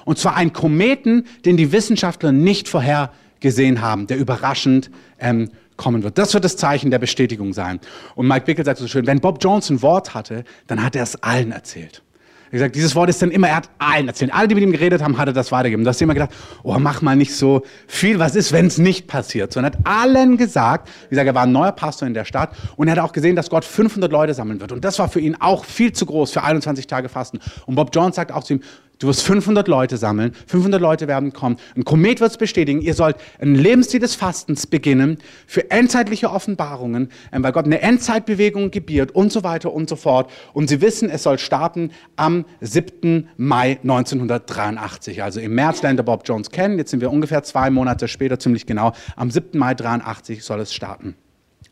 Und 0.05 0.18
zwar 0.18 0.36
einen 0.36 0.53
Kometen, 0.53 1.26
den 1.45 1.57
die 1.57 1.72
Wissenschaftler 1.72 2.32
nicht 2.32 2.68
vorhergesehen 2.68 3.82
haben, 3.82 4.07
der 4.07 4.18
überraschend 4.18 4.91
ähm, 5.18 5.51
kommen 5.76 6.03
wird. 6.03 6.18
Das 6.18 6.34
wird 6.34 6.45
das 6.45 6.57
Zeichen 6.57 6.91
der 6.91 6.99
Bestätigung 6.99 7.53
sein. 7.53 7.80
Und 8.14 8.26
Mike 8.26 8.47
Bickel 8.47 8.64
sagt 8.64 8.78
so 8.78 8.89
schön, 8.89 9.07
wenn 9.07 9.20
Bob 9.20 9.39
Jones 9.43 9.70
ein 9.70 9.82
Wort 9.82 10.14
hatte, 10.14 10.45
dann 10.66 10.82
hat 10.82 10.97
er 10.97 11.03
es 11.03 11.22
allen 11.22 11.53
erzählt. 11.53 12.03
Er 12.51 12.53
gesagt, 12.53 12.76
dieses 12.76 12.94
Wort 12.94 13.11
ist 13.11 13.20
dann 13.20 13.30
immer, 13.30 13.49
er 13.49 13.57
hat 13.57 13.68
allen 13.78 14.09
erzählt. 14.09 14.32
Alle, 14.32 14.49
die 14.49 14.55
mit 14.55 14.64
ihm 14.64 14.72
geredet 14.72 15.03
haben, 15.03 15.18
hat 15.18 15.28
er 15.28 15.34
das 15.34 15.53
weitergegeben. 15.53 15.84
Da 15.84 15.90
hast 15.90 16.01
du 16.01 16.05
immer 16.05 16.14
gedacht, 16.14 16.30
oh, 16.62 16.76
mach 16.78 17.03
mal 17.03 17.16
nicht 17.16 17.34
so 17.34 17.62
viel. 17.86 18.18
Was 18.18 18.34
ist, 18.36 18.53
wenn 18.53 18.66
es 18.66 18.78
nicht 18.78 19.07
passiert? 19.07 19.53
Sondern 19.53 19.72
hat 19.74 19.80
allen 19.84 20.36
gesagt, 20.36 20.88
wie 21.09 21.11
gesagt, 21.11 21.26
er 21.26 21.34
war 21.34 21.42
ein 21.42 21.53
neuer 21.53 21.72
Pastor 21.72 22.09
in 22.09 22.14
der 22.14 22.24
Stadt 22.24 22.51
und 22.76 22.88
er 22.88 22.92
hat 22.92 23.01
auch 23.01 23.12
gesehen, 23.12 23.36
dass 23.36 23.51
Gott 23.51 23.64
500 23.64 24.11
Leute 24.11 24.34
sammeln 24.34 24.61
wird. 24.61 24.72
Und 24.72 24.84
das 24.84 24.99
war 24.99 25.09
für 25.09 25.20
ihn 25.20 25.36
auch 25.40 25.64
viel 25.64 25.92
zu 25.92 26.07
groß 26.07 26.32
für 26.32 26.42
21 26.42 26.86
Tage 26.86 27.09
Fasten. 27.09 27.38
Und 27.66 27.74
Bob 27.74 27.90
Jones 27.94 28.16
sagt 28.16 28.32
auch 28.32 28.44
zu 28.44 28.55
ihm, 28.55 28.62
Du 28.99 29.07
wirst 29.07 29.22
500 29.22 29.68
Leute 29.68 29.96
sammeln, 29.96 30.32
500 30.46 30.80
Leute 30.80 31.07
werden 31.07 31.32
kommen. 31.32 31.57
Ein 31.76 31.84
Komet 31.84 32.20
wird 32.20 32.32
es 32.32 32.36
bestätigen. 32.36 32.80
Ihr 32.80 32.94
sollt 32.94 33.16
ein 33.38 33.55
Lebensstil 33.55 34.01
des 34.01 34.16
Fastens 34.16 34.66
beginnen 34.66 35.18
für 35.46 35.70
endzeitliche 35.70 36.30
Offenbarungen, 36.30 37.11
ähm, 37.32 37.44
weil 37.44 37.53
Gott 37.53 37.66
eine 37.66 37.80
Endzeitbewegung 37.80 38.72
gebiert 38.72 39.12
und 39.12 39.32
so 39.32 39.44
weiter 39.44 39.72
und 39.72 39.88
so 39.88 39.94
fort. 39.94 40.30
Und 40.53 40.68
sie 40.68 40.80
wissen, 40.80 41.11
es 41.11 41.22
soll 41.22 41.38
starten 41.38 41.92
am 42.16 42.44
7. 42.61 43.28
Mai 43.36 43.78
1983. 43.82 45.22
Also 45.22 45.38
im 45.38 45.55
März 45.55 45.82
lernt 45.82 46.05
Bob 46.05 46.22
Jones 46.24 46.51
kennen. 46.51 46.78
Jetzt 46.78 46.90
sind 46.90 47.01
wir 47.01 47.11
ungefähr 47.11 47.44
zwei 47.44 47.70
Monate 47.70 48.09
später, 48.09 48.38
ziemlich 48.38 48.66
genau. 48.66 48.92
Am 49.14 49.30
7. 49.30 49.59
Mai 49.59 49.74
83 49.74 50.42
soll 50.42 50.61
es 50.61 50.74
starten. 50.74 51.14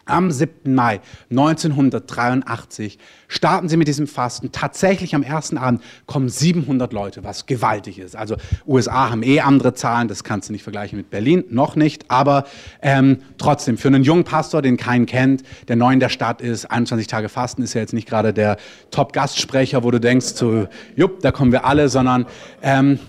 Am 0.09 0.31
7. 0.31 0.73
Mai 0.73 1.01
1983 1.31 2.97
starten 3.27 3.69
sie 3.69 3.77
mit 3.77 3.89
diesem 3.89 4.07
Fasten. 4.07 4.53
Tatsächlich 4.53 5.17
am 5.17 5.25
ersten 5.25 5.59
Abend 5.59 5.83
kommen 6.07 6.29
700 6.29 6.93
Leute, 6.93 7.25
was 7.25 7.47
gewaltig 7.47 7.99
ist. 7.99 8.15
Also 8.15 8.37
USA 8.69 9.11
haben 9.11 9.25
eh 9.25 9.41
andere 9.41 9.75
Zahlen, 9.75 10.07
das 10.07 10.23
kannst 10.23 10.49
du 10.49 10.53
nicht 10.53 10.63
vergleichen 10.63 10.97
mit 10.97 11.11
Berlin, 11.11 11.43
noch 11.51 11.75
nicht. 11.75 12.09
Aber 12.09 12.45
ähm, 12.83 13.19
trotzdem, 13.37 13.79
für 13.79 13.89
einen 13.89 14.05
jungen 14.05 14.23
Pastor, 14.23 14.63
den 14.63 14.77
keinen 14.77 15.07
kennt, 15.07 15.43
der 15.67 15.75
neu 15.75 15.93
in 15.93 15.99
der 15.99 16.09
Stadt 16.09 16.41
ist, 16.41 16.67
21 16.67 17.09
Tage 17.09 17.29
Fasten 17.29 17.63
ist 17.63 17.75
ja 17.75 17.81
jetzt 17.81 17.93
nicht 17.93 18.09
gerade 18.09 18.33
der 18.33 18.59
Top-Gastsprecher, 18.93 19.83
wo 19.83 19.91
du 19.91 19.99
denkst, 19.99 20.37
so, 20.37 20.69
jupp, 20.95 21.19
da 21.21 21.33
kommen 21.33 21.51
wir 21.51 21.65
alle, 21.65 21.89
sondern... 21.89 22.27
Ähm, 22.63 23.01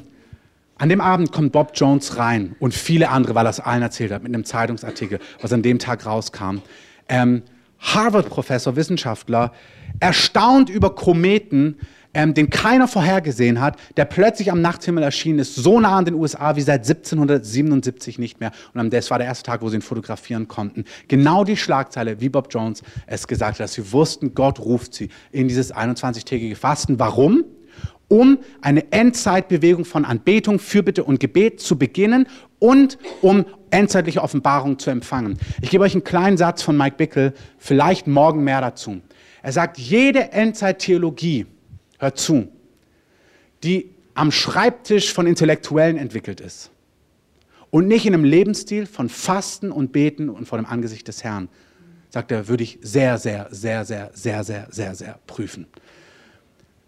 an 0.78 0.90
dem 0.90 1.02
Abend 1.02 1.32
kommt 1.32 1.52
Bob 1.52 1.72
Jones 1.76 2.18
rein 2.18 2.56
und 2.60 2.74
viele 2.74 3.10
andere, 3.10 3.36
weil 3.36 3.46
er 3.46 3.50
es 3.50 3.60
allen 3.60 3.82
erzählt 3.82 4.12
hat, 4.12 4.24
mit 4.24 4.34
einem 4.34 4.46
Zeitungsartikel, 4.46 5.20
was 5.42 5.52
an 5.54 5.62
dem 5.62 5.80
Tag 5.80 6.06
rauskam 6.06 6.62
ähm, 7.10 7.44
Harvard-Professor, 7.80 8.76
Wissenschaftler, 8.76 9.54
erstaunt 10.00 10.70
über 10.70 10.96
Kometen, 10.96 11.78
ähm, 12.14 12.34
den 12.34 12.50
keiner 12.50 12.88
vorhergesehen 12.88 13.62
hat, 13.62 13.78
der 13.98 14.06
plötzlich 14.06 14.52
am 14.52 14.62
Nachthimmel 14.62 15.04
erschienen 15.04 15.40
ist, 15.40 15.56
so 15.56 15.80
nah 15.80 15.98
an 15.98 16.06
den 16.06 16.16
USA 16.16 16.56
wie 16.56 16.62
seit 16.62 16.88
1777 16.88 18.18
nicht 18.18 18.40
mehr. 18.40 18.52
Und 18.74 18.92
das 18.92 19.12
war 19.12 19.20
der 19.20 19.28
erste 19.28 19.44
Tag, 19.44 19.62
wo 19.62 19.70
sie 19.70 19.76
ihn 19.76 19.82
fotografieren 19.82 20.48
konnten. 20.48 20.86
Genau 21.08 21.44
die 21.44 21.58
Schlagzeile, 21.58 22.20
wie 22.20 22.30
Bob 22.30 22.48
Jones 22.50 22.82
es 23.06 23.28
gesagt 23.28 23.56
hat, 23.56 23.60
dass 23.60 23.74
sie 23.74 23.92
wussten, 23.92 24.34
Gott 24.34 24.60
ruft 24.60 24.96
sie 24.96 25.10
in 25.32 25.48
dieses 25.48 25.74
21-tägige 25.74 26.56
Fasten. 26.56 26.98
Warum? 26.98 27.44
Um 28.08 28.40
eine 28.62 28.92
Endzeitbewegung 28.92 29.86
von 29.86 30.06
Anbetung, 30.06 30.60
Fürbitte 30.60 31.04
und 31.04 31.20
Gebet 31.20 31.60
zu 31.60 31.78
beginnen 31.78 32.28
und 32.60 32.98
um 33.22 33.46
endzeitliche 33.70 34.22
Offenbarung 34.22 34.80
zu 34.80 34.90
empfangen. 34.90 35.38
Ich 35.62 35.70
gebe 35.70 35.84
euch 35.84 35.94
einen 35.94 36.04
kleinen 36.04 36.38
Satz 36.38 36.62
von 36.62 36.78
Mike 36.78 36.96
Bickel, 36.98 37.34
vielleicht 37.58 38.08
morgen 38.08 38.44
mehr 38.44 38.62
dazu. 38.62 39.02
Er 39.42 39.52
sagt, 39.52 39.78
jede 39.78 40.32
Endzeittheologie, 40.32 41.46
hört 42.00 42.18
zu, 42.18 42.48
die 43.64 43.90
am 44.14 44.32
Schreibtisch 44.32 45.14
von 45.14 45.28
Intellektuellen 45.28 45.98
entwickelt 45.98 46.42
ist 46.42 46.72
und 47.70 47.88
nicht 47.88 48.06
in 48.06 48.14
einem 48.14 48.24
Lebensstil 48.24 48.86
von 48.86 49.10
Fasten 49.10 49.72
und 49.72 49.92
Beten 49.92 50.30
und 50.30 50.48
vor 50.48 50.58
dem 50.58 50.66
Angesicht 50.66 51.08
des 51.08 51.24
Herrn, 51.24 51.50
sagt 52.10 52.32
er, 52.32 52.48
würde 52.48 52.64
ich 52.64 52.80
sehr, 52.82 53.18
sehr, 53.18 53.48
sehr, 53.52 53.86
sehr, 53.86 54.10
sehr, 54.14 54.44
sehr, 54.44 54.68
sehr, 54.72 54.96
sehr 54.96 55.20
prüfen. 55.28 55.68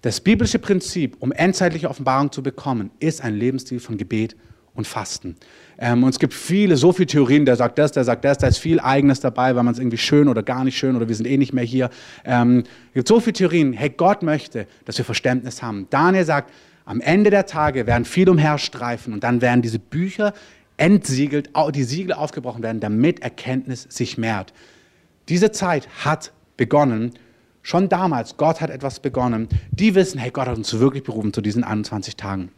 Das 0.01 0.21
biblische 0.21 0.59
Prinzip, 0.59 1.17
um 1.19 1.31
endzeitliche 1.31 1.89
Offenbarung 1.89 2.31
zu 2.31 2.41
bekommen, 2.41 2.91
ist 2.99 3.21
ein 3.21 3.35
Lebensstil 3.35 3.79
von 3.79 3.97
Gebet 3.97 4.35
und 4.73 4.87
Fasten. 4.87 5.35
Ähm, 5.77 6.03
und 6.03 6.09
es 6.09 6.19
gibt 6.19 6.33
viele, 6.33 6.77
so 6.77 6.93
viele 6.93 7.07
Theorien, 7.07 7.45
der 7.45 7.57
sagt 7.57 7.77
das, 7.77 7.91
der 7.91 8.05
sagt 8.05 8.23
das, 8.23 8.37
da 8.37 8.47
ist 8.47 8.59
viel 8.59 8.79
Eigenes 8.79 9.19
dabei, 9.19 9.55
weil 9.55 9.63
man 9.63 9.73
es 9.73 9.79
irgendwie 9.79 9.97
schön 9.97 10.29
oder 10.29 10.41
gar 10.41 10.63
nicht 10.63 10.77
schön 10.77 10.95
oder 10.95 11.09
wir 11.09 11.15
sind 11.15 11.25
eh 11.25 11.37
nicht 11.37 11.51
mehr 11.51 11.65
hier. 11.65 11.89
Ähm, 12.23 12.63
es 12.89 12.93
gibt 12.93 13.07
so 13.09 13.19
viele 13.19 13.33
Theorien. 13.33 13.73
Hey, 13.73 13.89
Gott 13.89 14.23
möchte, 14.23 14.67
dass 14.85 14.97
wir 14.97 15.03
Verständnis 15.03 15.61
haben. 15.61 15.87
Daniel 15.89 16.23
sagt, 16.23 16.53
am 16.85 17.01
Ende 17.01 17.29
der 17.29 17.45
Tage 17.45 17.85
werden 17.85 18.05
viele 18.05 18.31
umherstreifen 18.31 19.13
und 19.13 19.23
dann 19.23 19.41
werden 19.41 19.61
diese 19.61 19.79
Bücher 19.79 20.33
entsiegelt, 20.77 21.49
die 21.75 21.83
Siegel 21.83 22.13
aufgebrochen 22.13 22.63
werden, 22.63 22.79
damit 22.79 23.19
Erkenntnis 23.19 23.85
sich 23.89 24.17
mehrt. 24.17 24.53
Diese 25.27 25.51
Zeit 25.51 25.89
hat 26.05 26.31
begonnen 26.55 27.11
Schon 27.62 27.89
damals, 27.89 28.38
Gott 28.38 28.62
hat 28.62 28.70
etwas 28.70 28.99
begonnen. 28.99 29.49
Die 29.72 29.95
wissen, 29.95 30.20
hey, 30.20 30.32
Gott 30.32 30.47
hat 30.47 30.57
uns 30.57 30.80
wirklich 30.80 31.03
berufen 31.03 31.34
zu 31.34 31.41
diesen 31.41 31.64
21 31.64 32.16
Tagen. 32.16 32.51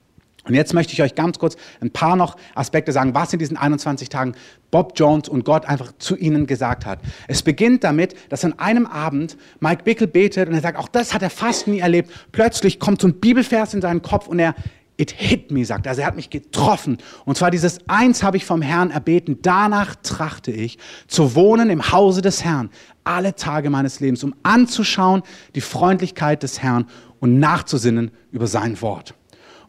Und 0.45 0.55
jetzt 0.55 0.73
möchte 0.73 0.93
ich 0.93 1.01
euch 1.03 1.13
ganz 1.13 1.37
kurz 1.37 1.55
ein 1.81 1.91
paar 1.91 2.15
noch 2.15 2.35
Aspekte 2.55 2.91
sagen, 2.91 3.13
was 3.13 3.31
in 3.31 3.37
diesen 3.37 3.57
21 3.57 4.09
Tagen 4.09 4.33
Bob 4.71 4.93
Jones 4.95 5.29
und 5.29 5.45
Gott 5.45 5.65
einfach 5.65 5.91
zu 5.99 6.17
ihnen 6.17 6.47
gesagt 6.47 6.85
hat. 6.85 6.99
Es 7.27 7.43
beginnt 7.43 7.83
damit, 7.83 8.15
dass 8.29 8.43
an 8.43 8.57
einem 8.57 8.87
Abend 8.87 9.37
Mike 9.59 9.83
Bickle 9.83 10.07
betet 10.07 10.49
und 10.49 10.55
er 10.55 10.61
sagt, 10.61 10.79
auch 10.79 10.87
das 10.87 11.13
hat 11.13 11.21
er 11.21 11.29
fast 11.29 11.67
nie 11.67 11.79
erlebt. 11.79 12.11
Plötzlich 12.31 12.79
kommt 12.79 13.01
so 13.01 13.07
ein 13.07 13.19
Bibelvers 13.19 13.75
in 13.75 13.81
seinen 13.81 14.01
Kopf 14.01 14.27
und 14.27 14.39
er, 14.39 14.55
it 14.97 15.11
hit 15.11 15.51
me, 15.51 15.65
sagt 15.65 15.85
er. 15.85 15.91
Also 15.91 16.01
er 16.01 16.07
hat 16.07 16.15
mich 16.15 16.29
getroffen. 16.29 16.97
Und 17.25 17.37
zwar 17.37 17.51
dieses 17.51 17.79
Eins 17.87 18.23
habe 18.23 18.37
ich 18.37 18.45
vom 18.45 18.61
Herrn 18.61 18.91
erbeten. 18.91 19.39
Danach 19.41 19.95
trachte 20.03 20.51
ich, 20.51 20.77
zu 21.07 21.35
wohnen 21.35 21.69
im 21.69 21.91
Hause 21.91 22.21
des 22.21 22.43
Herrn, 22.43 22.69
alle 23.03 23.35
Tage 23.35 23.69
meines 23.69 23.99
Lebens, 23.99 24.23
um 24.23 24.35
anzuschauen 24.43 25.23
die 25.55 25.61
Freundlichkeit 25.61 26.43
des 26.43 26.61
Herrn 26.61 26.85
und 27.19 27.39
nachzusinnen 27.39 28.11
über 28.31 28.47
sein 28.47 28.81
Wort. 28.81 29.15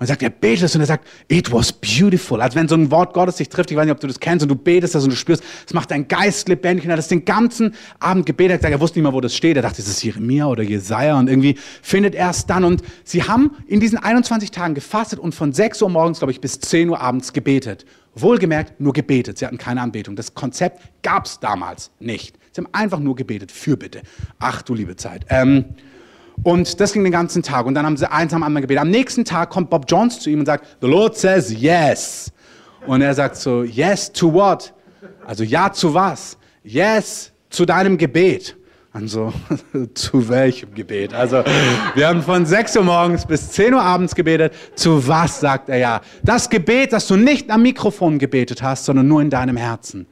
Und 0.03 0.07
er 0.07 0.15
sagt, 0.15 0.25
er 0.25 0.31
betet 0.31 0.65
es 0.65 0.75
und 0.75 0.81
er 0.81 0.89
sagt, 0.89 1.07
it 1.29 1.53
was 1.53 1.73
beautiful. 1.73 2.43
Als 2.43 2.57
wenn 2.57 2.67
so 2.67 2.75
ein 2.75 2.91
Wort 2.91 3.15
Gottes 3.15 3.37
dich 3.37 3.49
trifft, 3.49 3.71
ich 3.71 3.77
weiß 3.77 3.85
nicht, 3.85 3.95
ob 3.95 4.01
du 4.01 4.09
das 4.09 4.19
kennst, 4.19 4.43
und 4.43 4.49
du 4.49 4.57
betest 4.57 4.97
das 4.97 5.05
und 5.05 5.11
du 5.11 5.17
spürst, 5.17 5.45
es 5.65 5.73
macht 5.75 5.93
deinen 5.93 6.09
Geist 6.09 6.49
lebendig. 6.49 6.85
Und 6.85 6.91
er 6.91 6.95
hat 6.95 6.99
das 6.99 7.07
den 7.07 7.25
ganzen 7.25 7.77
Abend 8.01 8.27
gebetet. 8.27 8.51
Er, 8.51 8.57
gesagt, 8.57 8.73
er 8.73 8.81
wusste 8.81 8.99
nicht 8.99 9.05
mehr, 9.05 9.13
wo 9.13 9.21
das 9.21 9.37
steht. 9.37 9.55
Er 9.55 9.63
dachte, 9.63 9.81
ist 9.81 9.87
es 9.87 10.03
Jeremia 10.03 10.47
oder 10.47 10.65
Jesaja? 10.65 11.17
Und 11.17 11.29
irgendwie 11.29 11.57
findet 11.83 12.17
er 12.17 12.31
es 12.31 12.47
dann. 12.47 12.65
Und 12.65 12.83
sie 13.05 13.23
haben 13.23 13.53
in 13.69 13.79
diesen 13.79 13.97
21 13.97 14.51
Tagen 14.51 14.75
gefastet 14.75 15.21
und 15.21 15.37
von 15.37 15.53
6 15.53 15.81
Uhr 15.83 15.89
morgens, 15.89 16.19
glaube 16.19 16.33
ich, 16.33 16.41
bis 16.41 16.59
10 16.59 16.89
Uhr 16.89 17.01
abends 17.01 17.33
gebetet. 17.33 17.87
Wohlgemerkt, 18.17 18.81
nur 18.81 18.95
gebetet. 18.95 19.39
Sie 19.39 19.47
hatten 19.47 19.57
keine 19.57 19.83
Anbetung. 19.83 20.17
Das 20.17 20.35
Konzept 20.35 20.81
gab 21.03 21.27
es 21.27 21.39
damals 21.39 21.93
nicht. 22.01 22.37
Sie 22.51 22.61
haben 22.61 22.69
einfach 22.73 22.99
nur 22.99 23.15
gebetet, 23.15 23.53
Fürbitte. 23.53 24.03
Ach 24.41 24.63
du 24.63 24.75
liebe 24.75 24.97
Zeit. 24.97 25.27
Ähm, 25.29 25.77
und 26.43 26.81
das 26.81 26.93
ging 26.93 27.05
den 27.05 27.13
ganzen 27.13 27.43
Tag. 27.43 27.67
Und 27.67 27.75
dann 27.75 27.87
haben 27.87 27.97
sie 27.97 28.11
eins 28.11 28.33
am 28.33 28.43
anderen 28.43 28.63
gebetet. 28.63 28.83
Am 28.83 28.91
nächsten 28.91 29.25
Tag 29.25 29.51
kommt 29.51 29.71
Bob 29.71 29.85
Jones 29.89 30.21
zu 30.21 30.31
ihm 30.31 30.41
und 30.41 30.47
sagt, 30.47 30.67
The 30.81 30.89
Lord 30.89 31.17
says 31.17 31.53
yes. 31.53 32.33
Und 32.87 33.03
er 33.03 33.15
sagt 33.15 33.37
so, 33.37 33.63
yes 33.63 34.13
to 34.13 34.33
what? 34.33 34.73
Also 35.27 35.45
ja 35.45 35.73
zu 35.73 35.95
was? 35.95 36.37
Yes 36.65 37.33
zu 37.51 37.65
deinem 37.65 37.97
Gebet. 37.97 38.57
Und 38.95 39.09
so, 39.09 39.33
zu 39.95 40.29
welchem 40.29 40.75
Gebet? 40.75 41.15
Also, 41.15 41.43
wir 41.95 42.09
haben 42.09 42.23
von 42.23 42.45
6 42.45 42.77
Uhr 42.77 42.83
morgens 42.83 43.25
bis 43.25 43.51
10 43.53 43.73
Uhr 43.73 43.81
abends 43.81 44.15
gebetet. 44.15 44.53
Zu 44.75 45.07
was, 45.09 45.41
sagt 45.41 45.71
er 45.71 45.79
ja? 45.79 46.01
Das 46.23 46.51
Gebet, 46.51 46.93
das 46.93 47.07
du 47.07 47.17
nicht 47.17 47.51
am 47.51 47.63
Mikrofon 47.63 48.19
gebetet 48.19 48.63
hast, 48.63 48.85
sondern 48.85 49.09
nur 49.09 49.23
in 49.23 49.31
deinem 49.31 49.57
Herzen. 49.57 50.07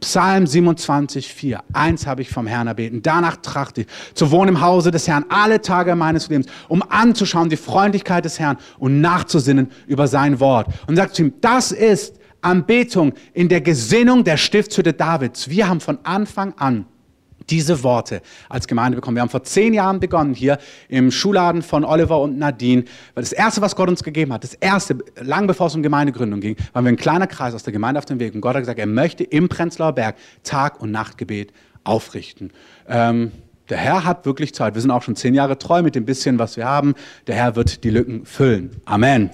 Psalm 0.00 0.46
27, 0.46 1.32
4. 1.32 1.60
Eins 1.72 2.06
habe 2.06 2.22
ich 2.22 2.28
vom 2.28 2.46
Herrn 2.46 2.66
erbeten. 2.66 3.02
Danach 3.02 3.36
trachte 3.36 3.82
ich, 3.82 3.86
zu 4.14 4.30
wohnen 4.30 4.50
im 4.50 4.60
Hause 4.60 4.90
des 4.90 5.08
Herrn 5.08 5.24
alle 5.28 5.60
Tage 5.62 5.94
meines 5.94 6.28
Lebens, 6.28 6.46
um 6.68 6.82
anzuschauen 6.82 7.48
die 7.48 7.56
Freundlichkeit 7.56 8.24
des 8.24 8.38
Herrn 8.38 8.58
und 8.78 9.00
nachzusinnen 9.00 9.70
über 9.86 10.06
sein 10.06 10.38
Wort. 10.38 10.68
Und 10.86 10.96
sagt 10.96 11.14
zu 11.14 11.22
ihm, 11.22 11.32
das 11.40 11.72
ist 11.72 12.20
Anbetung 12.42 13.14
in 13.32 13.48
der 13.48 13.60
Gesinnung 13.60 14.22
der 14.22 14.36
Stiftshütte 14.36 14.92
Davids. 14.92 15.48
Wir 15.48 15.68
haben 15.68 15.80
von 15.80 15.98
Anfang 16.04 16.54
an 16.58 16.86
diese 17.50 17.82
Worte 17.82 18.22
als 18.48 18.66
Gemeinde 18.66 18.96
bekommen. 18.96 19.16
Wir 19.16 19.22
haben 19.22 19.28
vor 19.28 19.44
zehn 19.44 19.74
Jahren 19.74 20.00
begonnen 20.00 20.34
hier 20.34 20.58
im 20.88 21.10
Schulladen 21.10 21.62
von 21.62 21.84
Oliver 21.84 22.20
und 22.20 22.38
Nadine, 22.38 22.84
weil 23.14 23.22
das 23.22 23.32
Erste, 23.32 23.60
was 23.60 23.76
Gott 23.76 23.88
uns 23.88 24.02
gegeben 24.02 24.32
hat, 24.32 24.44
das 24.44 24.54
Erste, 24.54 24.98
lang 25.20 25.46
bevor 25.46 25.68
es 25.68 25.74
um 25.74 25.82
Gemeindegründung 25.82 26.40
ging, 26.40 26.56
waren 26.72 26.84
wir 26.84 26.92
ein 26.92 26.96
kleiner 26.96 27.26
Kreis 27.26 27.54
aus 27.54 27.62
der 27.62 27.72
Gemeinde 27.72 27.98
auf 27.98 28.04
dem 28.04 28.20
Weg 28.20 28.34
und 28.34 28.40
Gott 28.40 28.54
hat 28.54 28.62
gesagt, 28.62 28.78
er 28.78 28.86
möchte 28.86 29.24
im 29.24 29.48
Prenzlauer 29.48 29.92
Berg 29.92 30.16
Tag- 30.42 30.80
und 30.80 30.90
Nachtgebet 30.90 31.52
aufrichten. 31.84 32.52
Ähm, 32.88 33.32
der 33.68 33.78
Herr 33.78 34.04
hat 34.04 34.26
wirklich 34.26 34.54
Zeit. 34.54 34.74
Wir 34.74 34.80
sind 34.80 34.90
auch 34.90 35.02
schon 35.02 35.16
zehn 35.16 35.34
Jahre 35.34 35.58
treu 35.58 35.82
mit 35.82 35.94
dem 35.94 36.04
bisschen, 36.04 36.38
was 36.38 36.56
wir 36.56 36.66
haben. 36.66 36.94
Der 37.26 37.34
Herr 37.34 37.56
wird 37.56 37.82
die 37.82 37.90
Lücken 37.90 38.24
füllen. 38.24 38.70
Amen. 38.84 39.30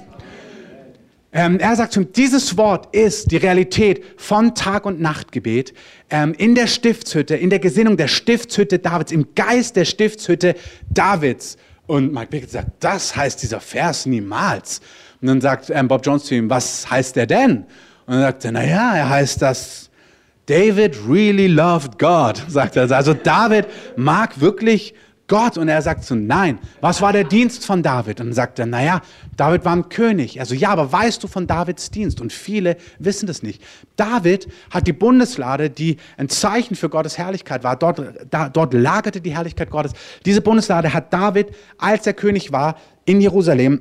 Ähm, 1.35 1.59
er 1.59 1.75
sagt 1.77 1.95
schon, 1.95 2.13
dieses 2.13 2.59
Wort 2.59 2.95
ist 2.95 3.31
die 3.31 3.39
Realität 3.39 4.05
von 4.19 4.55
Tag- 4.55 4.85
und 4.85 5.01
Nachtgebet 5.01 5.73
ähm, 6.11 6.35
in 6.35 6.55
der 6.55 6.67
Stiftshütte, 6.67 7.35
in 7.35 7.49
der 7.49 7.59
Gesinnung 7.59 7.97
der 7.97 8.09
Stiftshütte 8.09 8.79
Davids, 8.79 9.13
im 9.13 9.35
Geist 9.35 9.77
der 9.77 9.87
Stiftshütte 9.87 10.55
Davids. 10.91 11.57
Und 11.87 12.13
Mike 12.13 12.27
Bickett 12.27 12.51
sagt, 12.51 12.69
das 12.81 13.17
heißt 13.17 13.43
dieser 13.43 13.61
Vers 13.61 14.05
niemals. 14.05 14.81
Und 15.23 15.29
dann 15.29 15.41
sagt 15.41 15.71
ähm, 15.71 15.89
Bob 15.89 16.05
Jones 16.05 16.25
zu 16.25 16.35
ihm, 16.35 16.51
was 16.51 16.91
heißt 16.91 17.17
der 17.17 17.27
denn? 17.27 17.65
Und 18.07 18.15
dann 18.15 18.21
sagt 18.21 18.45
er, 18.45 18.53
naja, 18.53 18.97
er 18.97 19.09
heißt 19.09 19.41
das, 19.41 19.91
David 20.47 20.99
really 21.09 21.47
loved 21.47 21.99
God, 21.99 22.43
sagt 22.49 22.77
er. 22.77 22.91
Also 22.91 23.15
David 23.15 23.67
mag 23.97 24.39
wirklich 24.39 24.95
Gott. 25.33 25.57
Und 25.57 25.69
er 25.69 25.81
sagt 25.81 26.05
so, 26.05 26.15
nein, 26.15 26.59
was 26.83 27.01
war 27.01 27.15
der 27.15 27.25
Dienst 27.25 27.65
von 27.65 27.83
David? 27.83 28.21
Und 28.21 28.35
sagt 28.35 28.59
er, 28.59 28.67
naja, 28.67 29.01
David 29.35 29.65
war 29.65 29.75
ein 29.75 29.89
König. 29.89 30.39
Also 30.39 30.55
ja, 30.55 30.69
aber 30.69 30.93
weißt 30.93 31.25
du 31.25 31.27
von 31.27 31.47
Davids 31.47 31.91
Dienst? 31.91 32.21
Und 32.21 32.35
viele 32.35 32.77
wissen 32.99 33.27
das 33.27 33.43
nicht. 33.43 33.63
David 33.97 34.47
hat 34.71 34.87
die 34.87 34.93
Bundeslade, 34.93 35.71
die 35.71 35.97
ein 36.19 36.29
Zeichen 36.29 36.77
für 36.77 36.91
Gottes 36.91 37.17
Herrlichkeit 37.17 37.65
war. 37.65 37.77
Dort, 37.77 38.03
da, 38.29 38.51
dort 38.51 38.75
lagerte 38.75 39.23
die 39.23 39.35
Herrlichkeit 39.35 39.71
Gottes. 39.71 39.93
Diese 40.27 40.43
Bundeslade 40.43 40.93
hat 40.93 41.11
David, 41.15 41.47
als 41.79 42.07
er 42.07 42.13
König 42.13 42.53
war, 42.53 42.77
in 43.07 43.23
Jerusalem 43.23 43.81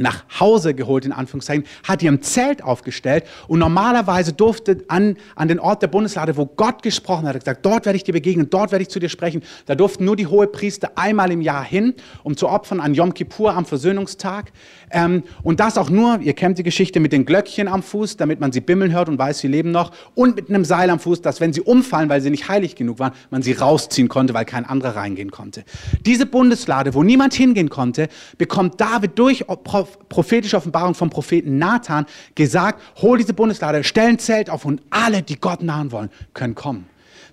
nach 0.00 0.24
Hause 0.40 0.74
geholt, 0.74 1.04
in 1.04 1.12
Anführungszeichen, 1.12 1.64
hat 1.86 2.02
ihr 2.02 2.10
ein 2.10 2.22
Zelt 2.22 2.64
aufgestellt 2.64 3.24
und 3.48 3.58
normalerweise 3.58 4.32
durfte 4.32 4.82
an, 4.88 5.16
an 5.36 5.48
den 5.48 5.60
Ort 5.60 5.82
der 5.82 5.88
Bundeslade, 5.88 6.36
wo 6.38 6.46
Gott 6.46 6.82
gesprochen 6.82 7.28
hat, 7.28 7.38
gesagt, 7.38 7.66
dort 7.66 7.84
werde 7.84 7.96
ich 7.96 8.04
dir 8.04 8.12
begegnen, 8.12 8.48
dort 8.48 8.72
werde 8.72 8.82
ich 8.82 8.88
zu 8.88 8.98
dir 8.98 9.10
sprechen. 9.10 9.42
Da 9.66 9.74
durften 9.74 10.06
nur 10.06 10.16
die 10.16 10.26
Hohepriester 10.26 10.92
einmal 10.96 11.30
im 11.30 11.42
Jahr 11.42 11.62
hin, 11.62 11.94
um 12.22 12.36
zu 12.36 12.48
opfern 12.48 12.80
an 12.80 12.94
Yom 12.94 13.12
Kippur 13.12 13.54
am 13.54 13.66
Versöhnungstag. 13.66 14.52
Ähm, 14.90 15.22
und 15.42 15.60
das 15.60 15.78
auch 15.78 15.90
nur, 15.90 16.20
ihr 16.20 16.34
kennt 16.34 16.58
die 16.58 16.62
Geschichte 16.62 17.00
mit 17.00 17.12
den 17.12 17.24
Glöckchen 17.24 17.68
am 17.68 17.82
Fuß, 17.82 18.16
damit 18.16 18.40
man 18.40 18.52
sie 18.52 18.60
bimmeln 18.60 18.92
hört 18.92 19.08
und 19.08 19.18
weiß, 19.18 19.38
sie 19.38 19.48
leben 19.48 19.70
noch. 19.70 19.92
Und 20.14 20.36
mit 20.36 20.48
einem 20.48 20.64
Seil 20.64 20.90
am 20.90 20.98
Fuß, 20.98 21.22
dass 21.22 21.40
wenn 21.40 21.52
sie 21.52 21.60
umfallen, 21.60 22.08
weil 22.08 22.20
sie 22.20 22.30
nicht 22.30 22.48
heilig 22.48 22.74
genug 22.74 22.98
waren, 22.98 23.12
man 23.30 23.42
sie 23.42 23.52
rausziehen 23.52 24.08
konnte, 24.08 24.34
weil 24.34 24.44
kein 24.44 24.64
anderer 24.64 24.96
reingehen 24.96 25.30
konnte. 25.30 25.64
Diese 26.04 26.26
Bundeslade, 26.26 26.94
wo 26.94 27.02
niemand 27.02 27.34
hingehen 27.34 27.70
konnte, 27.70 28.08
bekommt 28.36 28.80
David 28.80 29.18
durch 29.18 29.44
prophetische 29.46 30.56
Offenbarung 30.56 30.94
vom 30.94 31.10
Propheten 31.10 31.58
Nathan 31.58 32.06
gesagt, 32.34 32.82
hol 33.00 33.18
diese 33.18 33.34
Bundeslade, 33.34 33.84
stell 33.84 34.08
ein 34.08 34.18
Zelt 34.18 34.50
auf 34.50 34.64
und 34.64 34.82
alle, 34.90 35.22
die 35.22 35.36
Gott 35.40 35.62
nahen 35.62 35.92
wollen, 35.92 36.10
können 36.34 36.54
kommen. 36.54 36.89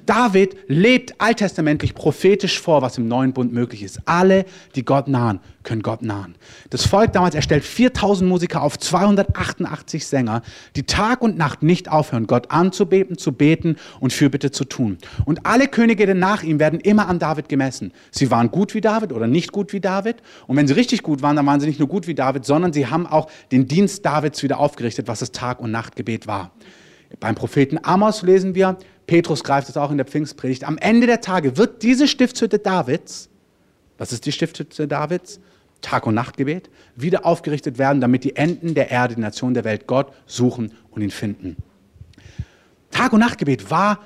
David 0.08 0.55
lebt 0.68 1.20
alttestamentlich 1.20 1.93
prophetisch 1.93 2.60
vor, 2.60 2.82
was 2.82 2.97
im 2.97 3.08
neuen 3.08 3.34
Bund 3.34 3.53
möglich 3.53 3.84
ist. 3.84 3.99
Alle, 4.05 4.45
die 4.76 4.84
Gott 4.84 5.08
nahen, 5.08 5.39
können 5.64 5.84
Gott 5.84 6.01
nahen. 6.01 6.36
Das 6.70 6.88
Volk 6.88 7.12
damals 7.12 7.36
erstellt 7.36 7.64
4000 7.64 8.28
Musiker 8.28 8.64
auf 8.64 8.80
288 8.80 10.08
Sänger, 10.08 10.41
die 10.78 10.84
Tag 10.84 11.22
und 11.22 11.38
Nacht 11.38 11.62
nicht 11.62 11.91
aufhören, 11.91 12.26
Gott 12.26 12.51
anzubeten, 12.51 13.18
zu 13.18 13.34
beten 13.34 13.76
und 13.99 14.14
Fürbitte 14.14 14.49
zu 14.49 14.64
tun. 14.64 14.97
Und 15.26 15.45
alle 15.45 15.68
Könige 15.68 16.16
nach 16.16 16.41
ihm 16.41 16.60
werden 16.60 16.80
immer 16.80 17.10
an 17.10 17.20
David 17.20 17.49
gemessen. 17.49 17.91
Sie 18.12 18.32
waren 18.32 18.49
gut 18.49 18.74
wie 18.74 18.82
David 18.82 19.12
oder 19.12 19.28
nicht 19.28 19.51
gut 19.51 19.74
wie 19.74 19.82
David. 19.82 20.18
Und 20.47 20.55
wenn 20.55 20.68
sie 20.68 20.74
richtig 20.74 21.03
gut 21.03 21.22
waren, 21.22 21.36
dann 21.36 21.45
waren 21.45 21.60
sie 21.60 21.68
nicht 21.68 21.80
nur 21.80 21.89
gut 21.89 22.08
wie 22.08 22.16
David, 22.16 22.45
sondern 22.45 22.72
sie 22.72 22.88
haben 22.88 23.05
auch 23.05 23.30
den 23.51 23.68
Dienst 23.68 24.05
Davids 24.05 24.41
wieder 24.41 24.60
aufgerichtet, 24.60 25.08
was 25.10 25.20
das 25.20 25.34
Tag- 25.34 25.60
und 25.60 25.72
Nachtgebet 25.72 26.28
war. 26.28 26.51
Beim 27.20 27.36
Propheten 27.36 27.80
Amos 27.84 28.22
lesen 28.22 28.55
wir, 28.55 28.78
Petrus 29.08 29.43
greift 29.43 29.70
es 29.70 29.78
auch 29.78 29.89
in 29.89 29.97
der 29.97 30.05
Pfingstpredigt, 30.05 30.66
am 30.66 30.78
Ende 30.78 31.08
der 31.08 31.22
Tage 31.22 31.58
wird 31.58 31.82
diese 31.82 32.08
Stiftshütte 32.08 32.60
Davids, 32.60 33.30
was 33.97 34.12
ist 34.12 34.26
die 34.26 34.32
Stiftshütte 34.32 34.88
Davids? 34.88 35.39
Tag- 35.82 36.08
und 36.08 36.16
Nachtgebet, 36.16 36.70
wieder 36.95 37.26
aufgerichtet 37.26 37.78
werden, 37.78 38.01
damit 38.01 38.24
die 38.24 38.36
Enden 38.36 38.74
der 38.74 38.89
Erde, 38.89 39.16
die 39.16 39.22
Nation 39.22 39.53
der 39.53 39.64
Welt 39.64 39.86
Gott 39.88 40.12
suchen 40.26 40.74
und 40.89 41.01
ihn 41.01 41.12
finden. 41.12 41.55
Tag- 42.91 43.14
und 43.14 43.20
Nachtgebet 43.20 43.70
war 43.70 43.99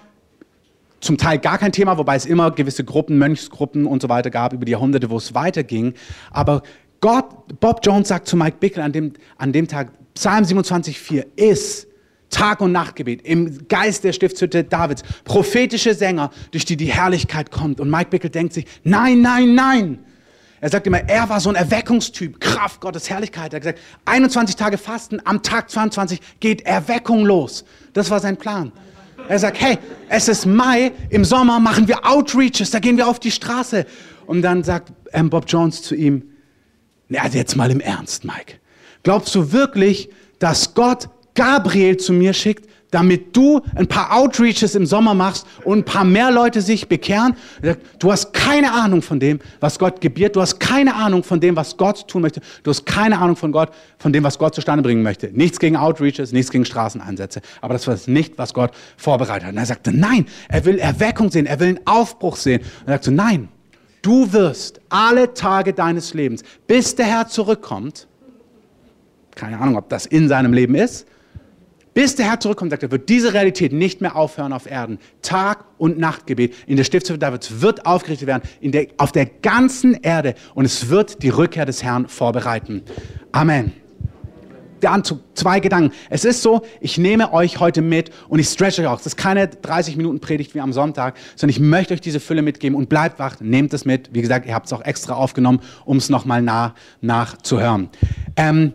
zum 0.99 1.17
Teil 1.17 1.39
gar 1.39 1.57
kein 1.57 1.71
Thema, 1.71 1.97
wobei 1.97 2.15
es 2.15 2.25
immer 2.25 2.51
gewisse 2.51 2.83
Gruppen, 2.83 3.17
Mönchsgruppen 3.17 3.85
und 3.85 4.01
so 4.01 4.09
weiter 4.09 4.29
gab 4.29 4.53
über 4.53 4.65
die 4.65 4.73
Jahrhunderte, 4.73 5.09
wo 5.09 5.17
es 5.17 5.33
weiterging. 5.33 5.93
Aber 6.29 6.61
Gott, 6.99 7.25
Bob 7.59 7.79
Jones 7.83 8.09
sagt 8.09 8.27
zu 8.27 8.35
Mike 8.35 8.57
Bickle 8.59 8.83
an 8.83 8.91
dem, 8.91 9.13
an 9.37 9.51
dem 9.53 9.67
Tag, 9.67 9.91
Psalm 10.13 10.43
27,4 10.43 11.25
ist 11.37 11.87
Tag- 12.31 12.61
und 12.61 12.71
Nachtgebet 12.71 13.21
im 13.21 13.67
Geist 13.67 14.03
der 14.03 14.13
Stiftshütte 14.13 14.63
Davids. 14.63 15.03
Prophetische 15.23 15.93
Sänger, 15.93 16.31
durch 16.51 16.65
die 16.65 16.77
die 16.77 16.91
Herrlichkeit 16.91 17.51
kommt. 17.51 17.79
Und 17.79 17.91
Mike 17.91 18.09
Bickle 18.09 18.29
denkt 18.29 18.53
sich, 18.53 18.65
nein, 18.83 19.21
nein, 19.21 19.53
nein. 19.53 19.99
Er 20.61 20.69
sagt 20.69 20.85
immer, 20.85 20.99
er 21.09 21.27
war 21.27 21.39
so 21.39 21.49
ein 21.49 21.55
Erweckungstyp, 21.55 22.39
Kraft 22.39 22.81
Gottes 22.81 23.09
Herrlichkeit. 23.09 23.51
Er 23.53 23.57
hat 23.57 23.63
gesagt, 23.63 23.79
21 24.05 24.55
Tage 24.55 24.77
Fasten, 24.77 25.19
am 25.25 25.41
Tag 25.41 25.69
22 25.69 26.19
geht 26.39 26.61
Erweckung 26.61 27.25
los. 27.25 27.65
Das 27.93 28.09
war 28.09 28.19
sein 28.19 28.37
Plan. 28.37 28.71
Er 29.27 29.39
sagt, 29.39 29.59
hey, 29.59 29.77
es 30.09 30.27
ist 30.27 30.45
Mai, 30.45 30.91
im 31.09 31.25
Sommer 31.25 31.59
machen 31.59 31.87
wir 31.87 32.05
Outreaches, 32.05 32.71
da 32.71 32.79
gehen 32.79 32.97
wir 32.97 33.07
auf 33.07 33.19
die 33.19 33.31
Straße. 33.31 33.85
Und 34.25 34.43
dann 34.43 34.63
sagt 34.63 34.93
ähm, 35.13 35.29
Bob 35.29 35.45
Jones 35.47 35.81
zu 35.81 35.95
ihm, 35.95 36.23
na, 37.09 37.27
jetzt 37.27 37.55
mal 37.55 37.71
im 37.71 37.79
Ernst, 37.79 38.23
Mike. 38.23 38.55
Glaubst 39.03 39.33
du 39.35 39.51
wirklich, 39.51 40.09
dass 40.39 40.73
Gott 40.73 41.09
Gabriel 41.33 41.97
zu 41.97 42.13
mir 42.13 42.33
schickt, 42.33 42.67
damit 42.91 43.35
du 43.35 43.61
ein 43.75 43.87
paar 43.87 44.13
Outreaches 44.13 44.75
im 44.75 44.85
Sommer 44.85 45.13
machst 45.13 45.47
und 45.63 45.79
ein 45.79 45.85
paar 45.85 46.03
mehr 46.03 46.29
Leute 46.29 46.61
sich 46.61 46.89
bekehren. 46.89 47.35
Du 47.99 48.11
hast 48.11 48.33
keine 48.33 48.73
Ahnung 48.73 49.01
von 49.01 49.19
dem, 49.19 49.39
was 49.61 49.79
Gott 49.79 50.01
gebiert. 50.01 50.35
Du 50.35 50.41
hast 50.41 50.59
keine 50.59 50.93
Ahnung 50.93 51.23
von 51.23 51.39
dem, 51.39 51.55
was 51.55 51.77
Gott 51.77 52.07
tun 52.07 52.21
möchte. 52.21 52.41
Du 52.63 52.69
hast 52.69 52.85
keine 52.85 53.17
Ahnung 53.19 53.37
von 53.37 53.53
Gott, 53.53 53.71
von 53.97 54.11
dem, 54.11 54.23
was 54.23 54.37
Gott 54.37 54.53
zustande 54.53 54.83
bringen 54.83 55.03
möchte. 55.03 55.29
Nichts 55.31 55.59
gegen 55.59 55.77
Outreaches, 55.77 56.33
nichts 56.33 56.51
gegen 56.51 56.65
Straßeneinsätze. 56.65 57.41
Aber 57.61 57.73
das 57.73 57.87
war 57.87 57.97
nicht, 58.07 58.37
was 58.37 58.53
Gott 58.53 58.71
vorbereitet 58.97 59.45
hat. 59.45 59.53
Und 59.53 59.57
er 59.57 59.65
sagte, 59.65 59.97
nein, 59.97 60.25
er 60.49 60.65
will 60.65 60.77
Erweckung 60.77 61.31
sehen, 61.31 61.45
er 61.45 61.59
will 61.61 61.69
einen 61.69 61.87
Aufbruch 61.87 62.35
sehen. 62.35 62.61
Und 62.81 62.87
er 62.87 62.93
sagte, 62.95 63.11
nein, 63.11 63.47
du 64.01 64.33
wirst 64.33 64.81
alle 64.89 65.33
Tage 65.33 65.71
deines 65.71 66.13
Lebens, 66.13 66.43
bis 66.67 66.93
der 66.95 67.05
Herr 67.05 67.27
zurückkommt, 67.29 68.07
keine 69.35 69.59
Ahnung, 69.59 69.77
ob 69.77 69.87
das 69.87 70.05
in 70.05 70.27
seinem 70.27 70.51
Leben 70.51 70.75
ist, 70.75 71.07
bis 71.93 72.15
der 72.15 72.29
Herr 72.29 72.39
zurückkommt, 72.39 72.71
sagt 72.71 72.83
er, 72.83 72.91
wird 72.91 73.09
diese 73.09 73.33
Realität 73.33 73.73
nicht 73.73 74.01
mehr 74.01 74.15
aufhören 74.15 74.53
auf 74.53 74.69
Erden. 74.69 74.99
Tag- 75.21 75.65
und 75.77 75.99
Nachtgebet 75.99 76.53
in 76.67 76.77
der 76.77 76.83
Stiftshütte 76.83 77.19
Davids 77.19 77.61
wird 77.61 77.85
aufgerichtet 77.85 78.27
werden 78.27 78.43
der, 78.61 78.87
auf 78.97 79.11
der 79.11 79.25
ganzen 79.25 79.95
Erde 79.95 80.35
und 80.55 80.65
es 80.65 80.89
wird 80.89 81.21
die 81.23 81.29
Rückkehr 81.29 81.65
des 81.65 81.83
Herrn 81.83 82.07
vorbereiten. 82.07 82.83
Amen. 83.31 83.73
Der 84.81 84.93
Anzug, 84.93 85.19
zwei 85.35 85.59
Gedanken. 85.59 85.93
Es 86.09 86.25
ist 86.25 86.41
so, 86.41 86.63
ich 86.79 86.97
nehme 86.97 87.33
euch 87.33 87.59
heute 87.59 87.83
mit 87.83 88.09
und 88.29 88.39
ich 88.39 88.47
stretch 88.47 88.79
euch 88.79 88.87
auch. 88.87 88.97
Das 88.97 89.07
ist 89.07 89.17
keine 89.17 89.47
30 89.47 89.95
Minuten 89.95 90.19
Predigt 90.19 90.55
wie 90.55 90.59
am 90.59 90.73
Sonntag, 90.73 91.17
sondern 91.35 91.55
ich 91.55 91.59
möchte 91.59 91.93
euch 91.93 92.01
diese 92.01 92.19
Fülle 92.19 92.41
mitgeben 92.41 92.75
und 92.75 92.89
bleibt 92.89 93.19
wach, 93.19 93.35
nehmt 93.41 93.73
es 93.73 93.85
mit. 93.85 94.09
Wie 94.13 94.21
gesagt, 94.21 94.47
ihr 94.47 94.55
habt 94.55 94.65
es 94.65 94.73
auch 94.73 94.83
extra 94.83 95.13
aufgenommen, 95.13 95.59
um 95.85 95.97
es 95.97 96.09
nochmal 96.09 96.41
nah, 96.41 96.73
nachzuhören. 97.01 97.89
Ähm, 98.35 98.73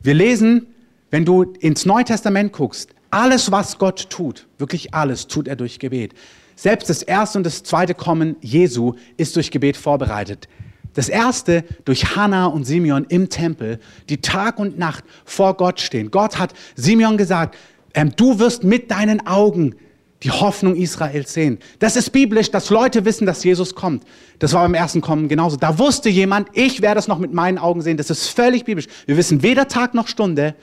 wir 0.00 0.14
lesen 0.14 0.66
wenn 1.10 1.24
du 1.24 1.42
ins 1.60 1.86
Neue 1.86 2.04
Testament 2.04 2.52
guckst, 2.52 2.90
alles, 3.10 3.52
was 3.52 3.78
Gott 3.78 4.10
tut, 4.10 4.46
wirklich 4.58 4.94
alles, 4.94 5.26
tut 5.26 5.48
er 5.48 5.56
durch 5.56 5.78
Gebet. 5.78 6.14
Selbst 6.56 6.88
das 6.88 7.02
erste 7.02 7.38
und 7.38 7.44
das 7.44 7.62
zweite 7.62 7.94
Kommen 7.94 8.36
Jesu 8.40 8.94
ist 9.16 9.36
durch 9.36 9.50
Gebet 9.50 9.76
vorbereitet. 9.76 10.48
Das 10.94 11.10
erste 11.10 11.64
durch 11.84 12.16
Hannah 12.16 12.46
und 12.46 12.64
Simeon 12.64 13.04
im 13.10 13.28
Tempel, 13.28 13.78
die 14.08 14.22
Tag 14.22 14.58
und 14.58 14.78
Nacht 14.78 15.04
vor 15.26 15.54
Gott 15.56 15.80
stehen. 15.80 16.10
Gott 16.10 16.38
hat 16.38 16.54
Simeon 16.74 17.18
gesagt, 17.18 17.56
ähm, 17.92 18.12
du 18.16 18.38
wirst 18.38 18.64
mit 18.64 18.90
deinen 18.90 19.26
Augen 19.26 19.74
die 20.22 20.30
Hoffnung 20.30 20.74
Israels 20.74 21.34
sehen. 21.34 21.58
Das 21.78 21.96
ist 21.96 22.10
biblisch, 22.10 22.50
dass 22.50 22.70
Leute 22.70 23.04
wissen, 23.04 23.26
dass 23.26 23.44
Jesus 23.44 23.74
kommt. 23.74 24.04
Das 24.38 24.54
war 24.54 24.62
beim 24.62 24.72
ersten 24.72 25.02
Kommen 25.02 25.28
genauso. 25.28 25.56
Da 25.56 25.78
wusste 25.78 26.08
jemand, 26.08 26.48
ich 26.54 26.80
werde 26.80 26.98
es 26.98 27.08
noch 27.08 27.18
mit 27.18 27.34
meinen 27.34 27.58
Augen 27.58 27.82
sehen. 27.82 27.98
Das 27.98 28.08
ist 28.08 28.28
völlig 28.28 28.64
biblisch. 28.64 28.86
Wir 29.04 29.18
wissen 29.18 29.42
weder 29.42 29.68
Tag 29.68 29.92
noch 29.92 30.08
Stunde, 30.08 30.54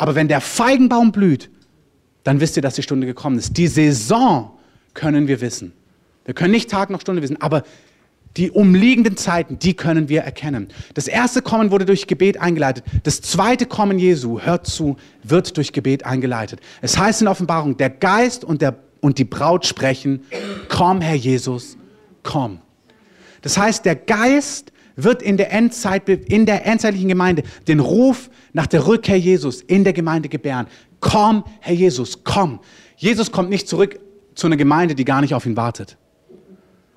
aber 0.00 0.14
wenn 0.14 0.28
der 0.28 0.40
Feigenbaum 0.40 1.12
blüht, 1.12 1.50
dann 2.24 2.40
wisst 2.40 2.56
ihr, 2.56 2.62
dass 2.62 2.74
die 2.74 2.82
Stunde 2.82 3.06
gekommen 3.06 3.38
ist. 3.38 3.58
Die 3.58 3.66
Saison 3.66 4.50
können 4.94 5.28
wir 5.28 5.42
wissen. 5.42 5.74
Wir 6.24 6.32
können 6.32 6.52
nicht 6.52 6.70
Tag 6.70 6.88
noch 6.88 7.02
Stunde 7.02 7.20
wissen, 7.20 7.38
aber 7.42 7.64
die 8.38 8.50
umliegenden 8.50 9.18
Zeiten, 9.18 9.58
die 9.58 9.74
können 9.74 10.08
wir 10.08 10.22
erkennen. 10.22 10.68
Das 10.94 11.06
erste 11.06 11.42
Kommen 11.42 11.70
wurde 11.70 11.84
durch 11.84 12.06
Gebet 12.06 12.40
eingeleitet. 12.40 12.82
Das 13.02 13.20
zweite 13.20 13.66
Kommen 13.66 13.98
Jesu, 13.98 14.40
hört 14.40 14.66
zu, 14.66 14.96
wird 15.22 15.58
durch 15.58 15.74
Gebet 15.74 16.06
eingeleitet. 16.06 16.60
Es 16.80 16.96
heißt 16.96 17.20
in 17.20 17.28
Offenbarung, 17.28 17.76
der 17.76 17.90
Geist 17.90 18.42
und, 18.42 18.62
der, 18.62 18.76
und 19.02 19.18
die 19.18 19.24
Braut 19.24 19.66
sprechen, 19.66 20.24
komm, 20.70 21.02
Herr 21.02 21.16
Jesus, 21.16 21.76
komm. 22.22 22.60
Das 23.42 23.58
heißt, 23.58 23.84
der 23.84 23.96
Geist 23.96 24.72
wird 25.04 25.22
in 25.22 25.36
der, 25.36 25.52
Endzeit, 25.52 26.08
in 26.08 26.46
der 26.46 26.66
endzeitlichen 26.66 27.08
Gemeinde 27.08 27.42
den 27.68 27.80
Ruf 27.80 28.30
nach 28.52 28.66
der 28.66 28.86
Rückkehr 28.86 29.18
Jesus 29.18 29.62
in 29.62 29.84
der 29.84 29.92
Gemeinde 29.92 30.28
gebären. 30.28 30.66
Komm, 31.00 31.44
Herr 31.60 31.74
Jesus, 31.74 32.24
komm. 32.24 32.60
Jesus 32.96 33.32
kommt 33.32 33.50
nicht 33.50 33.68
zurück 33.68 33.98
zu 34.34 34.46
einer 34.46 34.56
Gemeinde, 34.56 34.94
die 34.94 35.04
gar 35.04 35.20
nicht 35.20 35.34
auf 35.34 35.46
ihn 35.46 35.56
wartet. 35.56 35.96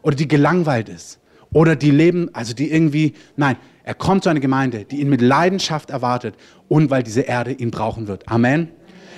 Oder 0.01 0.16
die 0.16 0.28
gelangweilt 0.28 0.89
ist. 0.89 1.20
Oder 1.51 1.76
die 1.76 1.91
leben, 1.91 2.30
also 2.34 2.54
die 2.54 2.72
irgendwie, 2.72 3.14
nein, 3.36 3.58
er 3.84 3.93
kommt 3.93 4.24
zu 4.24 4.30
einer 4.30 4.39
Gemeinde, 4.39 4.86
die 4.86 5.01
ihn 5.01 5.10
mit 5.10 5.22
Leidenschaft 5.22 5.91
erwartet 5.91 6.36
und 6.68 6.89
weil 6.89 7.04
diese 7.04 7.22
Erde 7.22 7.51
ihn 7.51 7.70
brauchen 7.70 8.08
wird. 8.08 8.28
Amen. 8.28 8.70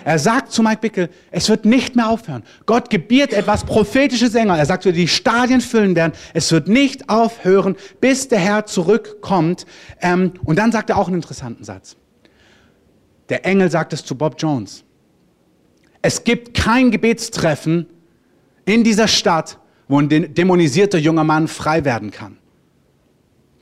Er 0.05 0.19
sagt 0.19 0.51
zu 0.51 0.61
Mike 0.61 0.81
Bickel, 0.81 1.09
es 1.31 1.49
wird 1.49 1.65
nicht 1.65 1.95
mehr 1.95 2.07
aufhören. 2.07 2.43
Gott 2.67 2.91
gebiert 2.91 3.33
etwas, 3.33 3.63
prophetische 3.63 4.29
Sänger. 4.29 4.55
Er 4.55 4.67
sagt, 4.67 4.85
wir 4.85 4.91
die 4.91 5.07
Stadien 5.07 5.61
füllen 5.61 5.95
werden. 5.95 6.13
Es 6.35 6.51
wird 6.51 6.67
nicht 6.67 7.09
aufhören, 7.09 7.75
bis 8.01 8.27
der 8.27 8.37
Herr 8.37 8.67
zurückkommt. 8.67 9.65
Ähm, 10.01 10.33
und 10.43 10.59
dann 10.59 10.71
sagt 10.71 10.91
er 10.91 10.97
auch 10.97 11.07
einen 11.07 11.15
interessanten 11.15 11.63
Satz. 11.63 11.97
Der 13.29 13.47
Engel 13.47 13.71
sagt 13.71 13.93
es 13.93 14.05
zu 14.05 14.15
Bob 14.15 14.35
Jones. 14.37 14.83
Es 16.03 16.23
gibt 16.23 16.53
kein 16.53 16.91
Gebetstreffen 16.91 17.87
in 18.65 18.83
dieser 18.83 19.07
Stadt, 19.07 19.57
wo 19.87 19.99
ein 19.99 20.07
dämonisierter 20.07 20.99
junger 20.99 21.23
Mann 21.23 21.47
frei 21.47 21.83
werden 21.83 22.11
kann. 22.11 22.37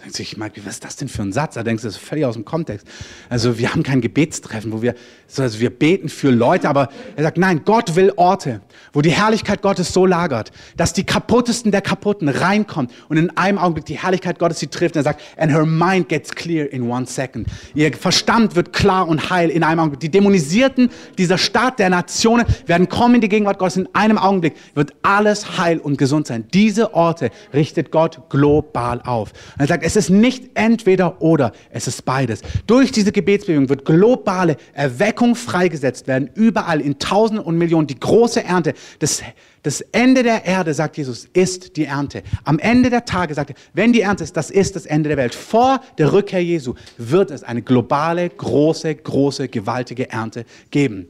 Denkst 0.04 0.18
du, 0.18 0.24
ich 0.24 0.36
Mike, 0.36 0.60
was 0.66 0.74
ist 0.74 0.84
das 0.84 0.98
denn 0.98 1.08
für 1.08 1.22
ein 1.22 1.32
Satz? 1.32 1.54
Da 1.54 1.64
denkst 1.64 1.82
du, 1.82 1.88
das 1.88 1.96
ist 1.96 2.04
völlig 2.04 2.26
aus 2.26 2.34
dem 2.34 2.44
Kontext. 2.44 2.86
Also 3.30 3.58
wir 3.58 3.72
haben 3.72 3.84
kein 3.84 4.02
Gebetstreffen, 4.02 4.74
wo 4.74 4.82
wir, 4.82 4.96
also 5.38 5.62
wir 5.62 5.70
beten 5.70 6.10
für 6.10 6.30
Leute, 6.30 6.68
aber 6.68 6.90
er 7.16 7.24
sagt, 7.24 7.38
nein, 7.38 7.62
Gott 7.64 7.96
will 7.96 8.12
Orte, 8.18 8.60
wo 8.92 9.02
die 9.02 9.12
Herrlichkeit 9.12 9.62
Gottes 9.62 9.94
so 9.94 10.06
lagert, 10.06 10.52
dass 10.76 10.92
die 10.92 11.06
kaputtesten 11.06 11.72
der 11.72 11.82
Kaputten 11.82 12.28
reinkommen 12.28 12.92
und 13.08 13.16
in 13.16 13.30
einem 13.38 13.58
Augenblick 13.58 13.86
die 13.86 13.98
Herrlichkeit 13.98 14.40
Gottes 14.40 14.60
sie 14.60 14.68
trifft. 14.68 14.96
Und 14.96 15.00
er 15.00 15.04
sagt, 15.04 15.22
and 15.38 15.54
her 15.54 15.66
mind 15.66 16.10
gets 16.10 16.36
clear 16.36 16.70
in 16.74 16.90
one 16.90 17.06
second. 17.06 17.48
Ihr 17.74 17.94
Verstand 17.94 18.58
wird 18.58 18.74
klar 18.74 19.08
und 19.08 19.30
heil 19.30 19.50
in 19.50 19.64
einem 19.64 19.80
Augenblick. 19.80 20.02
Die 20.02 20.12
Dämonisierten 20.12 20.90
dieser 21.18 21.38
Staat 21.38 21.80
der 21.80 21.90
Nationen 21.90 22.46
werden 22.66 22.90
kommen 22.90 23.16
in 23.16 23.22
die 23.22 23.30
Gegenwart 23.30 23.58
Gottes. 23.58 23.78
In 23.78 23.88
einem 23.94 24.18
Augenblick 24.18 24.56
wird 24.76 24.94
alles 25.02 25.58
heil 25.58 25.80
und 25.80 25.98
gesund 25.98 26.28
sein. 26.28 26.44
Diese 26.54 26.94
Orte 26.94 27.30
richtet 27.54 27.90
Gott 27.90 28.30
global 28.30 29.02
auf. 29.06 29.32
Und 29.54 29.62
er 29.62 29.68
sagt, 29.68 29.84
es 29.86 29.93
ist 29.96 30.10
nicht 30.10 30.52
entweder 30.54 31.22
oder, 31.22 31.52
es 31.70 31.88
ist 31.88 32.06
beides. 32.06 32.42
Durch 32.68 32.92
diese 32.92 33.12
Gebetsbewegung 33.12 33.70
wird 33.70 33.86
globale 33.86 34.58
Erweckung 34.74 35.36
freigesetzt 35.36 36.08
werden, 36.08 36.30
überall 36.36 36.82
in 36.82 37.00
Tausenden 37.00 37.46
und 37.46 37.58
Millionen. 37.58 37.88
Die 37.88 38.00
große 38.00 38.44
Ernte, 38.44 38.74
das, 39.00 39.22
das 39.64 39.82
Ende 39.92 40.24
der 40.24 40.46
Erde, 40.46 40.74
sagt 40.74 40.98
Jesus, 40.98 41.28
ist 41.34 41.78
die 41.78 41.86
Ernte. 41.86 42.24
Am 42.44 42.60
Ende 42.60 42.90
der 42.90 43.06
Tage 43.06 43.34
sagt 43.34 43.52
er, 43.52 43.56
wenn 43.74 43.94
die 43.94 44.02
Ernte 44.02 44.24
ist, 44.24 44.36
das 44.36 44.52
ist 44.52 44.76
das 44.76 44.86
Ende 44.86 45.10
der 45.10 45.18
Welt. 45.18 45.36
Vor 45.36 45.82
der 45.98 46.12
Rückkehr 46.12 46.44
Jesu 46.44 46.76
wird 46.98 47.32
es 47.32 47.44
eine 47.44 47.62
globale, 47.62 48.30
große, 48.30 48.94
große, 48.96 49.48
gewaltige 49.48 50.10
Ernte 50.10 50.46
geben. 50.72 51.08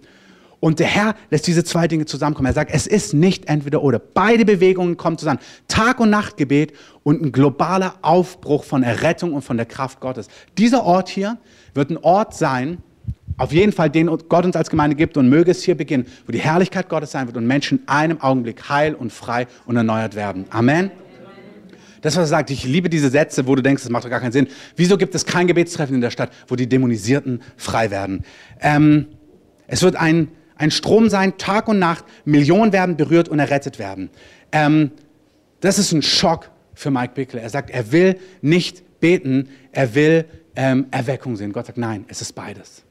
Und 0.64 0.80
der 0.80 0.88
Herr 0.88 1.16
lässt 1.30 1.46
diese 1.46 1.66
zwei 1.66 1.90
Dinge 1.90 2.06
zusammenkommen. 2.06 2.46
Er 2.46 2.54
sagt, 2.54 2.72
es 2.74 2.88
ist 2.88 3.14
nicht 3.14 3.50
entweder 3.50 3.84
oder. 3.84 4.00
Beide 4.00 4.46
Bewegungen 4.46 4.96
kommen 4.96 5.18
zusammen. 5.18 5.42
Tag- 5.68 6.00
und 6.00 6.10
Nachtgebet 6.10 6.72
und 7.04 7.22
ein 7.22 7.34
globaler 7.34 7.96
Aufbruch 8.02 8.64
von 8.64 8.82
Errettung 8.82 9.34
und 9.34 9.42
von 9.42 9.58
der 9.58 9.66
Kraft 9.66 10.00
Gottes. 10.00 10.30
Dieser 10.58 10.86
Ort 10.86 11.10
hier 11.10 11.38
wird 11.74 11.90
ein 11.90 11.98
Ort 11.98 12.34
sein, 12.34 12.78
auf 13.36 13.52
jeden 13.52 13.74
Fall, 13.74 13.90
den 13.90 14.08
Gott 14.08 14.46
uns 14.46 14.56
als 14.56 14.70
Gemeinde 14.70 14.96
gibt 14.96 15.18
und 15.18 15.28
möge 15.28 15.52
es 15.52 15.64
hier 15.64 15.76
beginnen, 15.76 16.06
wo 16.26 16.32
die 16.32 16.40
Herrlichkeit 16.40 16.88
Gottes 16.88 17.12
sein 17.12 17.28
wird 17.28 17.36
und 17.36 17.46
Menschen 17.46 17.80
in 17.80 17.88
einem 17.90 18.22
Augenblick 18.22 18.70
heil 18.70 18.96
und 18.96 19.12
frei 19.12 19.48
und 19.66 19.76
erneuert 19.76 20.16
werden. 20.16 20.46
Amen. 20.50 20.92
Das, 22.02 22.16
was 22.16 22.24
er 22.24 22.28
sagt, 22.28 22.52
ich 22.52 22.64
liebe 22.64 22.88
diese 22.88 23.10
Sätze, 23.10 23.48
wo 23.48 23.56
du 23.56 23.62
denkst, 23.62 23.84
das 23.84 23.92
macht 23.92 24.06
doch 24.06 24.10
gar 24.10 24.22
keinen 24.22 24.32
Sinn. 24.32 24.48
Wieso 24.78 24.98
gibt 24.98 25.14
es 25.14 25.26
kein 25.26 25.46
Gebetstreffen 25.46 25.94
in 25.94 26.00
der 26.00 26.12
Stadt, 26.12 26.32
wo 26.48 26.56
die 26.56 26.70
Dämonisierten 26.70 27.42
frei 27.58 27.92
werden? 27.92 28.24
Ähm, 28.62 29.08
es 29.68 29.82
wird 29.82 29.98
ein 29.98 30.30
ein 30.64 30.72
Strom 30.72 31.10
sein, 31.10 31.38
Tag 31.38 31.68
und 31.68 31.78
Nacht. 31.78 32.06
Millionen 32.24 32.72
werden 32.72 32.96
berührt 32.96 33.28
und 33.28 33.40
errettet 33.40 33.80
werden. 33.80 34.10
Ähm, 34.52 34.92
das 35.60 35.78
ist 35.78 35.92
ein 35.92 36.02
Schock 36.02 36.50
für 36.74 36.90
Mike 36.90 37.14
Bickle. 37.16 37.42
Er 37.42 37.50
sagt, 37.50 37.70
er 37.70 37.92
will 37.92 38.18
nicht 38.42 39.00
beten, 39.02 39.50
er 39.74 39.94
will 39.94 40.26
ähm, 40.56 40.86
Erweckung 40.92 41.36
sehen. 41.36 41.52
Gott 41.52 41.66
sagt, 41.66 41.78
nein, 41.78 42.06
es 42.08 42.22
ist 42.22 42.34
beides. 42.34 42.84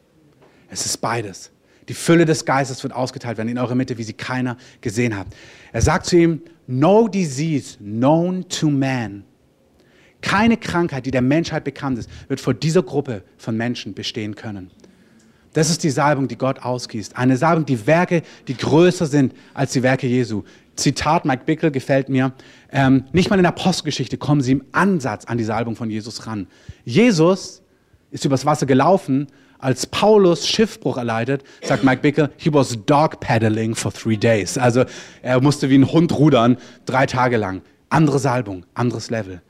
Es 0.70 0.84
ist 0.84 0.98
beides. 0.98 1.50
Die 1.88 1.94
Fülle 1.94 2.26
des 2.26 2.44
Geistes 2.44 2.82
wird 2.82 2.92
ausgeteilt 2.92 3.38
werden 3.38 3.48
in 3.48 3.58
eurer 3.58 3.74
Mitte, 3.74 3.96
wie 3.98 4.04
sie 4.04 4.12
keiner 4.12 4.56
gesehen 4.82 5.16
hat. 5.16 5.26
Er 5.72 5.80
sagt 5.80 6.06
zu 6.06 6.16
ihm, 6.16 6.42
no 6.66 7.08
disease 7.08 7.78
known 7.78 8.46
to 8.48 8.70
man. 8.70 9.24
Keine 10.20 10.56
Krankheit, 10.56 11.06
die 11.06 11.10
der 11.10 11.22
Menschheit 11.22 11.64
bekannt 11.64 11.98
ist, 11.98 12.10
wird 12.28 12.40
vor 12.40 12.54
dieser 12.54 12.82
Gruppe 12.82 13.24
von 13.38 13.56
Menschen 13.56 13.94
bestehen 13.94 14.36
können. 14.36 14.70
Das 15.52 15.68
ist 15.68 15.82
die 15.84 15.90
Salbung, 15.90 16.28
die 16.28 16.38
Gott 16.38 16.62
ausgießt. 16.62 17.16
Eine 17.16 17.36
Salbung, 17.36 17.66
die 17.66 17.86
Werke, 17.86 18.22
die 18.48 18.56
größer 18.56 19.06
sind 19.06 19.34
als 19.54 19.72
die 19.72 19.82
Werke 19.82 20.06
Jesu. 20.06 20.44
Zitat 20.76 21.24
Mike 21.24 21.42
Bickle 21.44 21.70
gefällt 21.70 22.08
mir. 22.08 22.32
Ähm, 22.70 23.04
nicht 23.12 23.28
mal 23.28 23.36
in 23.36 23.42
der 23.42 23.52
Apostelgeschichte 23.52 24.16
kommen 24.16 24.40
sie 24.40 24.52
im 24.52 24.64
Ansatz 24.72 25.26
an 25.26 25.36
die 25.36 25.44
Salbung 25.44 25.76
von 25.76 25.90
Jesus 25.90 26.26
ran. 26.26 26.46
Jesus 26.84 27.62
ist 28.10 28.24
übers 28.24 28.46
Wasser 28.46 28.66
gelaufen, 28.66 29.26
als 29.58 29.86
Paulus 29.86 30.46
Schiffbruch 30.48 30.96
erleidet, 30.96 31.44
sagt 31.62 31.84
Mike 31.84 32.02
Bickle, 32.02 32.30
he 32.36 32.52
was 32.52 32.76
dog 32.84 33.20
paddling 33.20 33.74
for 33.74 33.92
three 33.92 34.16
days. 34.16 34.58
Also 34.58 34.84
er 35.22 35.40
musste 35.40 35.70
wie 35.70 35.78
ein 35.78 35.90
Hund 35.90 36.18
rudern, 36.18 36.56
drei 36.84 37.06
Tage 37.06 37.36
lang. 37.36 37.62
Andere 37.88 38.18
Salbung, 38.18 38.64
anderes 38.74 39.10
Level. 39.10 39.40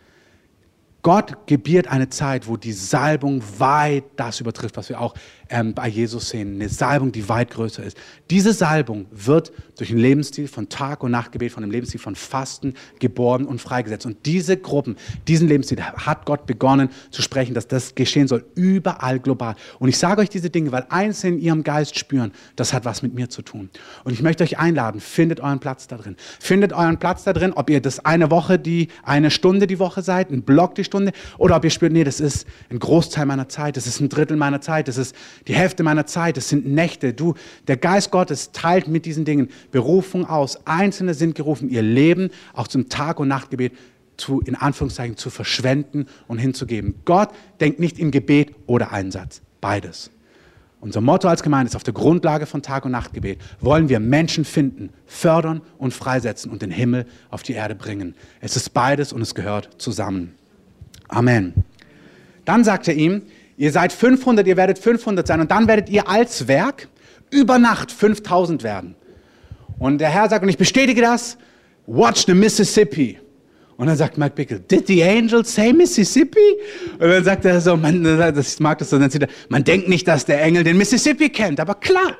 Gott 1.02 1.46
gebiert 1.46 1.88
eine 1.88 2.10
Zeit, 2.10 2.46
wo 2.46 2.56
die 2.56 2.72
Salbung 2.72 3.42
weit 3.58 4.04
das 4.16 4.38
übertrifft, 4.38 4.76
was 4.76 4.88
wir 4.88 5.00
auch 5.00 5.14
ähm, 5.52 5.74
bei 5.74 5.86
Jesus 5.86 6.30
sehen. 6.30 6.54
Eine 6.54 6.68
Salbung, 6.68 7.12
die 7.12 7.28
weit 7.28 7.50
größer 7.50 7.84
ist. 7.84 7.96
Diese 8.30 8.52
Salbung 8.52 9.06
wird 9.10 9.52
durch 9.76 9.90
einen 9.90 10.00
Lebensstil 10.00 10.48
von 10.48 10.68
Tag- 10.68 11.02
und 11.04 11.10
Nachtgebet, 11.10 11.52
von 11.52 11.62
einem 11.62 11.70
Lebensstil 11.70 12.00
von 12.00 12.16
Fasten 12.16 12.74
geboren 12.98 13.44
und 13.44 13.60
freigesetzt. 13.60 14.06
Und 14.06 14.24
diese 14.24 14.56
Gruppen, 14.56 14.96
diesen 15.28 15.48
Lebensstil 15.48 15.82
hat 15.82 16.24
Gott 16.24 16.46
begonnen 16.46 16.88
zu 17.10 17.20
sprechen, 17.20 17.54
dass 17.54 17.68
das 17.68 17.94
geschehen 17.94 18.28
soll, 18.28 18.44
überall 18.54 19.20
global. 19.20 19.54
Und 19.78 19.90
ich 19.90 19.98
sage 19.98 20.22
euch 20.22 20.30
diese 20.30 20.48
Dinge, 20.48 20.72
weil 20.72 20.86
eins 20.88 21.22
in 21.22 21.38
ihrem 21.38 21.62
Geist 21.62 21.98
spüren, 21.98 22.32
das 22.56 22.72
hat 22.72 22.84
was 22.84 23.02
mit 23.02 23.14
mir 23.14 23.28
zu 23.28 23.42
tun. 23.42 23.68
Und 24.04 24.12
ich 24.12 24.22
möchte 24.22 24.44
euch 24.44 24.58
einladen, 24.58 25.00
findet 25.00 25.40
euren 25.40 25.60
Platz 25.60 25.86
da 25.86 25.98
drin. 25.98 26.16
Findet 26.40 26.72
euren 26.72 26.98
Platz 26.98 27.24
da 27.24 27.34
drin, 27.34 27.52
ob 27.52 27.68
ihr 27.68 27.82
das 27.82 28.04
eine 28.04 28.30
Woche, 28.30 28.58
die 28.58 28.88
eine 29.02 29.30
Stunde 29.30 29.66
die 29.66 29.78
Woche 29.78 30.00
seid, 30.00 30.30
ein 30.30 30.42
Block 30.42 30.74
die 30.76 30.84
Stunde, 30.84 31.12
oder 31.36 31.56
ob 31.56 31.64
ihr 31.64 31.70
spürt, 31.70 31.92
nee, 31.92 32.04
das 32.04 32.20
ist 32.20 32.46
ein 32.70 32.78
Großteil 32.78 33.26
meiner 33.26 33.48
Zeit, 33.50 33.76
das 33.76 33.86
ist 33.86 34.00
ein 34.00 34.08
Drittel 34.08 34.36
meiner 34.36 34.62
Zeit, 34.62 34.88
das 34.88 34.96
ist 34.96 35.14
die 35.48 35.55
Hälfte 35.55 35.82
meiner 35.82 36.06
Zeit, 36.06 36.36
das 36.36 36.48
sind 36.48 36.66
Nächte. 36.66 37.12
Du, 37.12 37.35
der 37.66 37.77
Geist 37.77 38.10
Gottes 38.10 38.52
teilt 38.52 38.89
mit 38.89 39.06
diesen 39.06 39.24
Dingen 39.24 39.48
Berufung 39.70 40.27
aus. 40.27 40.66
Einzelne 40.66 41.14
sind 41.14 41.35
gerufen, 41.35 41.69
ihr 41.69 41.82
Leben 41.82 42.31
auch 42.52 42.69
zum 42.69 42.89
Tag- 42.89 43.20
und 43.20 43.28
Nachtgebet 43.28 43.73
zu, 44.16 44.40
in 44.40 44.55
Anführungszeichen, 44.55 45.16
zu 45.16 45.31
verschwenden 45.31 46.06
und 46.28 46.39
hinzugeben. 46.39 46.94
Gott 47.05 47.31
denkt 47.60 47.81
nicht 47.81 47.98
in 47.98 48.10
Gebet 48.10 48.55
oder 48.66 48.93
Einsatz. 48.93 49.40
Beides. 49.60 50.10
Unser 50.81 51.01
Motto 51.01 51.28
als 51.28 51.44
Gemeinde 51.44 51.69
ist 51.69 51.77
auf 51.77 51.85
der 51.85 51.94
Grundlage 51.94 52.44
von 52.44 52.60
Tag- 52.60 52.85
und 52.85 52.90
Nachtgebet 52.90 53.39
wollen 53.60 53.89
wir 53.89 54.01
Menschen 54.01 54.44
finden, 54.44 54.90
fördern 55.06 55.60
und 55.78 55.94
freisetzen 55.94 56.51
und 56.51 56.60
den 56.60 56.73
Himmel 56.73 57.06
auf 57.31 57.44
die 57.44 57.52
Erde 57.52 57.77
bringen. 57.77 58.16
Es 58.40 58.56
ist 58.56 58.70
beides 58.70 59.12
und 59.12 59.23
es 59.23 59.36
gehört 59.36 59.70
zusammen. 59.78 60.35
Amen. 61.06 61.55
Dann 62.44 62.64
sagt 62.64 62.89
er 62.89 62.94
ihm, 62.94 63.23
ihr 63.56 63.72
seid 63.72 63.92
500, 63.92 64.46
ihr 64.46 64.56
werdet 64.56 64.78
500 64.78 65.26
sein 65.26 65.40
und 65.40 65.50
dann 65.50 65.68
werdet 65.68 65.88
ihr 65.88 66.08
als 66.08 66.48
Werk 66.48 66.88
über 67.30 67.58
Nacht 67.58 67.90
5000 67.92 68.62
werden. 68.62 68.94
Und 69.78 69.98
der 69.98 70.10
Herr 70.10 70.28
sagt, 70.28 70.42
und 70.42 70.48
ich 70.48 70.58
bestätige 70.58 71.00
das, 71.00 71.36
watch 71.86 72.26
the 72.26 72.34
Mississippi. 72.34 73.18
Und 73.76 73.86
dann 73.86 73.96
sagt 73.96 74.16
Mike 74.18 74.34
Bickle, 74.34 74.60
did 74.60 74.86
the 74.86 75.02
angels 75.02 75.54
say 75.54 75.72
Mississippi? 75.72 76.38
Und 76.98 77.08
dann 77.08 77.24
sagt 77.24 77.44
er 77.44 77.60
so, 77.60 77.76
man, 77.76 78.04
das 78.04 78.60
mag 78.60 78.78
das 78.78 78.90
dann 78.90 79.10
sieht 79.10 79.22
er, 79.22 79.28
man 79.48 79.64
denkt 79.64 79.88
nicht, 79.88 80.06
dass 80.06 80.24
der 80.24 80.42
Engel 80.42 80.62
den 80.62 80.76
Mississippi 80.76 81.30
kennt, 81.30 81.58
aber 81.58 81.74
klar. 81.74 82.16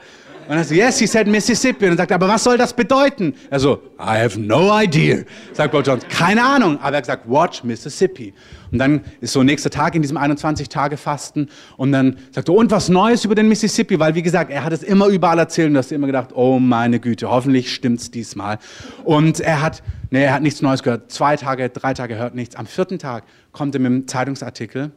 Und 0.53 0.59
er 0.59 0.65
sagt, 0.65 0.77
yes, 0.79 0.99
he 0.99 1.07
said 1.07 1.27
Mississippi. 1.27 1.87
Und 1.87 1.93
dann 1.93 1.97
sagt 1.97 2.11
er, 2.11 2.17
aber 2.17 2.29
was 2.29 2.45
soll 2.45 2.59
das 2.59 2.75
bedeuten? 2.75 3.33
Er 3.49 3.59
so, 3.59 3.81
I 3.99 4.19
have 4.23 4.39
no 4.39 4.71
idea. 4.79 5.21
Sagt 5.55 5.73
Paul 5.73 5.83
Jones, 5.83 6.05
keine 6.11 6.45
Ahnung. 6.45 6.77
Aber 6.79 6.91
er 6.91 6.97
hat 6.99 7.05
gesagt, 7.05 7.25
watch 7.27 7.65
Mississippi. 7.65 8.35
Und 8.71 8.77
dann 8.77 9.01
ist 9.23 9.33
so 9.33 9.43
nächster 9.43 9.71
Tag 9.71 9.95
in 9.95 10.03
diesem 10.03 10.19
21-Tage-Fasten. 10.19 11.49
Und 11.79 11.93
dann 11.93 12.19
sagt 12.33 12.51
er, 12.51 12.55
und 12.55 12.71
was 12.71 12.91
Neues 12.91 13.25
über 13.25 13.35
den 13.35 13.49
Mississippi? 13.49 13.99
Weil, 13.99 14.15
wie 14.15 14.21
gesagt, 14.21 14.51
er 14.51 14.63
hat 14.63 14.75
es 14.75 14.83
immer 14.83 15.07
überall 15.07 15.39
erzählt 15.39 15.69
und 15.69 15.73
du 15.73 15.79
hast 15.79 15.91
immer 15.91 16.07
gedacht, 16.07 16.35
oh 16.35 16.59
meine 16.59 17.01
Güte, 17.01 17.31
hoffentlich 17.31 17.73
stimmt's 17.73 18.11
diesmal. 18.11 18.59
Und 19.05 19.41
er 19.41 19.63
hat, 19.63 19.83
nee, 20.11 20.23
er 20.23 20.35
hat 20.35 20.43
nichts 20.43 20.61
Neues 20.61 20.83
gehört. 20.83 21.11
Zwei 21.11 21.37
Tage, 21.37 21.71
drei 21.71 21.95
Tage 21.95 22.17
hört 22.17 22.35
nichts. 22.35 22.57
Am 22.57 22.67
vierten 22.67 22.99
Tag 22.99 23.25
kommt 23.53 23.75
er 23.75 23.81
mit 23.81 23.87
einem 23.91 24.07
Zeitungsartikel. 24.07 24.91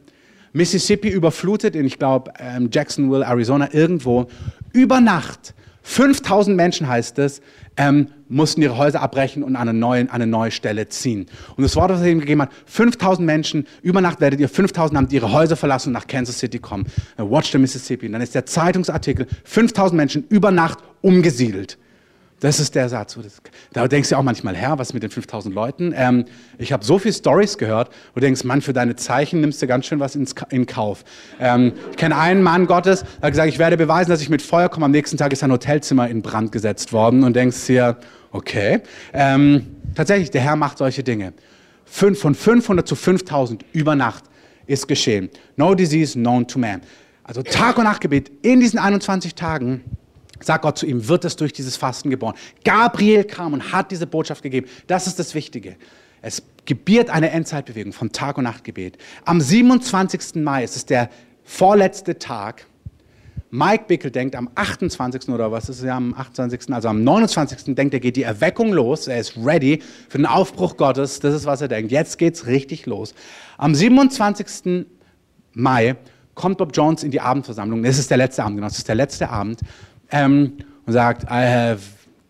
Mississippi 0.56 1.10
überflutet 1.10 1.76
in, 1.76 1.84
ich 1.84 1.98
glaube, 1.98 2.32
ähm, 2.38 2.70
Jacksonville, 2.72 3.26
Arizona, 3.26 3.68
irgendwo. 3.74 4.26
Über 4.72 5.02
Nacht 5.02 5.54
5000 5.82 6.56
Menschen 6.56 6.88
heißt 6.88 7.18
es, 7.18 7.42
ähm, 7.76 8.08
mussten 8.30 8.62
ihre 8.62 8.78
Häuser 8.78 9.02
abbrechen 9.02 9.42
und 9.42 9.54
an 9.54 9.68
eine, 9.68 9.78
neue, 9.78 10.00
an 10.00 10.08
eine 10.08 10.26
neue 10.26 10.50
Stelle 10.50 10.88
ziehen. 10.88 11.26
Und 11.56 11.62
das 11.62 11.76
Wort, 11.76 11.90
was 11.90 12.00
er 12.00 12.08
ihm 12.08 12.20
gegeben 12.20 12.40
hat, 12.40 12.50
5000 12.64 13.24
Menschen, 13.26 13.66
über 13.82 14.00
Nacht 14.00 14.22
werdet 14.22 14.40
ihr 14.40 14.48
5000 14.48 14.96
haben 14.96 15.08
ihre 15.10 15.30
Häuser 15.30 15.56
verlassen 15.56 15.90
und 15.90 15.92
nach 15.92 16.06
Kansas 16.06 16.38
City 16.38 16.58
kommen. 16.58 16.86
Watch 17.18 17.52
the 17.52 17.58
Mississippi. 17.58 18.06
Und 18.06 18.12
dann 18.12 18.22
ist 18.22 18.34
der 18.34 18.46
Zeitungsartikel, 18.46 19.26
5000 19.44 19.94
Menschen 19.94 20.24
über 20.30 20.50
Nacht 20.50 20.78
umgesiedelt. 21.02 21.76
Das 22.40 22.60
ist 22.60 22.74
der 22.74 22.90
Satz. 22.90 23.18
Da 23.72 23.88
denkst 23.88 24.10
du 24.10 24.16
auch 24.16 24.22
manchmal, 24.22 24.54
Herr, 24.54 24.78
was 24.78 24.92
mit 24.92 25.02
den 25.02 25.10
5000 25.10 25.54
Leuten? 25.54 25.94
Ähm, 25.96 26.26
ich 26.58 26.70
habe 26.70 26.84
so 26.84 26.98
viele 26.98 27.14
Stories 27.14 27.56
gehört, 27.56 27.88
wo 28.12 28.20
du 28.20 28.20
denkst, 28.20 28.44
Mann, 28.44 28.60
für 28.60 28.74
deine 28.74 28.94
Zeichen 28.94 29.40
nimmst 29.40 29.62
du 29.62 29.66
ganz 29.66 29.86
schön 29.86 30.00
was 30.00 30.16
ins, 30.16 30.34
in 30.50 30.66
Kauf. 30.66 31.04
Ähm, 31.40 31.72
ich 31.90 31.96
kenne 31.96 32.16
einen 32.16 32.42
Mann 32.42 32.66
Gottes, 32.66 33.00
der 33.00 33.22
hat 33.22 33.30
gesagt, 33.30 33.48
ich 33.48 33.58
werde 33.58 33.78
beweisen, 33.78 34.10
dass 34.10 34.20
ich 34.20 34.28
mit 34.28 34.42
Feuer 34.42 34.68
komme. 34.68 34.84
Am 34.84 34.92
nächsten 34.92 35.16
Tag 35.16 35.32
ist 35.32 35.38
sein 35.38 35.50
Hotelzimmer 35.50 36.08
in 36.08 36.20
Brand 36.20 36.52
gesetzt 36.52 36.92
worden 36.92 37.24
und 37.24 37.34
denkst 37.34 37.66
dir, 37.66 37.96
okay. 38.32 38.82
Ähm, 39.14 39.68
tatsächlich, 39.94 40.30
der 40.30 40.42
Herr 40.42 40.56
macht 40.56 40.76
solche 40.76 41.02
Dinge. 41.02 41.32
Fünf, 41.86 42.20
von 42.20 42.34
500 42.34 42.86
zu 42.86 42.96
5000 42.96 43.64
über 43.72 43.96
Nacht 43.96 44.24
ist 44.66 44.88
geschehen. 44.88 45.30
No 45.56 45.74
disease 45.74 46.18
known 46.18 46.46
to 46.46 46.58
man. 46.58 46.82
Also 47.24 47.42
Tag 47.42 47.78
und 47.78 47.84
Nachtgebet 47.84 48.30
in 48.42 48.60
diesen 48.60 48.78
21 48.78 49.34
Tagen 49.34 49.82
sagt 50.40 50.62
Gott 50.62 50.78
zu 50.78 50.86
ihm, 50.86 51.08
wird 51.08 51.24
es 51.24 51.36
durch 51.36 51.52
dieses 51.52 51.76
Fasten 51.76 52.10
geboren. 52.10 52.34
Gabriel 52.64 53.24
kam 53.24 53.52
und 53.52 53.72
hat 53.72 53.90
diese 53.90 54.06
Botschaft 54.06 54.42
gegeben. 54.42 54.66
Das 54.86 55.06
ist 55.06 55.18
das 55.18 55.34
Wichtige. 55.34 55.76
Es 56.22 56.42
gebiert 56.64 57.10
eine 57.10 57.30
Endzeitbewegung 57.30 57.92
vom 57.92 58.12
Tag- 58.12 58.38
und 58.38 58.44
Nachtgebet. 58.44 58.98
Am 59.24 59.40
27. 59.40 60.42
Mai, 60.42 60.64
es 60.64 60.76
ist 60.76 60.90
der 60.90 61.10
vorletzte 61.44 62.18
Tag, 62.18 62.66
Mike 63.50 63.84
Bickel 63.86 64.10
denkt 64.10 64.34
am 64.34 64.50
28. 64.54 65.28
oder 65.28 65.52
was 65.52 65.68
ist 65.68 65.78
es 65.78 65.84
ja 65.84 65.96
am 65.96 66.14
28. 66.14 66.72
also 66.74 66.88
am 66.88 67.04
29. 67.04 67.74
denkt 67.74 67.94
er, 67.94 68.00
geht 68.00 68.16
die 68.16 68.24
Erweckung 68.24 68.72
los. 68.72 69.06
Er 69.06 69.18
ist 69.18 69.34
ready 69.36 69.80
für 70.08 70.18
den 70.18 70.26
Aufbruch 70.26 70.76
Gottes. 70.76 71.20
Das 71.20 71.32
ist, 71.32 71.46
was 71.46 71.60
er 71.60 71.68
denkt. 71.68 71.92
Jetzt 71.92 72.18
geht's 72.18 72.46
richtig 72.46 72.86
los. 72.86 73.14
Am 73.56 73.74
27. 73.74 74.86
Mai 75.54 75.96
kommt 76.34 76.58
Bob 76.58 76.72
Jones 76.74 77.04
in 77.04 77.10
die 77.10 77.20
Abendversammlung. 77.20 77.82
Das 77.82 77.98
ist 77.98 78.10
der 78.10 78.18
letzte 78.18 78.42
Abend, 78.42 78.56
genau. 78.56 78.66
Das 78.66 78.78
ist 78.78 78.88
der 78.88 78.94
letzte 78.94 79.30
Abend. 79.30 79.60
Ähm, 80.10 80.58
und 80.86 80.92
sagt, 80.92 81.24
I 81.24 81.44
have 81.46 81.80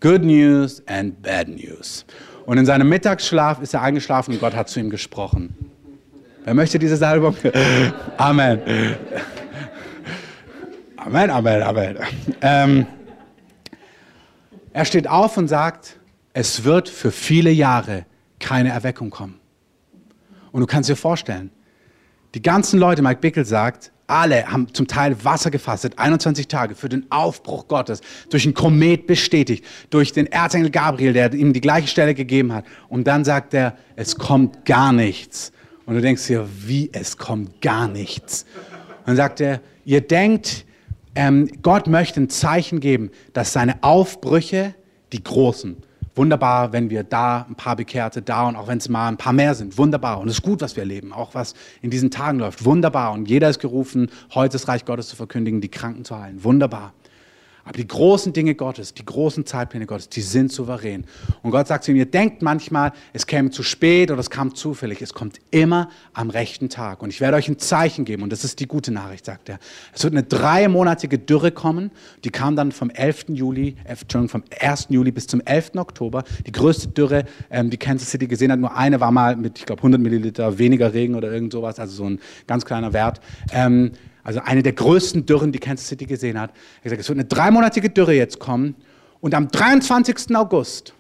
good 0.01 0.23
news 0.23 0.83
and 0.87 1.21
bad 1.23 1.49
news. 1.49 2.05
Und 2.47 2.59
in 2.59 2.67
seinem 2.67 2.89
Mittagsschlaf 2.89 3.61
ist 3.61 3.75
er 3.75 3.83
eingeschlafen 3.83 4.35
und 4.35 4.41
Gott 4.41 4.55
hat 4.55 4.69
zu 4.69 4.81
ihm 4.81 4.89
gesprochen. 4.91 5.55
Wer 6.45 6.55
möchte 6.55 6.79
diese 6.79 6.97
Salbung? 6.97 7.37
Amen. 8.17 8.61
Amen, 10.97 11.31
Amen, 11.31 11.63
Amen. 11.63 11.99
Ähm, 12.41 12.87
er 14.73 14.85
steht 14.85 15.09
auf 15.09 15.37
und 15.37 15.49
sagt, 15.49 15.99
es 16.33 16.65
wird 16.65 16.89
für 16.89 17.11
viele 17.11 17.51
Jahre 17.51 18.07
keine 18.39 18.71
Erweckung 18.71 19.11
kommen. 19.11 19.41
Und 20.53 20.61
du 20.61 20.67
kannst 20.67 20.89
dir 20.89 20.97
vorstellen, 20.97 21.51
die 22.35 22.43
ganzen 22.43 22.79
Leute, 22.79 23.03
Mike 23.03 23.21
Bickel 23.21 23.45
sagt, 23.45 23.91
alle 24.07 24.47
haben 24.47 24.73
zum 24.73 24.87
Teil 24.87 25.25
Wasser 25.25 25.51
gefastet, 25.51 25.99
21 25.99 26.49
Tage 26.49 26.75
für 26.75 26.89
den 26.89 27.07
Aufbruch 27.11 27.69
Gottes, 27.69 28.01
durch 28.31 28.45
einen 28.45 28.55
Komet 28.55 29.07
bestätigt, 29.07 29.65
durch 29.91 30.13
den 30.13 30.27
Erzengel 30.27 30.71
Gabriel, 30.71 31.13
der 31.13 31.33
ihm 31.33 31.53
die 31.53 31.61
gleiche 31.61 31.89
Stelle 31.89 32.15
gegeben 32.15 32.53
hat. 32.53 32.65
Und 32.89 33.07
dann 33.07 33.25
sagt 33.25 33.55
er, 33.55 33.77
es 33.97 34.17
kommt 34.17 34.65
gar 34.65 34.93
nichts. 34.93 35.53
Und 35.87 35.95
du 35.95 36.01
denkst 36.01 36.27
dir, 36.27 36.49
wie 36.67 36.91
es 36.93 37.17
kommt 37.17 37.61
gar 37.61 37.89
nichts. 37.89 38.45
Und 39.01 39.09
dann 39.09 39.17
sagt 39.17 39.41
er, 39.41 39.61
ihr 39.85 40.01
denkt, 40.01 40.65
ähm, 41.15 41.49
Gott 41.63 41.87
möchte 41.87 42.21
ein 42.21 42.29
Zeichen 42.29 42.81
geben, 42.81 43.11
dass 43.33 43.53
seine 43.53 43.83
Aufbrüche, 43.83 44.75
die 45.13 45.23
großen, 45.23 45.77
wunderbar, 46.17 46.73
wenn 46.73 46.91
wir 46.91 47.05
da 47.05 47.47
ein 47.49 47.55
paar 47.55 47.77
Bekehrte 47.77 48.23
da 48.23 48.49
und 48.49 48.57
auch 48.57 48.67
wenn 48.67 48.79
es 48.79 48.89
mal 48.89 49.09
ein 49.09 49.17
paar 49.17 49.33
mehr 49.33 49.55
sind, 49.55 49.79
wunderbar. 49.79 50.19
Und 50.19 50.29
es 50.29 50.37
ist 50.37 50.43
gut, 50.43 50.63
was 50.63 50.75
wir 50.75 50.83
erleben, 50.83 51.13
auch 51.13 51.35
was 51.35 51.55
in 51.83 51.91
diesen 51.91 52.11
Tagen 52.11 52.39
läuft, 52.39 52.65
wunderbar. 52.65 53.13
Und 53.13 53.29
jeder 53.29 53.49
ist 53.49 53.61
gerufen, 53.61 54.11
heute 54.35 54.55
das 54.55 54.67
Reich 54.67 54.85
Gottes 54.85 55.09
zu 55.09 55.17
verkündigen, 55.17 55.61
die 55.61 55.69
Kranken 55.69 56.05
zu 56.05 56.19
heilen, 56.19 56.43
wunderbar. 56.43 56.95
Aber 57.67 57.79
die 57.79 57.89
großen 57.89 58.33
Dinge 58.33 58.55
Gottes, 58.55 58.95
die 58.95 59.05
großen 59.05 59.45
Zeitpläne 59.45 59.87
Gottes, 59.87 60.09
die 60.09 60.23
sind 60.23 60.53
souverän. 60.53 61.05
Und 61.43 61.51
Gott 61.51 61.67
sagt 61.67 61.83
zu 61.83 61.91
ihm, 61.91 61.97
ihr 61.97 62.07
denkt 62.07 62.41
manchmal, 62.41 62.93
es 63.13 63.27
käme 63.27 63.51
zu 63.51 63.65
spät 63.65 64.13
oder 64.13 64.21
es 64.21 64.31
kam 64.31 64.55
zufällig. 64.55 65.03
Es 65.03 65.13
kommt 65.15 65.41
immer 65.51 65.91
am 66.13 66.31
rechten 66.31 66.69
Tag. 66.69 67.03
Und 67.03 67.11
ich 67.11 67.21
werde 67.21 67.37
euch 67.37 67.49
ein 67.49 67.59
Zeichen 67.59 68.05
geben. 68.05 68.23
Und 68.23 68.31
das 68.31 68.45
ist 68.45 68.61
die 68.61 68.69
gute 68.69 68.93
Nachricht, 68.93 69.25
sagt 69.25 69.49
er. 69.49 69.59
Es 69.93 70.05
wird 70.05 70.15
eine 70.15 70.23
dreimonatige 70.23 71.19
Dürre 71.19 71.51
kommen. 71.51 71.91
Die 72.23 72.31
kam 72.31 72.55
dann 72.55 72.71
vom 72.71 72.89
11. 72.89 73.31
Juli, 73.31 73.75
äh, 73.83 73.97
Entschuldigung, 74.01 74.29
vom 74.29 74.45
1. 74.61 74.87
Juli 74.91 75.11
bis 75.11 75.27
zum 75.27 75.41
11. 75.41 75.73
Oktober. 75.75 76.23
Die 76.47 76.53
größte 76.53 76.87
Dürre, 76.87 77.25
ähm, 77.51 77.71
die 77.71 77.79
Kansas 77.79 78.13
City 78.13 78.29
gesehen 78.29 78.53
hat. 78.53 78.61
Nur 78.61 78.77
eine 78.77 79.01
war 79.01 79.11
mal 79.11 79.35
mit, 79.35 79.59
ich 79.59 79.67
glaube, 79.67 79.81
100 79.81 80.01
Milliliter 80.01 80.57
weniger 80.57 80.95
Regen 80.95 81.17
oder 81.17 81.33
irgend 81.33 81.53
sowas. 81.53 81.81
Also 81.81 81.97
so 81.97 82.05
ein 82.05 82.21
ganz 82.47 82.65
kleiner 82.65 82.93
Wert. 82.93 83.21
Also 84.27 84.41
eine 84.41 84.65
der 84.65 84.73
größten 84.73 85.25
Dürren, 85.25 85.53
die 85.53 85.61
Kansas 85.61 85.87
City 85.87 86.05
gesehen 86.05 86.41
hat. 86.41 86.51
Er 86.51 86.57
hat 86.57 86.83
gesagt, 86.83 87.01
es 87.03 87.09
wird 87.09 87.19
eine 87.21 87.29
dreimonatige 87.29 87.91
Dürre 87.91 88.13
jetzt 88.13 88.41
kommen 88.41 88.75
und 89.21 89.35
am 89.35 89.47
23. 89.47 90.35
August, 90.35 90.95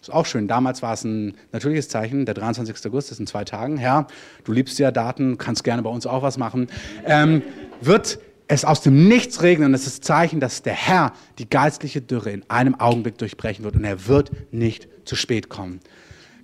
ist 0.00 0.12
auch 0.12 0.26
schön, 0.26 0.48
damals 0.48 0.82
war 0.82 0.92
es 0.92 1.04
ein 1.04 1.34
natürliches 1.52 1.88
Zeichen, 1.88 2.26
der 2.26 2.34
23. 2.34 2.74
August 2.86 3.12
ist 3.12 3.20
in 3.20 3.28
zwei 3.28 3.44
Tagen, 3.44 3.76
Herr, 3.76 4.08
du 4.42 4.50
liebst 4.50 4.76
ja 4.80 4.90
Daten, 4.90 5.38
kannst 5.38 5.62
gerne 5.62 5.82
bei 5.82 5.90
uns 5.90 6.04
auch 6.04 6.22
was 6.22 6.36
machen, 6.36 6.66
ähm, 7.04 7.42
wird 7.80 8.18
es 8.48 8.64
aus 8.64 8.80
dem 8.80 9.06
Nichts 9.06 9.40
regnen 9.42 9.68
und 9.68 9.74
es 9.74 9.86
ist 9.86 10.02
Zeichen, 10.02 10.40
dass 10.40 10.62
der 10.62 10.74
Herr 10.74 11.12
die 11.38 11.48
geistliche 11.48 12.02
Dürre 12.02 12.32
in 12.32 12.42
einem 12.50 12.74
Augenblick 12.74 13.18
durchbrechen 13.18 13.64
wird 13.64 13.76
und 13.76 13.84
er 13.84 14.08
wird 14.08 14.32
nicht 14.52 14.88
zu 15.04 15.14
spät 15.14 15.48
kommen. 15.48 15.78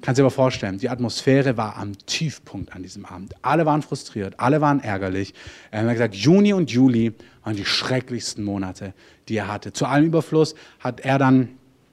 Kannst 0.04 0.18
dir 0.18 0.24
aber 0.24 0.30
vorstellen, 0.30 0.76
die 0.76 0.90
Atmosphäre 0.90 1.56
war 1.56 1.78
am 1.78 1.96
Tiefpunkt 1.96 2.76
an 2.76 2.82
diesem 2.82 3.06
Abend. 3.06 3.32
Alle 3.40 3.64
waren 3.64 3.80
frustriert, 3.80 4.34
alle 4.36 4.60
waren 4.60 4.80
ärgerlich. 4.80 5.32
Er 5.70 5.82
hat 5.82 5.92
gesagt, 5.92 6.14
Juni 6.14 6.52
und 6.52 6.70
Juli 6.70 7.14
waren 7.42 7.56
die 7.56 7.64
schrecklichsten 7.64 8.44
Monate, 8.44 8.92
die 9.30 9.38
er 9.38 9.48
hatte. 9.48 9.72
Zu 9.72 9.86
allem 9.86 10.04
Überfluss 10.04 10.56
hat 10.78 11.00
er 11.00 11.16
dann 11.16 11.48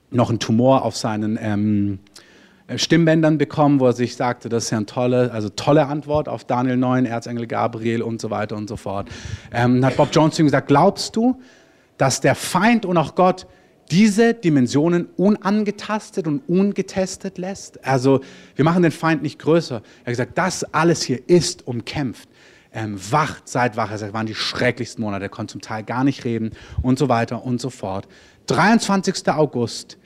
noch 0.10 0.28
einen 0.28 0.40
Tumor 0.40 0.84
auf 0.84 0.98
seinen 0.98 1.40
ähm, 1.42 2.00
Stimmbändern 2.76 3.38
bekommen, 3.38 3.80
wo 3.80 3.86
er 3.86 3.94
sich 3.94 4.18
sagte, 4.18 4.50
das 4.50 4.66
ist 4.66 4.72
ja 4.72 4.78
eine 4.80 4.88
tolle, 4.88 5.32
also 5.32 5.48
tolle 5.48 5.88
Antwort 5.88 6.28
auf 6.28 6.44
Daniel 6.44 6.76
9, 6.76 7.06
Erzengel 7.06 7.48
Gabriel 7.48 8.02
und 8.02 8.20
so 8.20 8.30
weiter 8.30 8.58
und 8.58 8.68
so 8.68 8.76
fort. 8.76 9.08
Ähm, 9.54 9.86
hat 9.86 9.96
Bob 9.96 10.10
Jones 10.12 10.38
ihm 10.38 10.48
gesagt, 10.48 10.68
glaubst 10.68 11.16
du, 11.16 11.40
dass 11.98 12.20
der 12.20 12.36
Feind 12.36 12.86
und 12.86 12.98
auch 12.98 13.16
Gott 13.16 13.48
diese 13.92 14.34
Dimensionen 14.34 15.08
unangetastet 15.18 16.26
und 16.26 16.42
ungetestet 16.48 17.38
lässt. 17.38 17.84
Also 17.86 18.22
wir 18.56 18.66
machen 18.66 18.84
den 18.84 18.92
Feind 18.92 19.22
nicht 19.22 19.38
größer. 19.38 19.76
Er 19.76 20.00
hat 20.00 20.06
gesagt, 20.06 20.38
das 20.38 20.64
alles 20.74 21.04
hier 21.04 21.20
ist 21.28 21.68
umkämpft. 21.68 22.30
Ähm, 22.74 22.98
wacht, 23.12 23.50
seid 23.50 23.76
wach. 23.76 23.92
Das 23.92 24.14
waren 24.14 24.26
die 24.26 24.36
schrecklichsten 24.36 25.04
Monate. 25.04 25.26
Er 25.26 25.30
konnte 25.30 25.52
zum 25.52 25.62
Teil 25.62 25.84
gar 25.84 26.06
nicht 26.06 26.24
reden 26.24 26.52
und 26.82 26.98
so 26.98 27.10
weiter 27.10 27.44
und 27.44 27.60
so 27.60 27.70
fort. 27.70 28.08
23. 28.48 29.28
August, 29.28 29.98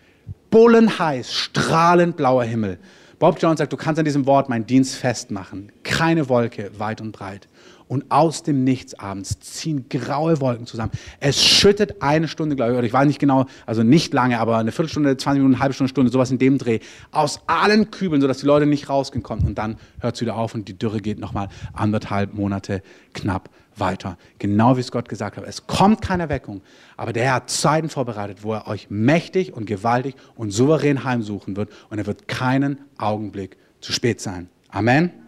bullenheiß, 0.49 1.32
strahlend 1.32 2.18
blauer 2.18 2.44
Himmel. 2.44 2.80
Bob 3.20 3.40
Jones 3.40 3.60
sagt, 3.60 3.72
du 3.72 3.78
kannst 3.78 3.99
an 3.99 4.06
diesem 4.06 4.26
Wort 4.26 4.49
meinen 4.49 4.66
Dienst 4.66 4.95
festmachen. 4.95 5.72
Keine 5.84 6.28
Wolke, 6.28 6.72
weit 6.78 7.02
und 7.02 7.12
breit 7.12 7.48
und 7.88 8.06
aus 8.10 8.44
dem 8.44 8.64
Nichts 8.64 8.94
abends 8.95 9.40
ziehen 9.40 9.86
graue 9.90 10.41
Wolken 10.41 10.66
zusammen. 10.66 10.91
Es 11.20 11.44
schüttet 11.44 12.02
eine 12.02 12.28
Stunde, 12.28 12.56
glaube 12.56 12.72
ich, 12.72 12.78
oder 12.78 12.88
ich 12.88 12.94
weiß 12.94 13.07
nicht 13.07 13.20
genau, 13.20 13.45
also 13.66 13.84
nicht 13.84 14.14
lange, 14.14 14.40
aber 14.40 14.57
eine 14.57 14.72
Viertelstunde, 14.72 15.16
20 15.18 15.40
Minuten, 15.40 15.56
eine 15.56 15.62
halbe 15.62 15.74
Stunde, 15.74 15.90
Stunde, 15.90 16.12
sowas 16.12 16.32
in 16.32 16.40
dem 16.40 16.57
Dreh, 16.57 16.80
aus 17.12 17.41
allen 17.48 17.91
Kübeln, 17.91 18.22
sodass 18.22 18.40
die 18.40 18.45
Leute 18.45 18.66
nicht 18.66 18.90
rausgehen 18.90 19.24
konnten. 19.24 19.48
Und 19.48 19.57
dann 19.57 19.78
hört 19.99 20.16
es 20.16 20.22
wieder 20.22 20.36
auf 20.36 20.56
und 20.56 20.68
die 20.68 20.78
Dürre 20.78 21.02
geht 21.02 21.20
nochmal 21.20 21.49
anderthalb 21.74 22.34
Monate 22.34 22.82
knapp 23.14 23.49
weiter. 23.78 24.18
Genau 24.40 24.78
wie 24.78 24.82
es 24.82 24.91
Gott 24.91 25.10
gesagt 25.10 25.38
hat. 25.38 25.44
Es 25.45 25.68
kommt 25.68 26.02
keine 26.02 26.24
Erweckung, 26.24 26.62
aber 26.98 27.14
der 27.14 27.26
Herr 27.26 27.34
hat 27.36 27.49
Zeiten 27.49 27.90
vorbereitet, 27.90 28.44
wo 28.44 28.53
er 28.53 28.68
euch 28.68 28.88
mächtig 28.90 29.53
und 29.53 29.66
gewaltig 29.66 30.16
und 30.36 30.52
souverän 30.52 31.03
heimsuchen 31.03 31.56
wird 31.56 31.70
und 31.90 31.98
er 31.98 32.06
wird 32.06 32.28
keinen 32.28 32.80
Augenblick 32.98 33.57
zu 33.82 33.91
spät 33.91 34.22
sein. 34.22 34.49
Amen. 34.70 35.24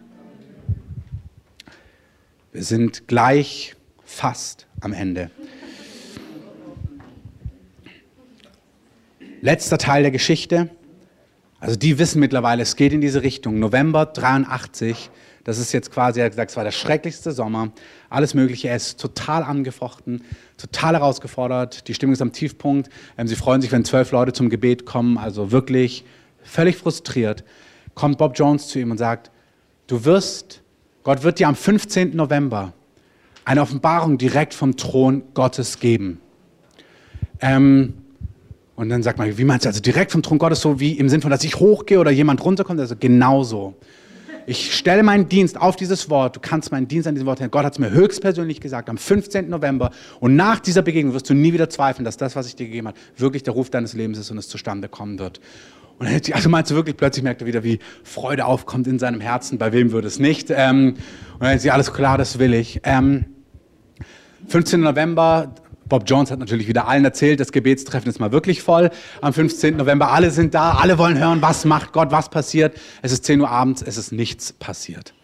Wir 2.50 2.64
sind 2.64 3.08
gleich 3.08 3.76
fast 4.06 4.66
am 4.80 4.94
Ende. 4.94 5.30
Letzter 9.42 9.76
Teil 9.76 10.02
der 10.02 10.10
Geschichte. 10.10 10.70
Also 11.60 11.76
die 11.76 11.98
wissen 11.98 12.20
mittlerweile, 12.20 12.62
es 12.62 12.76
geht 12.76 12.94
in 12.94 13.02
diese 13.02 13.22
Richtung. 13.22 13.58
November 13.58 14.06
83, 14.06 15.10
das 15.44 15.58
ist 15.58 15.72
jetzt 15.72 15.92
quasi, 15.92 16.20
er 16.20 16.26
hat 16.26 16.32
gesagt, 16.32 16.50
es 16.50 16.56
war 16.56 16.64
der 16.64 16.70
schrecklichste 16.70 17.32
Sommer. 17.32 17.70
Alles 18.08 18.32
Mögliche, 18.32 18.68
er 18.68 18.76
ist 18.76 18.98
total 18.98 19.42
angefochten, 19.42 20.24
total 20.56 20.94
herausgefordert. 20.94 21.86
Die 21.86 21.92
Stimmung 21.92 22.14
ist 22.14 22.22
am 22.22 22.32
Tiefpunkt. 22.32 22.88
Ähm, 23.18 23.28
sie 23.28 23.36
freuen 23.36 23.60
sich, 23.60 23.72
wenn 23.72 23.84
zwölf 23.84 24.10
Leute 24.10 24.32
zum 24.32 24.48
Gebet 24.48 24.86
kommen, 24.86 25.18
also 25.18 25.52
wirklich 25.52 26.06
völlig 26.42 26.76
frustriert. 26.76 27.44
Kommt 27.94 28.16
Bob 28.16 28.38
Jones 28.38 28.68
zu 28.68 28.78
ihm 28.78 28.90
und 28.90 28.96
sagt, 28.96 29.30
du 29.86 30.06
wirst 30.06 30.62
Gott 31.08 31.22
wird 31.22 31.38
dir 31.38 31.48
am 31.48 31.54
15. 31.54 32.14
November 32.14 32.74
eine 33.46 33.62
Offenbarung 33.62 34.18
direkt 34.18 34.52
vom 34.52 34.76
Thron 34.76 35.22
Gottes 35.32 35.80
geben. 35.80 36.20
Ähm, 37.40 37.94
und 38.76 38.90
dann 38.90 39.02
sagt 39.02 39.16
man, 39.16 39.38
wie 39.38 39.44
meinst 39.44 39.64
du, 39.64 39.70
also 39.70 39.80
direkt 39.80 40.12
vom 40.12 40.22
Thron 40.22 40.36
Gottes, 40.36 40.60
so 40.60 40.80
wie 40.80 40.98
im 40.98 41.08
Sinn 41.08 41.22
von, 41.22 41.30
dass 41.30 41.42
ich 41.44 41.58
hochgehe 41.58 41.98
oder 41.98 42.10
jemand 42.10 42.44
runterkommt? 42.44 42.78
Also 42.78 42.94
genauso. 42.94 43.74
Ich 44.46 44.76
stelle 44.76 45.02
meinen 45.02 45.30
Dienst 45.30 45.58
auf 45.58 45.76
dieses 45.76 46.10
Wort. 46.10 46.36
Du 46.36 46.40
kannst 46.40 46.72
meinen 46.72 46.88
Dienst 46.88 47.08
an 47.08 47.14
diesem 47.14 47.26
Wort. 47.26 47.40
Gott 47.50 47.64
hat 47.64 47.72
es 47.72 47.78
mir 47.78 47.90
höchstpersönlich 47.90 48.60
gesagt, 48.60 48.90
am 48.90 48.98
15. 48.98 49.48
November. 49.48 49.92
Und 50.20 50.36
nach 50.36 50.60
dieser 50.60 50.82
Begegnung 50.82 51.14
wirst 51.14 51.30
du 51.30 51.32
nie 51.32 51.54
wieder 51.54 51.70
zweifeln, 51.70 52.04
dass 52.04 52.18
das, 52.18 52.36
was 52.36 52.46
ich 52.46 52.54
dir 52.54 52.66
gegeben 52.66 52.88
habe, 52.88 52.98
wirklich 53.16 53.42
der 53.42 53.54
Ruf 53.54 53.70
deines 53.70 53.94
Lebens 53.94 54.18
ist 54.18 54.30
und 54.30 54.36
es 54.36 54.48
zustande 54.48 54.90
kommen 54.90 55.18
wird. 55.18 55.40
Und 55.98 56.06
dann, 56.06 56.20
also 56.32 56.48
meinst 56.48 56.70
du 56.70 56.74
wirklich, 56.74 56.96
plötzlich 56.96 57.22
merkt 57.22 57.42
er 57.42 57.46
wieder, 57.46 57.64
wie 57.64 57.78
Freude 58.04 58.44
aufkommt 58.44 58.86
in 58.86 58.98
seinem 58.98 59.20
Herzen. 59.20 59.58
Bei 59.58 59.72
wem 59.72 59.92
würde 59.92 60.06
es 60.06 60.18
nicht? 60.18 60.48
Ähm, 60.50 60.94
und 61.34 61.42
dann 61.42 61.56
ist 61.56 61.64
ja 61.64 61.72
alles 61.72 61.92
klar, 61.92 62.18
das 62.18 62.38
will 62.38 62.54
ich. 62.54 62.80
Ähm, 62.84 63.26
15. 64.46 64.80
November, 64.80 65.54
Bob 65.88 66.04
Jones 66.06 66.30
hat 66.30 66.38
natürlich 66.38 66.68
wieder 66.68 66.86
allen 66.86 67.04
erzählt, 67.04 67.40
das 67.40 67.50
Gebetstreffen 67.50 68.08
ist 68.08 68.20
mal 68.20 68.32
wirklich 68.32 68.62
voll. 68.62 68.90
Am 69.20 69.32
15. 69.32 69.76
November, 69.76 70.12
alle 70.12 70.30
sind 70.30 70.54
da, 70.54 70.72
alle 70.72 70.98
wollen 70.98 71.18
hören, 71.18 71.42
was 71.42 71.64
macht 71.64 71.92
Gott, 71.92 72.12
was 72.12 72.28
passiert. 72.28 72.78
Es 73.02 73.12
ist 73.12 73.24
10 73.24 73.40
Uhr 73.40 73.50
abends, 73.50 73.82
es 73.82 73.96
ist 73.96 74.12
nichts 74.12 74.52
passiert. 74.52 75.14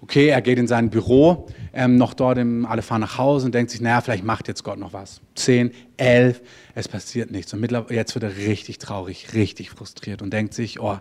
Okay, 0.00 0.28
er 0.28 0.40
geht 0.42 0.58
in 0.58 0.68
sein 0.68 0.90
Büro, 0.90 1.48
ähm, 1.72 1.96
noch 1.96 2.14
dort, 2.14 2.38
im, 2.38 2.64
alle 2.66 2.82
fahren 2.82 3.00
nach 3.00 3.18
Hause 3.18 3.46
und 3.46 3.54
denkt 3.54 3.70
sich, 3.70 3.80
naja, 3.80 4.00
vielleicht 4.00 4.24
macht 4.24 4.46
jetzt 4.46 4.62
Gott 4.62 4.78
noch 4.78 4.92
was. 4.92 5.20
10, 5.34 5.72
11, 5.96 6.40
es 6.74 6.88
passiert 6.88 7.30
nichts. 7.30 7.52
Und 7.52 7.68
jetzt 7.90 8.14
wird 8.14 8.22
er 8.22 8.36
richtig 8.36 8.78
traurig, 8.78 9.34
richtig 9.34 9.70
frustriert 9.70 10.22
und 10.22 10.32
denkt 10.32 10.54
sich, 10.54 10.80
oh, 10.80 10.98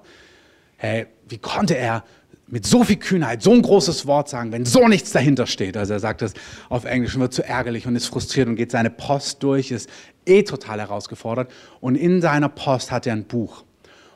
hey, 0.78 1.06
wie 1.30 1.38
konnte 1.38 1.78
er 1.78 2.03
mit 2.48 2.65
so 2.65 2.84
viel 2.84 2.95
Kühnheit 2.95 3.44
so 3.44 3.52
ein 3.52 3.61
großes 3.61 4.07
Wort 4.07 4.30
sagen, 4.30 4.52
wenn 4.52 4.65
so 4.65 4.88
nichts 4.88 5.11
dahinter 5.11 5.48
steht. 5.48 5.76
Also 5.76 5.94
er 5.94 5.99
sagt 5.99 6.22
das 6.22 6.34
auf 6.69 6.86
Englisch 6.86 7.14
und 7.15 7.22
wird 7.22 7.34
zu 7.34 7.44
ärgerlich 7.44 7.86
und 7.88 7.95
ist 7.95 8.07
frustriert 8.07 8.48
und 8.48 8.56
geht 8.56 8.72
seine 8.72 8.90
Post 8.90 9.44
durch, 9.44 9.72
ist 9.72 9.90
eh 10.26 10.44
total 10.44 10.80
herausgefordert. 10.80 11.52
Und 11.82 11.95
in 11.95 12.22
seiner 12.22 12.49
Post 12.49 12.91
hat 12.91 13.06
er 13.06 13.14
ein 13.14 13.26
Buch 13.26 13.64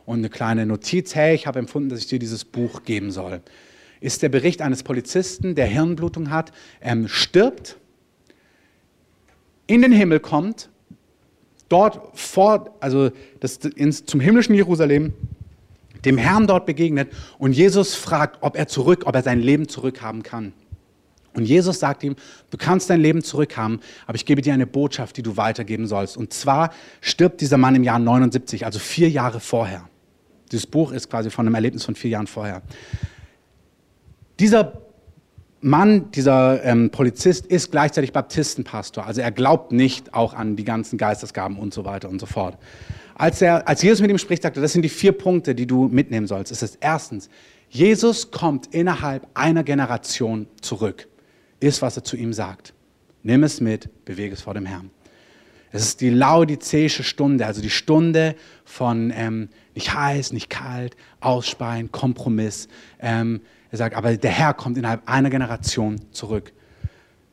und 0.06 0.20
eine 0.20 0.30
kleine 0.30 0.66
Notiz, 0.66 1.14
hey, 1.14 1.36
ich 1.36 1.45
habe 1.45 1.60
empfunden, 1.60 1.90
dass 1.90 1.99
ich 1.99 2.08
dir 2.08 2.20
dieses 2.20 2.45
Buch 2.45 2.84
geben 2.84 3.12
soll. 3.12 3.41
Ist 4.02 4.22
der 4.22 4.30
Bericht 4.30 4.61
eines 4.61 4.84
Polizisten, 4.84 5.56
der 5.56 5.68
Hirnblutung 5.68 6.30
hat, 6.30 6.52
ähm, 6.82 7.07
stirbt, 7.07 7.78
in 9.68 9.82
den 9.82 9.94
Himmel 9.94 10.19
kommt, 10.19 10.69
dort 11.69 12.02
vor, 12.18 12.76
also 12.82 13.11
das, 13.40 13.57
ins, 13.57 14.06
zum 14.06 14.19
himmlischen 14.19 14.53
Jerusalem, 14.53 15.14
dem 16.03 16.18
Herrn 16.18 16.48
dort 16.48 16.65
begegnet 16.65 17.10
und 17.38 17.53
Jesus 17.53 17.95
fragt, 17.95 18.40
ob 18.41 18.57
er 18.57 18.68
zurück, 18.68 19.03
ob 19.06 19.15
er 19.15 19.23
sein 19.23 19.40
Leben 19.40 19.69
zurückhaben 19.69 20.23
kann. 20.23 20.52
Und 21.34 21.45
Jesus 21.45 21.80
sagt 21.80 22.03
ihm, 22.03 22.15
du 22.49 22.57
kannst 22.57 22.90
dein 22.90 22.99
Leben 22.99 23.23
zurückhaben, 23.23 23.80
aber 24.06 24.15
ich 24.15 24.26
gebe 24.26 24.41
dir 24.41 24.53
eine 24.53 24.68
Botschaft, 24.68 25.15
die 25.15 25.23
du 25.23 25.38
weitergeben 25.38 25.88
sollst. 25.88 26.18
Und 26.18 26.34
zwar 26.34 26.73
stirbt 26.99 27.40
dieser 27.40 27.57
Mann 27.57 27.76
im 27.76 27.84
Jahr 27.84 27.99
79, 27.99 28.65
also 28.65 28.80
vier 28.80 29.10
Jahre 29.10 29.40
vorher. 29.40 29.88
Dieses 30.52 30.68
Buch 30.68 30.91
ist 30.91 31.10
quasi 31.10 31.30
von 31.30 31.45
einem 31.45 31.56
Erlebnis 31.56 31.86
von 31.86 31.95
vier 31.95 32.11
Jahren 32.11 32.28
vorher. 32.28 32.61
Dieser 34.41 34.81
Mann, 35.61 36.09
dieser 36.13 36.63
ähm, 36.65 36.89
Polizist, 36.89 37.45
ist 37.45 37.69
gleichzeitig 37.69 38.11
Baptistenpastor. 38.11 39.05
Also 39.05 39.22
er 39.22 39.30
glaubt 39.31 39.72
nicht 39.72 40.15
auch 40.15 40.34
an 40.34 40.55
die 40.55 40.63
ganzen 40.63 40.97
Geistesgaben 40.97 41.59
und 41.59 41.76
so 41.76 41.85
weiter 41.85 42.09
und 42.09 42.19
so 42.19 42.26
fort. 42.26 42.57
Als, 43.13 43.39
er, 43.43 43.68
als 43.68 43.84
Jesus 43.84 44.01
mit 44.01 44.09
ihm 44.09 44.18
spricht, 44.18 44.41
sagt 44.41 44.57
er, 44.57 44.63
das 44.63 44.73
sind 44.73 44.81
die 44.81 44.89
vier 44.89 45.11
Punkte, 45.11 45.53
die 45.53 45.68
du 45.68 45.89
mitnehmen 45.89 46.26
sollst. 46.26 46.51
Es 46.51 46.63
ist 46.63 46.80
erstens, 46.81 47.30
Jesus 47.69 48.31
kommt 48.31 48.73
innerhalb 48.73 49.27
einer 49.35 49.63
Generation 49.63 50.47
zurück. 50.59 51.07
Ist, 51.59 51.84
was 51.84 51.95
er 51.95 52.03
zu 52.03 52.18
ihm 52.18 52.34
sagt. 52.34 52.73
Nimm 53.22 53.43
es 53.43 53.61
mit, 53.61 54.03
bewege 54.05 54.34
es 54.34 54.41
vor 54.41 54.55
dem 54.55 54.65
Herrn. 54.65 54.89
Es 55.72 55.84
ist 55.84 56.01
die 56.01 56.09
laodizäische 56.09 57.03
Stunde, 57.03 57.45
also 57.45 57.61
die 57.61 57.69
Stunde 57.69 58.35
von 58.65 59.13
ähm, 59.15 59.49
nicht 59.76 59.93
heiß, 59.93 60.34
nicht 60.34 60.49
kalt, 60.49 60.97
Ausspeien, 61.19 61.91
Kompromiss. 61.91 62.69
Ähm, 62.99 63.41
er 63.72 63.77
sagt, 63.77 63.95
aber 63.95 64.15
der 64.18 64.31
Herr 64.31 64.53
kommt 64.53 64.77
innerhalb 64.77 65.07
einer 65.07 65.30
Generation 65.30 66.02
zurück. 66.11 66.52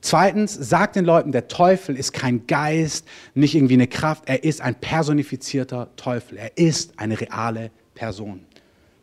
Zweitens, 0.00 0.54
sagt 0.54 0.94
den 0.94 1.04
Leuten, 1.04 1.32
der 1.32 1.48
Teufel 1.48 1.96
ist 1.96 2.12
kein 2.12 2.46
Geist, 2.46 3.06
nicht 3.34 3.56
irgendwie 3.56 3.74
eine 3.74 3.88
Kraft, 3.88 4.24
er 4.26 4.44
ist 4.44 4.60
ein 4.60 4.76
personifizierter 4.76 5.90
Teufel, 5.96 6.38
er 6.38 6.56
ist 6.56 6.92
eine 6.98 7.20
reale 7.20 7.72
Person. 7.94 8.44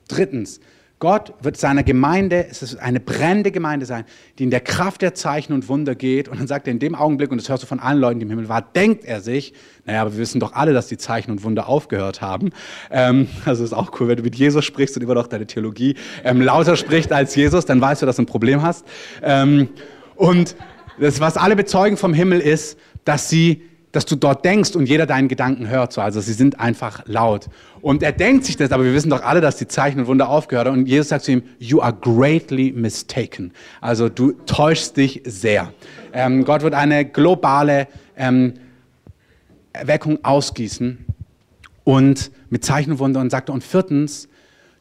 Drittens, 0.07 0.61
Gott 0.99 1.33
wird 1.41 1.57
seiner 1.57 1.83
Gemeinde, 1.83 2.47
es 2.49 2.63
ist 2.63 2.77
eine 2.77 3.01
brennende 3.01 3.51
Gemeinde 3.51 3.85
sein, 3.85 4.05
die 4.39 4.45
in 4.45 4.49
der 4.49 4.61
Kraft 4.61 5.01
der 5.01 5.13
Zeichen 5.13 5.51
und 5.51 5.67
Wunder 5.67 5.93
geht. 5.93 6.29
Und 6.29 6.39
dann 6.39 6.47
sagt 6.47 6.67
er 6.67 6.71
in 6.71 6.79
dem 6.79 6.95
Augenblick, 6.95 7.31
und 7.31 7.41
das 7.41 7.49
hörst 7.49 7.63
du 7.63 7.67
von 7.67 7.79
allen 7.79 7.99
Leuten, 7.99 8.19
die 8.19 8.23
im 8.23 8.29
Himmel 8.29 8.47
waren, 8.47 8.63
denkt 8.75 9.03
er 9.03 9.19
sich, 9.19 9.53
naja, 9.85 10.01
aber 10.01 10.13
wir 10.13 10.19
wissen 10.19 10.39
doch 10.39 10.53
alle, 10.53 10.71
dass 10.71 10.87
die 10.87 10.97
Zeichen 10.97 11.31
und 11.31 11.43
Wunder 11.43 11.67
aufgehört 11.67 12.21
haben. 12.21 12.51
Ähm, 12.91 13.27
also 13.45 13.63
ist 13.63 13.73
auch 13.73 13.99
cool, 13.99 14.07
wenn 14.07 14.17
du 14.17 14.23
mit 14.23 14.35
Jesus 14.35 14.63
sprichst 14.63 14.95
und 14.95 15.03
immer 15.03 15.15
noch 15.15 15.27
deine 15.27 15.45
Theologie 15.45 15.95
ähm, 16.23 16.41
lauter 16.41 16.77
spricht 16.77 17.11
als 17.11 17.35
Jesus, 17.35 17.65
dann 17.65 17.81
weißt 17.81 18.01
du, 18.01 18.05
dass 18.05 18.15
du 18.15 18.21
ein 18.21 18.27
Problem 18.27 18.61
hast. 18.61 18.85
Ähm, 19.21 19.69
und 20.15 20.55
das, 20.97 21.19
was 21.19 21.35
alle 21.35 21.57
bezeugen 21.57 21.97
vom 21.97 22.13
Himmel 22.13 22.39
ist, 22.39 22.79
dass 23.03 23.29
sie 23.29 23.63
dass 23.95 24.05
du 24.05 24.17
dort 24.17 24.43
denkst 24.43 24.75
und 24.75 24.89
jeder 24.89 25.05
deinen 25.05 25.29
Gedanken 25.29 25.69
hört. 25.69 25.93
So. 25.93 26.01
Also 26.01 26.19
sie 26.19 26.33
sind 26.33 26.59
einfach 26.59 27.03
laut. 27.05 27.47
Und 27.81 28.03
er 28.03 28.11
denkt 28.11 28.43
sich 28.43 28.57
das, 28.57 28.71
aber 28.71 28.83
wir 28.83 28.93
wissen 28.93 29.09
doch 29.09 29.23
alle, 29.23 29.39
dass 29.39 29.55
die 29.55 29.67
Zeichen 29.67 30.01
und 30.01 30.07
Wunder 30.07 30.27
aufgehört 30.27 30.67
haben. 30.67 30.79
Und 30.79 30.87
Jesus 30.87 31.09
sagt 31.09 31.23
zu 31.23 31.31
ihm, 31.31 31.43
you 31.59 31.79
are 31.79 31.93
greatly 31.93 32.73
mistaken. 32.73 33.53
Also 33.79 34.09
du 34.09 34.33
täuschst 34.33 34.97
dich 34.97 35.21
sehr. 35.25 35.71
Ähm, 36.11 36.43
Gott 36.43 36.61
wird 36.61 36.73
eine 36.73 37.05
globale 37.05 37.87
ähm, 38.17 38.55
Erweckung 39.71 40.19
ausgießen 40.23 41.05
und 41.85 42.31
mit 42.49 42.65
Zeichen 42.65 42.91
und 42.91 42.99
Wunder 42.99 43.21
und 43.21 43.29
sagte, 43.29 43.53
und 43.53 43.63
viertens, 43.63 44.27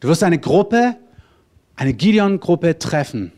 du 0.01 0.09
wirst 0.09 0.25
eine 0.25 0.39
Gruppe, 0.39 0.97
eine 1.77 1.93
Gideon-Gruppe 1.93 2.81
treffen. 2.81 3.31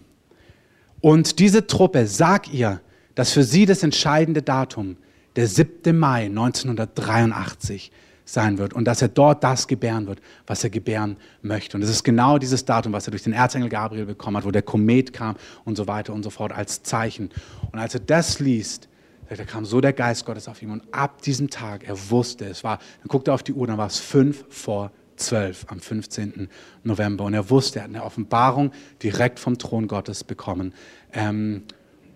Und 1.02 1.38
diese 1.38 1.66
Truppe, 1.66 2.06
sag 2.06 2.52
ihr, 2.52 2.80
dass 3.14 3.32
für 3.32 3.42
sie 3.42 3.66
das 3.66 3.82
entscheidende 3.82 4.40
Datum 4.40 4.96
der 5.36 5.46
7. 5.46 5.96
Mai 5.96 6.24
1983 6.24 7.92
sein 8.24 8.58
wird 8.58 8.74
und 8.74 8.84
dass 8.84 9.00
er 9.00 9.08
dort 9.08 9.44
das 9.44 9.68
gebären 9.68 10.06
wird, 10.08 10.20
was 10.46 10.64
er 10.64 10.70
gebären 10.70 11.16
möchte. 11.42 11.76
Und 11.76 11.82
es 11.82 11.90
ist 11.90 12.02
genau 12.02 12.38
dieses 12.38 12.64
Datum, 12.64 12.92
was 12.92 13.06
er 13.06 13.12
durch 13.12 13.22
den 13.22 13.32
Erzengel 13.32 13.68
Gabriel 13.68 14.04
bekommen 14.04 14.36
hat, 14.36 14.44
wo 14.44 14.50
der 14.50 14.62
Komet 14.62 15.12
kam 15.12 15.36
und 15.64 15.76
so 15.76 15.86
weiter 15.86 16.12
und 16.12 16.24
so 16.24 16.30
fort 16.30 16.52
als 16.52 16.82
Zeichen. 16.82 17.30
Und 17.70 17.78
als 17.78 17.94
er 17.94 18.00
das 18.00 18.40
liest, 18.40 18.88
da 19.28 19.44
kam 19.44 19.64
so 19.64 19.80
der 19.80 19.92
Geist 19.92 20.24
Gottes 20.24 20.48
auf 20.48 20.60
ihn 20.62 20.70
und 20.70 20.82
ab 20.92 21.22
diesem 21.22 21.50
Tag, 21.50 21.84
er 21.86 22.10
wusste, 22.10 22.46
es 22.46 22.62
war, 22.62 22.78
dann 23.00 23.08
guckte 23.08 23.30
er 23.30 23.34
auf 23.34 23.42
die 23.42 23.52
Uhr, 23.52 23.66
dann 23.66 23.78
war 23.78 23.86
es 23.86 23.98
fünf 23.98 24.44
vor 24.48 24.90
zwölf 25.16 25.64
am 25.68 25.80
15. 25.80 26.48
November 26.84 27.24
und 27.24 27.34
er 27.34 27.48
wusste, 27.48 27.78
er 27.78 27.84
hat 27.84 27.90
eine 27.90 28.04
Offenbarung 28.04 28.72
direkt 29.02 29.40
vom 29.40 29.58
Thron 29.58 29.88
Gottes 29.88 30.24
bekommen, 30.24 30.74
ähm, 31.12 31.62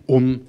um 0.07 0.43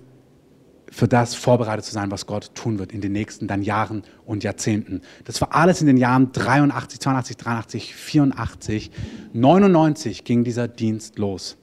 für 0.91 1.07
das 1.07 1.33
vorbereitet 1.33 1.85
zu 1.85 1.93
sein, 1.93 2.11
was 2.11 2.25
Gott 2.25 2.53
tun 2.53 2.77
wird 2.77 2.91
in 2.91 2.99
den 2.99 3.13
nächsten 3.13 3.47
dann 3.47 3.63
Jahren 3.63 4.03
und 4.25 4.43
Jahrzehnten. 4.43 5.01
Das 5.23 5.39
war 5.39 5.55
alles 5.55 5.79
in 5.79 5.87
den 5.87 5.95
Jahren 5.95 6.33
83, 6.33 6.99
82, 6.99 7.37
83, 7.37 7.95
84. 7.95 8.91
99 9.31 10.25
ging 10.25 10.43
dieser 10.43 10.67
Dienst 10.67 11.17
los. 11.17 11.57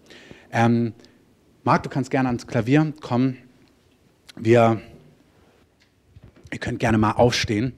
Ähm, 0.51 0.95
Marc, 1.63 1.83
du 1.83 1.91
kannst 1.91 2.11
gerne 2.11 2.31
ans 2.31 2.47
Klavier 2.47 2.95
kommen. 3.03 3.37
Wir, 4.35 4.81
ihr 6.51 6.59
könnt 6.59 6.81
gerne 6.81 6.97
mal 6.97 7.13
aufstehen. 7.13 7.75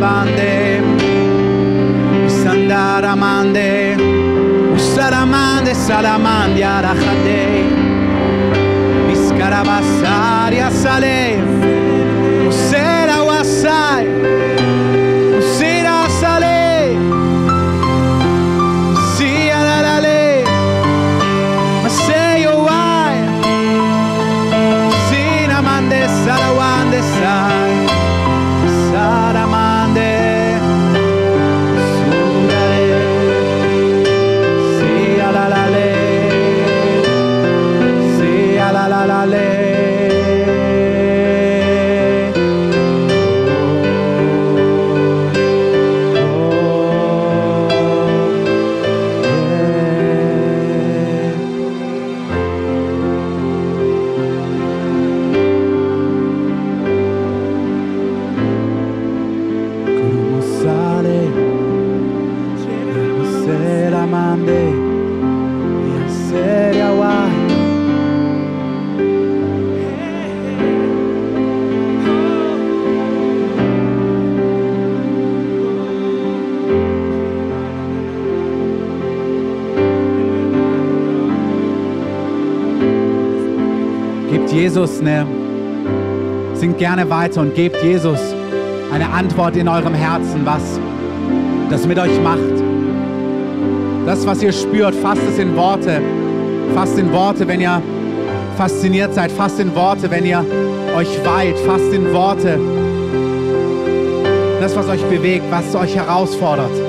bande 0.00 0.80
sandaramande 2.42 3.96
usaramande 4.76 5.74
salamande 5.74 6.64
arahade 6.64 7.64
miskarabasari 9.08 10.60
asale 10.60 11.42
usere 12.48 12.87
gerne 86.78 87.10
weiter 87.10 87.40
und 87.40 87.54
gebt 87.54 87.82
Jesus 87.82 88.20
eine 88.92 89.10
Antwort 89.10 89.56
in 89.56 89.68
eurem 89.68 89.94
Herzen, 89.94 90.46
was 90.46 90.80
das 91.70 91.86
mit 91.86 91.98
euch 91.98 92.20
macht. 92.22 92.38
Das, 94.06 94.26
was 94.26 94.42
ihr 94.42 94.52
spürt, 94.52 94.94
fasst 94.94 95.22
es 95.28 95.38
in 95.38 95.54
Worte. 95.56 96.00
Fasst 96.74 96.98
in 96.98 97.12
Worte, 97.12 97.46
wenn 97.46 97.60
ihr 97.60 97.82
fasziniert 98.56 99.12
seid. 99.12 99.30
Fasst 99.30 99.60
in 99.60 99.74
Worte, 99.74 100.10
wenn 100.10 100.24
ihr 100.24 100.44
euch 100.96 101.24
weiht. 101.24 101.58
Fasst 101.58 101.92
in 101.92 102.12
Worte. 102.14 102.58
Das, 104.60 104.74
was 104.76 104.88
euch 104.88 105.04
bewegt, 105.04 105.44
was 105.50 105.74
euch 105.74 105.94
herausfordert. 105.94 106.87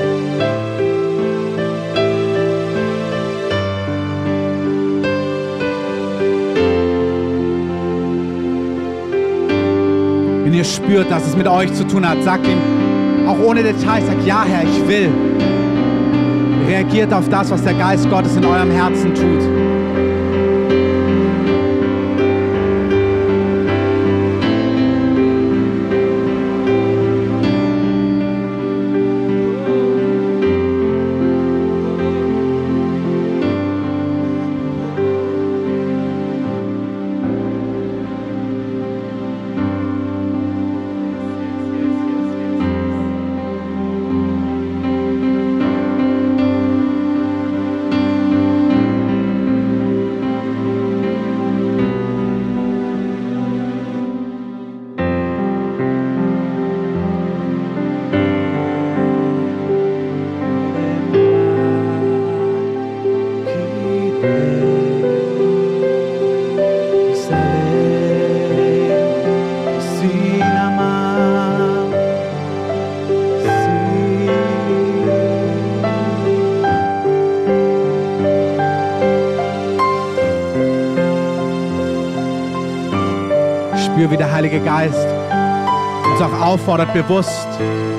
Spürt, 10.75 11.11
dass 11.11 11.25
es 11.27 11.35
mit 11.35 11.47
euch 11.47 11.73
zu 11.73 11.85
tun 11.85 12.07
hat, 12.07 12.23
sagt 12.23 12.47
ihm, 12.47 13.27
auch 13.27 13.39
ohne 13.39 13.63
Details, 13.63 14.05
sagt, 14.05 14.25
ja 14.25 14.43
Herr, 14.43 14.63
ich 14.63 14.87
will. 14.87 15.09
Reagiert 16.67 17.13
auf 17.13 17.27
das, 17.29 17.49
was 17.51 17.63
der 17.63 17.73
Geist 17.73 18.09
Gottes 18.09 18.35
in 18.35 18.45
eurem 18.45 18.71
Herzen 18.71 19.13
tut. 19.13 19.48
Geist 84.79 85.07
uns 86.09 86.21
auch 86.21 86.41
auffordert, 86.41 86.93
bewusst 86.93 87.49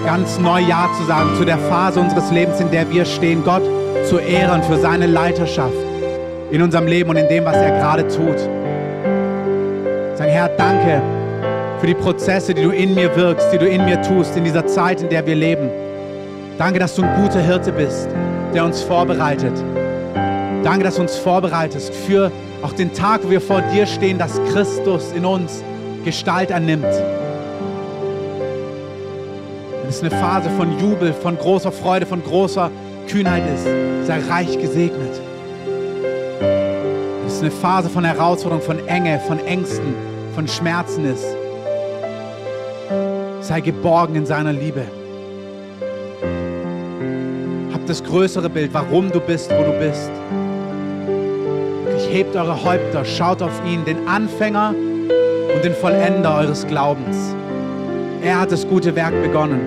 ganz 0.07 0.39
neu 0.39 0.61
Ja 0.61 0.89
zu 0.97 1.05
sagen 1.05 1.35
zu 1.37 1.45
der 1.45 1.59
Phase 1.59 2.01
unseres 2.01 2.31
Lebens, 2.31 2.59
in 2.59 2.71
der 2.71 2.91
wir 2.91 3.05
stehen, 3.05 3.45
Gott 3.45 3.63
zu 4.09 4.17
ehren 4.17 4.63
für 4.63 4.79
seine 4.79 5.05
Leiterschaft 5.05 5.77
in 6.51 6.63
unserem 6.63 6.87
Leben 6.87 7.11
und 7.11 7.17
in 7.17 7.29
dem, 7.29 7.45
was 7.45 7.57
er 7.57 7.73
gerade 7.73 8.09
tut. 8.09 8.39
Sagen, 10.17 10.31
Herr, 10.31 10.49
danke 10.49 11.03
für 11.81 11.87
die 11.87 11.95
Prozesse, 11.95 12.55
die 12.55 12.63
du 12.63 12.71
in 12.71 12.95
mir 12.95 13.15
wirkst, 13.15 13.53
die 13.53 13.59
du 13.59 13.69
in 13.69 13.85
mir 13.85 14.01
tust, 14.01 14.35
in 14.39 14.45
dieser 14.45 14.67
Zeit, 14.67 15.03
in 15.03 15.11
der 15.11 15.27
wir 15.27 15.35
leben. 15.35 15.69
Danke, 16.57 16.79
dass 16.79 16.95
du 16.95 17.03
ein 17.03 17.23
guter 17.23 17.41
Hirte 17.41 17.73
bist, 17.73 18.09
der 18.55 18.65
uns 18.65 18.81
vorbereitet. 18.81 19.53
Danke, 20.65 20.85
dass 20.85 20.95
du 20.95 21.03
uns 21.03 21.15
vorbereitest 21.17 21.95
für 21.95 22.33
auch 22.63 22.73
den 22.73 22.95
Tag, 22.95 23.21
wo 23.23 23.29
wir 23.29 23.43
vor 23.43 23.61
dir 23.61 23.85
stehen, 23.85 24.17
dass 24.17 24.41
Christus 24.51 25.13
in 25.13 25.27
uns 25.27 25.63
Gestalt 26.05 26.53
annimmt. 26.53 26.85
Wenn 29.81 29.89
es 29.89 30.01
eine 30.01 30.11
Phase 30.11 30.51
von 30.51 30.79
Jubel, 30.79 31.13
von 31.13 31.37
großer 31.37 31.73
Freude, 31.73 32.07
von 32.07 32.23
großer 32.23 32.71
Kühnheit 33.09 33.43
ist, 33.55 33.67
sei 34.07 34.21
reich 34.29 34.59
gesegnet. 34.59 35.21
Wenn 36.41 37.27
es 37.27 37.41
eine 37.41 37.51
Phase 37.51 37.89
von 37.89 38.05
Herausforderung, 38.05 38.63
von 38.65 38.87
Enge, 38.89 39.21
von 39.21 39.39
Ängsten, 39.47 39.95
von 40.35 40.47
Schmerzen 40.47 41.05
ist, 41.05 41.27
sei 43.41 43.61
geborgen 43.61 44.15
in 44.15 44.27
seiner 44.27 44.53
Liebe. 44.53 44.87
das 47.91 48.05
größere 48.05 48.49
Bild, 48.49 48.73
warum 48.73 49.11
du 49.11 49.19
bist, 49.19 49.51
wo 49.51 49.65
du 49.65 49.73
bist. 49.73 50.11
Hebt 52.09 52.37
eure 52.37 52.65
Häupter, 52.65 53.05
schaut 53.05 53.43
auf 53.43 53.61
ihn, 53.67 53.85
den 53.85 54.07
Anfänger 54.07 54.75
und 55.61 55.65
den 55.67 55.75
Vollender 55.75 56.39
eures 56.39 56.67
Glaubens. 56.67 57.37
Er 58.23 58.41
hat 58.41 58.51
das 58.51 58.67
gute 58.67 58.97
Werk 58.97 59.13
begonnen. 59.23 59.61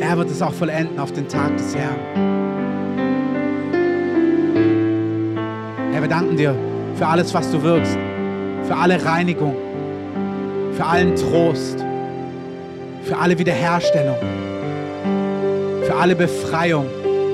Er 0.00 0.16
wird 0.16 0.30
es 0.30 0.40
auch 0.40 0.54
vollenden 0.54 0.98
auf 0.98 1.12
den 1.12 1.28
Tag 1.28 1.54
des 1.58 1.76
Herrn. 1.76 1.98
Herr, 5.92 6.00
wir 6.00 6.08
danken 6.08 6.38
dir 6.38 6.54
für 6.94 7.06
alles, 7.06 7.34
was 7.34 7.50
du 7.50 7.62
wirkst, 7.62 7.98
für 8.66 8.74
alle 8.74 9.04
Reinigung, 9.04 9.54
für 10.72 10.86
allen 10.86 11.14
Trost, 11.16 11.84
für 13.02 13.18
alle 13.18 13.38
Wiederherstellung, 13.38 14.16
für 15.82 15.94
alle 15.94 16.16
Befreiung, 16.16 16.86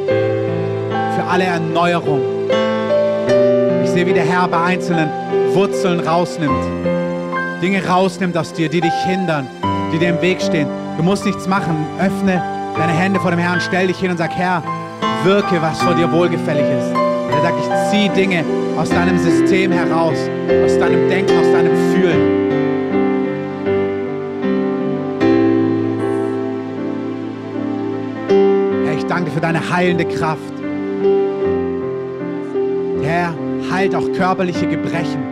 für 0.09 1.25
alle 1.31 1.45
Erneuerung. 1.45 2.21
Ich 3.85 3.91
sehe, 3.91 4.07
wie 4.07 4.13
der 4.13 4.25
Herr 4.25 4.49
bei 4.49 4.61
einzelnen 4.61 5.09
Wurzeln 5.55 6.01
rausnimmt, 6.01 7.02
Dinge 7.63 7.87
rausnimmt 7.87 8.37
aus 8.37 8.53
dir, 8.53 8.69
die 8.69 8.81
dich 8.81 8.93
hindern, 9.07 9.47
die 9.93 9.99
dir 9.99 10.09
im 10.09 10.21
Weg 10.21 10.43
stehen. 10.43 10.67
Du 10.97 11.05
musst 11.05 11.25
nichts 11.25 11.47
machen. 11.47 11.87
Öffne 11.97 12.43
deine 12.77 12.93
Hände 12.93 13.21
vor 13.21 13.31
dem 13.31 13.39
Herrn, 13.39 13.61
stell 13.61 13.87
dich 13.87 13.99
hin 13.99 14.11
und 14.11 14.17
sag, 14.17 14.33
Herr, 14.33 14.65
wirke, 15.23 15.63
was 15.63 15.81
vor 15.81 15.95
dir 15.95 16.11
wohlgefällig 16.11 16.65
ist. 16.65 16.91
Er 16.91 17.41
sagt, 17.41 17.55
ich 17.61 17.91
ziehe 17.91 18.11
Dinge 18.11 18.45
aus 18.77 18.89
deinem 18.89 19.17
System 19.17 19.71
heraus, 19.71 20.17
aus 20.65 20.77
deinem 20.77 21.09
Denken, 21.09 21.39
aus 21.39 21.53
deinem 21.53 21.77
Fühlen. 21.93 22.43
Herr, 28.87 28.95
ich 28.99 29.07
danke 29.07 29.31
für 29.31 29.41
deine 29.41 29.61
heilende 29.71 30.05
Kraft. 30.05 30.53
Herr 33.03 33.33
heilt 33.71 33.95
auch 33.95 34.11
körperliche 34.17 34.67
Gebrechen. 34.67 35.23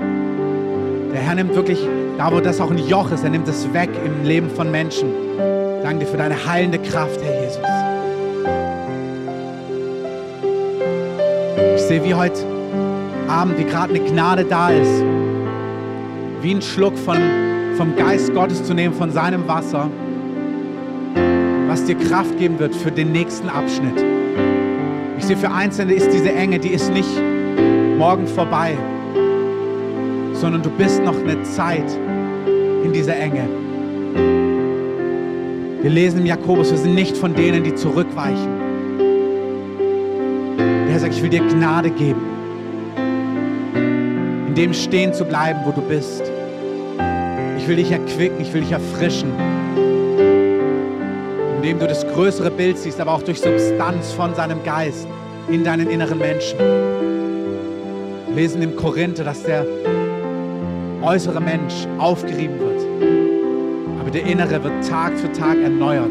Der 1.13 1.21
Herr 1.21 1.35
nimmt 1.35 1.57
wirklich, 1.57 1.81
da 2.21 2.31
wo 2.31 2.39
das 2.39 2.61
auch 2.61 2.71
ein 2.71 2.87
Joch 2.87 3.11
ist, 3.13 3.25
er 3.25 3.31
nimmt 3.31 3.49
es 3.49 3.73
weg 3.73 3.89
im 4.05 4.25
Leben 4.25 4.51
von 4.51 4.71
Menschen. 4.71 5.09
Danke 5.83 6.01
dir 6.01 6.07
für 6.07 6.19
deine 6.19 6.35
heilende 6.47 6.79
Kraft, 6.79 7.19
Herr 7.23 7.41
Jesus. 7.41 7.59
Ich 11.77 11.81
sehe, 11.81 12.05
wie 12.05 12.13
heute 12.13 12.45
Abend, 13.27 13.57
wie 13.57 13.65
gerade 13.65 13.95
eine 13.95 14.05
Gnade 14.05 14.45
da 14.45 14.69
ist, 14.69 15.03
wie 16.43 16.55
ein 16.55 16.61
Schluck 16.61 16.99
von, 16.99 17.17
vom 17.79 17.97
Geist 17.97 18.35
Gottes 18.35 18.65
zu 18.65 18.75
nehmen, 18.75 18.93
von 18.93 19.11
seinem 19.11 19.49
Wasser, 19.49 19.89
was 21.69 21.87
dir 21.87 21.97
Kraft 21.97 22.37
geben 22.37 22.59
wird 22.59 22.77
für 22.77 22.93
den 22.93 23.13
nächsten 23.13 23.49
Abschnitt. 23.49 24.05
Ich 25.17 25.25
sehe, 25.25 25.39
für 25.39 25.51
Einzelne 25.51 25.95
ist 25.95 26.13
diese 26.13 26.31
Enge, 26.31 26.59
die 26.59 26.69
ist 26.69 26.93
nicht 26.93 27.09
morgen 27.97 28.27
vorbei, 28.27 28.77
sondern 30.35 30.63
du 30.63 30.69
bist 30.69 31.03
noch 31.03 31.19
eine 31.19 31.43
Zeit 31.45 31.91
in 33.01 33.07
dieser 33.07 33.17
Enge. 33.17 33.49
Wir 35.83 35.91
lesen 35.91 36.21
im 36.21 36.27
Jakobus, 36.27 36.71
wir 36.71 36.79
sind 36.79 36.95
nicht 36.95 37.17
von 37.17 37.35
denen, 37.35 37.65
die 37.65 37.75
zurückweichen. 37.75 38.61
Der 40.89 40.99
sagt, 40.99 41.15
ich 41.15 41.23
will 41.23 41.31
dir 41.31 41.41
Gnade 41.41 41.91
geben, 41.91 42.21
in 44.49 44.55
dem 44.55 44.75
stehen 44.75 45.15
zu 45.15 45.25
bleiben, 45.25 45.61
wo 45.65 45.71
du 45.71 45.81
bist. 45.81 46.23
Ich 47.59 47.67
will 47.69 47.77
dich 47.77 47.91
erquicken, 47.91 48.41
ich 48.41 48.53
will 48.53 48.61
dich 48.61 48.73
erfrischen, 48.73 49.33
indem 51.57 51.79
du 51.79 51.87
das 51.87 52.07
größere 52.07 52.51
Bild 52.51 52.77
siehst, 52.77 53.01
aber 53.01 53.13
auch 53.13 53.23
durch 53.23 53.41
Substanz 53.41 54.13
von 54.13 54.35
seinem 54.35 54.63
Geist 54.63 55.07
in 55.49 55.65
deinen 55.65 55.89
inneren 55.89 56.19
Menschen. 56.19 56.59
Wir 58.29 58.35
lesen 58.35 58.61
im 58.61 58.77
Korinther, 58.77 59.25
dass 59.25 59.43
der 59.43 59.65
äußere 61.03 61.41
Mensch 61.41 61.87
aufgerieben 61.99 62.59
wird. 62.61 62.70
Aber 64.11 64.19
der 64.19 64.29
innere 64.29 64.65
wird 64.65 64.89
Tag 64.89 65.17
für 65.17 65.31
Tag 65.31 65.57
erneuert 65.63 66.11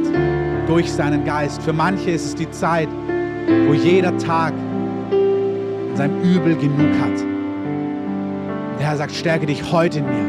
durch 0.67 0.89
seinen 0.89 1.25
Geist. 1.25 1.61
Für 1.61 1.73
manche 1.73 2.11
ist 2.11 2.27
es 2.27 2.33
die 2.33 2.49
Zeit, 2.49 2.87
wo 3.67 3.73
jeder 3.73 4.17
Tag 4.17 4.53
in 5.11 5.97
seinem 5.97 6.21
Übel 6.21 6.55
genug 6.55 6.93
hat. 7.01 7.19
Der 8.79 8.87
Herr 8.87 8.95
sagt, 8.95 9.11
stärke 9.11 9.47
dich 9.47 9.69
heute 9.69 9.99
in 9.99 10.05
mir. 10.05 10.23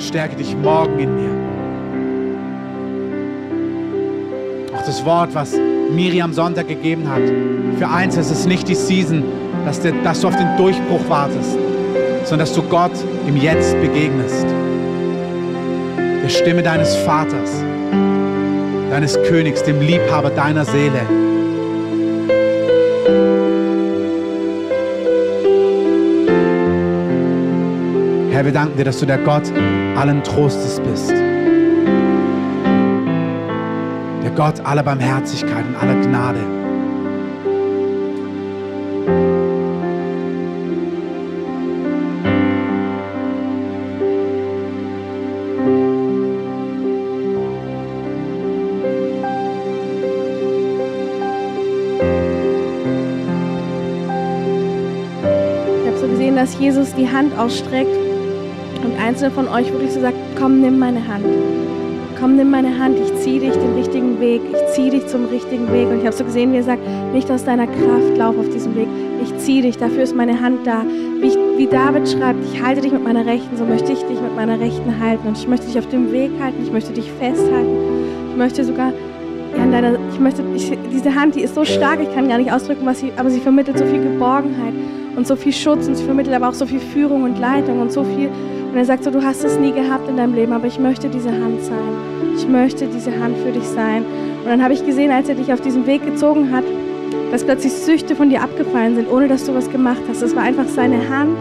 Stärke 0.00 0.36
dich 0.36 0.56
morgen 0.56 0.98
in 0.98 1.14
mir. 1.14 1.32
Auch 4.74 4.86
das 4.86 5.04
Wort, 5.04 5.34
was 5.34 5.54
Miriam 5.94 6.32
Sonntag 6.32 6.68
gegeben 6.68 7.06
hat. 7.10 7.20
Für 7.78 7.90
eins 7.90 8.16
ist 8.16 8.30
es 8.30 8.46
nicht 8.46 8.68
die 8.68 8.74
Season, 8.74 9.22
dass 9.66 9.82
du 9.82 10.28
auf 10.28 10.36
den 10.36 10.56
Durchbruch 10.56 11.06
wartest, 11.10 11.58
sondern 12.24 12.38
dass 12.38 12.54
du 12.54 12.62
Gott 12.62 12.92
im 13.28 13.36
Jetzt 13.36 13.78
begegnest. 13.82 14.46
Der 16.26 16.32
Stimme 16.32 16.60
deines 16.64 16.96
Vaters, 16.96 17.62
deines 18.90 19.16
Königs, 19.28 19.62
dem 19.62 19.80
Liebhaber 19.80 20.30
deiner 20.30 20.64
Seele. 20.64 21.02
Herr, 28.32 28.44
wir 28.44 28.50
danken 28.52 28.76
dir, 28.76 28.84
dass 28.84 28.98
du 28.98 29.06
der 29.06 29.18
Gott 29.18 29.44
allen 29.94 30.24
Trostes 30.24 30.80
bist. 30.80 31.12
Der 34.24 34.32
Gott 34.34 34.58
aller 34.66 34.82
Barmherzigkeit 34.82 35.64
und 35.64 35.76
aller 35.76 35.94
Gnade. 35.94 36.55
Die 56.96 57.08
Hand 57.08 57.38
ausstreckt 57.38 57.96
und 58.84 58.98
einzelne 59.00 59.30
von 59.30 59.48
euch 59.48 59.72
wirklich 59.72 59.92
so 59.92 60.00
sagt, 60.00 60.16
komm, 60.38 60.60
nimm 60.60 60.78
meine 60.78 61.06
Hand. 61.06 61.24
Komm, 62.18 62.36
nimm 62.36 62.50
meine 62.50 62.78
Hand, 62.78 62.96
ich 62.98 63.14
ziehe 63.16 63.40
dich 63.40 63.52
den 63.52 63.74
richtigen 63.74 64.18
Weg, 64.20 64.40
ich 64.50 64.74
ziehe 64.74 64.90
dich 64.90 65.06
zum 65.06 65.26
richtigen 65.26 65.70
Weg. 65.70 65.88
Und 65.88 65.98
ich 65.98 66.06
habe 66.06 66.16
so 66.16 66.24
gesehen, 66.24 66.52
wie 66.52 66.56
er 66.56 66.62
sagt, 66.62 66.80
nicht 67.12 67.30
aus 67.30 67.44
deiner 67.44 67.66
Kraft 67.66 68.16
lauf 68.16 68.38
auf 68.38 68.48
diesem 68.48 68.74
Weg, 68.74 68.88
ich 69.22 69.36
ziehe 69.38 69.62
dich, 69.62 69.76
dafür 69.76 70.02
ist 70.02 70.16
meine 70.16 70.40
Hand 70.40 70.66
da. 70.66 70.82
Wie, 71.20 71.26
ich, 71.26 71.36
wie 71.56 71.66
David 71.66 72.08
schreibt, 72.08 72.38
ich 72.44 72.62
halte 72.62 72.80
dich 72.80 72.92
mit 72.92 73.04
meiner 73.04 73.26
Rechten, 73.26 73.56
so 73.56 73.64
möchte 73.64 73.92
ich 73.92 74.00
dich 74.00 74.20
mit 74.20 74.34
meiner 74.34 74.58
Rechten 74.58 75.00
halten. 75.00 75.28
Und 75.28 75.36
ich 75.36 75.48
möchte 75.48 75.66
dich 75.66 75.78
auf 75.78 75.88
dem 75.88 76.12
Weg 76.12 76.30
halten, 76.40 76.62
ich 76.62 76.72
möchte 76.72 76.92
dich 76.92 77.10
festhalten. 77.12 77.76
Ich 78.30 78.36
möchte 78.36 78.64
sogar 78.64 78.92
ja, 79.56 79.64
in 79.64 79.72
deiner, 79.72 79.98
ich 80.12 80.20
möchte, 80.20 80.42
ich, 80.54 80.72
diese 80.92 81.14
Hand, 81.14 81.34
die 81.34 81.40
ist 81.40 81.54
so 81.54 81.64
stark, 81.64 82.00
ich 82.00 82.14
kann 82.14 82.28
gar 82.28 82.38
nicht 82.38 82.52
ausdrücken, 82.52 82.86
was 82.86 83.00
sie, 83.00 83.12
aber 83.16 83.30
sie 83.30 83.40
vermittelt 83.40 83.78
so 83.78 83.84
viel 83.84 84.02
Geborgenheit 84.02 84.74
und 85.16 85.26
so 85.26 85.34
viel 85.34 85.52
Schutz 85.52 85.88
und 85.88 85.96
sie 85.96 86.04
vermittelt 86.04 86.36
aber 86.36 86.48
auch 86.48 86.54
so 86.54 86.66
viel 86.66 86.80
Führung 86.80 87.24
und 87.24 87.38
Leitung 87.38 87.80
und 87.80 87.90
so 87.90 88.04
viel. 88.04 88.28
Und 88.70 88.76
er 88.76 88.84
sagt 88.84 89.04
so, 89.04 89.10
du 89.10 89.22
hast 89.22 89.42
es 89.42 89.58
nie 89.58 89.72
gehabt 89.72 90.08
in 90.08 90.16
deinem 90.16 90.34
Leben, 90.34 90.52
aber 90.52 90.66
ich 90.66 90.78
möchte 90.78 91.08
diese 91.08 91.30
Hand 91.30 91.62
sein. 91.62 92.34
Ich 92.36 92.46
möchte 92.46 92.86
diese 92.86 93.18
Hand 93.18 93.36
für 93.38 93.50
dich 93.50 93.64
sein. 93.64 94.04
Und 94.04 94.46
dann 94.46 94.62
habe 94.62 94.74
ich 94.74 94.84
gesehen, 94.84 95.10
als 95.10 95.28
er 95.28 95.34
dich 95.34 95.52
auf 95.52 95.60
diesen 95.60 95.86
Weg 95.86 96.04
gezogen 96.04 96.52
hat, 96.52 96.64
dass 97.32 97.44
plötzlich 97.44 97.72
Süchte 97.72 98.14
von 98.14 98.30
dir 98.30 98.42
abgefallen 98.42 98.94
sind, 98.94 99.10
ohne 99.10 99.28
dass 99.28 99.46
du 99.46 99.54
was 99.54 99.70
gemacht 99.70 100.02
hast. 100.08 100.22
Das 100.22 100.36
war 100.36 100.42
einfach 100.42 100.68
seine 100.68 101.08
Hand, 101.08 101.36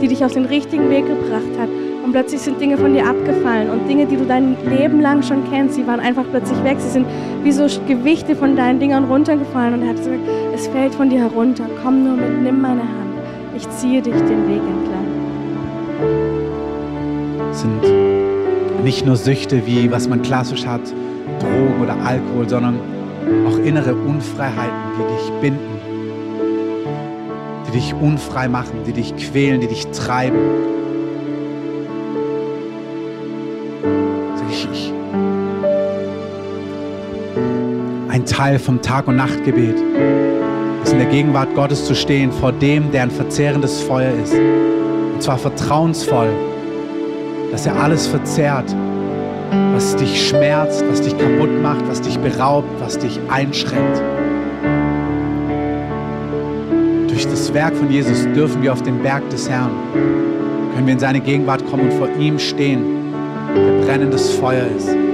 die 0.00 0.08
dich 0.08 0.24
auf 0.24 0.32
den 0.32 0.46
richtigen 0.46 0.88
Weg 0.90 1.06
gebracht 1.06 1.58
hat. 1.60 1.68
Und 2.04 2.12
plötzlich 2.12 2.40
sind 2.40 2.58
Dinge 2.58 2.78
von 2.78 2.94
dir 2.94 3.06
abgefallen 3.06 3.68
und 3.68 3.86
Dinge, 3.86 4.06
die 4.06 4.16
du 4.16 4.24
dein 4.24 4.56
Leben 4.70 5.02
lang 5.02 5.22
schon 5.22 5.42
kennst, 5.50 5.76
die 5.76 5.86
waren 5.86 6.00
einfach 6.00 6.24
plötzlich 6.30 6.62
weg. 6.64 6.76
Sie 6.78 6.88
sind 6.88 7.06
wie 7.42 7.52
so 7.52 7.66
Gewichte 7.86 8.34
von 8.34 8.56
deinen 8.56 8.80
Dingern 8.80 9.04
runtergefallen 9.04 9.74
und 9.74 9.82
er 9.82 9.90
hat 9.90 9.96
gesagt, 9.98 10.20
es 10.54 10.68
fällt 10.68 10.94
von 10.94 11.10
dir 11.10 11.20
herunter. 11.20 11.64
Komm 11.82 12.04
nur 12.04 12.16
mit, 12.16 12.42
nimm 12.42 12.62
meine 12.62 12.80
Hand. 12.80 12.97
Ich 13.58 13.68
ziehe 13.70 14.00
dich 14.00 14.14
den 14.14 14.46
Weg 14.46 14.62
entlang. 14.62 15.08
Sind 17.52 18.84
nicht 18.84 19.04
nur 19.04 19.16
Süchte, 19.16 19.66
wie 19.66 19.90
was 19.90 20.08
man 20.08 20.22
klassisch 20.22 20.64
hat, 20.64 20.82
Drogen 21.40 21.82
oder 21.82 21.96
Alkohol, 22.04 22.48
sondern 22.48 22.78
auch 23.48 23.58
innere 23.58 23.96
Unfreiheiten, 23.96 24.76
die 24.96 25.02
dich 25.12 25.32
binden, 25.40 25.80
die 27.66 27.72
dich 27.72 27.92
unfrei 27.94 28.46
machen, 28.46 28.84
die 28.86 28.92
dich 28.92 29.16
quälen, 29.16 29.60
die 29.60 29.66
dich 29.66 29.88
treiben. 29.88 30.38
Ein 38.08 38.24
Teil 38.24 38.60
vom 38.60 38.80
Tag- 38.82 39.08
und 39.08 39.16
Nachtgebet 39.16 39.76
in 40.92 40.98
der 40.98 41.08
Gegenwart 41.08 41.54
Gottes 41.54 41.84
zu 41.84 41.94
stehen, 41.94 42.32
vor 42.32 42.52
dem, 42.52 42.90
der 42.90 43.02
ein 43.02 43.10
verzehrendes 43.10 43.80
Feuer 43.80 44.12
ist. 44.22 44.34
Und 44.34 45.22
zwar 45.22 45.38
vertrauensvoll, 45.38 46.30
dass 47.50 47.66
er 47.66 47.76
alles 47.80 48.06
verzehrt, 48.06 48.74
was 49.74 49.96
dich 49.96 50.28
schmerzt, 50.28 50.84
was 50.88 51.00
dich 51.00 51.16
kaputt 51.16 51.50
macht, 51.62 51.86
was 51.88 52.00
dich 52.00 52.18
beraubt, 52.18 52.68
was 52.80 52.98
dich 52.98 53.18
einschränkt. 53.28 54.02
Durch 57.08 57.26
das 57.26 57.52
Werk 57.52 57.74
von 57.76 57.90
Jesus 57.90 58.26
dürfen 58.34 58.62
wir 58.62 58.72
auf 58.72 58.82
den 58.82 59.02
Berg 59.02 59.28
des 59.30 59.48
Herrn, 59.48 59.72
können 60.74 60.86
wir 60.86 60.94
in 60.94 61.00
seine 61.00 61.20
Gegenwart 61.20 61.66
kommen 61.66 61.90
und 61.90 61.92
vor 61.94 62.08
ihm 62.18 62.38
stehen, 62.38 63.12
der 63.54 63.84
brennendes 63.84 64.30
Feuer 64.30 64.66
ist. 64.76 65.07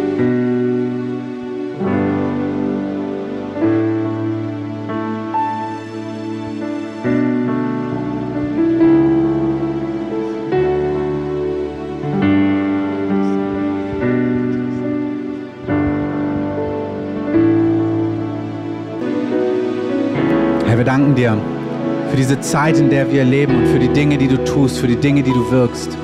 Zeit, 22.45 22.79
in 22.79 22.91
der 22.91 23.11
wir 23.11 23.25
leben 23.25 23.57
und 23.57 23.67
für 23.69 23.79
die 23.79 23.89
Dinge, 23.89 24.19
die 24.19 24.29
du 24.29 24.43
tust, 24.45 24.79
für 24.79 24.87
die 24.87 24.97
Dinge, 24.97 25.23
die 25.23 25.33
du 25.33 25.51
wirkst. 25.51 25.97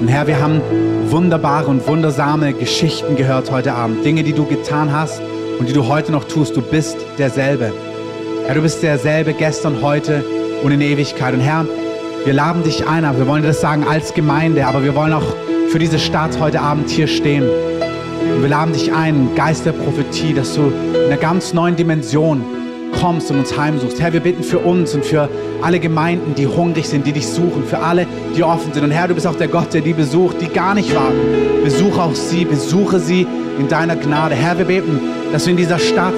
Und 0.00 0.08
Herr, 0.08 0.26
wir 0.26 0.40
haben 0.40 0.60
wunderbare 1.08 1.66
und 1.68 1.86
wundersame 1.86 2.54
Geschichten 2.54 3.16
gehört 3.16 3.50
heute 3.50 3.74
Abend. 3.74 4.04
Dinge, 4.04 4.24
die 4.24 4.32
du 4.32 4.46
getan 4.46 4.90
hast 4.92 5.20
und 5.58 5.68
die 5.68 5.72
du 5.72 5.86
heute 5.86 6.10
noch 6.10 6.24
tust. 6.24 6.56
Du 6.56 6.62
bist 6.62 6.96
derselbe. 7.18 7.70
Herr, 8.46 8.54
du 8.54 8.62
bist 8.62 8.82
derselbe 8.82 9.34
gestern, 9.34 9.82
heute 9.82 10.24
und 10.62 10.72
in 10.72 10.80
Ewigkeit. 10.80 11.34
Und 11.34 11.40
Herr, 11.40 11.66
wir 12.24 12.32
laden 12.32 12.62
dich 12.62 12.88
ein, 12.88 13.04
aber 13.04 13.18
wir 13.18 13.26
wollen 13.26 13.42
das 13.42 13.60
sagen 13.60 13.84
als 13.86 14.14
Gemeinde, 14.14 14.66
aber 14.66 14.82
wir 14.82 14.94
wollen 14.94 15.12
auch 15.12 15.36
für 15.68 15.78
diese 15.78 15.98
Stadt 15.98 16.40
heute 16.40 16.62
Abend 16.62 16.88
hier 16.88 17.06
stehen. 17.06 17.44
Und 17.44 18.42
wir 18.42 18.48
laden 18.48 18.72
dich 18.72 18.92
ein, 18.92 19.34
Geist 19.36 19.66
der 19.66 19.72
Prophetie, 19.72 20.32
dass 20.32 20.54
du 20.54 20.72
in 20.94 21.12
einer 21.12 21.18
ganz 21.18 21.52
neuen 21.52 21.76
Dimension 21.76 22.42
kommst 23.04 23.30
und 23.30 23.38
uns 23.38 23.54
heimsuchst. 23.54 24.00
Herr, 24.00 24.14
wir 24.14 24.20
bitten 24.20 24.42
für 24.42 24.60
uns 24.60 24.94
und 24.94 25.04
für 25.04 25.28
alle 25.60 25.78
Gemeinden, 25.78 26.34
die 26.34 26.46
hungrig 26.46 26.88
sind, 26.88 27.06
die 27.06 27.12
dich 27.12 27.26
suchen, 27.26 27.62
für 27.66 27.80
alle, 27.80 28.06
die 28.34 28.42
offen 28.42 28.72
sind. 28.72 28.82
Und 28.82 28.92
Herr, 28.92 29.08
du 29.08 29.14
bist 29.14 29.26
auch 29.26 29.34
der 29.34 29.48
Gott, 29.48 29.74
der 29.74 29.82
die 29.82 29.92
besucht, 29.92 30.40
die 30.40 30.48
gar 30.48 30.74
nicht 30.74 30.94
warten. 30.94 31.18
Besuche 31.62 32.00
auch 32.00 32.14
sie, 32.14 32.46
besuche 32.46 33.00
sie 33.00 33.26
in 33.58 33.68
deiner 33.68 33.96
Gnade. 33.96 34.34
Herr, 34.34 34.56
wir 34.56 34.64
beten, 34.64 35.00
dass 35.34 35.46
du 35.46 35.50
in 35.50 35.56
dieser 35.56 35.80
Stadt 35.80 36.14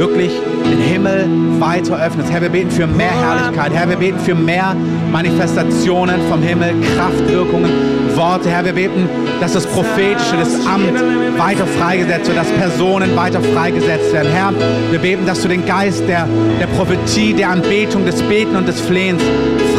wirklich 0.00 0.32
den 0.64 0.80
Himmel 0.80 1.24
weiter 1.60 2.04
öffnest. 2.04 2.32
Herr, 2.32 2.42
wir 2.42 2.48
beten 2.48 2.72
für 2.72 2.88
mehr 2.88 3.12
Herrlichkeit. 3.12 3.72
Herr, 3.72 3.88
wir 3.88 3.96
beten 3.96 4.18
für 4.18 4.34
mehr 4.34 4.74
Manifestationen 5.12 6.16
vom 6.28 6.42
Himmel, 6.42 6.74
Kraftwirkungen, 6.96 7.70
Worte. 8.16 8.50
Herr, 8.50 8.64
wir 8.64 8.72
beten, 8.72 9.08
dass 9.40 9.52
das 9.52 9.66
Prophetische, 9.66 10.36
das 10.36 10.66
Amt 10.66 10.98
weiter 11.38 11.64
freigesetzt 11.64 12.26
wird, 12.26 12.38
dass 12.38 12.48
Personen 12.48 13.14
weiter 13.14 13.40
freigesetzt 13.40 14.12
werden. 14.12 14.32
Herr, 14.32 14.52
wir 14.90 14.98
beten, 14.98 15.24
dass 15.26 15.42
du 15.42 15.48
den 15.48 15.64
Geist 15.64 16.02
der, 16.08 16.26
der 16.60 16.66
Prophetie, 16.66 17.34
der 17.34 17.50
Anbetung, 17.50 18.04
des 18.04 18.20
Beten 18.22 18.56
und 18.56 18.66
des 18.66 18.80
Flehens 18.80 19.22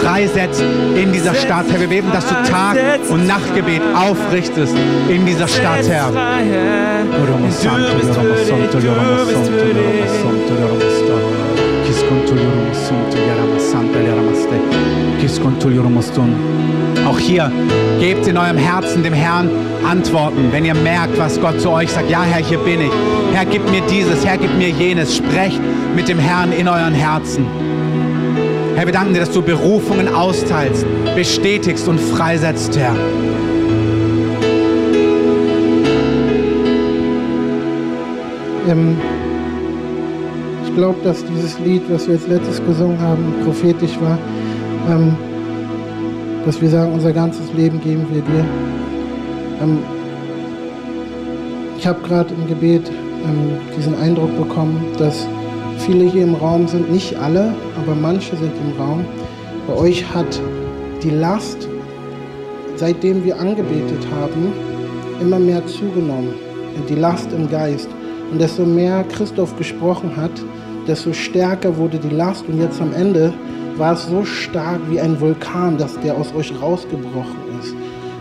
freisetzt 0.08 0.64
in 0.96 1.12
dieser 1.12 1.36
Stadt. 1.36 1.66
Herr, 1.70 1.80
wir 1.82 1.88
beten, 1.88 2.12
dass 2.14 2.26
du 2.28 2.34
Tag- 2.50 2.78
und 3.10 3.28
Nachtgebet 3.28 3.82
aufrichtest 3.94 4.74
in 5.10 5.26
dieser 5.26 5.48
Stadt, 5.48 5.88
Herr. 5.88 6.12
Auch 17.06 17.20
hier 17.20 17.52
gebt 18.00 18.28
in 18.28 18.38
eurem 18.38 18.58
Herzen 18.58 19.04
dem 19.04 19.14
Herrn 19.14 19.50
Antworten, 19.86 20.52
wenn 20.52 20.64
ihr 20.64 20.76
merkt, 20.76 21.18
was 21.18 21.40
Gott 21.40 21.60
zu 21.60 21.70
euch 21.70 21.92
sagt. 21.92 22.10
Ja, 22.10 22.24
Herr, 22.24 22.44
hier 22.44 22.60
bin 22.60 22.82
ich. 22.82 22.92
Herr, 23.34 23.46
gib 23.46 23.70
mir 23.70 23.82
dieses, 23.90 24.26
Herr, 24.26 24.38
gib 24.38 24.58
mir 24.58 24.70
jenes. 24.70 25.18
Sprecht 25.18 25.60
mit 25.96 26.08
dem 26.08 26.20
Herrn 26.20 26.54
in 26.54 26.68
euren 26.68 26.94
Herzen. 26.94 27.66
Herr, 28.78 28.86
wir 28.86 28.94
danken 28.94 29.16
dir, 29.16 29.22
dass 29.22 29.32
du 29.32 29.41
Berufungen 29.41 30.08
austeilst, 30.08 30.86
bestätigst 31.16 31.88
und 31.88 31.99
freisetzt, 31.99 32.78
Herr. 32.78 32.95
Ähm, 38.70 38.95
ich 40.64 40.76
glaube, 40.76 40.99
dass 41.04 41.26
dieses 41.26 41.58
Lied, 41.58 41.82
was 41.90 42.06
wir 42.06 42.14
jetzt 42.14 42.28
letztes 42.28 42.64
gesungen 42.64 43.02
haben, 43.02 43.34
prophetisch 43.44 43.99
war. 43.99 44.20
Ähm, 44.91 45.18
dass 46.45 46.62
wir 46.62 46.70
sagen, 46.70 46.94
unser 46.94 47.14
ganzes 47.14 47.52
Leben 47.54 47.82
geben 47.82 48.06
wir 48.12 48.22
dir. 48.22 48.45
Ähm, 49.60 49.80
ich 51.80 51.88
habe 51.88 51.99
gerade 52.08 52.32
im 52.32 52.45
Gebet 52.45 52.91
ähm, 53.26 53.58
diesen 53.76 53.99
Eindruck 53.99 54.38
bekommen, 54.38 54.86
dass 54.99 55.28
viele 55.80 56.06
hier 56.06 56.26
im 56.26 56.36
Raum 56.36 56.68
sind, 56.68 56.91
nicht 56.91 57.16
alle, 57.18 57.56
aber 57.78 57.95
manche 57.95 58.36
sind 58.36 58.52
im 58.58 58.82
Raum. 58.82 59.06
Bei 59.68 59.74
euch 59.74 60.06
hat 60.14 60.40
die 61.04 61.10
Last, 61.10 61.68
seitdem 62.76 63.24
wir 63.24 63.40
angebetet 63.40 64.08
haben, 64.12 64.54
immer 65.22 65.40
mehr 65.40 65.66
zugenommen. 65.66 66.34
Die 66.90 66.95
Last 66.95 67.32
im 67.32 67.49
Geist. 67.49 67.90
Und 68.32 68.40
desto 68.40 68.66
mehr 68.66 69.04
Christoph 69.06 69.56
gesprochen 69.58 70.16
hat, 70.16 70.32
desto 70.88 71.14
stärker 71.14 71.76
wurde 71.78 71.98
die 71.98 72.14
Last. 72.16 72.48
Und 72.48 72.60
jetzt 72.60 72.82
am 72.82 72.94
Ende 72.94 73.34
war 73.78 73.94
es 73.94 74.06
so 74.08 74.24
stark 74.26 74.80
wie 74.90 74.99
ein 74.99 75.20
Vulkan, 75.20 75.78
dass 75.78 75.99
der 75.99 76.16
aus 76.16 76.34
euch 76.36 76.52
rausgebrochen 76.62 77.60
ist. 77.60 77.76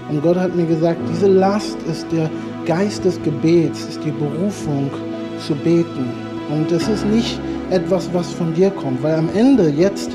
Und 0.09 0.23
Gott 0.23 0.37
hat 0.37 0.55
mir 0.55 0.67
gesagt, 0.67 1.01
diese 1.11 1.27
Last 1.27 1.77
ist 1.91 2.07
der 2.13 2.31
Geist 2.65 3.05
des 3.05 3.21
Gebets, 3.23 3.87
ist 3.87 4.05
die 4.05 4.13
Berufung 4.13 4.91
zu 5.39 5.55
beten. 5.55 6.11
Und 6.51 6.71
es 6.71 6.89
ist 6.89 7.05
nicht 7.07 7.41
etwas, 7.71 8.09
was 8.13 8.33
von 8.33 8.55
dir 8.55 8.71
kommt, 8.71 9.03
weil 9.03 9.15
am 9.15 9.29
Ende 9.35 9.69
jetzt 9.69 10.11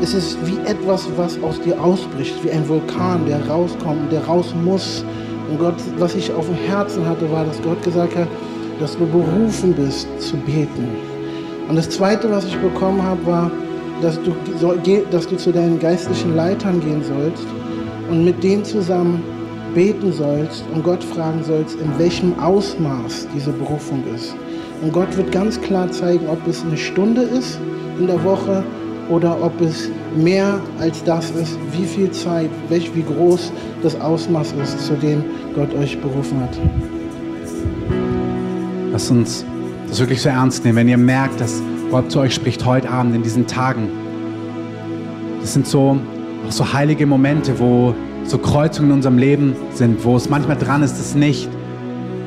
ist 0.00 0.14
es 0.14 0.36
wie 0.44 0.58
etwas, 0.68 1.08
was 1.16 1.42
aus 1.42 1.60
dir 1.60 1.80
ausbricht, 1.82 2.34
wie 2.44 2.50
ein 2.50 2.68
Vulkan, 2.68 3.26
der 3.26 3.46
rauskommt, 3.48 4.12
der 4.12 4.24
raus 4.24 4.54
muss. 4.62 5.04
Und 5.50 5.58
Gott, 5.58 5.76
was 5.98 6.14
ich 6.14 6.32
auf 6.32 6.46
dem 6.46 6.56
Herzen 6.56 7.06
hatte, 7.06 7.30
war, 7.30 7.44
dass 7.44 7.60
Gott 7.62 7.82
gesagt 7.82 8.16
hat, 8.16 8.28
dass 8.80 8.96
du 8.96 9.06
berufen 9.06 9.72
bist 9.74 10.06
zu 10.20 10.36
beten. 10.38 10.88
Und 11.68 11.76
das 11.76 11.88
Zweite, 11.88 12.30
was 12.30 12.44
ich 12.44 12.56
bekommen 12.58 13.02
habe, 13.02 13.24
war, 13.26 13.50
dass 14.02 14.20
du, 14.22 14.34
dass 15.10 15.26
du 15.26 15.36
zu 15.36 15.52
deinen 15.52 15.78
geistlichen 15.78 16.36
Leitern 16.36 16.80
gehen 16.80 17.02
sollst 17.02 17.46
und 18.10 18.24
mit 18.24 18.42
denen 18.42 18.64
zusammen 18.64 19.22
beten 19.74 20.12
sollst 20.12 20.64
und 20.74 20.84
Gott 20.84 21.02
fragen 21.02 21.42
sollst, 21.42 21.80
in 21.80 21.98
welchem 21.98 22.38
Ausmaß 22.38 23.28
diese 23.34 23.50
Berufung 23.52 24.04
ist. 24.14 24.34
Und 24.82 24.92
Gott 24.92 25.16
wird 25.16 25.32
ganz 25.32 25.60
klar 25.60 25.90
zeigen, 25.90 26.26
ob 26.28 26.46
es 26.46 26.62
eine 26.64 26.76
Stunde 26.76 27.22
ist 27.22 27.58
in 27.98 28.06
der 28.06 28.22
Woche 28.22 28.62
oder 29.08 29.42
ob 29.42 29.60
es 29.60 29.90
mehr 30.16 30.60
als 30.78 31.02
das 31.04 31.30
ist, 31.30 31.58
wie 31.72 31.84
viel 31.84 32.10
Zeit, 32.10 32.50
welch, 32.68 32.94
wie 32.94 33.02
groß 33.02 33.52
das 33.82 33.98
Ausmaß 34.00 34.54
ist, 34.62 34.86
zu 34.86 34.94
dem 34.94 35.24
Gott 35.54 35.72
euch 35.74 36.00
berufen 36.00 36.40
hat. 36.40 36.58
Lasst 38.92 39.10
uns 39.10 39.44
das 39.88 40.00
wirklich 40.00 40.20
so 40.20 40.28
ernst 40.28 40.64
nehmen, 40.64 40.76
wenn 40.76 40.88
ihr 40.88 40.98
merkt, 40.98 41.40
dass 41.40 41.62
Gott 41.90 42.10
zu 42.10 42.20
euch 42.20 42.34
spricht 42.34 42.64
heute 42.64 42.90
Abend 42.90 43.14
in 43.14 43.22
diesen 43.22 43.46
Tagen. 43.46 43.88
Das 45.40 45.54
sind 45.54 45.66
so, 45.66 45.98
auch 46.46 46.52
so 46.52 46.72
heilige 46.72 47.06
Momente, 47.06 47.58
wo 47.58 47.94
so 48.24 48.38
Kreuzungen 48.38 48.90
in 48.90 48.96
unserem 48.96 49.18
Leben 49.18 49.54
sind, 49.72 50.04
wo 50.04 50.16
es 50.16 50.28
manchmal 50.28 50.56
dran 50.56 50.82
ist, 50.82 50.98
es 50.98 51.14
nicht 51.14 51.48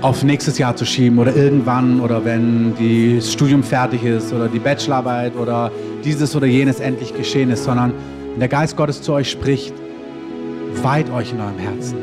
auf 0.02 0.24
nächstes 0.24 0.58
Jahr 0.58 0.76
zu 0.76 0.86
schieben 0.86 1.20
oder 1.20 1.36
irgendwann 1.36 2.00
oder 2.00 2.24
wenn 2.24 2.74
das 2.76 3.34
Studium 3.34 3.64
fertig 3.64 4.04
ist 4.04 4.32
oder 4.32 4.48
die 4.48 4.60
Bachelorarbeit 4.60 5.36
oder 5.36 5.72
dieses 6.06 6.36
oder 6.36 6.48
jenes 6.48 6.80
endlich 6.80 7.14
geschehen 7.14 7.52
ist, 7.52 7.66
sondern 7.66 7.94
wenn 8.32 8.40
der 8.40 8.48
Geist 8.48 8.78
Gottes 8.78 9.02
zu 9.02 9.14
euch 9.14 9.30
spricht, 9.30 9.74
weiht 10.82 11.10
euch 11.12 11.34
in 11.34 11.42
eurem 11.42 11.58
Herzen, 11.58 11.98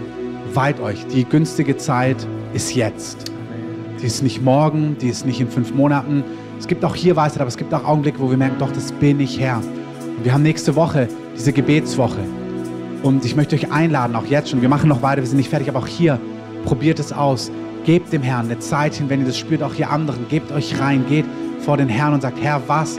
weiht 0.53 0.79
euch. 0.81 1.07
Die 1.07 1.25
günstige 1.25 1.77
Zeit 1.79 2.27
ist 2.53 2.75
jetzt. 2.75 3.33
Die 4.03 4.07
ist 4.07 4.23
nicht 4.23 4.43
morgen, 4.43 4.97
die 5.01 5.09
ist 5.09 5.25
nicht 5.25 5.41
in 5.41 5.49
fünf 5.49 5.73
Monaten. 5.73 6.23
Es 6.59 6.67
gibt 6.67 6.85
auch 6.85 6.95
hier 6.95 7.17
Weisheit, 7.17 7.41
aber 7.41 7.49
es 7.49 7.57
gibt 7.57 7.73
auch 7.73 7.85
Augenblicke, 7.85 8.21
wo 8.21 8.29
wir 8.29 8.37
merken, 8.37 8.57
doch, 8.59 8.73
das 8.73 8.93
bin 8.93 9.21
ich 9.21 9.41
Herr. 9.41 9.57
Und 9.57 10.23
wir 10.23 10.35
haben 10.35 10.43
nächste 10.43 10.77
Woche 10.77 11.09
diese 11.35 11.53
Gebetswoche. 11.53 12.21
Und 13.03 13.25
ich 13.25 13.37
möchte 13.37 13.57
euch 13.57 13.73
einladen, 13.73 14.15
auch 14.17 14.27
jetzt 14.27 14.51
schon. 14.51 14.61
Wir 14.61 14.69
machen 14.69 14.89
noch 14.89 15.01
weiter, 15.01 15.23
wir 15.23 15.29
sind 15.29 15.39
nicht 15.39 15.49
fertig, 15.49 15.69
aber 15.71 15.79
auch 15.79 15.87
hier, 15.87 16.21
probiert 16.67 16.99
es 16.99 17.13
aus. 17.13 17.51
Gebt 17.87 18.13
dem 18.13 18.23
Herrn 18.23 18.47
eine 18.47 18.59
Zeit 18.59 18.95
hin, 18.95 19.09
wenn 19.09 19.21
ihr 19.21 19.27
das 19.27 19.39
spürt, 19.39 19.63
auch 19.63 19.73
hier 19.73 19.91
anderen. 19.91 20.27
Gebt 20.29 20.51
euch 20.51 20.77
rein, 20.81 21.07
geht 21.09 21.25
vor 21.61 21.77
den 21.77 21.89
Herrn 21.89 22.15
und 22.15 22.21
sagt, 22.21 22.43
Herr, 22.43 22.61
was? 22.67 22.99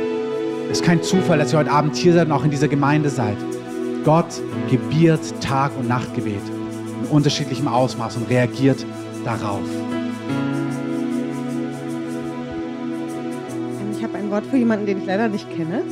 Es 0.72 0.80
ist 0.80 0.84
kein 0.86 1.04
Zufall, 1.04 1.40
dass 1.40 1.52
ihr 1.52 1.60
heute 1.60 1.72
Abend 1.72 1.98
hier 1.98 2.14
seid 2.14 2.28
und 2.28 2.32
auch 2.32 2.46
in 2.46 2.52
dieser 2.52 2.70
Gemeinde 2.70 3.10
seid. 3.10 3.36
Gott 4.06 4.42
gebiert 4.72 5.20
Tag- 5.42 5.78
und 5.78 5.90
Nachtgebet 5.90 6.40
in 7.04 7.10
unterschiedlichem 7.10 7.68
Ausmaß 7.68 8.16
und 8.16 8.30
reagiert 8.30 8.86
darauf. 9.26 9.60
Ich 13.92 14.02
habe 14.06 14.18
ein 14.18 14.32
Wort 14.32 14.46
für 14.46 14.56
jemanden, 14.56 14.86
den 14.86 15.00
ich 15.00 15.06
leider 15.06 15.28
nicht 15.28 15.54
kenne. 15.54 15.84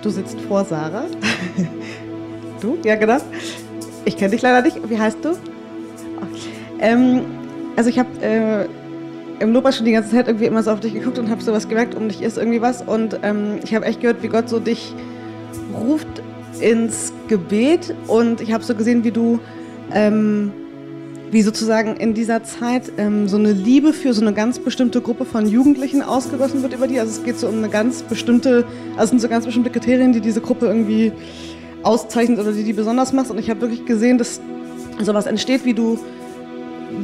Du 0.00 0.10
sitzt 0.10 0.40
vor 0.42 0.64
Sarah. 0.64 1.06
du? 2.60 2.78
Ja, 2.84 2.94
genau. 2.94 3.16
Ich 4.04 4.16
kenne 4.16 4.30
dich 4.30 4.42
leider 4.42 4.62
nicht. 4.62 4.78
Wie 4.88 4.96
heißt 4.96 5.24
du? 5.24 5.30
Okay. 5.30 6.52
Ähm, 6.78 7.37
also 7.78 7.90
ich 7.90 7.98
habe 8.00 8.08
äh, 8.20 8.66
im 9.40 9.52
Lobpreis 9.52 9.76
schon 9.76 9.86
die 9.86 9.92
ganze 9.92 10.10
Zeit 10.10 10.26
irgendwie 10.26 10.46
immer 10.46 10.64
so 10.64 10.72
auf 10.72 10.80
dich 10.80 10.94
geguckt 10.94 11.16
und 11.16 11.30
habe 11.30 11.40
sowas 11.40 11.68
gemerkt, 11.68 11.94
um 11.94 12.08
dich 12.08 12.22
ist 12.22 12.36
irgendwie 12.36 12.60
was. 12.60 12.82
Und 12.82 13.20
ähm, 13.22 13.60
ich 13.62 13.72
habe 13.72 13.86
echt 13.86 14.00
gehört, 14.00 14.20
wie 14.24 14.26
Gott 14.26 14.48
so 14.48 14.58
dich 14.58 14.92
ruft 15.72 16.08
ins 16.58 17.12
Gebet. 17.28 17.94
Und 18.08 18.40
ich 18.40 18.52
habe 18.52 18.64
so 18.64 18.74
gesehen, 18.74 19.04
wie 19.04 19.12
du, 19.12 19.38
ähm, 19.94 20.50
wie 21.30 21.40
sozusagen 21.42 21.94
in 21.98 22.14
dieser 22.14 22.42
Zeit 22.42 22.90
ähm, 22.98 23.28
so 23.28 23.36
eine 23.36 23.52
Liebe 23.52 23.92
für 23.92 24.12
so 24.12 24.22
eine 24.22 24.32
ganz 24.32 24.58
bestimmte 24.58 25.00
Gruppe 25.00 25.24
von 25.24 25.46
Jugendlichen 25.46 26.02
ausgegossen 26.02 26.62
wird 26.62 26.74
über 26.74 26.88
die. 26.88 26.98
Also 26.98 27.12
es 27.12 27.24
geht 27.24 27.38
so 27.38 27.46
um 27.46 27.58
eine 27.58 27.68
ganz 27.68 28.02
bestimmte, 28.02 28.64
also 28.96 29.10
sind 29.10 29.20
so 29.20 29.28
ganz 29.28 29.44
bestimmte 29.44 29.70
Kriterien, 29.70 30.12
die 30.12 30.20
diese 30.20 30.40
Gruppe 30.40 30.66
irgendwie 30.66 31.12
auszeichnet 31.84 32.40
oder 32.40 32.50
die 32.50 32.64
die 32.64 32.72
besonders 32.72 33.12
macht. 33.12 33.30
Und 33.30 33.38
ich 33.38 33.48
habe 33.48 33.60
wirklich 33.60 33.86
gesehen, 33.86 34.18
dass 34.18 34.40
sowas 35.00 35.26
entsteht, 35.26 35.64
wie 35.64 35.74
du 35.74 35.96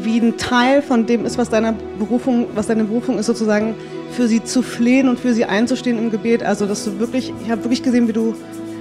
wie 0.02 0.18
ein 0.18 0.36
Teil 0.36 0.82
von 0.82 1.06
dem 1.06 1.24
ist, 1.24 1.38
was 1.38 1.50
deine 1.50 1.74
Berufung, 1.98 2.46
was 2.54 2.66
deine 2.66 2.84
Berufung 2.84 3.18
ist, 3.18 3.26
sozusagen 3.26 3.74
für 4.12 4.28
sie 4.28 4.42
zu 4.42 4.62
flehen 4.62 5.08
und 5.08 5.18
für 5.18 5.34
sie 5.34 5.44
einzustehen 5.44 5.98
im 5.98 6.10
Gebet. 6.10 6.42
Also, 6.42 6.66
dass 6.66 6.84
du 6.84 6.98
wirklich, 6.98 7.32
ich 7.44 7.50
habe 7.50 7.64
wirklich 7.64 7.82
gesehen, 7.82 8.08
wie 8.08 8.12
du 8.12 8.34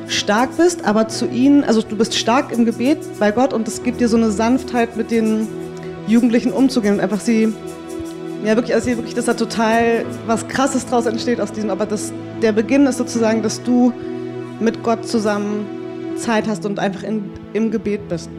stark 0.08 0.56
bist, 0.58 0.86
aber 0.86 1.08
zu 1.08 1.28
ihnen, 1.28 1.64
also 1.64 1.82
du 1.82 1.96
bist 1.96 2.16
stark 2.16 2.52
im 2.52 2.66
Gebet 2.66 3.00
bei 3.20 3.32
Gott 3.32 3.54
und 3.54 3.68
es 3.68 3.84
gibt 3.84 4.02
dir 4.02 4.08
so 4.08 4.18
eine 4.18 4.32
Sanftheit, 4.32 4.96
mit 4.98 5.12
den 5.12 5.48
Jugendlichen 6.08 6.52
umzugehen 6.52 6.96
und 6.96 7.00
einfach 7.00 7.20
sie, 7.20 7.54
ja 8.44 8.56
wirklich, 8.56 8.76
also 8.76 8.88
wirklich, 8.88 9.14
dass 9.14 9.26
da 9.26 9.34
total 9.34 10.06
was 10.28 10.48
Krasses 10.48 10.86
draus 10.86 11.06
entsteht 11.06 11.40
aus 11.40 11.52
diesem, 11.52 11.70
aber 11.70 11.86
das, 11.86 12.12
der 12.42 12.52
Beginn 12.52 12.86
ist 12.86 12.98
sozusagen, 12.98 13.42
dass 13.42 13.64
du 13.64 13.94
mit 14.60 14.84
Gott 14.84 15.08
zusammen 15.08 15.66
Zeit 16.18 16.48
hast 16.48 16.66
und 16.66 16.80
einfach 16.80 17.04
in, 17.04 17.24
im 17.54 17.72
Gebet 17.72 18.08
bist. 18.10 18.30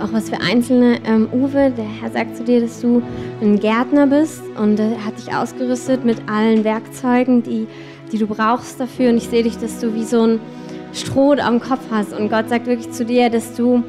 Auch 0.00 0.12
was 0.12 0.30
für 0.30 0.40
Einzelne. 0.40 0.98
Ähm, 1.04 1.28
Uwe, 1.32 1.72
der 1.76 1.84
Herr 1.84 2.10
sagt 2.10 2.36
zu 2.36 2.44
dir, 2.44 2.60
dass 2.60 2.80
du 2.80 3.02
ein 3.40 3.58
Gärtner 3.58 4.06
bist 4.06 4.42
und 4.58 4.78
er 4.78 5.04
hat 5.04 5.18
dich 5.18 5.32
ausgerüstet 5.34 6.04
mit 6.04 6.18
allen 6.28 6.64
Werkzeugen, 6.64 7.42
die, 7.42 7.66
die 8.12 8.18
du 8.18 8.26
brauchst 8.26 8.80
dafür. 8.80 9.10
Und 9.10 9.18
ich 9.18 9.28
sehe 9.28 9.42
dich, 9.42 9.58
dass 9.58 9.80
du 9.80 9.94
wie 9.94 10.04
so 10.04 10.22
ein 10.22 10.40
Stroh 10.92 11.34
am 11.34 11.60
Kopf 11.60 11.82
hast. 11.90 12.12
Und 12.12 12.30
Gott 12.30 12.48
sagt 12.48 12.66
wirklich 12.66 12.90
zu 12.90 13.04
dir, 13.04 13.30
dass 13.30 13.54
du 13.54 13.82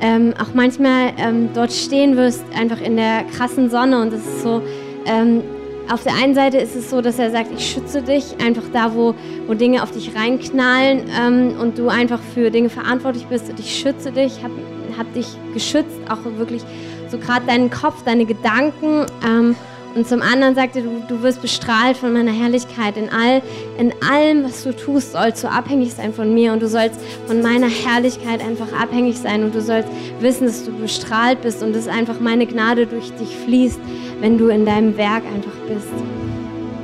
ähm, 0.00 0.34
auch 0.40 0.54
manchmal 0.54 1.12
ähm, 1.18 1.50
dort 1.54 1.72
stehen 1.72 2.16
wirst, 2.16 2.44
einfach 2.58 2.80
in 2.80 2.96
der 2.96 3.24
krassen 3.24 3.70
Sonne. 3.70 4.00
Und 4.00 4.12
das 4.12 4.20
ist 4.20 4.42
so, 4.42 4.62
ähm, 5.06 5.42
auf 5.88 6.02
der 6.02 6.14
einen 6.14 6.34
Seite 6.34 6.58
ist 6.58 6.74
es 6.74 6.90
so, 6.90 7.00
dass 7.00 7.18
er 7.18 7.30
sagt, 7.30 7.50
ich 7.56 7.64
schütze 7.64 8.02
dich, 8.02 8.24
einfach 8.44 8.64
da, 8.72 8.94
wo, 8.94 9.14
wo 9.46 9.54
Dinge 9.54 9.82
auf 9.82 9.92
dich 9.92 10.14
reinknallen 10.16 11.04
ähm, 11.16 11.54
und 11.60 11.78
du 11.78 11.88
einfach 11.88 12.20
für 12.34 12.50
Dinge 12.50 12.68
verantwortlich 12.68 13.26
bist 13.26 13.48
und 13.48 13.60
ich 13.60 13.78
schütze 13.78 14.10
dich, 14.10 14.42
habe 14.42 14.54
hat 14.96 15.14
dich 15.14 15.26
geschützt, 15.54 15.96
auch 16.08 16.18
wirklich 16.38 16.62
so 17.10 17.18
gerade 17.18 17.46
deinen 17.46 17.70
Kopf, 17.70 18.02
deine 18.04 18.24
Gedanken. 18.24 19.06
Ähm, 19.24 19.56
und 19.96 20.06
zum 20.06 20.20
anderen 20.20 20.54
sagte 20.54 20.82
du, 20.82 21.02
du 21.08 21.22
wirst 21.22 21.40
bestrahlt 21.40 21.96
von 21.96 22.12
meiner 22.12 22.30
Herrlichkeit. 22.30 22.98
In, 22.98 23.08
all, 23.08 23.40
in 23.78 23.94
allem, 24.06 24.44
was 24.44 24.62
du 24.62 24.76
tust, 24.76 25.12
sollst 25.12 25.42
du 25.42 25.48
abhängig 25.48 25.94
sein 25.94 26.12
von 26.12 26.34
mir 26.34 26.52
und 26.52 26.60
du 26.60 26.68
sollst 26.68 27.00
von 27.26 27.40
meiner 27.40 27.68
Herrlichkeit 27.68 28.42
einfach 28.42 28.78
abhängig 28.78 29.16
sein 29.16 29.42
und 29.42 29.54
du 29.54 29.62
sollst 29.62 29.88
wissen, 30.20 30.46
dass 30.46 30.66
du 30.66 30.72
bestrahlt 30.72 31.40
bist 31.40 31.62
und 31.62 31.74
dass 31.74 31.88
einfach 31.88 32.20
meine 32.20 32.46
Gnade 32.46 32.86
durch 32.86 33.10
dich 33.12 33.34
fließt, 33.46 33.80
wenn 34.20 34.36
du 34.36 34.48
in 34.48 34.66
deinem 34.66 34.98
Werk 34.98 35.22
einfach 35.34 35.56
bist. 35.66 35.88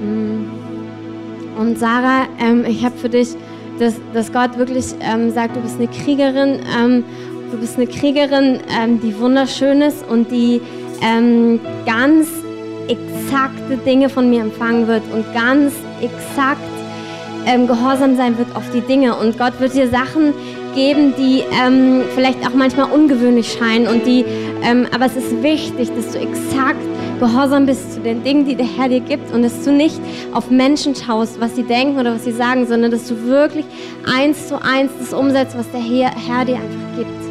Mm. 0.01 1.60
Und 1.60 1.78
Sarah, 1.78 2.28
ähm, 2.40 2.64
ich 2.66 2.82
habe 2.82 2.97
für 2.97 3.10
dich, 3.10 3.28
dass, 3.78 3.94
dass 4.14 4.32
Gott 4.32 4.56
wirklich 4.56 4.86
ähm, 5.01 5.30
sagt, 5.30 5.55
du 5.55 5.60
bist 5.60 5.76
eine 5.76 5.89
Kriegerin 5.89 6.60
ähm, 6.78 7.05
Du 7.52 7.58
bist 7.58 7.76
eine 7.76 7.86
Kriegerin, 7.86 8.60
ähm, 8.80 8.98
die 9.02 9.18
wunderschön 9.18 9.82
ist 9.82 10.08
und 10.08 10.30
die 10.30 10.62
ähm, 11.02 11.60
ganz 11.84 12.26
exakte 12.88 13.76
Dinge 13.84 14.08
von 14.08 14.30
mir 14.30 14.40
empfangen 14.40 14.88
wird 14.88 15.02
und 15.12 15.26
ganz 15.34 15.74
exakt 16.00 16.62
ähm, 17.46 17.66
gehorsam 17.66 18.16
sein 18.16 18.38
wird 18.38 18.56
auf 18.56 18.64
die 18.72 18.80
Dinge. 18.80 19.14
Und 19.16 19.36
Gott 19.36 19.60
wird 19.60 19.74
dir 19.74 19.86
Sachen 19.90 20.32
geben, 20.74 21.12
die 21.18 21.42
ähm, 21.62 22.00
vielleicht 22.14 22.38
auch 22.46 22.54
manchmal 22.54 22.90
ungewöhnlich 22.90 23.52
scheinen. 23.52 23.86
Und 23.86 24.06
die, 24.06 24.24
ähm, 24.62 24.86
aber 24.90 25.04
es 25.04 25.16
ist 25.16 25.42
wichtig, 25.42 25.90
dass 25.94 26.12
du 26.12 26.20
exakt 26.20 26.80
gehorsam 27.20 27.66
bist 27.66 27.92
zu 27.92 28.00
den 28.00 28.24
Dingen, 28.24 28.46
die 28.46 28.54
der 28.54 28.66
Herr 28.66 28.88
dir 28.88 29.00
gibt 29.00 29.30
und 29.30 29.42
dass 29.42 29.62
du 29.62 29.72
nicht 29.72 30.00
auf 30.32 30.50
Menschen 30.50 30.94
schaust, 30.94 31.38
was 31.38 31.54
sie 31.54 31.64
denken 31.64 32.00
oder 32.00 32.14
was 32.14 32.24
sie 32.24 32.32
sagen, 32.32 32.66
sondern 32.66 32.90
dass 32.90 33.08
du 33.08 33.26
wirklich 33.26 33.66
eins 34.10 34.48
zu 34.48 34.58
eins 34.62 34.90
das 34.98 35.12
umsetzt, 35.12 35.54
was 35.58 35.70
der 35.70 35.82
Herr, 35.82 36.12
Herr 36.26 36.46
dir 36.46 36.56
einfach 36.56 36.96
gibt. 36.96 37.22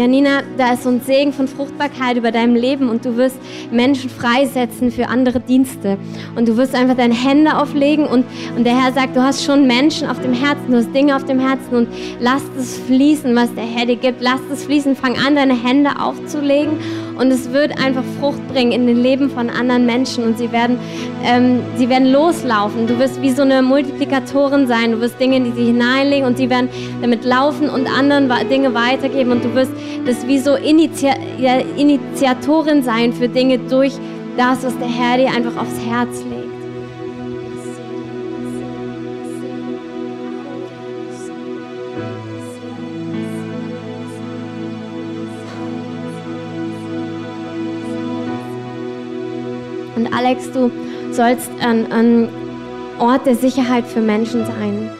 Janina, 0.00 0.40
da 0.56 0.72
ist 0.72 0.84
so 0.84 0.88
ein 0.88 1.02
Segen 1.02 1.30
von 1.30 1.46
Fruchtbarkeit 1.46 2.16
über 2.16 2.32
deinem 2.32 2.54
Leben 2.54 2.88
und 2.88 3.04
du 3.04 3.18
wirst 3.18 3.36
Menschen 3.70 4.08
freisetzen 4.08 4.90
für 4.90 5.08
andere 5.08 5.40
Dienste. 5.40 5.98
Und 6.36 6.48
du 6.48 6.56
wirst 6.56 6.74
einfach 6.74 6.96
deine 6.96 7.12
Hände 7.12 7.58
auflegen 7.58 8.06
und, 8.06 8.24
und 8.56 8.64
der 8.64 8.82
Herr 8.82 8.94
sagt, 8.94 9.14
du 9.14 9.22
hast 9.22 9.44
schon 9.44 9.66
Menschen 9.66 10.08
auf 10.08 10.18
dem 10.18 10.32
Herzen, 10.32 10.70
du 10.70 10.78
hast 10.78 10.94
Dinge 10.94 11.14
auf 11.14 11.26
dem 11.26 11.38
Herzen 11.38 11.74
und 11.74 11.88
lass 12.18 12.40
es 12.58 12.78
fließen, 12.78 13.36
was 13.36 13.54
der 13.54 13.64
Herr 13.64 13.84
dir 13.84 13.96
gibt. 13.96 14.22
Lass 14.22 14.40
es 14.50 14.64
fließen, 14.64 14.96
fang 14.96 15.18
an, 15.18 15.36
deine 15.36 15.62
Hände 15.62 15.90
aufzulegen 16.00 16.78
und 17.20 17.30
es 17.30 17.52
wird 17.52 17.78
einfach 17.78 18.02
Frucht 18.18 18.46
bringen 18.48 18.72
in 18.72 18.86
den 18.86 18.96
Leben 18.96 19.28
von 19.28 19.50
anderen 19.50 19.84
Menschen 19.84 20.24
und 20.24 20.38
sie 20.38 20.50
werden, 20.52 20.78
ähm, 21.22 21.60
sie 21.76 21.88
werden 21.90 22.10
loslaufen. 22.10 22.86
Du 22.86 22.98
wirst 22.98 23.20
wie 23.20 23.30
so 23.30 23.42
eine 23.42 23.60
Multiplikatorin 23.60 24.66
sein. 24.66 24.92
Du 24.92 25.00
wirst 25.00 25.20
Dinge 25.20 25.36
in 25.36 25.44
die 25.44 25.52
sie 25.52 25.66
hineinlegen 25.66 26.26
und 26.26 26.38
sie 26.38 26.48
werden 26.48 26.70
damit 27.02 27.24
laufen 27.24 27.68
und 27.68 27.86
anderen 27.86 28.30
Dinge 28.48 28.72
weitergeben 28.74 29.32
und 29.32 29.44
du 29.44 29.54
wirst 29.54 29.72
das 30.06 30.26
wie 30.26 30.38
so 30.38 30.54
Initi 30.54 31.08
Initiatorin 31.76 32.82
sein 32.82 33.12
für 33.12 33.28
Dinge 33.28 33.58
durch 33.58 33.92
das, 34.38 34.64
was 34.64 34.78
der 34.78 34.88
Herr 34.88 35.18
dir 35.18 35.28
einfach 35.28 35.60
aufs 35.60 35.78
Herz 35.86 36.24
legt. 36.30 36.49
Und 50.00 50.14
Alex, 50.14 50.50
du 50.50 50.70
sollst 51.12 51.50
ein, 51.60 51.92
ein 51.92 52.28
Ort 52.98 53.26
der 53.26 53.34
Sicherheit 53.34 53.86
für 53.86 54.00
Menschen 54.00 54.46
sein. 54.46 54.90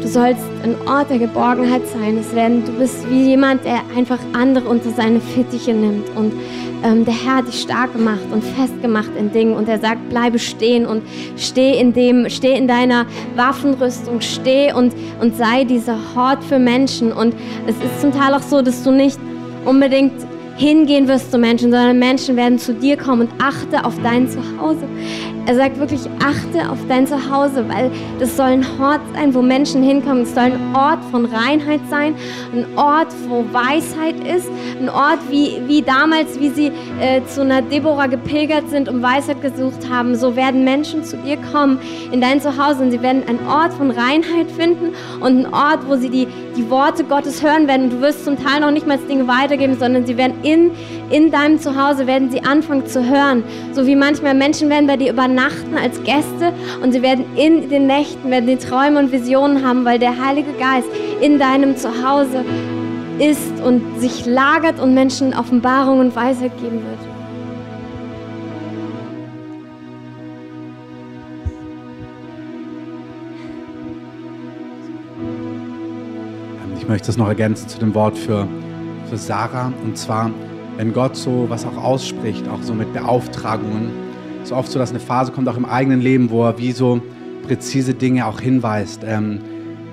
Du 0.00 0.08
sollst 0.08 0.44
ein 0.62 0.76
Ort 0.88 1.10
der 1.10 1.18
Geborgenheit 1.18 1.86
sein. 1.88 2.16
Es 2.16 2.34
werden, 2.34 2.64
du 2.64 2.72
bist 2.72 3.06
wie 3.10 3.22
jemand, 3.24 3.66
der 3.66 3.80
einfach 3.94 4.18
andere 4.32 4.66
unter 4.66 4.90
seine 4.90 5.20
Fittiche 5.20 5.74
nimmt. 5.74 6.08
Und 6.16 6.32
ähm, 6.82 7.04
der 7.04 7.12
Herr 7.12 7.36
hat 7.36 7.48
dich 7.48 7.60
stark 7.60 7.92
gemacht 7.92 8.24
und 8.32 8.42
festgemacht 8.42 9.10
in 9.18 9.30
Dingen. 9.30 9.54
Und 9.54 9.68
er 9.68 9.78
sagt, 9.78 10.08
bleibe 10.08 10.38
stehen 10.38 10.86
und 10.86 11.02
steh 11.36 11.78
in 11.78 11.92
dem, 11.92 12.30
steh 12.30 12.54
in 12.54 12.66
deiner 12.66 13.04
Waffenrüstung, 13.36 14.22
steh 14.22 14.72
und, 14.72 14.94
und 15.20 15.36
sei 15.36 15.64
dieser 15.64 15.98
Hort 16.14 16.42
für 16.42 16.58
Menschen. 16.58 17.12
Und 17.12 17.34
es 17.66 17.76
ist 17.76 18.00
zum 18.00 18.10
Teil 18.10 18.32
auch 18.32 18.42
so, 18.42 18.62
dass 18.62 18.82
du 18.84 18.90
nicht 18.90 19.18
unbedingt 19.66 20.14
hingehen 20.56 21.08
wirst 21.08 21.30
zu 21.30 21.38
Menschen, 21.38 21.70
sondern 21.70 21.98
Menschen 21.98 22.36
werden 22.36 22.58
zu 22.58 22.74
dir 22.74 22.96
kommen 22.96 23.28
und 23.28 23.42
achte 23.42 23.84
auf 23.84 23.94
dein 24.02 24.28
Zuhause. 24.28 24.86
Er 25.46 25.56
sagt 25.56 25.78
wirklich, 25.78 26.00
achte 26.24 26.70
auf 26.70 26.78
dein 26.88 27.06
Zuhause, 27.06 27.68
weil 27.68 27.90
das 28.18 28.34
soll 28.34 28.46
ein 28.46 28.66
Ort 28.80 29.02
sein, 29.12 29.34
wo 29.34 29.42
Menschen 29.42 29.82
hinkommen. 29.82 30.22
Es 30.22 30.34
soll 30.34 30.44
ein 30.44 30.74
Ort 30.74 31.00
von 31.10 31.26
Reinheit 31.26 31.80
sein, 31.90 32.14
ein 32.54 32.66
Ort, 32.78 33.08
wo 33.28 33.44
Weisheit 33.52 34.14
ist, 34.26 34.48
ein 34.80 34.88
Ort 34.88 35.18
wie, 35.28 35.60
wie 35.66 35.82
damals, 35.82 36.40
wie 36.40 36.48
sie 36.48 36.72
äh, 36.98 37.20
zu 37.26 37.42
einer 37.42 37.60
Deborah 37.60 38.06
gepilgert 38.06 38.70
sind 38.70 38.88
und 38.88 39.02
Weisheit 39.02 39.42
gesucht 39.42 39.90
haben. 39.90 40.14
So 40.16 40.34
werden 40.34 40.64
Menschen 40.64 41.04
zu 41.04 41.18
dir 41.18 41.36
kommen 41.52 41.78
in 42.10 42.22
dein 42.22 42.40
Zuhause 42.40 42.82
und 42.82 42.90
sie 42.90 43.02
werden 43.02 43.22
einen 43.28 43.46
Ort 43.46 43.74
von 43.74 43.90
Reinheit 43.90 44.50
finden 44.50 44.94
und 45.20 45.26
einen 45.26 45.46
Ort, 45.52 45.86
wo 45.86 45.96
sie 45.96 46.08
die, 46.08 46.26
die 46.56 46.70
Worte 46.70 47.04
Gottes 47.04 47.42
hören 47.42 47.68
werden. 47.68 47.90
Du 47.90 48.00
wirst 48.00 48.24
zum 48.24 48.42
Teil 48.42 48.60
noch 48.62 48.70
nicht 48.70 48.86
mal 48.86 48.96
Dinge 48.96 49.28
weitergeben, 49.28 49.78
sondern 49.78 50.06
sie 50.06 50.16
werden 50.16 50.42
in, 50.42 50.70
in 51.10 51.30
deinem 51.30 51.60
Zuhause, 51.60 52.06
werden 52.06 52.30
sie 52.30 52.42
anfangen 52.42 52.86
zu 52.86 53.04
hören. 53.04 53.44
So 53.72 53.86
wie 53.86 53.94
manchmal 53.94 54.32
Menschen 54.32 54.70
werden 54.70 54.86
bei 54.86 54.96
dir 54.96 55.12
übernachten 55.12 55.33
übernachten 55.34 55.76
als 55.76 56.02
Gäste 56.04 56.52
und 56.82 56.92
sie 56.92 57.02
werden 57.02 57.24
in 57.36 57.68
den 57.68 57.86
Nächten, 57.86 58.30
werden 58.30 58.46
die 58.46 58.56
Träume 58.56 59.00
und 59.00 59.12
Visionen 59.12 59.66
haben, 59.66 59.84
weil 59.84 59.98
der 59.98 60.24
Heilige 60.24 60.52
Geist 60.52 60.88
in 61.20 61.38
deinem 61.38 61.76
Zuhause 61.76 62.44
ist 63.18 63.60
und 63.64 64.00
sich 64.00 64.26
lagert 64.26 64.80
und 64.80 64.94
Menschen 64.94 65.34
Offenbarung 65.34 66.00
und 66.00 66.14
Weisheit 66.14 66.52
geben 66.60 66.82
wird. 66.84 66.98
Ich 76.78 76.88
möchte 76.88 77.06
das 77.06 77.16
noch 77.16 77.28
ergänzen 77.28 77.68
zu 77.68 77.78
dem 77.78 77.94
Wort 77.94 78.16
für, 78.16 78.46
für 79.08 79.16
Sarah. 79.16 79.72
Und 79.84 79.96
zwar, 79.96 80.30
wenn 80.76 80.92
Gott 80.92 81.16
so 81.16 81.46
was 81.48 81.64
auch 81.64 81.82
ausspricht, 81.82 82.46
auch 82.48 82.62
so 82.62 82.74
mit 82.74 82.92
Beauftragungen, 82.92 84.04
so 84.44 84.56
oft 84.56 84.70
so, 84.70 84.78
dass 84.78 84.90
eine 84.90 85.00
Phase 85.00 85.32
kommt 85.32 85.48
auch 85.48 85.56
im 85.56 85.64
eigenen 85.64 86.00
Leben, 86.00 86.30
wo 86.30 86.44
er 86.44 86.58
wie 86.58 86.72
so 86.72 87.00
präzise 87.46 87.94
Dinge 87.94 88.26
auch 88.26 88.40
hinweist, 88.40 89.02
ähm, 89.06 89.40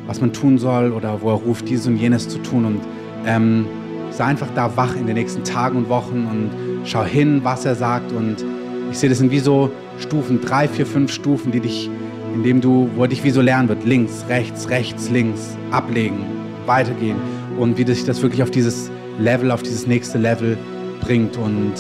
was 0.08 0.22
man 0.22 0.34
tun 0.34 0.58
soll 0.58 0.92
oder 0.92 1.22
wo 1.22 1.30
er 1.30 1.36
ruft, 1.36 1.70
dieses 1.70 1.88
und 1.88 1.98
jenes 1.98 2.28
zu 2.28 2.38
tun. 2.40 2.66
Und 2.66 2.82
ähm, 3.26 3.66
sei 4.12 4.26
einfach 4.26 4.50
da 4.56 4.76
wach 4.76 4.96
in 4.96 5.08
den 5.08 5.16
nächsten 5.16 5.44
Tagen 5.44 5.78
und 5.78 5.90
Wochen 5.90 6.28
und 6.30 6.50
schau 6.86 7.04
hin, 7.04 7.42
was 7.44 7.66
er 7.66 7.76
sagt. 7.76 8.12
Und 8.12 8.44
ich 8.92 8.98
sehe, 8.98 9.10
das 9.10 9.20
sind 9.20 9.32
wie 9.32 9.40
so 9.40 9.72
Stufen, 10.00 10.42
drei, 10.42 10.68
vier, 10.68 10.86
fünf 10.86 11.12
Stufen, 11.12 11.52
die 11.52 11.60
dich, 11.60 11.90
indem 12.34 12.62
du, 12.62 12.90
wo 12.96 13.04
er 13.04 13.08
dich 13.08 13.24
wie 13.24 13.32
so 13.32 13.42
lernen 13.42 13.70
wird, 13.70 13.86
links, 13.86 14.26
rechts, 14.28 14.70
rechts, 14.70 15.10
links, 15.10 15.58
ablegen, 15.72 16.26
weitergehen 16.66 17.18
und 17.58 17.78
wie 17.78 17.86
sich 17.86 18.06
das 18.06 18.22
wirklich 18.22 18.44
auf 18.44 18.52
dieses 18.52 18.92
Level, 19.20 19.52
auf 19.52 19.62
dieses 19.62 19.88
nächste 19.88 20.18
Level 20.18 20.58
bringt. 21.02 21.38
Und 21.38 21.74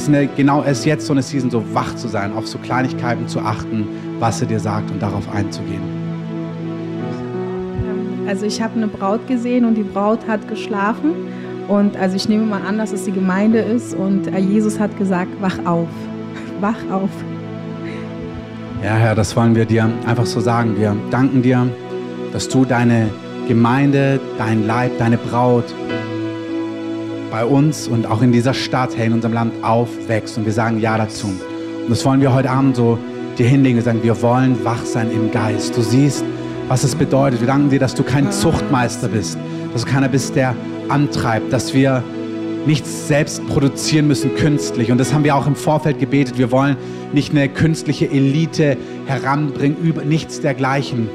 es 0.00 0.08
ist 0.08 0.14
eine, 0.14 0.26
genau 0.28 0.62
es 0.62 0.78
ist 0.78 0.84
jetzt 0.86 1.06
so 1.06 1.12
eine 1.12 1.22
Season, 1.22 1.50
so 1.50 1.62
wach 1.74 1.94
zu 1.94 2.08
sein, 2.08 2.32
auf 2.32 2.48
so 2.48 2.56
Kleinigkeiten 2.58 3.28
zu 3.28 3.38
achten, 3.40 3.86
was 4.18 4.40
er 4.40 4.46
dir 4.46 4.58
sagt 4.58 4.90
und 4.90 5.02
darauf 5.02 5.30
einzugehen. 5.30 5.82
Also 8.26 8.46
ich 8.46 8.62
habe 8.62 8.76
eine 8.76 8.88
Braut 8.88 9.26
gesehen 9.26 9.66
und 9.66 9.74
die 9.74 9.82
Braut 9.82 10.26
hat 10.26 10.48
geschlafen. 10.48 11.10
Und 11.68 11.98
also 11.98 12.16
ich 12.16 12.30
nehme 12.30 12.46
mal 12.46 12.62
an, 12.62 12.78
dass 12.78 12.92
es 12.92 13.04
die 13.04 13.12
Gemeinde 13.12 13.58
ist 13.58 13.94
und 13.94 14.26
äh, 14.28 14.38
Jesus 14.38 14.80
hat 14.80 14.96
gesagt, 14.96 15.30
wach 15.40 15.58
auf, 15.66 15.88
wach 16.60 16.78
auf. 16.90 17.10
Ja, 18.82 18.94
Herr, 18.94 19.14
das 19.14 19.36
wollen 19.36 19.54
wir 19.54 19.66
dir 19.66 19.90
einfach 20.06 20.24
so 20.24 20.40
sagen. 20.40 20.76
Wir 20.78 20.96
danken 21.10 21.42
dir, 21.42 21.68
dass 22.32 22.48
du 22.48 22.64
deine 22.64 23.10
Gemeinde, 23.48 24.18
dein 24.38 24.66
Leib, 24.66 24.96
deine 24.98 25.18
Braut 25.18 25.66
bei 27.40 27.46
uns 27.46 27.88
und 27.88 28.04
auch 28.04 28.20
in 28.20 28.32
dieser 28.32 28.52
Stadt, 28.52 28.98
Herr, 28.98 29.06
in 29.06 29.14
unserem 29.14 29.32
Land 29.32 29.64
aufwächst. 29.64 30.36
Und 30.36 30.44
wir 30.44 30.52
sagen 30.52 30.78
Ja 30.78 30.98
dazu. 30.98 31.28
Und 31.28 31.88
das 31.88 32.04
wollen 32.04 32.20
wir 32.20 32.34
heute 32.34 32.50
Abend 32.50 32.76
so 32.76 32.98
dir 33.38 33.48
hinlegen. 33.48 33.76
Wir 33.76 33.82
sagen, 33.82 34.02
wir 34.02 34.20
wollen 34.20 34.62
wach 34.62 34.84
sein 34.84 35.10
im 35.10 35.30
Geist. 35.30 35.74
Du 35.74 35.80
siehst, 35.80 36.22
was 36.68 36.84
es 36.84 36.94
bedeutet. 36.94 37.40
Wir 37.40 37.46
danken 37.46 37.70
dir, 37.70 37.78
dass 37.78 37.94
du 37.94 38.02
kein 38.02 38.30
Zuchtmeister 38.30 39.08
bist, 39.08 39.38
dass 39.72 39.86
du 39.86 39.90
keiner 39.90 40.10
bist, 40.10 40.36
der 40.36 40.54
antreibt, 40.90 41.50
dass 41.50 41.72
wir 41.72 42.04
nichts 42.66 43.08
selbst 43.08 43.46
produzieren 43.46 44.06
müssen 44.06 44.34
künstlich. 44.34 44.92
Und 44.92 44.98
das 44.98 45.14
haben 45.14 45.24
wir 45.24 45.34
auch 45.34 45.46
im 45.46 45.56
Vorfeld 45.56 45.98
gebetet. 45.98 46.36
Wir 46.36 46.52
wollen 46.52 46.76
nicht 47.14 47.30
eine 47.30 47.48
künstliche 47.48 48.10
Elite 48.10 48.76
heranbringen, 49.06 49.78
über 49.82 50.04
nichts 50.04 50.42
dergleichen. 50.42 51.08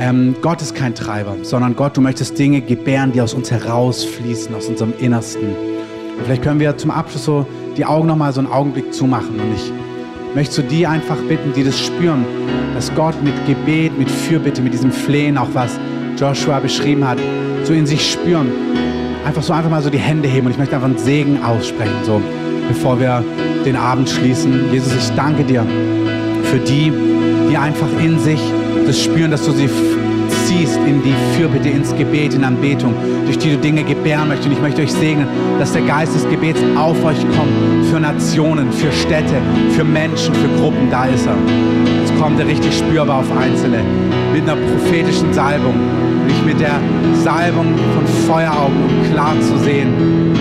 Ähm, 0.00 0.34
Gott 0.40 0.62
ist 0.62 0.74
kein 0.74 0.94
Treiber, 0.94 1.36
sondern 1.42 1.76
Gott, 1.76 1.96
du 1.96 2.00
möchtest 2.00 2.38
Dinge 2.38 2.60
gebären, 2.60 3.12
die 3.12 3.20
aus 3.20 3.34
uns 3.34 3.50
herausfließen, 3.50 4.54
aus 4.54 4.66
unserem 4.66 4.92
Innersten. 4.98 5.48
Und 5.48 6.24
vielleicht 6.24 6.42
können 6.42 6.60
wir 6.60 6.76
zum 6.76 6.90
Abschluss 6.90 7.24
so 7.24 7.46
die 7.76 7.84
Augen 7.84 8.06
nochmal 8.06 8.32
so 8.32 8.40
einen 8.40 8.50
Augenblick 8.50 8.92
zumachen. 8.92 9.38
Und 9.38 9.54
ich 9.54 9.72
möchte 10.34 10.54
so 10.54 10.62
die 10.62 10.86
einfach 10.86 11.16
bitten, 11.28 11.52
die 11.52 11.64
das 11.64 11.78
spüren, 11.78 12.24
dass 12.74 12.94
Gott 12.94 13.22
mit 13.22 13.34
Gebet, 13.46 13.98
mit 13.98 14.10
Fürbitte, 14.10 14.62
mit 14.62 14.72
diesem 14.72 14.92
Flehen, 14.92 15.38
auch 15.38 15.48
was 15.52 15.78
Joshua 16.18 16.60
beschrieben 16.60 17.06
hat, 17.06 17.18
so 17.64 17.72
in 17.72 17.86
sich 17.86 18.10
spüren. 18.10 18.50
Einfach 19.24 19.42
so 19.42 19.52
einfach 19.52 19.70
mal 19.70 19.82
so 19.82 19.90
die 19.90 19.98
Hände 19.98 20.28
heben 20.28 20.46
und 20.46 20.52
ich 20.52 20.58
möchte 20.58 20.74
einfach 20.74 20.88
einen 20.88 20.98
Segen 20.98 21.42
aussprechen, 21.42 21.94
so 22.04 22.20
bevor 22.68 22.98
wir 22.98 23.24
den 23.64 23.76
Abend 23.76 24.08
schließen. 24.08 24.72
Jesus, 24.72 24.94
ich 24.94 25.10
danke 25.14 25.44
dir 25.44 25.64
für 26.44 26.58
die, 26.58 26.92
die 27.52 27.58
einfach 27.58 27.88
in 28.02 28.18
sich 28.18 28.40
das 28.86 28.98
spüren, 28.98 29.30
dass 29.30 29.44
du 29.44 29.52
sie 29.52 29.68
ziehst 30.46 30.78
in 30.86 31.02
die 31.02 31.14
Fürbitte, 31.36 31.68
ins 31.68 31.94
Gebet, 31.94 32.32
in 32.32 32.44
Anbetung, 32.44 32.94
durch 33.26 33.36
die 33.36 33.50
du 33.50 33.58
Dinge 33.58 33.84
gebären 33.84 34.28
möchtest. 34.28 34.48
Und 34.48 34.54
ich 34.54 34.62
möchte 34.62 34.80
euch 34.80 34.92
segnen, 34.92 35.28
dass 35.58 35.72
der 35.74 35.82
Geist 35.82 36.14
des 36.14 36.26
Gebets 36.30 36.60
auf 36.76 36.96
euch 37.04 37.20
kommt, 37.36 37.52
für 37.90 38.00
Nationen, 38.00 38.72
für 38.72 38.90
Städte, 38.90 39.36
für 39.76 39.84
Menschen, 39.84 40.34
für 40.34 40.48
Gruppen. 40.58 40.90
Da 40.90 41.04
ist 41.04 41.26
er. 41.26 41.36
Jetzt 42.00 42.18
kommt 42.18 42.40
er 42.40 42.46
richtig 42.46 42.74
spürbar 42.74 43.18
auf 43.18 43.36
Einzelne, 43.36 43.80
mit 44.32 44.48
einer 44.48 44.56
prophetischen 44.56 45.30
Salbung, 45.34 45.74
nicht 46.26 46.46
mit 46.46 46.58
der 46.58 46.80
Salbung 47.22 47.66
von 47.94 48.06
Feueraugen, 48.26 48.76
um 48.82 49.12
klar 49.12 49.34
zu 49.42 49.58
sehen. 49.58 49.88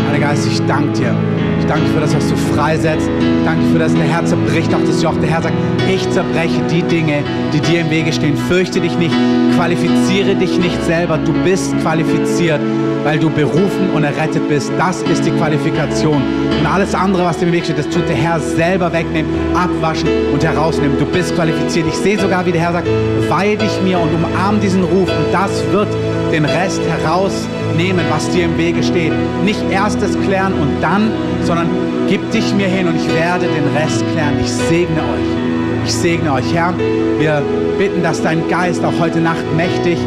Heiliger 0.08 0.28
Geist, 0.28 0.48
ich 0.48 0.62
danke 0.66 0.98
dir. 0.98 1.14
Ich 1.60 1.66
danke 1.66 1.86
dir 1.86 1.94
für 1.94 2.00
das, 2.00 2.16
was 2.16 2.28
du 2.30 2.36
freisetzt. 2.56 3.10
Ich 3.20 3.46
danke 3.46 3.66
dir 3.66 3.72
für 3.74 3.80
das, 3.80 3.94
der 3.94 4.04
Herr 4.04 4.26
zerbricht 4.26 4.74
auch 4.74 4.84
das 4.86 5.02
Joch. 5.04 5.16
Der 5.18 5.30
Herr 5.30 5.42
sagt, 5.42 5.56
ich 5.94 6.10
zerbreche 6.12 6.62
die 6.72 6.84
Dinge, 6.84 7.24
die 7.54 7.60
dir 7.60 7.82
im 7.82 7.90
Wege 7.90 8.14
stehen. 8.14 8.38
Fürchte 8.38 8.80
dich 8.80 8.98
nicht, 8.98 9.14
qualifiziere 9.56 10.36
dich 10.36 10.58
nicht 10.58 10.82
selber. 10.86 11.18
Du 11.18 11.34
bist 11.44 11.78
qualifiziert, 11.82 12.62
weil 13.04 13.20
du 13.20 13.30
berufen 13.30 13.90
und 13.94 14.04
errettet 14.04 14.48
bist. 14.48 14.72
Das 14.78 15.02
ist 15.02 15.26
die 15.26 15.32
Qualifikation. 15.32 16.22
Und 16.60 16.66
alles 16.66 16.96
andere, 16.96 17.26
was 17.26 17.38
dir 17.38 17.48
im 17.48 17.52
Weg 17.52 17.66
steht, 17.66 17.78
das 17.78 17.90
tut 17.90 18.08
der 18.08 18.16
Herr 18.16 18.40
selber 18.40 18.94
wegnehmen, 18.94 19.30
abwaschen 19.54 20.08
und 20.34 20.44
herausnehmen. 20.44 20.98
Du 20.98 21.06
bist 21.06 21.36
qualifiziert. 21.36 21.88
Ich 21.88 21.98
sehe 21.98 22.18
sogar, 22.18 22.46
wie 22.46 22.54
der 22.54 22.62
Herr 22.62 22.74
sagt, 22.74 22.88
weihe 23.28 23.58
dich 23.58 23.82
mir 23.84 24.00
und 24.00 24.14
umarm 24.14 24.62
diesen 24.62 24.84
Ruf. 24.84 25.10
Und 25.10 25.34
das 25.34 25.52
wird 25.72 25.90
den 26.32 26.46
Rest 26.46 26.82
herausnehmen, 26.88 28.06
was 28.10 28.30
dir 28.30 28.46
im 28.46 28.58
Wege 28.58 28.82
steht. 28.82 29.12
Nicht 29.44 29.62
erstes 29.70 30.18
klären 30.22 30.54
und 30.54 30.82
dann, 30.82 31.12
sondern 31.44 31.68
gib 32.08 32.32
dich 32.32 32.54
mir 32.54 32.68
hin 32.68 32.88
und 32.88 32.96
ich 32.96 33.14
werde 33.14 33.48
den 33.48 33.76
Rest 33.76 34.06
klären. 34.14 34.40
Ich 34.40 34.52
segne 34.52 35.02
euch. 35.02 35.41
Ich 35.84 35.94
segne 35.94 36.34
euch, 36.34 36.54
Herr. 36.54 36.74
Wir 37.18 37.42
bitten, 37.78 38.04
dass 38.04 38.22
dein 38.22 38.48
Geist 38.50 38.84
auch 38.84 38.94
heute 39.00 39.20
Nacht 39.20 39.44
mächtig 39.56 39.98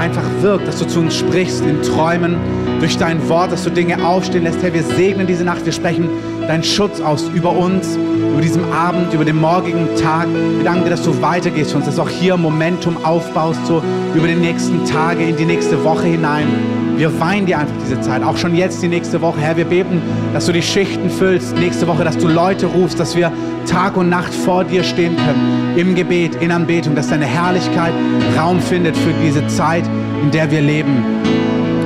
einfach 0.00 0.24
wirkt, 0.40 0.66
dass 0.66 0.78
du 0.78 0.86
zu 0.86 1.00
uns 1.00 1.16
sprichst 1.16 1.64
in 1.64 1.82
Träumen, 1.82 2.36
durch 2.80 2.96
dein 2.98 3.28
Wort, 3.28 3.52
dass 3.52 3.64
du 3.64 3.70
Dinge 3.70 4.04
aufstehen 4.04 4.44
lässt. 4.44 4.62
Herr, 4.62 4.74
wir 4.74 4.82
segnen 4.82 5.26
diese 5.26 5.44
Nacht. 5.44 5.64
Wir 5.64 5.72
sprechen 5.72 6.08
deinen 6.46 6.64
Schutz 6.64 7.00
aus 7.00 7.28
über 7.34 7.50
uns, 7.50 7.96
über 7.96 8.40
diesen 8.40 8.72
Abend, 8.72 9.12
über 9.12 9.24
den 9.24 9.40
morgigen 9.40 9.88
Tag. 10.00 10.26
Wir 10.28 10.64
danken 10.64 10.84
dir, 10.84 10.90
dass 10.90 11.02
du 11.02 11.20
weitergehst 11.22 11.70
für 11.70 11.78
uns, 11.78 11.86
dass 11.86 11.96
du 11.96 12.02
auch 12.02 12.08
hier 12.08 12.36
Momentum 12.36 13.04
aufbaust, 13.04 13.66
so 13.66 13.82
über 14.14 14.26
die 14.26 14.34
nächsten 14.34 14.84
Tage, 14.84 15.24
in 15.24 15.36
die 15.36 15.46
nächste 15.46 15.82
Woche 15.84 16.06
hinein. 16.06 16.83
Wir 16.96 17.18
weinen 17.18 17.46
dir 17.46 17.58
einfach 17.58 17.74
diese 17.84 18.00
Zeit, 18.00 18.22
auch 18.22 18.36
schon 18.36 18.54
jetzt 18.54 18.80
die 18.80 18.88
nächste 18.88 19.20
Woche. 19.20 19.40
Herr, 19.40 19.56
wir 19.56 19.64
beten, 19.64 20.00
dass 20.32 20.46
du 20.46 20.52
die 20.52 20.62
Schichten 20.62 21.10
füllst, 21.10 21.56
nächste 21.56 21.88
Woche, 21.88 22.04
dass 22.04 22.16
du 22.16 22.28
Leute 22.28 22.66
rufst, 22.66 23.00
dass 23.00 23.16
wir 23.16 23.32
Tag 23.66 23.96
und 23.96 24.08
Nacht 24.08 24.32
vor 24.32 24.62
dir 24.62 24.84
stehen 24.84 25.16
können, 25.16 25.74
im 25.76 25.96
Gebet, 25.96 26.36
in 26.36 26.52
Anbetung, 26.52 26.94
dass 26.94 27.08
deine 27.08 27.24
Herrlichkeit 27.24 27.92
Raum 28.38 28.60
findet 28.60 28.96
für 28.96 29.12
diese 29.24 29.44
Zeit, 29.48 29.84
in 30.22 30.30
der 30.30 30.50
wir 30.52 30.60
leben. 30.60 31.04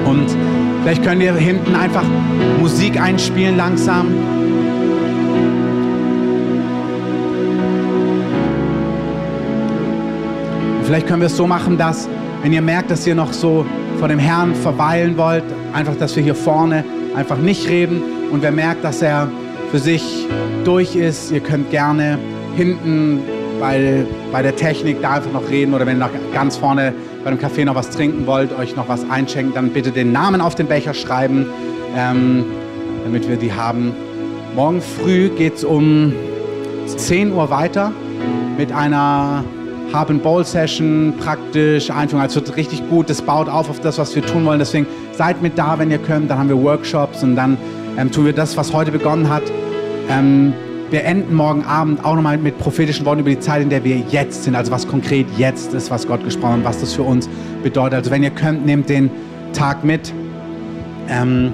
Und 0.05 0.27
vielleicht 0.83 1.03
können 1.03 1.21
wir 1.23 1.35
hinten 1.35 1.75
einfach 1.75 2.05
Musik 2.61 3.01
einspielen 3.01 3.57
langsam. 3.57 4.09
Vielleicht 10.85 11.07
können 11.07 11.21
wir 11.21 11.27
es 11.27 11.37
so 11.37 11.47
machen, 11.47 11.79
dass, 11.79 12.09
wenn 12.43 12.53
ihr 12.53 12.63
merkt, 12.63 12.91
dass 12.91 13.07
ihr 13.07 13.15
noch 13.15 13.33
so 13.33 13.65
vor 13.99 14.09
dem 14.09 14.19
Herrn 14.19 14.55
verweilen 14.55 15.17
wollt, 15.17 15.45
einfach, 15.73 15.97
dass 15.97 16.15
wir 16.15 16.23
hier 16.23 16.35
vorne 16.35 16.85
einfach 17.17 17.37
nicht 17.37 17.69
reden. 17.69 18.03
Und 18.31 18.43
wer 18.43 18.53
merkt, 18.53 18.85
dass 18.85 19.03
er 19.03 19.29
für 19.71 19.79
sich 19.79 20.27
durch 20.65 20.95
ist, 20.95 21.33
ihr 21.33 21.41
könnt 21.41 21.71
gerne 21.71 22.19
hinten 22.57 23.21
bei, 23.61 24.07
bei 24.31 24.43
der 24.43 24.55
Technik 24.55 25.03
da 25.03 25.15
einfach 25.15 25.33
noch 25.33 25.49
reden 25.51 25.75
oder 25.75 25.85
wenn 25.87 25.97
ihr 25.97 26.07
noch 26.07 26.11
ganz 26.33 26.57
vorne 26.57 26.95
bei 27.25 27.31
dem 27.31 27.39
Café 27.39 27.65
noch 27.65 27.75
was 27.75 27.91
trinken 27.91 28.27
wollt, 28.27 28.57
euch 28.57 28.77
noch 28.77 28.89
was 28.89 29.09
einschenken, 29.11 29.53
dann 29.55 29.71
bitte 29.71 29.91
den 29.91 30.13
Namen 30.13 30.41
auf 30.41 30.55
den 30.55 30.67
Becher 30.67 30.95
schreiben, 30.95 31.47
ähm, 31.97 32.45
damit 33.05 33.29
wir 33.29 33.37
die 33.37 33.53
haben. 33.53 33.95
Morgen 34.55 34.81
früh 34.81 35.29
geht 35.29 35.57
es 35.57 35.65
um 35.65 36.13
10 36.87 37.33
Uhr 37.33 37.51
weiter 37.51 37.93
mit 38.57 38.73
einer 38.73 39.45
Hab 39.93 40.11
and 40.11 40.23
Bowl 40.23 40.45
Session, 40.45 41.15
praktisch, 41.19 41.91
Einführung. 41.91 42.23
Also 42.23 42.41
richtig 42.57 42.89
gut, 42.91 43.09
das 43.09 43.23
baut 43.23 43.49
auf 43.49 43.71
auf 43.71 43.81
das, 43.81 43.99
was 43.99 44.15
wir 44.15 44.25
tun 44.25 44.45
wollen. 44.45 44.59
Deswegen 44.59 44.87
seid 45.13 45.41
mit 45.41 45.59
da, 45.59 45.79
wenn 45.79 45.91
ihr 45.91 45.99
könnt. 45.99 46.31
Dann 46.31 46.39
haben 46.39 46.49
wir 46.49 46.63
Workshops 46.63 47.23
und 47.23 47.37
dann 47.37 47.57
ähm, 47.97 48.11
tun 48.11 48.27
wir 48.27 48.33
das, 48.33 48.57
was 48.57 48.73
heute 48.73 48.93
begonnen 48.93 49.29
hat. 49.31 49.43
Ähm, 50.11 50.53
wir 50.91 51.05
enden 51.05 51.35
morgen 51.35 51.65
Abend 51.65 52.05
auch 52.05 52.15
nochmal 52.15 52.39
mit 52.39 52.59
prophetischen 52.59 53.05
Worten 53.05 53.21
über 53.21 53.31
die 53.31 53.41
Zeit, 53.41 53.63
in 53.63 53.71
der 53.71 53.85
wir 53.85 53.97
jetzt 54.11 54.45
sind. 54.45 54.55
Also 54.55 54.73
was 54.73 54.87
konkret 54.87 55.27
jetzt 55.37 55.75
ist, 55.75 55.91
was 55.91 56.07
Gott 56.07 56.25
gesprochen 56.25 56.59
hat, 56.59 56.65
was 56.65 56.81
das 56.81 56.93
für 56.95 57.03
uns 57.03 57.29
bedeutet. 57.63 57.95
Also 57.95 58.11
wenn 58.11 58.23
ihr 58.23 58.31
könnt, 58.31 58.65
nehmt 58.65 58.89
den 58.89 59.11
Tag 59.53 59.85
mit. 59.85 60.13
Ähm, 61.09 61.53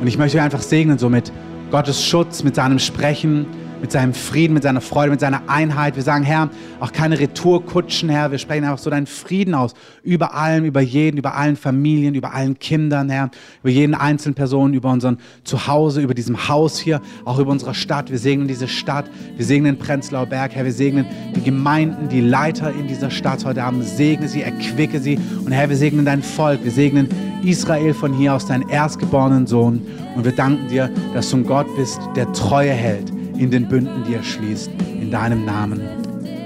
und 0.00 0.06
ich 0.06 0.18
möchte 0.18 0.38
euch 0.38 0.44
einfach 0.44 0.62
segnen, 0.62 0.98
so 0.98 1.08
mit 1.08 1.32
Gottes 1.70 2.04
Schutz, 2.04 2.44
mit 2.44 2.54
seinem 2.54 2.78
Sprechen, 2.78 3.46
mit 3.84 3.92
seinem 3.92 4.14
Frieden, 4.14 4.54
mit 4.54 4.62
seiner 4.62 4.80
Freude, 4.80 5.10
mit 5.10 5.20
seiner 5.20 5.42
Einheit. 5.46 5.94
Wir 5.94 6.02
sagen, 6.02 6.24
Herr, 6.24 6.48
auch 6.80 6.90
keine 6.90 7.20
Retourkutschen, 7.20 8.08
Herr. 8.08 8.30
Wir 8.30 8.38
sprechen 8.38 8.64
einfach 8.64 8.78
so 8.78 8.88
deinen 8.88 9.06
Frieden 9.06 9.54
aus. 9.54 9.74
Über 10.02 10.34
allem, 10.34 10.64
über 10.64 10.80
jeden, 10.80 11.18
über 11.18 11.34
allen 11.34 11.54
Familien, 11.54 12.14
über 12.14 12.32
allen 12.32 12.58
Kindern, 12.58 13.10
Herr. 13.10 13.30
Über 13.62 13.70
jeden 13.70 13.94
einzelnen 13.94 14.34
Person, 14.34 14.72
über 14.72 14.90
unseren 14.90 15.18
Zuhause, 15.42 16.00
über 16.00 16.14
diesem 16.14 16.48
Haus 16.48 16.78
hier, 16.78 17.02
auch 17.26 17.38
über 17.38 17.50
unsere 17.50 17.74
Stadt. 17.74 18.10
Wir 18.10 18.18
segnen 18.18 18.48
diese 18.48 18.68
Stadt. 18.68 19.04
Wir 19.36 19.44
segnen 19.44 19.76
Prenzlauer 19.76 20.24
Berg, 20.24 20.54
Herr. 20.54 20.64
Wir 20.64 20.72
segnen 20.72 21.04
die 21.36 21.42
Gemeinden, 21.42 22.08
die 22.08 22.22
Leiter 22.22 22.72
in 22.72 22.88
dieser 22.88 23.10
Stadt 23.10 23.44
heute 23.44 23.62
Abend. 23.62 23.84
Segne 23.84 24.28
sie, 24.28 24.40
erquicke 24.40 24.98
sie. 24.98 25.18
Und 25.44 25.52
Herr, 25.52 25.68
wir 25.68 25.76
segnen 25.76 26.06
dein 26.06 26.22
Volk. 26.22 26.64
Wir 26.64 26.72
segnen 26.72 27.06
Israel 27.42 27.92
von 27.92 28.14
hier 28.14 28.32
aus, 28.32 28.46
deinen 28.46 28.66
erstgeborenen 28.66 29.46
Sohn. 29.46 29.82
Und 30.16 30.24
wir 30.24 30.32
danken 30.32 30.68
dir, 30.68 30.90
dass 31.12 31.28
du 31.28 31.36
ein 31.36 31.44
Gott 31.44 31.66
bist, 31.76 32.00
der 32.16 32.32
Treue 32.32 32.70
hält 32.72 33.12
in 33.36 33.50
den 33.50 33.68
Bünden, 33.68 34.04
die 34.04 34.14
er 34.14 34.22
schließt. 34.22 34.70
In 35.00 35.10
deinem 35.10 35.44
Namen. 35.44 35.80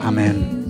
Amen. 0.01 0.68